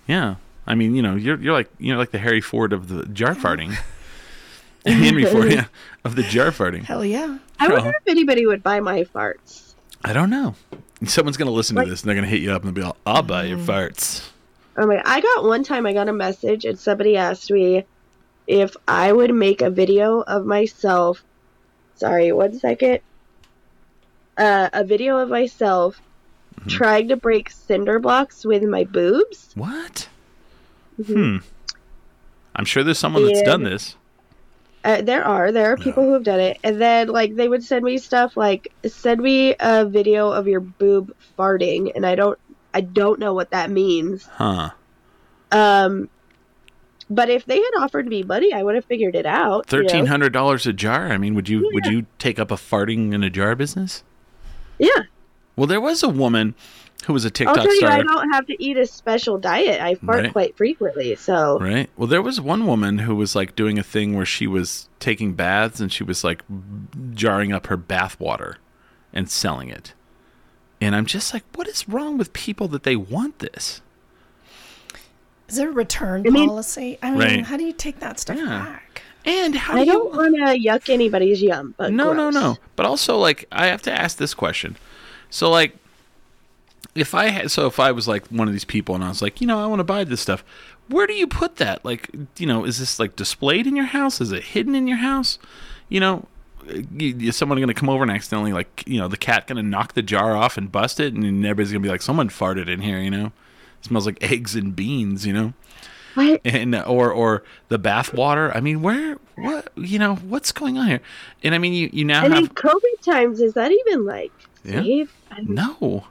Yeah. 0.07 0.35
I 0.67 0.75
mean, 0.75 0.95
you 0.95 1.01
know, 1.01 1.15
you're 1.15 1.39
you're 1.39 1.53
like 1.53 1.69
you 1.79 1.91
know 1.93 1.99
like 1.99 2.11
the 2.11 2.19
Harry 2.19 2.41
Ford 2.41 2.73
of 2.73 2.87
the 2.89 3.05
jar 3.07 3.33
farting. 3.35 3.75
Henry 4.85 5.25
Ford, 5.25 5.51
yeah, 5.51 5.65
of 6.03 6.15
the 6.15 6.23
jar 6.23 6.51
farting. 6.51 6.83
hell 6.83 7.03
yeah. 7.05 7.37
I 7.59 7.67
Sure. 7.67 7.75
wonder 7.77 7.89
if 7.89 8.07
anybody 8.07 8.45
would 8.45 8.61
buy 8.63 8.79
my 8.79 9.03
farts. 9.03 9.73
I 10.03 10.13
don't 10.13 10.29
know. 10.29 10.55
Someone's 11.05 11.37
gonna 11.37 11.51
listen 11.51 11.75
Like- 11.75 11.85
to 11.85 11.89
this 11.91 12.01
and 12.01 12.09
they're 12.09 12.15
gonna 12.15 12.27
hit 12.27 12.41
you 12.41 12.51
up 12.51 12.63
and 12.63 12.73
be 12.73 12.81
all, 12.81 12.95
"I'll 13.05 13.21
buy 13.23 13.45
your 13.45 13.57
Mm. 13.57 13.65
farts." 13.65 14.29
Oh 14.77 14.85
my! 14.85 15.01
I 15.05 15.21
got 15.21 15.43
one 15.45 15.63
time. 15.63 15.85
I 15.85 15.93
got 15.93 16.09
a 16.09 16.13
message 16.13 16.65
and 16.65 16.77
somebody 16.77 17.15
asked 17.17 17.49
me 17.51 17.85
if 18.47 18.75
I 18.87 19.11
would 19.13 19.33
make 19.33 19.61
a 19.61 19.69
video 19.69 20.21
of 20.21 20.45
myself. 20.45 21.23
Sorry, 21.95 22.31
one 22.31 22.59
second. 22.59 22.99
Uh, 24.37 24.69
a 24.73 24.83
video 24.83 25.17
of 25.17 25.29
myself 25.29 26.01
Mm-hmm. 26.59 26.69
trying 26.69 27.07
to 27.09 27.17
break 27.17 27.49
cinder 27.49 27.99
blocks 27.99 28.45
with 28.45 28.63
my 28.63 28.85
boobs. 28.85 29.49
What? 29.55 30.07
Mm-hmm. 30.99 31.13
Hmm. 31.13 31.37
I'm 32.55 32.63
sure 32.65 32.81
there's 32.83 32.97
someone 32.99 33.25
that's 33.25 33.41
done 33.41 33.63
this. 33.63 33.95
Uh, 34.85 35.01
there 35.01 35.25
are 35.25 35.51
there 35.51 35.73
are 35.73 35.77
people 35.77 36.03
who 36.03 36.13
have 36.13 36.23
done 36.23 36.39
it, 36.39 36.59
and 36.63 36.79
then 36.79 37.07
like 37.07 37.35
they 37.35 37.47
would 37.47 37.63
send 37.63 37.83
me 37.83 37.97
stuff 37.97 38.37
like 38.37 38.71
send 38.85 39.19
me 39.19 39.55
a 39.59 39.83
video 39.83 40.29
of 40.29 40.47
your 40.47 40.59
boob 40.59 41.11
farting, 41.37 41.91
and 41.95 42.05
I 42.05 42.13
don't 42.13 42.37
I 42.71 42.81
don't 42.81 43.19
know 43.19 43.33
what 43.33 43.49
that 43.49 43.71
means. 43.71 44.25
Huh. 44.25 44.69
Um, 45.51 46.07
but 47.09 47.29
if 47.29 47.45
they 47.45 47.57
had 47.57 47.71
offered 47.79 48.05
me 48.07 48.21
money, 48.21 48.53
I 48.53 48.61
would 48.61 48.75
have 48.75 48.85
figured 48.85 49.15
it 49.15 49.25
out. 49.25 49.71
you 49.71 49.79
know? 49.79 49.87
Thirteen 49.87 50.05
hundred 50.05 50.33
dollars 50.33 50.67
a 50.67 50.73
jar. 50.73 51.07
I 51.11 51.17
mean, 51.17 51.33
would 51.33 51.49
you 51.49 51.67
would 51.73 51.87
you 51.87 52.05
take 52.19 52.37
up 52.37 52.51
a 52.51 52.55
farting 52.55 53.11
in 53.11 53.23
a 53.23 53.29
jar 53.31 53.55
business? 53.55 54.03
Yeah. 54.77 55.03
Well, 55.55 55.65
there 55.65 55.81
was 55.81 56.03
a 56.03 56.09
woman 56.09 56.53
who 57.05 57.13
was 57.13 57.25
a 57.25 57.29
TikTok 57.29 57.57
I'll 57.57 57.63
TikTok 57.63 57.79
tell 57.89 57.97
you, 57.97 57.99
I 57.99 58.03
don't 58.03 58.31
have 58.33 58.45
to 58.47 58.63
eat 58.63 58.77
a 58.77 58.85
special 58.85 59.37
diet. 59.37 59.81
I 59.81 59.95
fart 59.95 60.23
Right. 60.23 60.31
quite 60.31 60.57
frequently, 60.57 61.15
so 61.15 61.59
right? 61.59 61.89
Well, 61.97 62.07
there 62.07 62.21
was 62.21 62.39
one 62.41 62.65
woman 62.67 62.99
who 62.99 63.15
was 63.15 63.35
like 63.35 63.55
doing 63.55 63.77
a 63.79 63.83
thing 63.83 64.15
where 64.15 64.25
she 64.25 64.47
was 64.47 64.89
taking 64.99 65.33
baths 65.33 65.79
and 65.79 65.91
she 65.91 66.03
was 66.03 66.23
like 66.23 66.43
jarring 67.13 67.51
up 67.53 67.67
her 67.67 67.77
bath 67.77 68.19
water 68.19 68.57
and 69.13 69.29
selling 69.29 69.69
it. 69.69 69.93
And 70.81 70.95
I'm 70.95 71.05
just 71.05 71.33
like, 71.33 71.43
what 71.55 71.67
is 71.67 71.87
wrong 71.87 72.17
with 72.17 72.33
people 72.33 72.67
that 72.69 72.83
they 72.83 72.95
want 72.95 73.39
this? 73.39 73.81
Is 75.47 75.57
there 75.57 75.69
a 75.69 75.73
return 75.73 76.25
I 76.27 76.31
mean- 76.31 76.49
policy? 76.49 76.97
I 77.03 77.11
mean, 77.11 77.19
Right. 77.19 77.43
how 77.45 77.57
do 77.57 77.63
you 77.63 77.73
take 77.73 77.99
that 77.99 78.19
stuff 78.19 78.37
Yeah. 78.37 78.45
back? 78.45 79.01
And 79.25 79.55
how 79.55 79.73
I 79.77 79.79
do 79.79 79.85
you 79.85 79.93
don't 79.93 80.13
want 80.15 80.35
to 80.35 80.43
yuck 80.59 80.87
anybody's 80.89 81.41
yum. 81.41 81.73
But 81.77 81.93
no, 81.93 82.13
no, 82.13 82.29
no. 82.29 82.57
But 82.75 82.85
also, 82.85 83.17
like, 83.17 83.45
I 83.51 83.67
have 83.67 83.81
to 83.83 83.91
ask 83.91 84.17
this 84.17 84.33
question. 84.35 84.77
So, 85.31 85.49
like, 85.49 85.75
if 86.95 87.13
I 87.13 87.27
had, 87.27 87.51
so 87.51 87.67
if 87.67 87.79
I 87.79 87.91
was 87.91 88.07
like 88.07 88.25
one 88.27 88.47
of 88.47 88.53
these 88.53 88.65
people 88.65 88.95
and 88.95 89.03
I 89.03 89.09
was 89.09 89.21
like, 89.21 89.41
you 89.41 89.47
know, 89.47 89.59
I 89.63 89.67
want 89.67 89.79
to 89.79 89.83
buy 89.83 90.03
this 90.05 90.21
stuff, 90.21 90.43
where 90.87 91.05
do 91.07 91.13
you 91.13 91.27
put 91.27 91.57
that? 91.57 91.83
Like, 91.83 92.09
you 92.37 92.47
know, 92.47 92.63
is 92.63 92.79
this 92.79 92.99
like 92.99 93.15
displayed 93.15 93.67
in 93.67 93.75
your 93.75 93.85
house? 93.85 94.21
Is 94.21 94.31
it 94.31 94.43
hidden 94.43 94.75
in 94.75 94.87
your 94.87 94.97
house? 94.97 95.37
You 95.89 95.99
know, 95.99 96.25
is 96.97 97.35
someone 97.35 97.57
going 97.57 97.67
to 97.67 97.73
come 97.73 97.89
over 97.89 98.01
and 98.03 98.11
accidentally, 98.11 98.53
like, 98.53 98.83
you 98.87 98.97
know, 98.99 99.07
the 99.07 99.17
cat 99.17 99.45
going 99.47 99.57
to 99.57 99.63
knock 99.63 99.93
the 99.93 100.01
jar 100.01 100.35
off 100.35 100.57
and 100.57 100.71
bust 100.71 100.99
it, 100.99 101.13
and 101.13 101.23
everybody's 101.45 101.71
going 101.71 101.81
to 101.83 101.85
be 101.87 101.91
like, 101.91 102.01
someone 102.01 102.29
farted 102.29 102.67
in 102.69 102.81
here, 102.81 102.99
you 102.99 103.11
know? 103.11 103.27
It 103.27 103.85
smells 103.85 104.05
like 104.05 104.17
eggs 104.23 104.55
and 104.55 104.75
beans, 104.75 105.25
you 105.27 105.33
know? 105.33 105.53
What? 106.15 106.39
and 106.45 106.73
or 106.73 107.11
or 107.11 107.43
the 107.67 107.77
bath 107.77 108.13
water. 108.13 108.49
I 108.55 108.61
mean, 108.61 108.81
where 108.81 109.17
what 109.35 109.67
you 109.75 109.99
know 109.99 110.15
what's 110.15 110.53
going 110.53 110.77
on 110.77 110.87
here? 110.87 111.01
And 111.43 111.53
I 111.53 111.57
mean, 111.57 111.73
you 111.73 111.89
you 111.91 112.05
now 112.05 112.23
And 112.23 112.33
in 112.33 112.45
have 112.45 112.53
COVID 112.55 113.01
times, 113.03 113.41
is 113.41 113.53
that 113.55 113.69
even 113.69 114.05
like 114.05 114.31
Yeah. 114.63 114.81
safe? 114.81 115.13
I 115.29 115.35
don't- 115.41 115.49
no, 115.49 116.07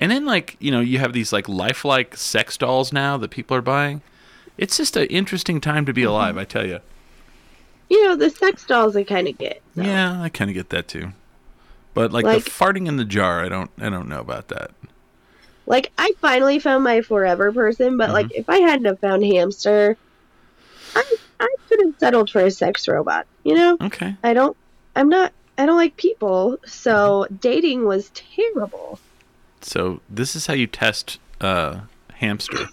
and 0.00 0.10
then 0.10 0.24
like 0.24 0.56
you 0.60 0.70
know 0.70 0.80
you 0.80 0.98
have 0.98 1.12
these 1.12 1.32
like 1.32 1.48
lifelike 1.48 2.16
sex 2.16 2.56
dolls 2.56 2.92
now 2.92 3.16
that 3.18 3.30
people 3.30 3.56
are 3.56 3.62
buying. 3.62 4.02
It's 4.58 4.76
just 4.76 4.96
an 4.96 5.06
interesting 5.06 5.60
time 5.60 5.86
to 5.86 5.92
be 5.92 6.02
Mm-hmm. 6.02 6.10
alive, 6.10 6.36
I 6.38 6.44
tell 6.44 6.66
you. 6.66 6.80
You 7.88 8.04
know, 8.04 8.16
the 8.16 8.30
sex 8.30 8.64
dolls 8.66 8.94
I 8.94 9.04
kind 9.04 9.26
of 9.26 9.36
get. 9.38 9.62
so. 9.74 9.82
Yeah, 9.82 10.20
I 10.22 10.28
kind 10.28 10.50
of 10.50 10.54
get 10.54 10.68
that 10.70 10.86
too. 10.86 11.12
But 11.94 12.12
like, 12.12 12.24
Like- 12.24 12.44
the 12.44 12.50
farting 12.50 12.86
in 12.86 12.96
the 12.96 13.04
jar, 13.04 13.44
I 13.44 13.48
don't 13.48 13.70
I 13.80 13.88
don't 13.90 14.08
know 14.08 14.20
about 14.20 14.48
that. 14.48 14.70
Like 15.66 15.90
I 15.98 16.12
finally 16.20 16.58
found 16.58 16.84
my 16.84 17.00
forever 17.00 17.52
person, 17.52 17.96
but 17.96 18.04
Mm-hmm. 18.06 18.12
like 18.14 18.32
if 18.34 18.48
I 18.48 18.58
hadn't 18.58 18.84
have 18.86 18.98
found 19.00 19.24
hamster, 19.24 19.96
I 20.94 21.04
I 21.40 21.48
could 21.68 21.80
have 21.84 21.94
settled 21.98 22.30
for 22.30 22.40
a 22.42 22.50
sex 22.50 22.86
robot. 22.86 23.26
You 23.44 23.54
know, 23.54 23.76
Okay. 23.80 24.14
I 24.22 24.34
don't. 24.34 24.56
I'm 24.94 25.08
not. 25.08 25.32
I 25.58 25.66
don't 25.66 25.76
like 25.76 25.96
people, 25.96 26.58
so 26.66 27.24
Mm-hmm. 27.24 27.36
dating 27.36 27.86
was 27.86 28.10
terrible. 28.14 28.98
So 29.60 30.00
this 30.08 30.34
is 30.34 30.46
how 30.46 30.54
you 30.54 30.66
test 30.66 31.18
uh, 31.40 31.80
hamster. 32.14 32.66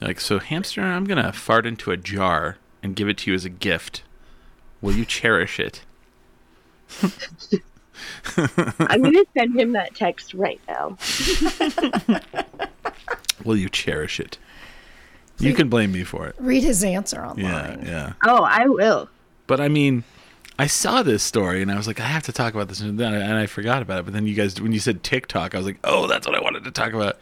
Like, 0.00 0.20
so 0.20 0.38
hamster, 0.38 0.82
I'm 0.82 1.04
gonna 1.04 1.32
fart 1.32 1.66
into 1.66 1.90
a 1.90 1.96
jar 1.96 2.58
and 2.82 2.94
give 2.94 3.08
it 3.08 3.18
to 3.18 3.30
you 3.30 3.34
as 3.34 3.44
a 3.44 3.50
gift. 3.50 4.02
Will 4.80 4.92
you 4.92 5.04
cherish 5.04 5.58
it? 5.58 5.82
I'm 8.36 9.02
gonna 9.02 9.24
send 9.36 9.58
him 9.58 9.72
that 9.72 9.94
text 9.94 10.34
right 10.34 10.60
now. 10.68 10.98
Will 13.44 13.56
you 13.56 13.68
cherish 13.68 14.20
it? 14.20 14.38
You 15.38 15.54
can 15.54 15.68
blame 15.68 15.92
me 15.92 16.04
for 16.04 16.26
it. 16.26 16.34
Read 16.38 16.62
his 16.62 16.82
answer 16.82 17.24
online. 17.24 17.44
Yeah, 17.44 17.62
online. 17.62 17.86
yeah. 17.86 18.12
Oh, 18.24 18.42
I 18.42 18.66
will. 18.66 19.08
But 19.46 19.60
I 19.60 19.68
mean, 19.68 20.04
I 20.58 20.66
saw 20.66 21.02
this 21.02 21.22
story 21.22 21.60
and 21.60 21.70
I 21.70 21.76
was 21.76 21.86
like, 21.86 22.00
I 22.00 22.06
have 22.06 22.22
to 22.24 22.32
talk 22.32 22.54
about 22.54 22.68
this, 22.68 22.80
and 22.80 22.98
then 22.98 23.12
and 23.14 23.34
I 23.34 23.46
forgot 23.46 23.82
about 23.82 24.00
it. 24.00 24.04
But 24.04 24.14
then 24.14 24.26
you 24.26 24.34
guys, 24.34 24.60
when 24.60 24.72
you 24.72 24.80
said 24.80 25.02
TikTok, 25.02 25.54
I 25.54 25.58
was 25.58 25.66
like, 25.66 25.78
oh, 25.84 26.06
that's 26.06 26.26
what 26.26 26.36
I 26.36 26.40
wanted 26.40 26.64
to 26.64 26.70
talk 26.70 26.92
about. 26.92 27.18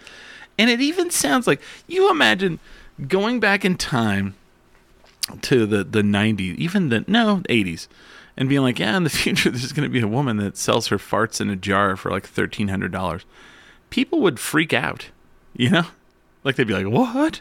And 0.56 0.70
it 0.70 0.80
even 0.80 1.10
sounds 1.10 1.46
like 1.46 1.60
you 1.88 2.10
imagine 2.10 2.60
going 3.08 3.40
back 3.40 3.64
in 3.64 3.76
time 3.76 4.36
to 5.42 5.66
the 5.66 5.82
the 5.82 6.02
90s, 6.02 6.56
even 6.56 6.90
the 6.90 7.04
no 7.08 7.38
80s, 7.48 7.88
and 8.36 8.48
being 8.48 8.62
like, 8.62 8.78
yeah, 8.78 8.96
in 8.96 9.04
the 9.04 9.10
future 9.24 9.50
there's 9.50 9.72
going 9.72 9.88
to 9.88 9.92
be 9.92 10.00
a 10.00 10.08
woman 10.08 10.36
that 10.36 10.56
sells 10.56 10.88
her 10.88 10.98
farts 10.98 11.40
in 11.40 11.50
a 11.50 11.56
jar 11.56 11.96
for 11.96 12.10
like 12.10 12.26
thirteen 12.26 12.68
hundred 12.68 12.92
dollars. 12.92 13.24
People 13.90 14.20
would 14.20 14.38
freak 14.38 14.72
out, 14.72 15.08
you 15.56 15.70
know, 15.70 15.86
like 16.44 16.56
they'd 16.56 16.66
be 16.66 16.74
like, 16.74 16.86
what? 16.86 17.40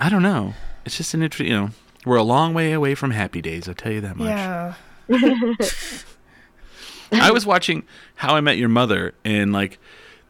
I 0.00 0.08
don't 0.08 0.22
know. 0.22 0.54
It's 0.84 0.96
just 0.96 1.14
an 1.14 1.22
interesting, 1.22 1.52
you 1.52 1.60
know. 1.60 1.70
We're 2.04 2.16
a 2.16 2.22
long 2.22 2.52
way 2.54 2.72
away 2.72 2.94
from 2.94 3.12
happy 3.12 3.40
days. 3.40 3.68
I'll 3.68 3.74
tell 3.74 3.92
you 3.92 4.00
that 4.02 4.16
much. 4.16 4.28
Yeah. 4.28 4.74
I 7.12 7.30
was 7.30 7.46
watching 7.46 7.84
How 8.16 8.34
I 8.34 8.40
Met 8.40 8.58
Your 8.58 8.68
Mother, 8.68 9.14
and 9.24 9.52
like 9.52 9.78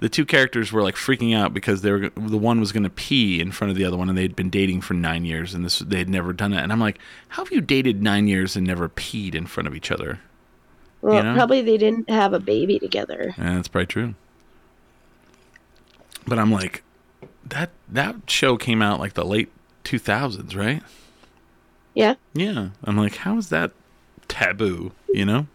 the 0.00 0.08
two 0.08 0.26
characters 0.26 0.72
were 0.72 0.82
like 0.82 0.96
freaking 0.96 1.34
out 1.34 1.54
because 1.54 1.82
they 1.82 1.90
were 1.90 2.10
the 2.10 2.36
one 2.38 2.60
was 2.60 2.72
going 2.72 2.82
to 2.82 2.90
pee 2.90 3.40
in 3.40 3.52
front 3.52 3.70
of 3.70 3.76
the 3.76 3.84
other 3.84 3.96
one, 3.96 4.08
and 4.08 4.18
they'd 4.18 4.36
been 4.36 4.50
dating 4.50 4.82
for 4.82 4.94
nine 4.94 5.24
years, 5.24 5.54
and 5.54 5.64
this 5.64 5.78
they 5.78 5.98
had 5.98 6.08
never 6.08 6.32
done 6.32 6.52
it. 6.52 6.62
And 6.62 6.72
I'm 6.72 6.80
like, 6.80 6.98
how 7.28 7.44
have 7.44 7.52
you 7.52 7.60
dated 7.60 8.02
nine 8.02 8.28
years 8.28 8.56
and 8.56 8.66
never 8.66 8.88
peed 8.88 9.34
in 9.34 9.46
front 9.46 9.66
of 9.66 9.74
each 9.74 9.90
other? 9.90 10.20
Well, 11.00 11.16
You 11.16 11.22
know? 11.22 11.34
probably 11.34 11.62
they 11.62 11.78
didn't 11.78 12.08
have 12.10 12.32
a 12.32 12.40
baby 12.40 12.78
together. 12.78 13.34
And 13.36 13.56
that's 13.56 13.68
probably 13.68 13.86
true. 13.86 14.14
But 16.26 16.38
I'm 16.38 16.50
like, 16.50 16.82
that 17.46 17.70
that 17.88 18.16
show 18.28 18.56
came 18.56 18.82
out 18.82 19.00
like 19.00 19.14
the 19.14 19.24
late 19.24 19.50
2000s, 19.84 20.56
right? 20.56 20.82
Yeah. 21.94 22.14
Yeah. 22.34 22.70
I'm 22.84 22.96
like, 22.96 23.16
how 23.16 23.38
is 23.38 23.48
that 23.50 23.70
taboo? 24.28 24.92
You 25.12 25.24
know? 25.24 25.46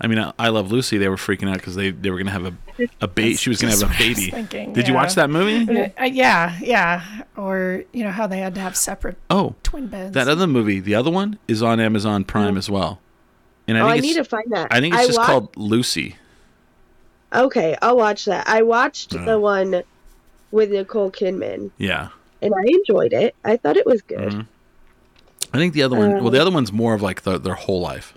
I 0.00 0.06
mean, 0.06 0.18
I, 0.18 0.32
I 0.38 0.48
Love 0.48 0.72
Lucy. 0.72 0.98
They 0.98 1.08
were 1.08 1.16
freaking 1.16 1.48
out 1.48 1.56
because 1.56 1.76
they, 1.76 1.90
they 1.90 2.10
were 2.10 2.18
gonna 2.18 2.30
have 2.32 2.44
a 2.46 2.54
a 3.00 3.06
baby. 3.08 3.36
She 3.36 3.48
was 3.48 3.60
gonna 3.60 3.72
have 3.72 3.82
a 3.82 3.86
what 3.86 4.00
I 4.00 4.08
was 4.08 4.16
baby. 4.16 4.30
thinking, 4.30 4.72
Did 4.72 4.88
you 4.88 4.94
watch 4.94 5.14
that 5.14 5.30
movie? 5.30 5.90
Uh, 5.96 6.04
yeah, 6.04 6.58
yeah. 6.60 7.22
Or, 7.36 7.84
you 7.92 8.02
know, 8.04 8.10
how 8.10 8.26
they 8.26 8.38
had 8.38 8.54
to 8.56 8.60
have 8.60 8.76
separate 8.76 9.16
Oh, 9.30 9.54
twin 9.62 9.86
beds. 9.86 10.12
that 10.14 10.28
other 10.28 10.46
movie, 10.46 10.80
the 10.80 10.94
other 10.96 11.10
one, 11.10 11.38
is 11.48 11.62
on 11.62 11.78
Amazon 11.80 12.24
Prime 12.24 12.56
as 12.58 12.68
well. 12.68 13.00
And 13.68 13.78
I 13.78 13.80
oh, 13.82 13.92
think 13.92 14.04
I 14.04 14.06
need 14.06 14.14
to 14.14 14.24
find 14.24 14.50
that. 14.50 14.68
I 14.72 14.80
think 14.80 14.94
it's 14.94 15.06
just 15.06 15.18
wa- 15.18 15.26
called 15.26 15.56
Lucy. 15.56 16.16
Okay, 17.32 17.76
I'll 17.80 17.96
watch 17.96 18.24
that. 18.26 18.46
I 18.48 18.62
watched 18.62 19.14
Uh. 19.14 19.24
the 19.24 19.38
one 19.40 19.82
with 20.50 20.70
Nicole 20.70 21.10
Kidman, 21.10 21.70
Yeah. 21.78 22.08
and 22.42 22.52
I 22.54 22.62
enjoyed 22.66 23.12
it. 23.12 23.34
I 23.44 23.56
thought 23.56 23.76
it 23.76 23.86
was 23.86 24.02
good. 24.02 24.18
Mhm. 24.32 24.46
I 25.54 25.58
think 25.58 25.72
the 25.72 25.82
other 25.82 25.96
one. 25.96 26.10
well, 26.10 26.26
Um, 26.26 26.32
the 26.32 26.40
other 26.40 26.50
one's 26.50 26.72
more 26.72 26.94
of 26.94 27.02
like 27.02 27.22
the, 27.22 27.38
their 27.38 27.54
whole 27.54 27.80
life. 27.80 28.12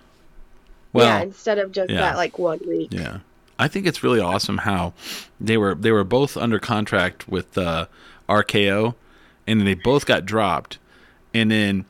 Well, 0.91 1.05
yeah, 1.05 1.21
instead 1.21 1.59
of 1.59 1.71
just 1.71 1.91
yeah. 1.91 2.01
that 2.01 2.17
like 2.17 2.39
one 2.39 2.59
week. 2.67 2.91
Yeah. 2.91 3.19
I 3.59 3.67
think 3.67 3.85
it's 3.85 4.03
really 4.03 4.19
awesome 4.19 4.59
how 4.59 4.93
they 5.39 5.57
were 5.57 5.75
they 5.75 5.91
were 5.91 6.03
both 6.03 6.37
under 6.37 6.59
contract 6.59 7.27
with 7.27 7.57
uh, 7.57 7.87
RKO 8.29 8.95
and 9.45 9.65
they 9.65 9.73
both 9.73 10.05
got 10.05 10.25
dropped 10.25 10.77
and 11.33 11.49
then 11.49 11.85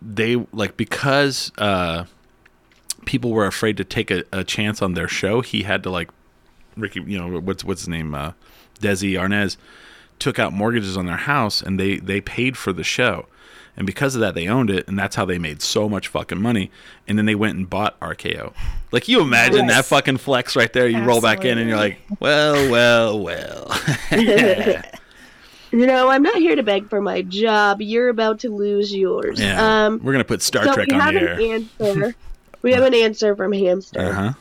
they 0.00 0.36
like 0.52 0.76
because 0.76 1.50
uh, 1.58 2.04
people 3.04 3.32
were 3.32 3.46
afraid 3.46 3.76
to 3.78 3.84
take 3.84 4.10
a, 4.10 4.24
a 4.32 4.44
chance 4.44 4.80
on 4.82 4.94
their 4.94 5.08
show 5.08 5.40
he 5.40 5.62
had 5.62 5.82
to 5.82 5.90
like 5.90 6.10
Ricky 6.76 7.02
you 7.02 7.18
know 7.18 7.40
what's 7.40 7.64
what's 7.64 7.82
his 7.82 7.88
name 7.88 8.14
uh, 8.14 8.32
Desi 8.80 9.12
Arnaz 9.12 9.56
took 10.18 10.38
out 10.38 10.52
mortgages 10.52 10.96
on 10.96 11.06
their 11.06 11.16
house 11.16 11.60
and 11.60 11.80
they 11.80 11.96
they 11.96 12.20
paid 12.20 12.56
for 12.56 12.72
the 12.72 12.84
show. 12.84 13.26
And 13.76 13.86
because 13.86 14.14
of 14.14 14.22
that, 14.22 14.34
they 14.34 14.48
owned 14.48 14.70
it, 14.70 14.88
and 14.88 14.98
that's 14.98 15.16
how 15.16 15.24
they 15.26 15.38
made 15.38 15.60
so 15.60 15.88
much 15.88 16.08
fucking 16.08 16.40
money. 16.40 16.70
And 17.06 17.18
then 17.18 17.26
they 17.26 17.34
went 17.34 17.56
and 17.58 17.68
bought 17.68 17.98
RKO. 18.00 18.54
Like 18.90 19.06
you 19.08 19.20
imagine 19.20 19.66
that 19.66 19.84
fucking 19.84 20.16
flex 20.16 20.56
right 20.56 20.72
there. 20.72 20.88
You 20.88 21.02
roll 21.02 21.20
back 21.20 21.44
in, 21.44 21.58
and 21.58 21.68
you're 21.68 21.78
like, 21.78 21.98
well, 22.20 22.70
well, 22.70 23.18
well. 23.18 23.80
You 25.72 25.86
know, 25.86 26.08
I'm 26.08 26.22
not 26.22 26.36
here 26.36 26.54
to 26.56 26.62
beg 26.62 26.88
for 26.88 27.02
my 27.02 27.22
job. 27.22 27.82
You're 27.82 28.08
about 28.08 28.40
to 28.40 28.54
lose 28.54 28.94
yours. 28.94 29.40
yeah, 29.40 29.86
Um, 29.86 30.00
we're 30.02 30.12
gonna 30.12 30.24
put 30.24 30.40
Star 30.40 30.64
so 30.64 30.72
Trek 30.72 30.90
on 30.92 31.14
the 31.14 31.20
air. 31.20 31.32
an 31.34 31.68
answer. 31.80 32.14
we 32.62 32.72
have 32.72 32.84
an 32.84 32.94
answer 32.94 33.34
from 33.36 33.52
Hamster. 33.52 34.00
Uh 34.00 34.12
huh. 34.12 34.32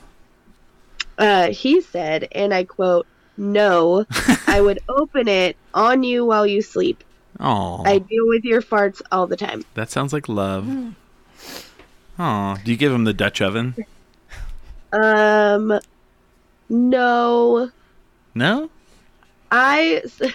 Uh, 1.17 1.47
he 1.47 1.81
said, 1.81 2.27
and 2.31 2.53
I 2.53 2.63
quote, 2.63 3.07
"No, 3.37 4.05
I 4.47 4.61
would 4.61 4.79
open 4.87 5.27
it 5.27 5.57
on 5.73 6.03
you 6.03 6.25
while 6.25 6.45
you 6.45 6.61
sleep. 6.61 7.03
Oh, 7.39 7.83
I 7.85 7.99
deal 7.99 8.27
with 8.27 8.43
your 8.43 8.61
farts 8.61 9.01
all 9.11 9.27
the 9.27 9.37
time." 9.37 9.63
that 9.73 9.89
sounds 9.91 10.13
like 10.13 10.29
love. 10.29 10.93
Oh, 12.17 12.55
do 12.63 12.71
you 12.71 12.77
give 12.77 12.91
him 12.93 13.03
the 13.03 13.13
Dutch 13.13 13.41
oven? 13.41 13.75
Um, 14.93 15.79
no, 16.69 17.71
No. 18.33 18.69
I. 19.51 20.03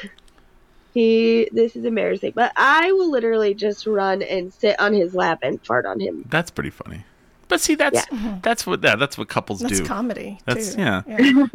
He. 0.92 1.48
This 1.52 1.76
is 1.76 1.84
embarrassing, 1.84 2.32
but 2.34 2.52
I 2.56 2.90
will 2.90 3.12
literally 3.12 3.54
just 3.54 3.86
run 3.86 4.22
and 4.22 4.52
sit 4.52 4.78
on 4.80 4.92
his 4.92 5.14
lap 5.14 5.38
and 5.40 5.64
fart 5.64 5.86
on 5.86 6.00
him. 6.00 6.24
That's 6.28 6.50
pretty 6.50 6.70
funny. 6.70 7.04
But 7.50 7.60
see, 7.60 7.74
that's 7.74 8.06
that's 8.42 8.64
what 8.64 8.80
that, 8.82 9.00
that's 9.00 9.18
what 9.18 9.28
couples 9.28 9.58
do. 9.58 9.66
That's 9.66 9.80
do. 9.80 9.86
comedy. 9.86 10.38
That's 10.46 10.76
too. 10.76 10.80
yeah. 10.80 11.02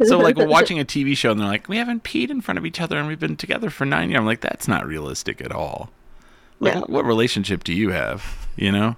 so 0.04 0.18
like 0.18 0.36
we're 0.36 0.46
watching 0.46 0.78
a 0.78 0.84
TV 0.84 1.16
show 1.16 1.30
and 1.30 1.40
they're 1.40 1.48
like, 1.48 1.68
we 1.68 1.78
haven't 1.78 2.04
peed 2.04 2.28
in 2.30 2.42
front 2.42 2.58
of 2.58 2.66
each 2.66 2.80
other 2.80 2.98
and 2.98 3.08
we've 3.08 3.18
been 3.18 3.36
together 3.36 3.70
for 3.70 3.86
nine 3.86 4.10
years. 4.10 4.20
I'm 4.20 4.26
like, 4.26 4.42
that's 4.42 4.68
not 4.68 4.86
realistic 4.86 5.40
at 5.40 5.50
all. 5.50 5.90
Like, 6.60 6.74
No. 6.74 6.80
what 6.82 7.06
relationship 7.06 7.64
do 7.64 7.72
you 7.72 7.90
have? 7.90 8.46
You 8.56 8.72
know? 8.72 8.96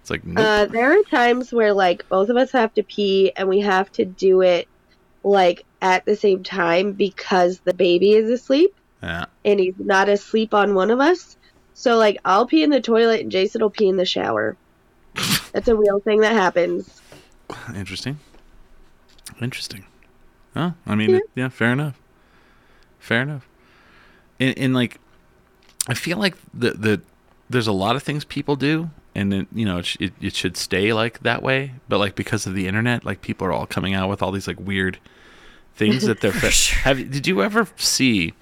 It's 0.00 0.10
like, 0.10 0.24
nope. 0.24 0.44
Uh, 0.44 0.66
there 0.66 0.98
are 0.98 1.02
times 1.04 1.52
where 1.52 1.72
like 1.72 2.08
both 2.08 2.28
of 2.28 2.36
us 2.36 2.50
have 2.50 2.74
to 2.74 2.82
pee 2.82 3.32
and 3.36 3.48
we 3.48 3.60
have 3.60 3.90
to 3.92 4.04
do 4.04 4.42
it 4.42 4.68
like 5.22 5.64
at 5.80 6.04
the 6.04 6.16
same 6.16 6.42
time 6.42 6.92
because 6.92 7.60
the 7.60 7.72
baby 7.72 8.12
is 8.12 8.28
asleep 8.28 8.74
yeah. 9.02 9.26
and 9.44 9.60
he's 9.60 9.74
not 9.78 10.08
asleep 10.08 10.52
on 10.52 10.74
one 10.74 10.90
of 10.90 10.98
us. 10.98 11.36
So 11.72 11.96
like 11.96 12.18
I'll 12.24 12.46
pee 12.46 12.64
in 12.64 12.70
the 12.70 12.80
toilet 12.80 13.20
and 13.20 13.30
Jason 13.30 13.62
will 13.62 13.70
pee 13.70 13.88
in 13.88 13.96
the 13.96 14.04
shower. 14.04 14.56
That's 15.52 15.68
a 15.68 15.76
real 15.76 16.00
thing 16.00 16.20
that 16.20 16.32
happens. 16.32 17.00
Interesting. 17.74 18.18
Interesting. 19.40 19.84
Oh, 20.56 20.74
I 20.86 20.94
mean, 20.94 21.10
yeah. 21.10 21.18
yeah, 21.34 21.48
fair 21.48 21.72
enough. 21.72 22.00
Fair 22.98 23.22
enough. 23.22 23.48
And, 24.40 24.56
and 24.58 24.74
like, 24.74 25.00
I 25.88 25.94
feel 25.94 26.18
like 26.18 26.36
the 26.52 26.70
the 26.72 27.00
there's 27.50 27.66
a 27.66 27.72
lot 27.72 27.96
of 27.96 28.02
things 28.02 28.24
people 28.24 28.56
do, 28.56 28.90
and 29.14 29.32
then 29.32 29.46
you 29.52 29.64
know 29.64 29.78
it, 29.78 29.86
sh- 29.86 29.96
it 30.00 30.12
it 30.20 30.34
should 30.34 30.56
stay 30.56 30.92
like 30.92 31.20
that 31.20 31.42
way. 31.42 31.74
But 31.88 31.98
like 31.98 32.14
because 32.14 32.46
of 32.46 32.54
the 32.54 32.66
internet, 32.66 33.04
like 33.04 33.20
people 33.20 33.46
are 33.46 33.52
all 33.52 33.66
coming 33.66 33.94
out 33.94 34.08
with 34.08 34.22
all 34.22 34.30
these 34.32 34.48
like 34.48 34.60
weird 34.60 34.98
things 35.74 36.04
that 36.04 36.20
they're. 36.20 36.32
fa- 36.32 36.74
Have 36.80 36.96
did 37.10 37.26
you 37.26 37.42
ever 37.42 37.68
see 37.76 38.34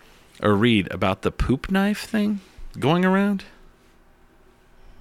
or 0.43 0.55
read 0.55 0.91
about 0.93 1.23
the 1.23 1.31
poop 1.31 1.71
knife 1.71 2.05
thing 2.05 2.41
going 2.79 3.05
around? 3.05 3.45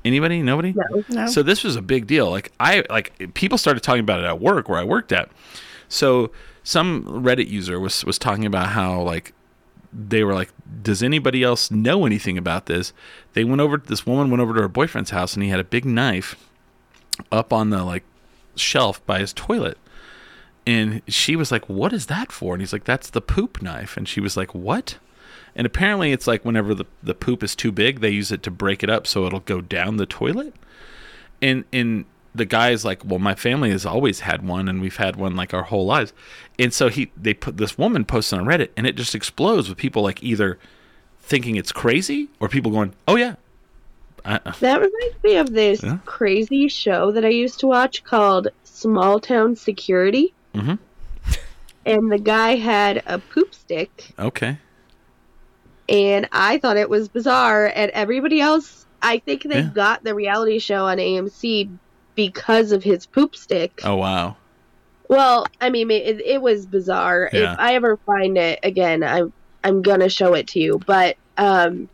Anybody? 0.03 0.41
Nobody? 0.41 0.73
No. 0.73 1.03
No. 1.09 1.27
So 1.27 1.43
this 1.43 1.63
was 1.63 1.75
a 1.75 1.81
big 1.81 2.07
deal. 2.07 2.29
Like 2.29 2.51
I 2.59 2.83
like 2.89 3.33
people 3.33 3.57
started 3.57 3.83
talking 3.83 4.01
about 4.01 4.19
it 4.19 4.25
at 4.25 4.39
work 4.39 4.67
where 4.67 4.79
I 4.79 4.83
worked 4.83 5.11
at. 5.11 5.29
So 5.89 6.31
some 6.63 7.03
Reddit 7.03 7.47
user 7.47 7.79
was 7.79 8.03
was 8.05 8.17
talking 8.17 8.45
about 8.45 8.69
how 8.69 9.01
like 9.01 9.33
they 9.93 10.23
were 10.23 10.33
like, 10.33 10.49
"Does 10.81 11.03
anybody 11.03 11.43
else 11.43 11.69
know 11.69 12.05
anything 12.05 12.37
about 12.37 12.65
this?" 12.65 12.93
They 13.33 13.43
went 13.43 13.61
over. 13.61 13.77
This 13.77 14.05
woman 14.05 14.29
went 14.29 14.41
over 14.41 14.53
to 14.53 14.61
her 14.61 14.67
boyfriend's 14.67 15.11
house 15.11 15.33
and 15.33 15.43
he 15.43 15.49
had 15.49 15.59
a 15.59 15.65
big 15.65 15.85
knife 15.85 16.35
up 17.31 17.51
on 17.53 17.69
the 17.69 17.83
like 17.83 18.03
shelf 18.55 19.05
by 19.05 19.19
his 19.19 19.33
toilet. 19.33 19.77
And 20.65 21.01
she 21.07 21.35
was 21.35 21.51
like, 21.51 21.67
"What 21.67 21.93
is 21.93 22.05
that 22.07 22.31
for?" 22.31 22.53
And 22.53 22.61
he's 22.61 22.73
like, 22.73 22.85
"That's 22.85 23.09
the 23.09 23.21
poop 23.21 23.61
knife." 23.61 23.97
And 23.97 24.07
she 24.07 24.21
was 24.21 24.37
like, 24.37 24.55
"What?" 24.55 24.97
And 25.55 25.67
apparently, 25.67 26.11
it's 26.11 26.27
like 26.27 26.45
whenever 26.45 26.73
the 26.73 26.85
the 27.03 27.13
poop 27.13 27.43
is 27.43 27.55
too 27.55 27.71
big, 27.71 27.99
they 27.99 28.09
use 28.09 28.31
it 28.31 28.41
to 28.43 28.51
break 28.51 28.83
it 28.83 28.89
up 28.89 29.05
so 29.07 29.25
it'll 29.25 29.41
go 29.41 29.61
down 29.61 29.97
the 29.97 30.05
toilet. 30.05 30.53
And 31.41 31.65
and 31.73 32.05
the 32.33 32.45
guy 32.45 32.69
is 32.69 32.85
like, 32.85 33.03
"Well, 33.03 33.19
my 33.19 33.35
family 33.35 33.71
has 33.71 33.85
always 33.85 34.21
had 34.21 34.47
one, 34.47 34.69
and 34.69 34.81
we've 34.81 34.95
had 34.95 35.17
one 35.17 35.35
like 35.35 35.53
our 35.53 35.63
whole 35.63 35.85
lives." 35.85 36.13
And 36.57 36.73
so 36.73 36.87
he 36.89 37.11
they 37.17 37.33
put 37.33 37.57
this 37.57 37.77
woman 37.77 38.05
posted 38.05 38.39
on 38.39 38.45
Reddit, 38.45 38.69
and 38.77 38.87
it 38.87 38.95
just 38.95 39.13
explodes 39.13 39.67
with 39.67 39.77
people 39.77 40.01
like 40.03 40.23
either 40.23 40.57
thinking 41.19 41.55
it's 41.57 41.71
crazy 41.71 42.29
or 42.39 42.47
people 42.47 42.71
going, 42.71 42.93
"Oh 43.07 43.15
yeah." 43.17 43.35
I, 44.23 44.39
That 44.59 44.79
reminds 44.79 45.23
me 45.23 45.35
of 45.37 45.51
this 45.51 45.81
Yeah. 45.83 45.97
crazy 46.05 46.67
show 46.67 47.11
that 47.11 47.25
I 47.25 47.29
used 47.29 47.59
to 47.61 47.67
watch 47.67 48.03
called 48.03 48.49
Small 48.63 49.19
Town 49.19 49.55
Security. 49.55 50.31
Mm-hmm. 50.53 50.75
And 51.87 52.11
the 52.11 52.19
guy 52.19 52.55
had 52.57 53.01
a 53.07 53.17
poop 53.17 53.55
stick 53.55 54.11
okay. 54.19 54.59
And 55.91 56.27
I 56.31 56.57
thought 56.57 56.77
it 56.77 56.89
was 56.89 57.09
bizarre. 57.09 57.71
And 57.75 57.91
everybody 57.91 58.39
else, 58.41 58.85
I 59.01 59.19
think 59.19 59.43
they 59.43 59.59
Yeah. 59.59 59.69
got 59.73 60.03
the 60.03 60.15
reality 60.15 60.59
show 60.59 60.85
on 60.85 60.97
AMC 60.97 61.77
because 62.15 62.71
of 62.71 62.83
his 62.83 63.05
poop 63.07 63.35
stick. 63.35 63.81
Oh 63.83 63.97
wow. 63.97 64.37
Well, 65.09 65.45
I 65.59 65.69
mean, 65.69 65.91
it, 65.91 66.21
it 66.21 66.41
was 66.41 66.65
bizarre. 66.65 67.29
Yeah. 67.33 67.53
If 67.53 67.59
I 67.59 67.75
ever 67.75 67.97
find 68.05 68.37
it 68.37 68.59
again, 68.63 69.03
I'm 69.03 69.33
I'm 69.63 69.81
gonna 69.81 70.09
show 70.09 70.33
it 70.33 70.47
to 70.49 70.59
you. 70.59 70.79
But 70.85 71.17
um, 71.37 71.89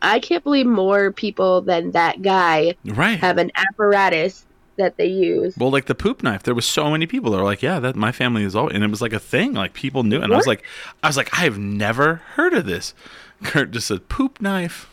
I 0.00 0.20
can't 0.20 0.44
believe 0.44 0.66
more 0.66 1.12
people 1.12 1.62
than 1.62 1.92
that 1.92 2.22
guy 2.22 2.76
Right. 2.84 3.18
have 3.18 3.38
an 3.38 3.50
apparatus 3.56 4.46
that 4.76 4.96
they 4.96 5.06
use. 5.06 5.56
Well, 5.56 5.70
like 5.70 5.86
the 5.86 5.94
poop 5.94 6.22
knife, 6.22 6.42
there 6.42 6.54
was 6.54 6.64
so 6.66 6.90
many 6.90 7.06
people 7.06 7.30
that 7.32 7.38
were 7.38 7.44
like, 7.44 7.62
"Yeah, 7.62 7.78
that 7.80 7.96
my 7.96 8.12
family 8.12 8.42
is 8.44 8.54
all," 8.56 8.68
and 8.68 8.82
it 8.82 8.90
was 8.90 9.02
like 9.02 9.12
a 9.12 9.18
thing, 9.20 9.52
like 9.54 9.72
people 9.74 10.02
knew, 10.02 10.20
and 10.20 10.32
I 10.32 10.36
was 10.36 10.46
like, 10.46 10.62
I 11.02 11.08
was 11.08 11.16
like, 11.16 11.30
I've 11.38 11.58
never 11.58 12.16
heard 12.34 12.54
of 12.54 12.66
this. 12.66 12.94
Kurt 13.42 13.70
just 13.72 13.88
said 13.88 14.08
poop 14.08 14.40
knife. 14.40 14.88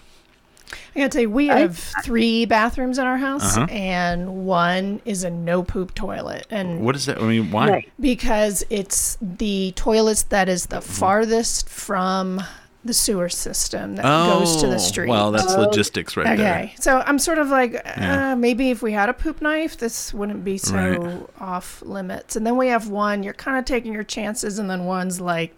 I 0.96 1.00
gotta 1.00 1.10
tell 1.10 1.22
you, 1.22 1.30
we 1.32 1.48
have 1.48 1.78
three 2.04 2.46
bathrooms 2.46 3.00
in 3.00 3.06
our 3.08 3.18
house, 3.18 3.58
Uh-huh. 3.58 3.66
and 3.72 4.46
one 4.46 5.02
is 5.06 5.24
a 5.24 5.30
no 5.32 5.64
poop 5.64 5.96
toilet. 5.96 6.46
And 6.52 6.82
What 6.86 6.96
is 6.96 7.06
that? 7.08 7.20
I 7.20 7.26
mean, 7.26 7.50
why? 7.52 7.86
Because 8.00 8.64
it's 8.70 9.18
the 9.22 9.72
toilets 9.76 10.24
that 10.24 10.48
is 10.48 10.68
Mm-hmm. 10.68 10.76
the 10.76 10.82
farthest 10.82 11.70
from 11.70 12.42
the 12.86 12.94
sewer 12.94 13.28
system 13.28 13.98
that 13.98 14.06
Oh, 14.06 14.40
goes 14.40 14.62
to 14.62 14.68
the 14.68 14.80
street. 14.80 15.10
well, 15.10 15.32
that's 15.32 15.54
Oh. 15.54 15.62
logistics 15.64 16.16
right 16.16 16.38
there. 16.38 16.56
Okay, 16.56 16.74
so 16.80 17.04
I'm 17.06 17.20
sort 17.20 17.38
of 17.38 17.50
like, 17.50 17.74
Yeah. 17.74 18.32
uh, 18.32 18.36
maybe 18.38 18.70
if 18.72 18.82
we 18.82 18.94
had 18.94 19.10
a 19.10 19.14
poop 19.14 19.42
knife, 19.42 19.78
this 19.78 20.14
wouldn't 20.14 20.46
be 20.46 20.58
so 20.58 20.76
Right. 20.76 21.22
off 21.42 21.82
limits. 21.86 22.38
And 22.38 22.48
then 22.48 22.56
we 22.56 22.68
have 22.70 22.88
one, 22.88 23.22
you're 23.22 23.34
kind 23.34 23.58
of 23.60 23.66
taking 23.66 23.92
your 23.94 24.04
chances, 24.06 24.60
and 24.60 24.70
then 24.70 24.86
one's 24.86 25.20
like, 25.20 25.54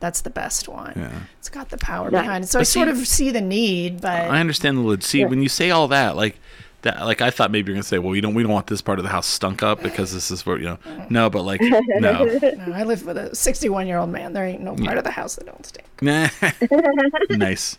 that's 0.00 0.22
the 0.22 0.30
best 0.30 0.68
one. 0.68 0.94
Yeah. 0.96 1.10
It's 1.38 1.48
got 1.48 1.68
the 1.70 1.78
power 1.78 2.10
Nice. 2.10 2.22
behind 2.22 2.44
it. 2.44 2.46
So 2.48 2.58
But 2.58 2.62
I 2.62 2.64
sort 2.64 2.88
of 2.88 3.06
see 3.06 3.30
the 3.30 3.40
need, 3.40 4.00
but 4.00 4.10
I 4.30 4.40
understand 4.40 4.78
the 4.78 4.82
lid. 4.82 5.04
See, 5.04 5.24
when 5.24 5.42
you 5.42 5.48
say 5.48 5.70
all 5.70 5.86
that, 5.88 6.16
like 6.16 6.40
that, 6.82 7.00
like 7.04 7.20
I 7.20 7.30
thought 7.30 7.50
maybe 7.50 7.70
you're 7.70 7.76
gonna 7.76 7.82
say, 7.82 7.98
well, 7.98 8.14
you 8.14 8.22
don't, 8.22 8.34
we 8.34 8.42
don't 8.42 8.52
want 8.52 8.66
this 8.66 8.80
part 8.80 8.98
of 8.98 9.04
the 9.04 9.10
house 9.10 9.26
stunk 9.26 9.62
up 9.62 9.82
because 9.82 10.12
this 10.12 10.30
is 10.30 10.46
where 10.46 10.58
you 10.58 10.64
know. 10.64 10.78
No, 11.10 11.28
but 11.28 11.42
like, 11.42 11.60
no, 11.60 11.80
no, 11.98 12.40
I 12.72 12.84
live 12.84 13.04
with 13.04 13.16
a 13.16 13.34
61 13.34 13.86
year 13.86 13.98
old 13.98 14.10
man. 14.10 14.32
There 14.32 14.44
ain't 14.44 14.62
no 14.62 14.74
part 14.74 14.98
of 14.98 15.04
the 15.04 15.10
house 15.10 15.36
that 15.36 15.46
don't 15.46 15.64
stink. 15.66 15.86
nice. 17.30 17.78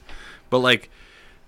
But 0.50 0.60
like 0.60 0.90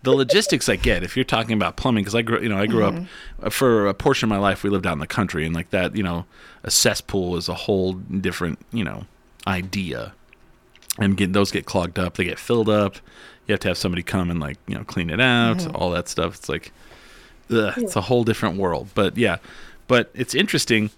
the 0.03 0.11
logistics 0.11 0.67
I 0.69 0.75
get 0.75 1.01
if 1.03 1.15
you're 1.15 1.23
talking 1.23 1.53
about 1.53 1.77
plumbing 1.77 2.03
because 2.03 2.15
I 2.15 2.21
grew 2.21 2.41
you 2.41 2.49
know 2.49 2.57
I 2.57 2.67
grew 2.67 2.83
up 2.83 2.95
uh, 3.41 3.49
for 3.49 3.87
a 3.87 3.93
portion 3.93 4.27
of 4.27 4.29
my 4.29 4.37
life 4.37 4.61
we 4.63 4.69
lived 4.69 4.85
out 4.85 4.93
in 4.93 4.99
the 4.99 5.07
country 5.07 5.45
and 5.45 5.55
like 5.55 5.69
that 5.71 5.95
you 5.95 6.03
know 6.03 6.25
a 6.63 6.69
cesspool 6.69 7.37
is 7.37 7.47
a 7.47 7.53
whole 7.53 7.93
different 7.93 8.59
you 8.71 8.83
know 8.83 9.05
idea 9.47 10.13
and 10.99 11.15
get 11.15 11.31
those 11.33 11.51
get 11.51 11.65
clogged 11.65 11.97
up 11.97 12.17
they 12.17 12.25
get 12.25 12.37
filled 12.37 12.69
up 12.69 12.97
you 13.47 13.53
have 13.53 13.61
to 13.61 13.69
have 13.69 13.77
somebody 13.77 14.03
come 14.03 14.29
and 14.29 14.41
like 14.41 14.57
you 14.67 14.75
know 14.75 14.83
clean 14.83 15.09
it 15.09 15.21
out 15.21 15.73
all 15.73 15.89
that 15.89 16.09
stuff 16.09 16.35
it's 16.35 16.49
like 16.49 16.73
ugh, 17.51 17.73
it's 17.77 17.95
a 17.95 18.01
whole 18.01 18.23
different 18.23 18.57
world 18.57 18.89
but 18.93 19.17
yeah. 19.17 19.37
But 19.87 20.09
it's 20.13 20.33
interesting 20.33 20.91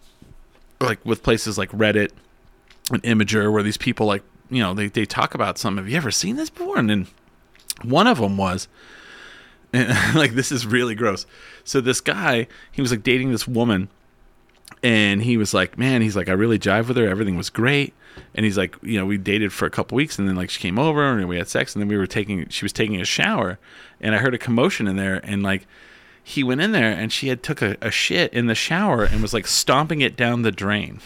like 0.80 1.03
with 1.05 1.23
places 1.23 1.57
like 1.57 1.69
Reddit 1.72 2.11
and 2.91 3.01
Imgur 3.03 3.51
where 3.51 3.63
these 3.63 3.77
people 3.77 4.05
like 4.05 4.23
you 4.49 4.61
know 4.61 4.73
they, 4.73 4.88
they 4.88 5.05
talk 5.05 5.34
about 5.34 5.57
something. 5.57 5.84
Have 5.84 5.91
you 5.91 5.97
ever 5.97 6.11
seen 6.11 6.35
this 6.35 6.49
before? 6.49 6.77
And 6.77 6.89
then 6.89 7.07
one 7.84 8.07
of 8.07 8.19
them 8.19 8.38
was 8.38 8.67
and, 9.73 9.89
like 10.15 10.34
this 10.34 10.51
is 10.51 10.65
really 10.65 10.95
gross. 10.95 11.26
So 11.63 11.81
this 11.81 12.01
guy 12.01 12.47
he 12.72 12.81
was 12.81 12.91
like 12.91 13.03
dating 13.03 13.31
this 13.31 13.47
woman 13.47 13.89
and 14.84 15.23
he 15.23 15.38
was 15.38 15.53
like 15.53 15.77
man 15.77 16.01
he's 16.01 16.15
like 16.15 16.27
i 16.30 16.34
really 16.34 16.59
jive 16.59 16.88
with 16.88 16.97
her. 16.97 17.07
Everything 17.07 17.38
was 17.38 17.49
great. 17.49 17.93
And 18.34 18.45
he's 18.45 18.57
like 18.57 18.76
you 18.81 18.99
know 18.99 19.05
we 19.05 19.17
dated 19.17 19.51
for 19.51 19.65
a 19.65 19.72
couple 19.72 19.95
weeks 19.95 20.19
and 20.19 20.27
then 20.27 20.35
like 20.35 20.49
she 20.49 20.61
came 20.61 20.77
over 20.77 21.03
and 21.03 21.27
we 21.27 21.38
had 21.38 21.47
sex 21.47 21.76
and 21.76 21.81
then 21.81 21.89
we 21.89 21.97
were 21.97 22.07
taking 22.07 22.47
she 22.49 22.63
was 22.63 22.72
taking 22.72 23.01
a 23.01 23.05
shower 23.05 23.59
and 23.99 24.15
i 24.15 24.19
heard 24.19 24.34
a 24.34 24.38
commotion 24.38 24.88
in 24.88 24.95
there 24.95 25.19
and 25.23 25.43
like 25.43 25.67
he 26.27 26.43
went 26.43 26.60
in 26.60 26.72
there 26.72 26.91
and 26.91 27.14
she 27.14 27.27
had 27.27 27.43
took 27.43 27.61
a, 27.61 27.77
a 27.84 27.91
shit 27.91 28.34
in 28.34 28.47
the 28.47 28.56
shower 28.56 29.03
and 29.03 29.22
was 29.22 29.31
like 29.31 29.45
stomping 29.45 30.02
it 30.02 30.18
down 30.18 30.41
the 30.41 30.52
drain 30.52 30.99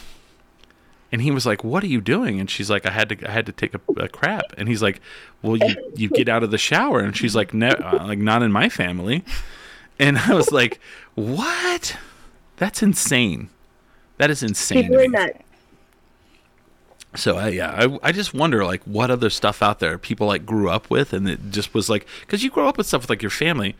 And 1.11 1.21
he 1.21 1.29
was 1.29 1.45
like, 1.45 1.61
"What 1.63 1.83
are 1.83 1.87
you 1.87 1.99
doing?" 2.01 2.39
And 2.39 2.49
she's 2.49 2.69
like, 2.69 2.85
"I 2.85 2.91
had 2.91 3.09
to, 3.09 3.27
I 3.27 3.31
had 3.31 3.45
to 3.47 3.51
take 3.51 3.73
a, 3.73 3.81
a 3.97 4.07
crap." 4.07 4.53
And 4.57 4.69
he's 4.69 4.81
like, 4.81 5.01
"Well, 5.41 5.57
you, 5.57 5.75
you 5.95 6.07
get 6.07 6.29
out 6.29 6.43
of 6.43 6.51
the 6.51 6.57
shower." 6.57 6.99
And 6.99 7.17
she's 7.17 7.35
like, 7.35 7.53
"No, 7.53 7.69
uh, 7.69 8.05
like 8.07 8.19
not 8.19 8.43
in 8.43 8.51
my 8.51 8.69
family." 8.69 9.23
And 9.99 10.17
I 10.17 10.33
was 10.33 10.51
like, 10.51 10.79
"What? 11.15 11.97
That's 12.55 12.81
insane. 12.81 13.49
That 14.17 14.29
is 14.29 14.41
insane." 14.41 14.83
People 14.83 14.99
to 14.99 15.03
are 15.05 15.09
So 17.15 17.37
I, 17.37 17.49
yeah, 17.49 17.71
I, 17.71 18.09
I 18.09 18.11
just 18.11 18.33
wonder 18.35 18.63
like 18.63 18.83
what 18.83 19.09
other 19.09 19.31
stuff 19.31 19.63
out 19.63 19.79
there 19.79 19.97
people 19.97 20.27
like 20.27 20.45
grew 20.45 20.69
up 20.69 20.89
with, 20.91 21.11
and 21.11 21.27
it 21.27 21.49
just 21.49 21.73
was 21.73 21.89
like 21.89 22.07
because 22.21 22.43
you 22.43 22.51
grow 22.51 22.69
up 22.69 22.77
with 22.77 22.87
stuff 22.87 23.01
with 23.01 23.09
like 23.09 23.23
your 23.23 23.31
family, 23.31 23.75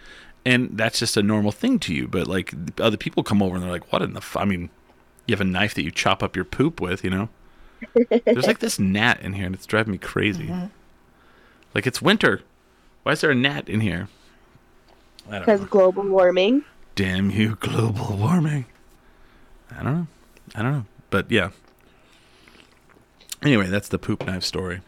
and 0.46 0.78
that's 0.78 1.00
just 1.00 1.18
a 1.18 1.24
normal 1.24 1.52
thing 1.52 1.80
to 1.80 1.94
you. 1.94 2.08
But 2.08 2.28
like 2.28 2.54
other 2.80 2.98
people 2.98 3.24
come 3.24 3.42
over 3.42 3.56
and 3.56 3.64
they're 3.64 3.72
like, 3.72 3.92
"What 3.92 4.02
in 4.02 4.14
the? 4.14 4.20
F-? 4.20 4.38
I 4.38 4.46
mean, 4.46 4.70
you 5.26 5.34
have 5.34 5.42
a 5.42 5.46
knife 5.46 5.74
that 5.76 5.84
you 5.84 5.92
chop 5.92 6.24
up 6.24 6.36
your 6.36 6.46
poop 6.46 6.82
with, 6.82 7.04
you 7.04 7.10
know?" 7.10 7.30
There's 8.26 8.48
like 8.48 8.60
this 8.60 8.80
gnat 8.80 9.22
in 9.22 9.34
here, 9.34 9.46
and 9.46 9.56
it's 9.56 9.66
driving 9.66 9.94
me 9.94 9.98
crazy. 9.98 10.48
Mm-hmm. 10.48 10.68
Like 11.74 11.88
it's 11.88 12.02
winter. 12.02 12.42
Why 13.04 13.14
is 13.14 13.22
there 13.22 13.32
a 13.32 13.36
gnat 13.36 13.70
in 13.70 13.82
here? 13.82 14.08
Because 15.30 15.62
global 15.66 16.04
warming. 16.04 16.64
Damn 16.96 17.30
you, 17.30 17.56
global 17.60 18.18
warming. 18.18 18.66
I 19.72 19.84
don't 19.84 19.94
know. 19.94 20.08
I 20.56 20.62
don't 20.64 20.72
know. 20.72 20.86
But 21.10 21.32
yeah. 21.32 21.52
Anyway, 23.42 23.68
that's 23.68 23.88
the 23.88 24.00
poop 24.00 24.26
knife 24.26 24.44
story. 24.44 24.82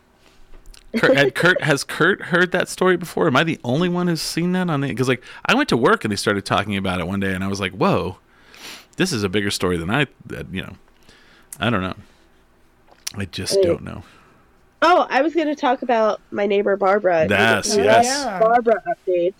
Kurt, 0.97 1.35
Kurt 1.35 1.61
has 1.61 1.83
Kurt 1.83 2.21
heard 2.21 2.51
that 2.51 2.67
story 2.69 2.97
before? 2.97 3.27
Am 3.27 3.35
I 3.35 3.43
the 3.43 3.59
only 3.63 3.89
one 3.89 4.07
who's 4.07 4.21
seen 4.21 4.51
that 4.53 4.69
on 4.69 4.81
the? 4.81 4.87
Because 4.89 5.07
like 5.07 5.23
I 5.45 5.55
went 5.55 5.69
to 5.69 5.77
work 5.77 6.03
and 6.03 6.11
they 6.11 6.15
started 6.15 6.45
talking 6.45 6.75
about 6.77 6.99
it 6.99 7.07
one 7.07 7.19
day, 7.19 7.33
and 7.33 7.43
I 7.43 7.47
was 7.47 7.59
like, 7.59 7.71
"Whoa, 7.73 8.17
this 8.97 9.11
is 9.11 9.23
a 9.23 9.29
bigger 9.29 9.51
story 9.51 9.77
than 9.77 9.89
I." 9.89 10.07
That, 10.25 10.53
you 10.53 10.61
know, 10.61 10.73
I 11.59 11.69
don't 11.69 11.81
know. 11.81 11.95
I 13.15 13.25
just 13.25 13.55
Hey. 13.55 13.63
don't 13.63 13.83
know. 13.83 14.03
Oh, 14.81 15.05
I 15.09 15.21
was 15.21 15.33
going 15.35 15.47
to 15.47 15.55
talk 15.55 15.83
about 15.83 16.19
my 16.31 16.47
neighbor 16.47 16.75
Barbara. 16.75 17.27
Yes, 17.29 17.75
yes. 17.75 18.05
Yeah. 18.05 18.39
Barbara 18.39 18.81
updates. 18.87 19.35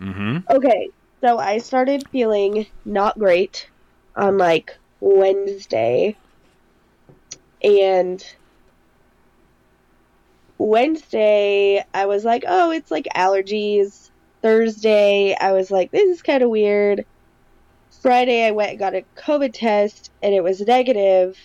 Mm-hmm. 0.00 0.38
Okay, 0.50 0.88
so 1.20 1.38
I 1.38 1.58
started 1.58 2.04
feeling 2.10 2.66
not 2.84 3.18
great 3.18 3.68
on 4.14 4.38
like 4.38 4.76
Wednesday. 5.00 6.16
And 7.64 8.24
Wednesday, 10.58 11.84
I 11.94 12.06
was 12.06 12.24
like, 12.24 12.44
oh, 12.46 12.70
it's 12.70 12.90
like 12.90 13.06
allergies. 13.14 14.10
Thursday, 14.42 15.34
I 15.34 15.52
was 15.52 15.70
like, 15.70 15.90
this 15.90 16.08
is 16.08 16.22
kind 16.22 16.42
of 16.42 16.50
weird. 16.50 17.04
Friday, 18.02 18.44
I 18.44 18.52
went 18.52 18.70
and 18.70 18.78
got 18.78 18.94
a 18.94 19.04
COVID 19.16 19.52
test 19.52 20.10
and 20.22 20.34
it 20.34 20.44
was 20.44 20.60
negative. 20.60 21.36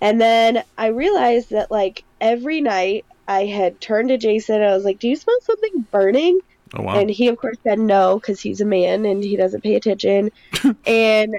And 0.00 0.20
then 0.20 0.62
I 0.76 0.88
realized 0.88 1.50
that 1.50 1.70
like 1.70 2.04
every 2.20 2.60
night 2.60 3.04
I 3.26 3.46
had 3.46 3.80
turned 3.80 4.10
to 4.10 4.18
Jason 4.18 4.56
and 4.56 4.64
I 4.64 4.74
was 4.74 4.84
like, 4.84 4.98
do 4.98 5.08
you 5.08 5.16
smell 5.16 5.40
something 5.42 5.86
burning? 5.90 6.40
Oh 6.74 6.82
wow. 6.82 6.98
And 6.98 7.10
he, 7.10 7.28
of 7.28 7.38
course, 7.38 7.56
said 7.64 7.78
no 7.78 8.18
because 8.18 8.40
he's 8.40 8.60
a 8.60 8.64
man 8.64 9.04
and 9.04 9.22
he 9.22 9.36
doesn't 9.36 9.62
pay 9.62 9.74
attention. 9.74 10.30
and 10.86 11.36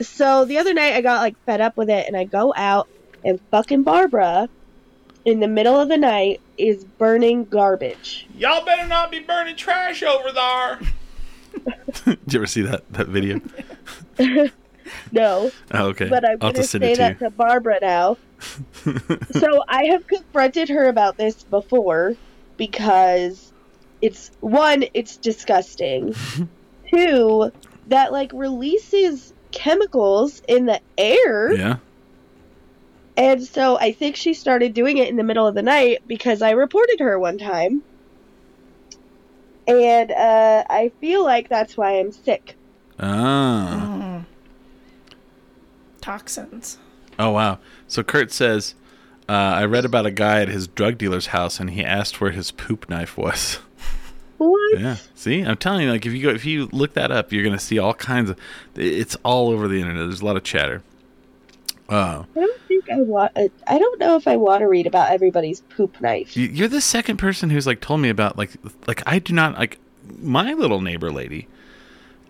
so 0.00 0.44
the 0.44 0.58
other 0.58 0.74
night, 0.74 0.94
I 0.94 1.00
got 1.00 1.20
like 1.20 1.36
fed 1.44 1.60
up 1.60 1.76
with 1.76 1.90
it, 1.90 2.06
and 2.06 2.16
I 2.16 2.24
go 2.24 2.52
out, 2.56 2.88
and 3.24 3.40
fucking 3.50 3.82
Barbara, 3.82 4.48
in 5.26 5.40
the 5.40 5.48
middle 5.48 5.78
of 5.78 5.88
the 5.90 5.98
night, 5.98 6.40
is 6.56 6.84
burning 6.84 7.44
garbage. 7.44 8.26
Y'all 8.38 8.64
better 8.64 8.86
not 8.88 9.10
be 9.10 9.18
burning 9.20 9.56
trash 9.56 10.02
over 10.02 10.32
there. 10.32 10.78
Did 12.16 12.32
you 12.32 12.38
ever 12.38 12.46
see 12.46 12.62
that 12.62 12.90
that 12.94 13.08
video? 13.08 13.40
No, 15.10 15.50
Oh, 15.72 15.86
okay. 15.88 16.08
but 16.08 16.24
I'm 16.24 16.32
I'll 16.34 16.38
going 16.38 16.54
to 16.54 16.60
just 16.60 16.70
send 16.70 16.84
say 16.84 16.92
it 16.92 16.94
to 16.94 17.00
that 17.02 17.18
to 17.18 17.30
Barbara 17.30 17.78
now. 17.82 18.16
so 19.32 19.64
I 19.68 19.86
have 19.86 20.06
confronted 20.06 20.68
her 20.68 20.88
about 20.88 21.16
this 21.16 21.42
before 21.42 22.14
because 22.56 23.52
it's 24.00 24.30
one, 24.40 24.84
it's 24.94 25.16
disgusting. 25.16 26.14
Two, 26.94 27.50
that 27.88 28.12
like 28.12 28.30
releases 28.32 29.32
chemicals 29.50 30.40
in 30.46 30.66
the 30.66 30.80
air. 30.96 31.52
Yeah. 31.52 31.76
And 33.16 33.42
so 33.42 33.78
I 33.78 33.92
think 33.92 34.16
she 34.16 34.34
started 34.34 34.74
doing 34.74 34.98
it 34.98 35.08
in 35.08 35.16
the 35.16 35.22
middle 35.22 35.46
of 35.46 35.54
the 35.54 35.62
night 35.62 36.02
because 36.06 36.42
I 36.42 36.50
reported 36.50 37.00
her 37.00 37.18
one 37.18 37.38
time. 37.38 37.82
And 39.66 40.10
uh, 40.12 40.64
I 40.68 40.92
feel 41.00 41.24
like 41.24 41.48
that's 41.48 41.76
why 41.76 41.98
I'm 41.98 42.12
sick. 42.12 42.56
Ah. 43.00 44.24
Toxins. 46.00 46.78
Oh 47.18 47.30
wow. 47.30 47.58
So 47.88 48.02
Kurt 48.02 48.30
says, 48.30 48.74
uh, 49.28 49.32
I 49.32 49.64
read 49.64 49.84
about 49.84 50.06
a 50.06 50.10
guy 50.10 50.42
at 50.42 50.48
his 50.48 50.68
drug 50.68 50.98
dealer's 50.98 51.28
house, 51.28 51.58
and 51.58 51.70
he 51.70 51.84
asked 51.84 52.20
where 52.20 52.30
his 52.30 52.50
poop 52.50 52.88
knife 52.88 53.16
was. 53.16 53.58
What? 54.38 54.78
yeah. 54.78 54.96
See, 55.14 55.40
I'm 55.40 55.56
telling 55.56 55.80
you, 55.80 55.90
like 55.90 56.04
if 56.04 56.12
you 56.12 56.22
go, 56.22 56.28
if 56.28 56.44
you 56.44 56.68
look 56.70 56.92
that 56.92 57.10
up, 57.10 57.32
you're 57.32 57.42
gonna 57.42 57.58
see 57.58 57.78
all 57.78 57.94
kinds 57.94 58.28
of. 58.28 58.38
It's 58.74 59.16
all 59.24 59.48
over 59.48 59.66
the 59.66 59.80
internet. 59.80 60.06
There's 60.06 60.20
a 60.20 60.26
lot 60.26 60.36
of 60.36 60.44
chatter. 60.44 60.82
Uh, 61.88 62.24
I 62.34 62.40
don't 62.40 62.60
think 62.62 62.90
I 62.90 63.00
want. 63.00 63.32
I 63.36 63.78
don't 63.78 64.00
know 64.00 64.16
if 64.16 64.26
I 64.26 64.36
want 64.36 64.60
to 64.60 64.68
read 64.68 64.86
about 64.86 65.10
everybody's 65.12 65.60
poop 65.60 66.00
knife. 66.00 66.36
you- 66.36 66.48
you're 66.48 66.68
the 66.68 66.80
second 66.80 67.18
person 67.18 67.50
who's 67.50 67.66
like 67.66 67.80
told 67.80 68.00
me 68.00 68.08
about 68.08 68.36
like 68.36 68.50
like 68.86 69.02
I 69.06 69.18
do 69.20 69.32
not 69.32 69.56
like 69.58 69.78
my 70.18 70.52
little 70.54 70.80
neighbor 70.80 71.10
lady. 71.12 71.46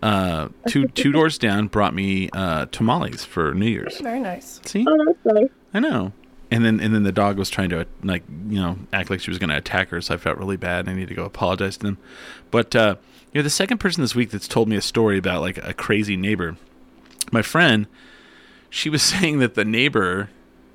Uh, 0.03 0.49
two 0.67 0.87
two 0.89 1.11
doors 1.17 1.37
down 1.39 1.67
brought 1.67 1.93
me 1.95 2.29
uh 2.33 2.67
tamales 2.71 3.23
for 3.25 3.53
New 3.55 3.65
Year's. 3.65 3.99
Very 3.99 4.19
nice. 4.19 4.61
See, 4.65 4.85
Oh, 4.87 5.05
that's 5.05 5.35
nice. 5.35 5.49
I 5.73 5.79
know. 5.79 6.11
And 6.51 6.63
then 6.63 6.79
and 6.79 6.93
then 6.93 7.01
the 7.03 7.11
dog 7.11 7.37
was 7.37 7.49
trying 7.49 7.69
to 7.69 7.87
like 8.03 8.23
you 8.47 8.59
know 8.59 8.77
act 8.93 9.09
like 9.09 9.19
she 9.21 9.31
was 9.31 9.39
going 9.39 9.49
to 9.49 9.57
attack 9.57 9.89
her, 9.89 9.99
so 10.01 10.13
I 10.13 10.17
felt 10.17 10.37
really 10.37 10.55
bad. 10.55 10.87
I 10.87 10.93
need 10.93 11.07
to 11.07 11.15
go 11.15 11.25
apologize 11.25 11.77
to 11.77 11.85
them. 11.87 11.97
But 12.51 12.75
uh, 12.75 12.95
you're 13.33 13.43
the 13.43 13.49
second 13.49 13.79
person 13.79 14.01
this 14.03 14.13
week 14.15 14.29
that's 14.29 14.47
told 14.47 14.69
me 14.69 14.75
a 14.75 14.81
story 14.81 15.17
about 15.17 15.41
like 15.41 15.57
a 15.57 15.73
crazy 15.73 16.15
neighbor. 16.15 16.55
My 17.31 17.41
friend, 17.41 17.87
she 18.69 18.89
was 18.89 19.01
saying 19.13 19.39
that 19.39 19.55
the 19.55 19.65
neighbor 19.65 20.29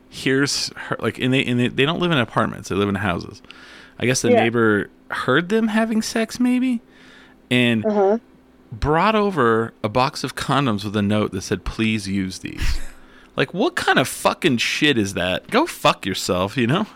hears 0.08 0.68
her 0.76 0.96
like, 1.00 1.18
and 1.18 1.32
they 1.32 1.44
and 1.44 1.58
they, 1.58 1.68
they 1.68 1.84
don't 1.84 2.00
live 2.00 2.10
in 2.12 2.18
apartments; 2.18 2.68
they 2.68 2.74
live 2.74 2.88
in 2.88 2.96
houses. 2.96 3.42
I 3.98 4.06
guess 4.06 4.22
the 4.22 4.30
Yeah. 4.30 4.40
neighbor 4.42 4.90
heard 5.10 5.48
them 5.48 5.68
having 5.68 6.02
sex, 6.02 6.40
maybe, 6.40 6.80
and 7.50 7.84
Uh 7.86 7.90
huh. 7.92 8.18
brought 8.72 9.14
over 9.14 9.72
a 9.84 9.88
box 9.88 10.24
of 10.24 10.34
condoms 10.34 10.84
with 10.84 10.96
a 10.96 11.02
note 11.02 11.32
that 11.32 11.42
said, 11.42 11.64
"Please 11.64 12.08
use 12.08 12.40
these." 12.40 12.80
like, 13.36 13.52
what 13.54 13.74
kind 13.76 13.98
of 13.98 14.08
fucking 14.08 14.56
shit 14.58 14.98
is 14.98 15.14
that? 15.14 15.48
Go 15.50 15.66
fuck 15.66 16.04
yourself, 16.06 16.56
you 16.56 16.66
know. 16.66 16.86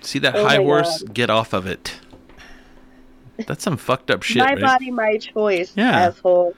See 0.00 0.18
that 0.20 0.34
Oh 0.34 0.46
high 0.46 0.56
horse? 0.56 1.02
God. 1.02 1.14
Get 1.14 1.30
off 1.30 1.52
of 1.52 1.66
it. 1.66 2.00
That's 3.46 3.62
some 3.62 3.76
fucked 3.76 4.10
up 4.10 4.22
shit. 4.22 4.38
my 4.38 4.54
right? 4.54 4.60
body, 4.60 4.90
my 4.90 5.16
choice, 5.18 5.72
Yeah. 5.76 5.90
asshole. 6.06 6.54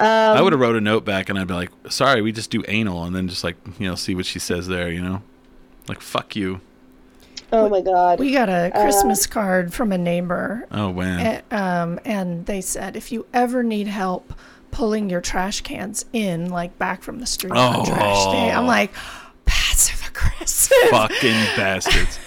Um, 0.00 0.36
I 0.36 0.40
would 0.40 0.52
have 0.52 0.60
wrote 0.60 0.76
a 0.76 0.80
note 0.80 1.04
back 1.04 1.28
and 1.28 1.38
I'd 1.38 1.46
be 1.46 1.54
like, 1.54 1.70
"Sorry, 1.88 2.22
we 2.22 2.32
just 2.32 2.50
do 2.50 2.62
anal," 2.68 3.04
and 3.04 3.14
then 3.14 3.28
just 3.28 3.44
like 3.44 3.56
you 3.78 3.88
know 3.88 3.94
see 3.94 4.14
what 4.14 4.26
she 4.26 4.38
says 4.38 4.66
there, 4.66 4.90
you 4.90 5.02
know, 5.02 5.22
like 5.88 6.00
fuck 6.00 6.34
you. 6.34 6.60
Oh 7.52 7.68
my 7.68 7.80
god. 7.80 8.18
We 8.20 8.32
got 8.32 8.48
a 8.48 8.70
Christmas 8.72 9.26
card 9.26 9.74
from 9.74 9.90
a 9.92 9.98
neighbor, 9.98 10.66
Oh 10.70 10.90
wow. 10.90 11.18
a- 11.18 11.42
um, 11.56 11.98
and 12.04 12.46
they 12.46 12.60
said 12.60 12.96
if 12.96 13.10
you 13.12 13.26
ever 13.34 13.62
need 13.62 13.88
help 13.88 14.32
pulling 14.70 15.10
your 15.10 15.20
trash 15.20 15.60
cans 15.62 16.04
in, 16.12 16.48
like 16.48 16.78
back 16.78 17.02
from 17.02 17.18
the 17.18 17.26
street 17.26 17.52
on 17.52 17.84
trash 17.84 18.24
day, 18.32 18.52
I'm 18.52 18.64
Oh. 18.64 18.68
like 18.68 18.92
passive 19.46 20.08
aggressive. 20.08 20.76
fucking 20.90 21.18
bastards. 21.56 22.18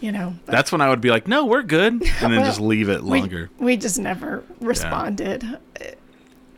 You 0.00 0.10
know, 0.12 0.34
but 0.46 0.52
That's 0.52 0.72
when 0.72 0.80
I 0.80 0.88
would 0.88 1.02
be 1.02 1.10
like, 1.10 1.28
"No, 1.28 1.44
we're 1.44 1.62
good," 1.62 1.92
and 1.92 2.02
then 2.32 2.36
Well, 2.36 2.44
just 2.46 2.60
leave 2.60 2.88
it 2.88 3.02
longer. 3.04 3.50
we 3.58 3.76
just 3.76 3.98
never 3.98 4.42
responded. 4.60 5.58
It- 5.76 5.98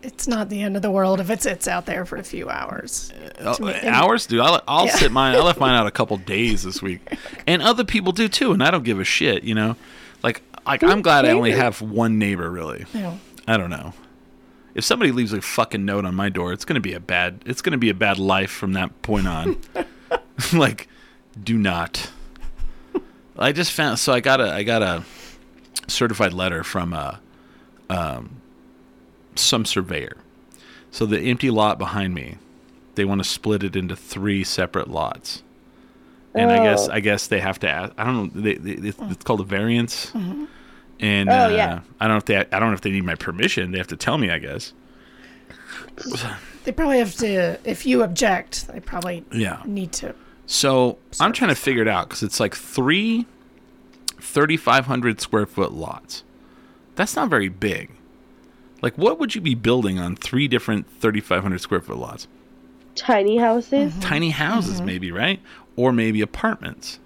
It's 0.02 0.26
not 0.26 0.48
the 0.48 0.60
end 0.62 0.74
of 0.76 0.82
the 0.82 0.90
world 0.90 1.20
if 1.20 1.30
it 1.30 1.42
sits 1.42 1.68
out 1.68 1.86
there 1.86 2.04
for 2.04 2.16
a 2.16 2.24
few 2.24 2.48
hours. 2.50 3.12
Me. 3.60 3.74
hours, 3.84 4.26
dude. 4.26 4.40
I'll, 4.40 4.60
I'll 4.66 4.86
Yeah. 4.86 4.96
sit 4.96 5.12
mine. 5.12 5.34
I 5.36 5.38
left 5.40 5.60
mine 5.60 5.74
out 5.74 5.86
a 5.86 5.90
couple 5.98 6.16
days 6.16 6.64
this 6.64 6.82
week, 6.82 7.00
and 7.46 7.62
other 7.62 7.84
people 7.84 8.12
do 8.12 8.28
too. 8.28 8.52
And 8.52 8.62
I 8.62 8.70
don't 8.70 8.84
give 8.84 8.98
a 9.00 9.04
shit. 9.04 9.44
You 9.44 9.54
know, 9.54 9.76
like 10.22 10.42
like 10.66 10.82
I'm 10.82 11.02
glad 11.02 11.24
I 11.24 11.30
only 11.30 11.52
have 11.52 11.80
one 11.80 12.18
neighbor. 12.18 12.50
Really, 12.50 12.84
I 13.46 13.56
don't 13.56 13.70
know. 13.70 13.92
If 14.74 14.84
somebody 14.84 15.12
leaves 15.12 15.32
a 15.32 15.40
fucking 15.40 15.84
note 15.84 16.04
on 16.04 16.14
my 16.14 16.28
door, 16.30 16.52
it's 16.52 16.64
gonna 16.64 16.80
be 16.80 16.94
a 16.94 17.00
bad. 17.00 17.42
It's 17.46 17.62
gonna 17.62 17.78
be 17.78 17.90
a 17.90 17.94
bad 17.94 18.18
life 18.18 18.50
from 18.50 18.72
that 18.72 19.02
point 19.02 19.28
on. 19.28 19.56
like, 20.52 20.88
do 21.42 21.56
not. 21.56 22.10
I 23.38 23.52
just 23.52 23.72
found. 23.72 23.98
So 23.98 24.12
I 24.12 24.20
got 24.20 24.40
a. 24.40 24.52
I 24.52 24.62
got 24.64 24.82
a 24.82 25.04
certified 25.88 26.32
letter 26.32 26.64
from 26.64 26.92
a. 26.92 27.20
um, 27.88 28.41
some 29.34 29.64
surveyor. 29.64 30.16
So 30.90 31.06
the 31.06 31.18
empty 31.20 31.50
lot 31.50 31.78
behind 31.78 32.14
me, 32.14 32.36
they 32.94 33.04
want 33.04 33.22
to 33.22 33.28
split 33.28 33.62
it 33.62 33.74
into 33.76 33.96
three 33.96 34.44
separate 34.44 34.88
lots. 34.90 35.42
And 36.34 36.50
I 36.50 36.62
guess 36.62 36.88
Oh. 36.88 36.92
I 36.92 37.00
guess 37.00 37.26
they 37.26 37.40
have 37.40 37.58
to 37.60 37.68
ask. 37.68 37.92
I 37.98 38.04
don't 38.04 38.34
know. 38.34 38.42
They, 38.42 38.54
they, 38.54 38.88
it's, 38.88 38.98
it's 39.00 39.24
called 39.24 39.40
a 39.40 39.44
variance. 39.44 40.12
And 40.14 40.48
Oh, 41.28 41.46
uh, 41.46 41.48
yeah. 41.48 41.80
I 42.00 42.04
don't 42.06 42.14
know 42.14 42.18
if 42.18 42.24
they. 42.26 42.36
I 42.36 42.58
don't 42.58 42.68
know 42.68 42.74
if 42.74 42.80
they 42.80 42.90
need 42.90 43.04
my 43.04 43.14
permission. 43.16 43.72
They 43.72 43.78
have 43.78 43.88
to 43.88 43.96
tell 43.96 44.16
me. 44.18 44.30
I 44.30 44.38
guess. 44.38 44.72
They 46.64 46.72
probably 46.72 46.98
have 46.98 47.14
to. 47.16 47.58
If 47.68 47.84
you 47.86 48.02
object, 48.02 48.68
they 48.68 48.80
probably 48.80 49.24
Yeah. 49.32 49.60
need 49.64 49.92
to. 49.94 50.14
So 50.46 50.98
I'm 51.20 51.32
trying 51.32 51.50
to 51.50 51.54
figure 51.54 51.82
it 51.82 51.88
out 51.88 52.08
because 52.08 52.22
it's 52.22 52.38
like 52.40 52.54
three 52.54 53.26
3,500 54.20 55.20
square 55.20 55.46
foot 55.46 55.72
lots. 55.72 56.22
That's 56.94 57.16
not 57.16 57.28
very 57.28 57.48
big. 57.48 57.90
Like, 58.82 58.98
what 58.98 59.18
would 59.20 59.34
you 59.34 59.40
be 59.40 59.54
building 59.54 59.98
on 59.98 60.16
three 60.16 60.48
different 60.48 60.86
3,500 61.00 61.60
square 61.60 61.80
foot 61.80 61.96
lots? 61.98 62.26
Tiny 62.94 63.38
houses. 63.38 63.94
Tiny 64.00 64.30
houses, 64.30 64.82
maybe, 64.82 65.10
right? 65.12 65.40
Or 65.76 65.92
maybe 65.92 66.20
apartments. 66.20 66.98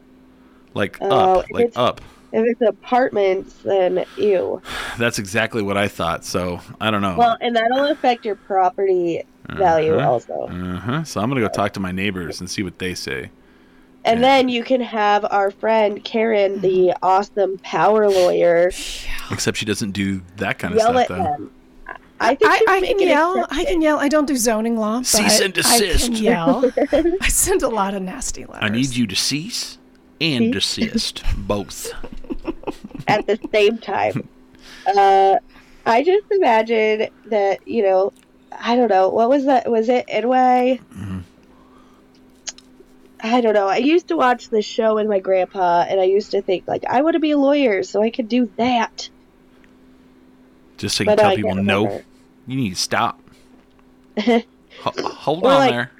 Like 0.75 0.99
Oh, 1.01 1.39
up, 1.41 1.51
like 1.51 1.73
up. 1.77 2.01
If 2.33 2.45
it's 2.45 2.61
apartments, 2.69 3.55
then 3.63 4.05
ew. 4.17 4.61
That's 4.99 5.19
exactly 5.19 5.63
what 5.63 5.77
I 5.77 5.89
thought. 5.89 6.25
So 6.25 6.61
I 6.81 6.91
don't 6.91 7.03
know. 7.03 7.15
Well, 7.17 7.37
and 7.41 7.55
that'll 7.55 7.87
affect 7.93 8.25
your 8.25 8.37
property 8.37 9.23
value 9.49 9.95
Uh-huh. 9.97 10.11
also. 10.13 10.33
uh 10.49 10.79
huh. 10.79 11.05
So 11.05 11.21
I'm 11.21 11.29
gonna 11.29 11.41
go 11.41 11.49
talk 11.49 11.73
to 11.75 11.81
my 11.81 11.93
neighbors 11.93 12.41
and 12.41 12.51
see 12.51 12.63
what 12.63 12.79
they 12.79 12.95
say. 12.95 13.31
And 14.05 14.21
Yeah. 14.21 14.27
then 14.27 14.49
you 14.49 14.65
can 14.65 14.81
have 14.81 15.25
our 15.31 15.51
friend 15.51 16.03
Karen, 16.05 16.61
the 16.61 16.95
awesome 17.03 17.59
power 17.63 18.09
lawyer, 18.09 18.71
Except 19.31 19.57
she 19.57 19.65
doesn't 19.67 19.93
do 19.93 20.23
that 20.37 20.59
kind 20.59 20.75
of 20.75 20.79
yell 20.79 20.91
stuff, 20.91 21.03
at 21.03 21.09
though. 21.09 21.23
him. 21.23 21.51
I 22.19 22.35
think 22.35 22.51
I, 22.51 22.77
I 22.77 22.81
can 22.81 23.01
an 23.01 23.09
yell. 23.09 23.47
I 23.51 23.65
can 23.65 23.83
yell. 23.83 23.99
I 23.99 24.09
don't 24.09 24.27
do 24.27 24.37
zoning 24.37 24.77
law, 24.77 24.99
but 24.99 25.07
Cease 25.07 25.41
and 25.41 25.57
I 25.59 25.79
can 25.79 26.13
yell. 26.15 26.73
I 27.21 27.29
send 27.29 27.63
a 27.63 27.69
lot 27.69 27.95
of 27.95 28.03
nasty 28.03 28.47
letters. 28.47 28.63
I 28.63 28.69
need 28.69 28.95
you 28.97 29.07
to 29.07 29.17
cease 29.17 29.79
and 30.21 30.53
desist, 30.53 31.23
both. 31.37 31.93
at 33.09 33.27
the 33.27 33.39
same 33.53 33.79
time. 33.79 34.29
Uh, 34.87 35.37
I 35.85 36.05
just 36.05 36.31
imagine 36.31 37.09
that 37.27 37.67
you 37.67 37.83
know, 37.83 38.13
I 38.53 38.77
don't 38.77 38.89
know 38.89 39.09
what 39.09 39.29
was 39.29 39.47
that? 39.47 39.69
Was 39.69 39.89
it 39.89 40.07
Edway? 40.07 40.79
Mm-hmm. 40.79 41.19
I 43.21 43.41
don't 43.41 43.55
know. 43.55 43.67
I 43.67 43.79
used 43.79 44.09
to 44.09 44.17
watch 44.17 44.49
this 44.49 44.65
show 44.65 44.95
with 44.95 45.09
my 45.09 45.19
grandpa, 45.19 45.85
and 45.89 46.01
I 46.01 46.05
used 46.05 46.31
to 46.33 46.43
think 46.43 46.69
like 46.69 46.85
I 46.89 47.03
want 47.03 47.15
to 47.15 47.21
be 47.21 47.33
a 47.33 47.39
lawyer 47.39 47.83
so 47.83 48.01
I 48.01 48.11
could 48.11 48.29
do 48.29 48.51
that. 48.57 49.09
Just 50.77 50.97
so 50.97 51.05
you 51.05 51.07
But 51.07 51.17
can 51.19 51.25
tell 51.25 51.33
I 51.33 51.37
people, 51.37 51.55
no, 51.57 51.85
remember. 51.85 52.05
you 52.47 52.57
need 52.57 52.71
to 52.71 52.77
stop. 52.77 53.21
Ho- 54.19 54.43
hold 54.83 55.45
Or 55.45 55.51
on 55.51 55.59
like- 55.59 55.71
there. 55.71 55.91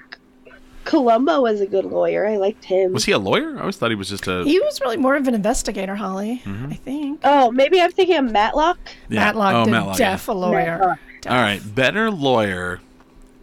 Columbo 0.83 1.41
was 1.41 1.59
a 1.59 1.65
good 1.67 1.83
lawyer. 1.83 2.25
I 2.25 2.37
liked 2.37 2.63
him. 2.63 2.93
Was 2.93 3.03
he 3.03 3.11
a 3.11 3.19
lawyer? 3.19 3.57
I 3.57 3.59
always 3.59 3.75
thought 3.75 3.89
he 3.89 3.95
was 3.95 4.07
just 4.07 4.25
a. 4.27 4.45
He 4.45 4.57
was 4.61 4.79
really 4.79 4.95
more 4.95 5.17
of 5.17 5.27
an 5.27 5.33
investigator, 5.33 5.95
Holly. 5.95 6.41
Mm-hmm. 6.45 6.67
I 6.67 6.75
think. 6.75 7.19
Oh, 7.25 7.51
maybe 7.51 7.81
I'm 7.81 7.91
thinking 7.91 8.15
of 8.15 8.31
Matlock. 8.31 8.77
yeah. 9.09 9.19
Matlock 9.25 9.53
oh, 9.53 9.65
did 9.65 9.71
Matlock. 9.71 9.99
yeah. 9.99 10.17
a 10.25 10.31
lawyer. 10.33 10.77
Matlock. 10.77 10.99
Def. 11.23 11.31
All 11.31 11.37
right, 11.41 11.75
better 11.75 12.09
lawyer, 12.09 12.79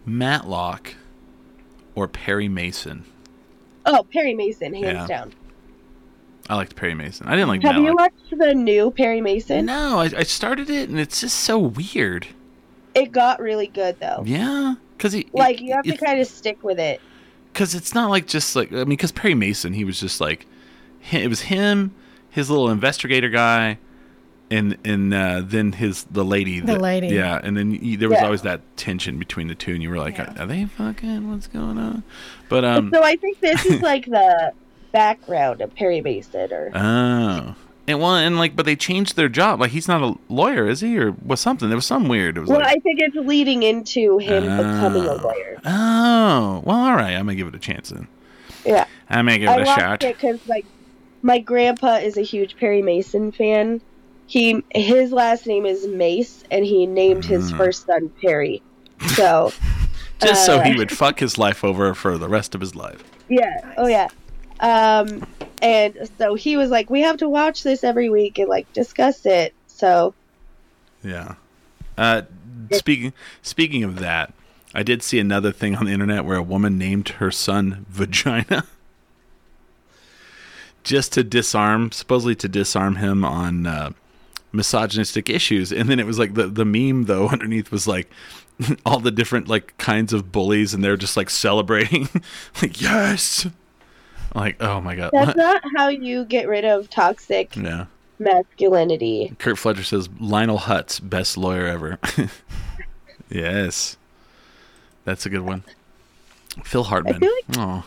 Matlock, 0.07 0.95
or 1.93 2.07
Perry 2.07 2.47
Mason. 2.47 3.05
Oh, 3.85 4.03
Perry 4.11 4.33
Mason, 4.33 4.73
hands 4.73 4.85
Yeah. 4.85 5.05
down. 5.07 5.33
I 6.49 6.55
liked 6.55 6.75
Perry 6.75 6.93
Mason. 6.93 7.27
I 7.27 7.31
didn't 7.31 7.47
like 7.47 7.63
Have 7.63 7.77
you 7.77 7.95
watched 7.95 8.29
the 8.37 8.53
new 8.53 8.91
Perry 8.91 9.19
Mason? 9.21 9.65
No, 9.65 9.99
I, 9.99 10.11
I 10.17 10.23
started 10.23 10.69
it 10.69 10.89
and 10.89 10.99
it's 10.99 11.21
just 11.21 11.39
so 11.39 11.57
weird. 11.57 12.27
It 12.93 13.11
got 13.11 13.39
really 13.41 13.67
good 13.67 13.99
though. 13.99 14.23
Yeah, 14.25 14.75
because 14.97 15.13
he 15.13 15.27
Like 15.33 15.59
you 15.61 15.73
have 15.73 15.85
to 15.85 15.97
kind 15.97 16.19
of 16.21 16.27
stick 16.27 16.63
with 16.63 16.79
it. 16.79 17.01
because 17.51 17.73
it's 17.75 17.93
not 17.95 18.09
like 18.09 18.27
just 18.27 18.55
like 18.55 18.71
I 18.71 18.75
mean, 18.77 18.89
because 18.89 19.11
Perry 19.11 19.33
Mason, 19.33 19.73
he 19.73 19.83
was 19.83 19.99
just 19.99 20.21
like, 20.21 20.45
it 21.11 21.27
was 21.29 21.41
him, 21.41 21.93
his 22.29 22.49
little 22.49 22.69
investigator 22.69 23.29
guy, 23.29 23.79
and 24.51 24.77
and 24.85 25.13
uh, 25.13 25.41
then 25.43 25.71
his 25.73 26.03
the 26.05 26.23
lady, 26.23 26.59
The 26.59 26.67
that- 26.73 26.81
lady. 26.81 27.07
yeah, 27.07 27.39
and 27.43 27.57
then 27.57 27.71
you, 27.71 27.97
there 27.97 28.07
was 28.09 28.19
Yeah. 28.19 28.25
always 28.25 28.43
that 28.43 28.61
tension 28.77 29.17
between 29.19 29.47
the 29.47 29.55
two, 29.55 29.73
and 29.73 29.81
you 29.83 29.89
were 29.89 29.97
like, 29.97 30.17
Yeah. 30.17 30.33
are, 30.37 30.43
are 30.43 30.45
they 30.45 30.65
fucking? 30.65 31.29
What's 31.29 31.47
going 31.47 31.77
on? 31.79 32.03
But 32.49 32.63
um, 32.63 32.91
so 32.93 33.03
I 33.03 33.15
think 33.17 33.39
this 33.41 33.65
is 33.65 33.81
like 33.81 34.05
the 34.05 34.53
background 34.95 35.61
of 35.61 35.75
Perry 35.75 36.01
Mason, 36.01 36.51
or 36.51 36.71
oh. 36.73 37.55
And 37.87 37.99
well, 37.99 38.15
and 38.15 38.37
like, 38.39 38.55
but 38.55 38.65
they 38.65 38.75
changed 38.75 39.15
their 39.15 39.29
job. 39.29 39.59
Like, 39.59 39.69
he's 39.71 39.87
not 39.87 40.01
a 40.01 40.15
lawyer, 40.27 40.67
is 40.67 40.81
he, 40.81 40.97
or 40.97 41.11
was 41.23 41.39
something? 41.39 41.69
There 41.69 41.75
was 41.77 41.85
some 41.85 42.07
weird. 42.07 42.35
It 42.37 42.39
was 42.39 42.49
well, 42.49 42.59
like, 42.59 42.69
I 42.77 42.79
think 42.79 42.99
it's 42.99 43.15
leading 43.15 43.61
into 43.61 44.17
him 44.17 44.43
becoming 44.43 45.05
a 45.05 45.11
Oh. 45.11 45.15
lawyer. 45.17 45.59
oh, 45.65 46.63
well, 46.65 46.77
all 46.79 46.95
right. 46.95 47.11
I'm 47.13 47.25
gonna 47.25 47.35
give 47.35 47.47
it 47.47 47.53
a 47.55 47.59
chance 47.59 47.89
then. 47.89 48.07
Yeah, 48.65 48.85
I'm 49.09 49.25
gonna 49.27 49.37
give 49.37 49.49
it 49.49 49.61
a 49.61 49.65
watched 49.65 49.79
shot. 49.79 49.99
because 49.99 50.39
like 50.47 50.65
my 51.21 51.37
grandpa 51.37 51.97
is 51.97 52.17
a 52.17 52.21
huge 52.23 52.57
Perry 52.57 52.81
Mason 52.81 53.31
fan. 53.31 53.81
He 54.27 54.63
his 54.73 55.11
last 55.11 55.45
name 55.45 55.67
is 55.67 55.85
Mace, 55.85 56.43
and 56.49 56.65
he 56.65 56.87
named 56.87 57.23
his 57.25 57.51
Mm. 57.53 57.57
first 57.57 57.85
son 57.85 58.09
Perry. 58.21 58.63
So 59.09 59.51
Just 60.21 60.45
so 60.47 60.57
uh, 60.57 60.63
he 60.63 60.75
would 60.75 60.91
fuck 60.91 61.19
his 61.19 61.37
life 61.37 61.63
over 61.63 61.93
for 61.93 62.17
the 62.17 62.29
rest 62.29 62.55
of 62.55 62.61
his 62.61 62.73
life. 62.75 63.03
Yeah. 63.29 63.73
Oh 63.77 63.85
yeah. 63.87 64.07
Um, 64.59 65.25
and 65.61 66.09
so 66.17 66.35
he 66.35 66.57
was 66.57 66.69
like, 66.69 66.89
"We 66.89 67.01
have 67.01 67.17
to 67.17 67.29
watch 67.29 67.63
this 67.63 67.83
every 67.83 68.09
week 68.09 68.37
and 68.37 68.49
like 68.49 68.71
discuss 68.73 69.25
it." 69.25 69.53
So 69.67 70.13
Yeah. 71.03 71.35
Uh, 71.97 72.23
speaking 72.71 73.13
speaking 73.41 73.83
of 73.83 73.99
that, 73.99 74.33
I 74.73 74.83
did 74.83 75.01
see 75.01 75.19
another 75.19 75.51
thing 75.51 75.75
on 75.75 75.85
the 75.85 75.91
internet 75.91 76.25
where 76.25 76.37
a 76.37 76.43
woman 76.43 76.77
named 76.77 77.09
her 77.09 77.31
son 77.31 77.85
Vagina, 77.89 78.65
just 80.83 81.13
to 81.13 81.23
disarm, 81.23 81.91
supposedly 81.91 82.35
to 82.35 82.49
disarm 82.49 82.97
him 82.97 83.23
on 83.23 83.65
uh, 83.65 83.91
misogynistic 84.51 85.29
issues. 85.29 85.71
And 85.71 85.89
then 85.89 85.99
it 85.99 86.05
was 86.05 86.19
like 86.19 86.33
the 86.33 86.47
the 86.47 86.65
meme 86.65 87.05
though 87.05 87.27
underneath 87.35 87.71
was 87.71 87.87
like 87.87 88.09
all 88.85 88.99
the 88.99 89.11
different 89.11 89.47
like 89.47 89.77
kinds 89.77 90.13
of 90.13 90.31
bullies, 90.31 90.73
and 90.73 90.83
they're 90.83 90.97
just 90.97 91.17
like 91.17 91.29
celebrating, 91.29 92.09
like 92.61 92.81
yes, 92.81 93.47
like 94.35 94.61
oh 94.61 94.81
my 94.81 94.95
god, 94.95 95.11
that's 95.13 95.35
not 95.35 95.63
how 95.75 95.87
you 95.87 96.25
get 96.25 96.47
rid 96.47 96.65
of 96.65 96.89
toxic 96.89 97.55
yeah. 97.55 97.85
masculinity. 98.19 99.33
Kurt 99.39 99.57
Fletcher 99.57 99.83
says 99.83 100.09
Lionel 100.19 100.59
Hutz, 100.59 100.99
best 100.99 101.37
lawyer 101.37 101.65
ever. 101.65 101.99
yes, 103.29 103.97
that's 105.05 105.25
a 105.25 105.29
good 105.29 105.41
one. 105.41 105.63
Phil 106.63 106.83
Hartman. 106.83 107.19
feel 107.19 107.31
oh, 107.57 107.83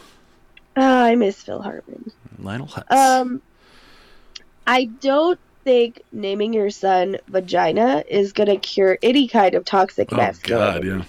I 0.77 1.15
miss 1.15 1.43
Phil 1.43 1.61
Hartman. 1.61 2.11
Lionel 2.39 2.67
Hutz. 2.67 2.91
Um, 2.91 3.43
I 4.67 4.87
don't 4.87 5.39
think 5.65 6.03
naming 6.13 6.55
your 6.55 6.71
son 6.71 7.19
vagina 7.29 8.05
is 8.09 8.33
gonna 8.33 8.57
cure 8.57 8.99
any 9.03 9.29
kind 9.29 9.55
of 9.55 9.67
toxic 9.67 10.09
oh 10.13 10.17
God, 10.17 10.23
masculinity. 10.23 10.89
yeah. 10.89 11.03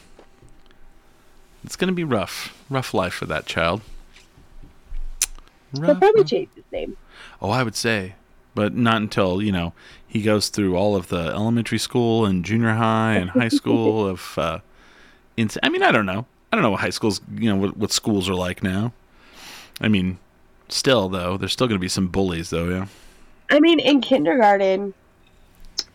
It's 1.64 1.76
gonna 1.78 1.94
be 1.94 2.04
rough, 2.04 2.58
rough 2.70 2.94
life 2.94 3.14
for 3.14 3.26
that 3.28 3.46
child. 3.46 3.82
Probably 5.76 6.24
change 6.24 6.50
his 6.56 6.64
name. 6.72 6.98
Oh, 7.42 7.50
I 7.50 7.64
would 7.64 7.76
say, 7.76 8.16
but 8.56 8.74
not 8.76 8.98
until 8.98 9.42
you 9.42 9.52
know 9.52 9.74
he 10.08 10.22
goes 10.22 10.50
through 10.50 10.76
all 10.76 10.96
of 10.96 11.10
the 11.10 11.28
elementary 11.28 11.78
school 11.78 12.26
and 12.26 12.44
junior 12.44 12.74
high 12.74 13.16
and 13.16 13.30
high 13.30 13.48
school 13.50 14.08
of. 14.08 14.38
Uh, 14.38 14.60
ins- 15.38 15.58
I 15.62 15.70
mean, 15.70 15.84
I 15.84 15.92
don't 15.92 16.06
know. 16.06 16.26
I 16.52 16.56
don't 16.56 16.64
know 16.64 16.72
what 16.72 16.80
high 16.82 16.90
schools, 16.90 17.22
you 17.36 17.48
know, 17.50 17.56
what, 17.56 17.78
what 17.78 17.92
schools 17.92 18.28
are 18.28 18.34
like 18.36 18.64
now. 18.64 18.92
I 19.80 19.88
mean, 19.88 20.18
still 20.68 21.08
though, 21.10 21.38
there's 21.38 21.54
still 21.54 21.68
going 21.68 21.78
to 21.78 21.82
be 21.82 21.88
some 21.90 22.08
bullies 22.08 22.50
though. 22.50 22.68
Yeah. 22.70 22.88
I 23.52 23.60
mean, 23.60 23.80
in 23.80 24.02
kindergarten, 24.02 24.94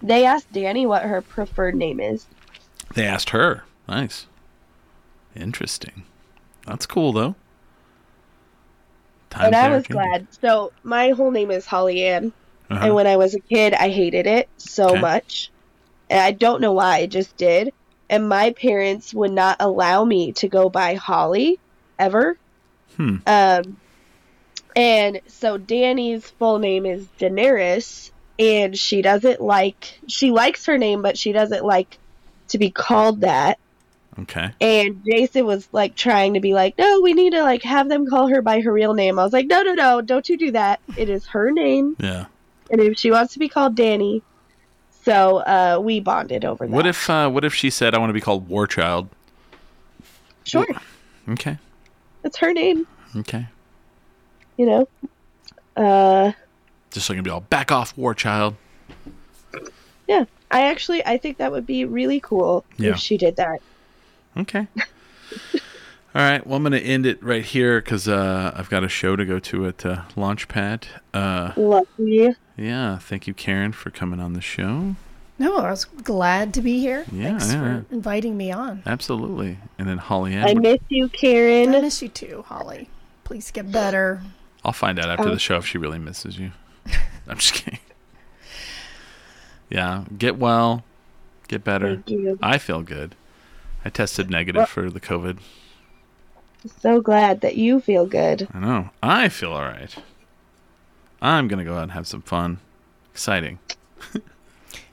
they 0.03 0.25
asked 0.25 0.53
Danny 0.53 0.87
what 0.87 1.03
her 1.03 1.21
preferred 1.23 1.75
name 1.75 1.99
is. 2.01 2.27
They 2.95 3.05
asked 3.05 3.31
her. 3.31 3.65
Nice. 3.89 4.27
Interesting. 5.35 6.05
That's 6.67 6.87
cool 6.87 7.13
though. 7.13 7.35
Times 9.35 9.47
and 9.47 9.57
I 9.57 9.69
was 9.71 9.87
glad. 9.87 10.27
So 10.41 10.73
my 10.83 11.11
whole 11.11 11.31
name 11.31 11.51
is 11.51 11.67
Holly 11.67 12.05
Ann, 12.05 12.33
Uh-huh. 12.71 12.85
and 12.85 12.95
when 12.95 13.07
I 13.07 13.17
was 13.17 13.35
a 13.35 13.41
kid, 13.41 13.75
I 13.75 13.89
hated 13.89 14.27
it 14.27 14.49
so 14.59 14.91
Okay. 14.91 15.01
much, 15.01 15.51
and 16.09 16.21
I 16.21 16.31
don't 16.33 16.61
know 16.61 16.73
why. 16.73 16.99
I 16.99 17.07
just 17.07 17.37
did. 17.37 17.71
And 18.09 18.29
my 18.29 18.53
parents 18.53 19.13
would 19.15 19.33
not 19.33 19.57
allow 19.61 20.05
me 20.05 20.33
to 20.35 20.49
go 20.49 20.69
by 20.69 20.95
Holly 20.95 21.59
ever. 21.99 22.37
Hmm. 22.97 23.17
Um, 23.27 23.77
and 24.77 25.21
so 25.29 25.57
Danny's 25.57 26.29
full 26.39 26.59
name 26.59 26.87
is 26.87 27.09
Daenerys, 27.19 28.11
and 28.39 28.77
she 28.77 29.03
doesn't 29.03 29.41
like. 29.41 29.99
She 30.09 30.31
likes 30.31 30.67
her 30.67 30.79
name, 30.79 31.03
but 31.03 31.19
she 31.19 31.33
doesn't 31.33 31.65
like 31.65 31.99
to 32.51 32.59
be 32.59 32.71
called 32.71 33.23
that. 33.23 33.59
Okay. 34.19 34.53
And 34.61 35.03
Jason 35.05 35.45
was 35.45 35.69
like 35.73 35.97
trying 35.97 36.35
to 36.35 36.41
be 36.41 36.55
like, 36.55 36.79
no, 36.79 37.01
we 37.01 37.13
need 37.15 37.31
to 37.33 37.43
like 37.43 37.63
have 37.65 37.89
them 37.89 38.07
call 38.07 38.29
her 38.29 38.43
by 38.43 38.61
her 38.61 38.73
real 38.73 38.95
name. 38.95 39.19
I 39.19 39.25
was 39.25 39.33
like, 39.33 39.47
no, 39.47 39.63
no, 39.63 39.75
no, 39.75 40.01
don't 40.01 40.29
you 40.29 40.37
do 40.37 40.53
that. 40.53 40.81
It 40.97 41.09
is 41.09 41.27
her 41.27 41.51
name, 41.51 41.97
Yeah. 41.99 42.27
and 42.71 42.81
if 42.81 42.97
she 42.99 43.11
wants 43.11 43.33
to 43.33 43.39
be 43.41 43.49
called 43.49 43.75
Danny, 43.75 44.23
so 45.03 45.39
uh, 45.39 45.79
we 45.83 45.99
bonded 46.01 46.45
over 46.45 46.65
that. 46.67 46.73
What 46.73 46.87
if 46.87 47.11
uh, 47.11 47.29
what 47.29 47.45
if 47.45 47.53
she 47.55 47.71
said 47.71 47.93
I 47.95 47.99
want 47.99 48.11
to 48.11 48.15
be 48.15 48.21
called 48.21 48.49
War 48.49 48.67
Child? 48.69 49.09
Sure, 50.45 50.67
Okay. 51.29 51.59
it's 52.23 52.37
her 52.37 52.53
name. 52.53 52.87
Okay. 53.17 53.47
You 54.57 54.67
know. 54.67 54.89
Uh, 55.77 56.33
Just 56.93 57.07
so 57.07 57.15
I 57.15 57.17
can 57.17 57.25
be 57.25 57.31
all 57.31 57.41
back 57.41 57.73
off 57.73 57.97
War 57.99 58.15
Child. 58.15 58.55
yeah. 60.07 60.25
I 60.51 60.67
actually 60.67 61.05
I 61.05 61.17
think 61.19 61.39
that 61.39 61.51
would 61.51 61.67
be 61.67 61.85
really 61.85 62.21
cool 62.21 62.65
Yeah. 62.77 62.91
if 62.91 62.99
she 62.99 63.17
did 63.17 63.35
that. 63.37 63.61
Okay. 64.37 64.67
All 66.15 66.23
right. 66.23 66.47
Well, 66.47 66.57
I'm 66.57 66.63
going 66.63 66.73
to 66.73 66.81
end 66.81 67.07
it 67.07 67.23
right 67.23 67.45
here 67.45 67.81
because 67.81 68.07
uh, 68.09 68.53
I've 68.55 68.71
got 68.71 68.85
a 68.85 68.89
show 68.89 69.17
to 69.17 69.25
go 69.25 69.39
to 69.41 69.67
at 69.67 69.85
uh, 69.85 70.03
Launchpad. 70.17 70.85
Uh, 71.13 71.53
Lucky. 71.57 72.35
yeah. 72.57 72.99
Thank 72.99 73.27
you, 73.27 73.35
Karen, 73.35 73.73
for 73.73 73.91
coming 73.91 74.21
on 74.21 74.33
the 74.33 74.41
show. 74.41 74.97
No, 75.39 75.57
I 75.57 75.71
was 75.71 75.85
glad 75.85 76.55
to 76.55 76.61
be 76.63 76.79
here. 76.79 77.05
Yeah, 77.11 77.31
Thanks 77.31 77.53
yeah, 77.53 77.61
for 77.61 77.67
yeah. 77.67 77.83
inviting 77.91 78.37
me 78.37 78.53
on. 78.53 78.83
Absolutely. 78.87 79.59
And 79.79 79.89
then 79.89 79.99
Holly 79.99 80.37
I 80.39 80.55
miss 80.55 80.79
you, 80.89 81.09
Karen. 81.09 81.75
I 81.75 81.81
miss 81.81 82.01
you 82.01 82.09
too, 82.09 82.45
Holly. 82.47 82.89
Please 83.25 83.51
get 83.51 83.73
better. 83.73 84.23
I'll 84.65 84.73
find 84.73 84.99
out 85.01 85.11
after 85.11 85.29
Oh. 85.29 85.33
the 85.33 85.41
show 85.41 85.57
if 85.57 85.67
she 85.67 85.79
really 85.79 85.99
misses 85.99 86.39
you. 86.39 86.53
I'm 87.27 87.39
just 87.39 87.55
kidding. 87.55 87.81
Yeah. 89.69 90.05
Get 90.17 90.39
well. 90.39 90.85
Get 91.49 91.65
better. 91.65 91.95
Thank 91.97 92.11
you. 92.11 92.39
I 92.41 92.59
feel 92.59 92.83
good. 92.83 93.17
I 93.85 93.91
tested 93.91 94.31
negative 94.31 94.69
for 94.69 94.91
the 94.91 95.01
COVID. 95.01 95.39
So 96.81 97.01
glad 97.01 97.43
that 97.43 97.57
you 97.57 97.81
feel 97.81 98.07
good. 98.07 98.49
I 98.55 98.59
know. 98.59 98.91
I 99.03 99.29
feel 99.29 99.53
all 99.53 99.63
right. 99.63 99.95
I'm 101.21 101.49
going 101.49 101.59
to 101.59 101.65
go 101.65 101.77
out 101.77 101.83
and 101.85 101.93
have 101.93 102.07
some 102.07 102.23
fun. 102.23 102.59
Exciting. 103.13 103.59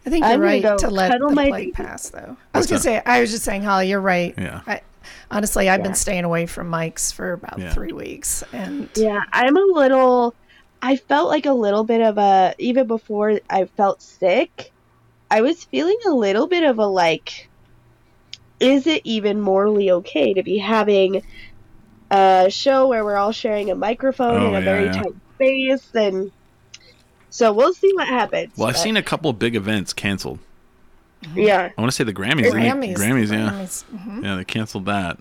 I 0.03 0.09
think 0.09 0.25
you're 0.25 0.33
gonna 0.33 0.43
right 0.43 0.63
go 0.63 0.77
to 0.77 0.89
let 0.89 1.19
the 1.19 1.29
my 1.29 1.49
plague 1.49 1.63
baby. 1.65 1.71
pass, 1.73 2.09
though. 2.09 2.35
I 2.55 2.57
was 2.57 2.63
What's 2.63 2.67
gonna 2.71 2.79
say, 2.81 3.01
I 3.05 3.21
was 3.21 3.29
just 3.29 3.43
saying, 3.45 3.61
Holly, 3.61 3.87
you're 3.87 4.01
right. 4.01 4.33
Yeah. 4.35 4.61
I, 4.65 4.81
honestly, 5.29 5.69
I've 5.69 5.81
Yeah. 5.81 5.83
been 5.83 5.93
staying 5.95 6.23
away 6.23 6.47
from 6.47 6.69
Mike's 6.69 7.11
for 7.11 7.33
about 7.33 7.59
Yeah. 7.59 7.71
three 7.71 7.91
weeks, 7.91 8.43
and 8.51 8.89
Yeah, 8.95 9.21
I'm 9.31 9.55
a 9.55 9.61
little. 9.61 10.33
I 10.81 10.95
felt 10.95 11.29
like 11.29 11.45
a 11.45 11.53
little 11.53 11.83
bit 11.83 12.01
of 12.01 12.17
a. 12.17 12.55
Even 12.57 12.87
before 12.87 13.39
I 13.47 13.65
felt 13.65 14.01
sick, 14.01 14.71
I 15.29 15.41
was 15.41 15.65
feeling 15.65 15.97
a 16.07 16.11
little 16.11 16.47
bit 16.47 16.63
of 16.63 16.79
a 16.79 16.85
like. 16.87 17.47
Is 18.61 18.87
it 18.87 19.01
even 19.03 19.41
morally 19.41 19.91
okay 19.91 20.33
to 20.33 20.43
be 20.43 20.57
having 20.59 21.23
a 22.09 22.47
show 22.49 22.87
where 22.87 23.03
we're 23.03 23.17
all 23.17 23.31
sharing 23.31 23.69
a 23.71 23.75
microphone 23.75 24.41
Oh, 24.41 24.47
in 24.49 24.55
a 24.55 24.59
yeah, 24.59 24.65
very 24.65 24.85
yeah. 24.85 24.91
tight 25.03 25.13
space? 25.35 25.89
And 25.95 26.31
so 27.29 27.51
we'll 27.53 27.73
see 27.73 27.91
what 27.93 28.07
happens. 28.07 28.53
Well, 28.57 28.67
I've 28.67 28.75
but- 28.75 28.79
seen 28.81 28.97
a 28.97 29.03
couple 29.03 29.29
of 29.29 29.39
big 29.39 29.55
events 29.55 29.93
canceled. 29.93 30.39
Yeah, 31.35 31.69
I 31.77 31.81
want 31.81 31.91
to 31.91 31.95
say 31.95 32.03
the 32.03 32.13
Grammys. 32.13 32.43
didn't 32.43 32.59
they? 32.79 32.93
Grammys, 32.93 32.95
Grammys, 32.97 33.31
yeah. 33.31 33.49
Grammys, 33.51 33.83
mhm. 33.93 34.23
Yeah, 34.23 34.35
they 34.37 34.43
canceled 34.43 34.85
that. 34.87 35.19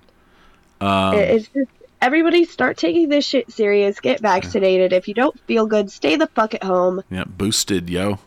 Um, 0.80 1.14
it- 1.14 1.28
it's 1.30 1.48
just 1.48 1.70
everybody 2.00 2.44
start 2.46 2.78
taking 2.78 3.10
this 3.10 3.24
shit 3.26 3.52
serious. 3.52 4.00
Get 4.00 4.20
vaccinated. 4.20 4.94
If 4.94 5.08
you 5.08 5.14
don't 5.14 5.38
feel 5.40 5.66
good, 5.66 5.90
stay 5.90 6.16
the 6.16 6.26
fuck 6.28 6.54
at 6.54 6.62
home. 6.64 7.02
yeah, 7.10 7.24
boosted, 7.24 7.90
yo. 7.90 8.18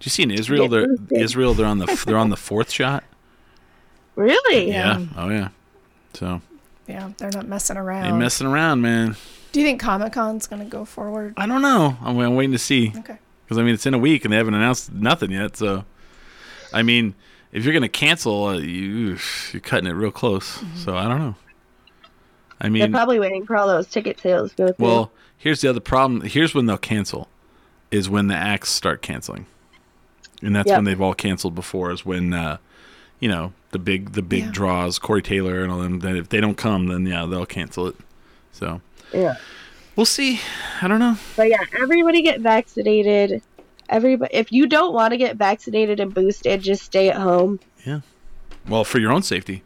Did 0.00 0.06
you 0.06 0.10
see 0.10 0.22
in 0.24 0.30
Israel? 0.32 0.64
Get 0.64 0.70
They're 0.72 0.86
boosted. 0.88 1.18
Israel. 1.20 1.54
They're 1.54 1.66
on 1.66 1.78
the 1.78 2.02
they're 2.06 2.16
on 2.18 2.30
the 2.30 2.36
fourth 2.48 2.70
shot. 2.72 3.04
Really? 4.20 4.68
Yeah. 4.68 5.04
Oh 5.16 5.28
yeah. 5.30 5.48
So 6.14 6.40
Yeah, 6.86 7.10
they're 7.18 7.30
not 7.30 7.46
messing 7.48 7.76
around. 7.76 8.04
ain't 8.04 8.10
around. 8.12 8.18
messing 8.18 8.46
around, 8.46 8.80
man. 8.82 9.16
Do 9.52 9.60
you 9.60 9.66
think 9.66 9.80
Comic 9.80 10.12
Con's 10.12 10.46
gonna 10.46 10.64
go 10.64 10.84
forward? 10.84 11.34
I 11.36 11.46
don't 11.46 11.62
know. 11.62 11.96
I'm, 12.02 12.18
I'm 12.18 12.34
waiting 12.34 12.52
to 12.52 12.58
see 12.58 12.92
Okay. 12.96 13.18
because 13.44 13.58
I 13.58 13.62
mean 13.62 13.74
it's 13.74 13.86
in 13.86 13.94
a 13.94 13.98
week 13.98 14.24
and 14.24 14.32
they 14.32 14.36
haven't 14.36 14.54
announced 14.54 14.92
nothing 14.92 15.30
yet. 15.32 15.56
So, 15.56 15.84
I 16.72 16.82
mean, 16.82 17.14
if 17.52 17.64
you're 17.64 17.74
gonna 17.74 17.88
cancel, 17.88 18.44
uh, 18.44 18.58
you 18.58 19.16
you're 19.52 19.60
cutting 19.60 19.88
it 19.88 19.92
real 19.94 20.10
close. 20.12 20.58
Mm-hmm. 20.58 20.76
So 20.76 20.96
I 20.96 21.08
don't 21.08 21.18
know. 21.18 21.34
I 22.60 22.68
mean, 22.68 22.80
They're 22.80 22.90
probably 22.90 23.18
waiting 23.18 23.46
for 23.46 23.56
all 23.56 23.66
those 23.66 23.86
ticket 23.86 24.20
sales 24.20 24.50
to 24.50 24.56
go 24.56 24.72
through. 24.72 24.84
well, 24.86 25.12
here's 25.38 25.62
the 25.62 25.68
other 25.68 25.80
problem. 25.80 26.20
Here's 26.20 26.54
when 26.54 26.66
they'll 26.66 26.76
cancel, 26.76 27.28
is 27.90 28.10
when 28.10 28.26
the 28.26 28.34
acts 28.36 28.68
start 28.68 29.00
canceling, 29.00 29.46
and 30.42 30.54
that's 30.54 30.68
Yep. 30.68 30.76
when 30.76 30.84
they've 30.84 31.00
all 31.00 31.14
canceled 31.14 31.54
before. 31.54 31.90
Is 31.90 32.04
when, 32.04 32.34
uh, 32.34 32.58
you 33.20 33.28
know, 33.28 33.52
the 33.70 33.78
big 33.78 34.12
the 34.12 34.22
big 34.22 34.44
Yeah. 34.46 34.50
draws, 34.52 34.98
Corey 34.98 35.22
Taylor 35.22 35.62
and 35.62 35.70
all 35.70 35.78
them. 35.78 36.00
That 36.00 36.16
if 36.16 36.28
they 36.28 36.40
don't 36.40 36.56
come, 36.56 36.86
then 36.88 37.06
yeah, 37.06 37.24
they'll 37.26 37.46
cancel 37.46 37.86
it. 37.86 37.94
So 38.52 38.80
yeah. 39.14 39.34
we'll 39.96 40.06
see. 40.06 40.40
I 40.82 40.88
don't 40.88 40.98
know. 40.98 41.16
But 41.36 41.48
yeah, 41.50 41.62
everybody 41.80 42.22
get 42.22 42.40
vaccinated. 42.40 43.42
Everybody, 43.88 44.34
if 44.34 44.52
you 44.52 44.66
don't 44.66 44.92
want 44.94 45.12
to 45.12 45.16
get 45.16 45.36
vaccinated 45.36 45.98
and 46.00 46.12
boosted, 46.14 46.62
just 46.62 46.82
stay 46.84 47.08
at 47.10 47.16
home 47.16 47.58
Yeah. 47.86 48.00
Well, 48.68 48.84
for 48.84 48.98
your 48.98 49.12
own 49.12 49.22
safety. 49.22 49.62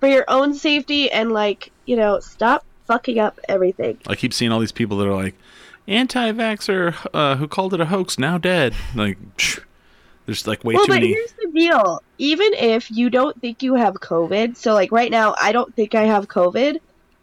for 0.00 0.08
your 0.08 0.24
own 0.28 0.54
safety 0.54 1.10
and 1.10 1.32
like 1.32 1.70
you 1.86 1.96
know, 1.96 2.20
stop 2.20 2.64
fucking 2.86 3.18
up 3.18 3.38
everything. 3.48 3.98
I 4.06 4.14
keep 4.14 4.32
seeing 4.34 4.50
all 4.52 4.60
these 4.60 4.72
people 4.72 4.96
that 4.98 5.06
are 5.08 5.14
like 5.14 5.34
anti-vaxxer 5.86 7.06
uh, 7.14 7.36
who 7.36 7.48
called 7.48 7.74
it 7.74 7.80
a 7.80 7.86
hoax 7.86 8.18
now 8.18 8.38
dead. 8.38 8.74
Like, 8.94 9.18
psh, 9.36 9.60
there's 10.28 10.46
like 10.46 10.62
way 10.62 10.74
well, 10.74 10.84
too 10.84 10.92
but 10.92 11.00
many. 11.00 11.08
here's 11.08 11.32
the 11.38 11.50
deal: 11.54 12.00
even 12.18 12.52
if 12.52 12.90
you 12.90 13.08
don't 13.08 13.34
think 13.40 13.62
you 13.62 13.74
have 13.76 13.94
COVID, 13.94 14.58
so 14.58 14.74
like 14.74 14.92
right 14.92 15.10
now, 15.10 15.34
I 15.40 15.52
don't 15.52 15.74
think 15.74 15.94
I 15.94 16.04
have 16.04 16.28
COVID, 16.28 16.76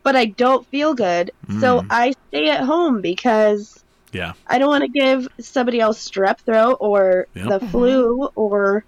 but 0.03 0.15
I 0.15 0.25
don't 0.25 0.67
feel 0.69 0.95
good, 0.95 1.29
so 1.61 1.81
Mm. 1.81 1.87
I 1.91 2.13
stay 2.29 2.49
at 2.49 2.61
home 2.63 3.01
because 3.01 3.71
Yeah, 4.11 4.33
I 4.47 4.57
don't 4.57 4.69
want 4.69 4.85
to 4.85 4.89
give 4.89 5.27
somebody 5.39 5.79
else 5.79 6.09
strep 6.09 6.37
throat 6.47 6.77
or 6.79 7.27
Yep. 7.35 7.47
the 7.47 7.59
flu 7.67 8.27
or 8.35 8.83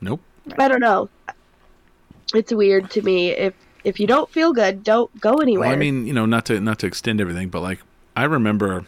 nope. 0.00 0.22
I 0.56 0.68
don't 0.68 0.80
know. 0.80 1.10
It's 2.32 2.52
weird 2.52 2.88
to 2.92 3.02
me. 3.02 3.30
If 3.30 3.54
if 3.82 3.98
you 3.98 4.06
don't 4.06 4.30
feel 4.30 4.52
good, 4.52 4.84
don't 4.84 5.10
go 5.20 5.38
anywhere. 5.38 5.70
Well, 5.70 5.76
I 5.76 5.80
mean, 5.80 6.06
you 6.06 6.12
know, 6.12 6.24
not 6.26 6.46
to 6.46 6.60
not 6.60 6.78
to 6.80 6.86
extend 6.86 7.20
everything, 7.20 7.48
but 7.48 7.62
like 7.62 7.80
I 8.14 8.24
remember 8.24 8.86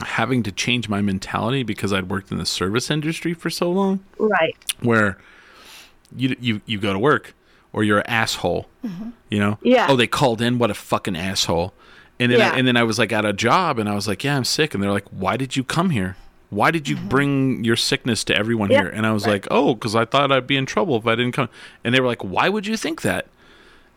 having 0.00 0.42
to 0.44 0.52
change 0.52 0.88
my 0.88 1.00
mentality 1.00 1.62
because 1.62 1.92
I'd 1.92 2.08
worked 2.08 2.30
in 2.30 2.38
the 2.38 2.46
service 2.46 2.90
industry 2.90 3.34
for 3.34 3.50
so 3.50 3.70
long, 3.70 4.04
right? 4.18 4.56
where 4.80 5.18
you 6.16 6.36
you 6.40 6.60
you 6.66 6.78
go 6.78 6.92
to 6.92 6.98
work 6.98 7.34
or 7.72 7.84
you're 7.84 7.98
an 7.98 8.06
asshole, 8.06 8.66
mm-hmm. 8.84 9.10
you 9.30 9.38
know? 9.38 9.58
Yeah. 9.62 9.86
Oh, 9.90 9.96
they 9.96 10.06
called 10.06 10.40
in. 10.40 10.58
What 10.58 10.70
a 10.70 10.74
fucking 10.74 11.16
asshole. 11.16 11.74
And 12.18 12.32
then 12.32 12.38
Yeah. 12.38 12.52
I, 12.52 12.56
and 12.58 12.66
then 12.66 12.76
I 12.76 12.82
was 12.82 12.98
like 12.98 13.12
at 13.12 13.24
a 13.24 13.32
job 13.32 13.78
and 13.78 13.88
I 13.88 13.94
was 13.94 14.08
like, 14.08 14.24
yeah, 14.24 14.36
I'm 14.36 14.44
sick. 14.44 14.74
And 14.74 14.82
they're 14.82 14.90
like, 14.90 15.06
why 15.10 15.36
did 15.36 15.56
you 15.56 15.62
come 15.64 15.90
here? 15.90 16.16
Why 16.50 16.70
did 16.70 16.88
you 16.88 16.96
mm-hmm. 16.96 17.08
bring 17.08 17.64
your 17.64 17.76
sickness 17.76 18.24
to 18.24 18.36
everyone 18.36 18.70
Yeah. 18.70 18.82
here? 18.82 18.88
And 18.88 19.06
I 19.06 19.12
was 19.12 19.26
like, 19.26 19.46
oh, 19.50 19.74
because 19.74 19.94
I 19.94 20.06
thought 20.06 20.32
I'd 20.32 20.46
be 20.46 20.56
in 20.56 20.64
trouble 20.64 20.96
if 20.96 21.06
I 21.06 21.14
didn't 21.14 21.32
come. 21.32 21.50
And 21.84 21.94
they 21.94 22.00
were 22.00 22.06
like, 22.06 22.24
why 22.24 22.48
would 22.48 22.66
you 22.66 22.76
think 22.76 23.02
that? 23.02 23.26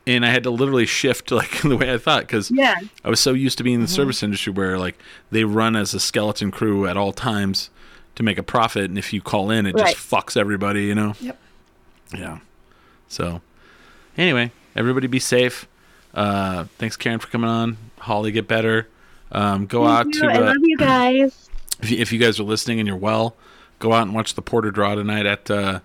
And 0.07 0.25
I 0.25 0.29
had 0.29 0.43
to 0.43 0.49
literally 0.49 0.85
shift 0.87 1.29
like 1.31 1.61
the 1.61 1.77
way 1.77 1.93
I 1.93 1.97
thought 1.97 2.21
because 2.21 2.49
Yeah. 2.51 2.75
I 3.03 3.09
was 3.09 3.19
so 3.19 3.33
used 3.33 3.57
to 3.59 3.63
being 3.63 3.75
in 3.75 3.81
the 3.81 3.87
service 3.87 4.23
industry 4.23 4.51
where 4.51 4.77
like 4.79 4.97
they 5.29 5.43
run 5.43 5.75
as 5.75 5.93
a 5.93 5.99
skeleton 5.99 6.49
crew 6.51 6.87
at 6.87 6.97
all 6.97 7.11
times 7.13 7.69
to 8.15 8.23
make 8.23 8.37
a 8.37 8.43
profit, 8.43 8.85
and 8.85 8.97
if 8.97 9.13
you 9.13 9.21
call 9.21 9.49
in, 9.51 9.65
it 9.65 9.73
Right. 9.75 9.95
just 9.95 10.09
fucks 10.09 10.35
everybody, 10.35 10.83
you 10.85 10.95
know. 10.95 11.13
Yep. 11.21 11.39
Yeah. 12.17 12.39
So, 13.07 13.41
anyway, 14.17 14.51
everybody 14.75 15.07
be 15.07 15.19
safe. 15.19 15.67
Uh, 16.13 16.65
thanks, 16.77 16.97
Karen, 16.97 17.19
for 17.19 17.27
coming 17.27 17.49
on. 17.49 17.77
Holly, 17.99 18.31
get 18.31 18.47
better. 18.49 18.87
Um, 19.31 19.65
go 19.65 19.85
out 19.87 20.07
you. 20.07 20.11
to 20.21 20.27
I 20.27 20.35
uh, 20.37 20.41
love 20.41 20.57
you 20.61 20.77
guys. 20.77 21.49
if 21.81 21.89
you, 21.89 21.97
if 21.99 22.11
you 22.11 22.19
guys 22.19 22.37
are 22.39 22.43
listening 22.43 22.79
and 22.79 22.87
you're 22.87 22.97
well, 22.97 23.35
go 23.79 23.93
out 23.93 24.03
and 24.03 24.13
watch 24.13 24.33
the 24.33 24.41
Porter 24.41 24.71
Draw 24.71 24.95
tonight 24.95 25.25
at 25.25 25.49
uh, 25.49 25.79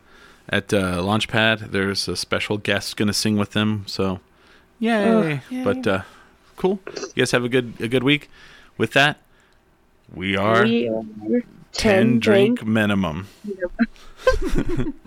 at 0.49 0.73
uh, 0.73 1.01
Launchpad. 1.01 1.71
There's 1.71 2.09
a 2.09 2.17
special 2.17 2.59
guest 2.59 2.97
going 2.97 3.09
to 3.09 3.15
sing 3.15 3.37
with 3.37 3.53
them, 3.53 3.85
so 3.87 4.21
yay! 4.79 5.41
Yay. 5.51 5.65
But 5.65 5.87
uh, 5.87 6.03
cool. 6.57 6.81
You 6.97 7.23
guys 7.23 7.31
have 7.33 7.45
a 7.45 7.49
good 7.49 7.75
a 7.81 7.89
good 7.89 8.03
week. 8.03 8.31
With 8.79 8.93
that, 8.93 9.19
we 10.13 10.37
are 10.37 10.65
We 10.65 10.89
are 10.89 11.03
ten 11.33 11.43
ten 11.73 12.19
drink 12.19 12.59
drink 12.59 12.69
minimum. 12.69 13.29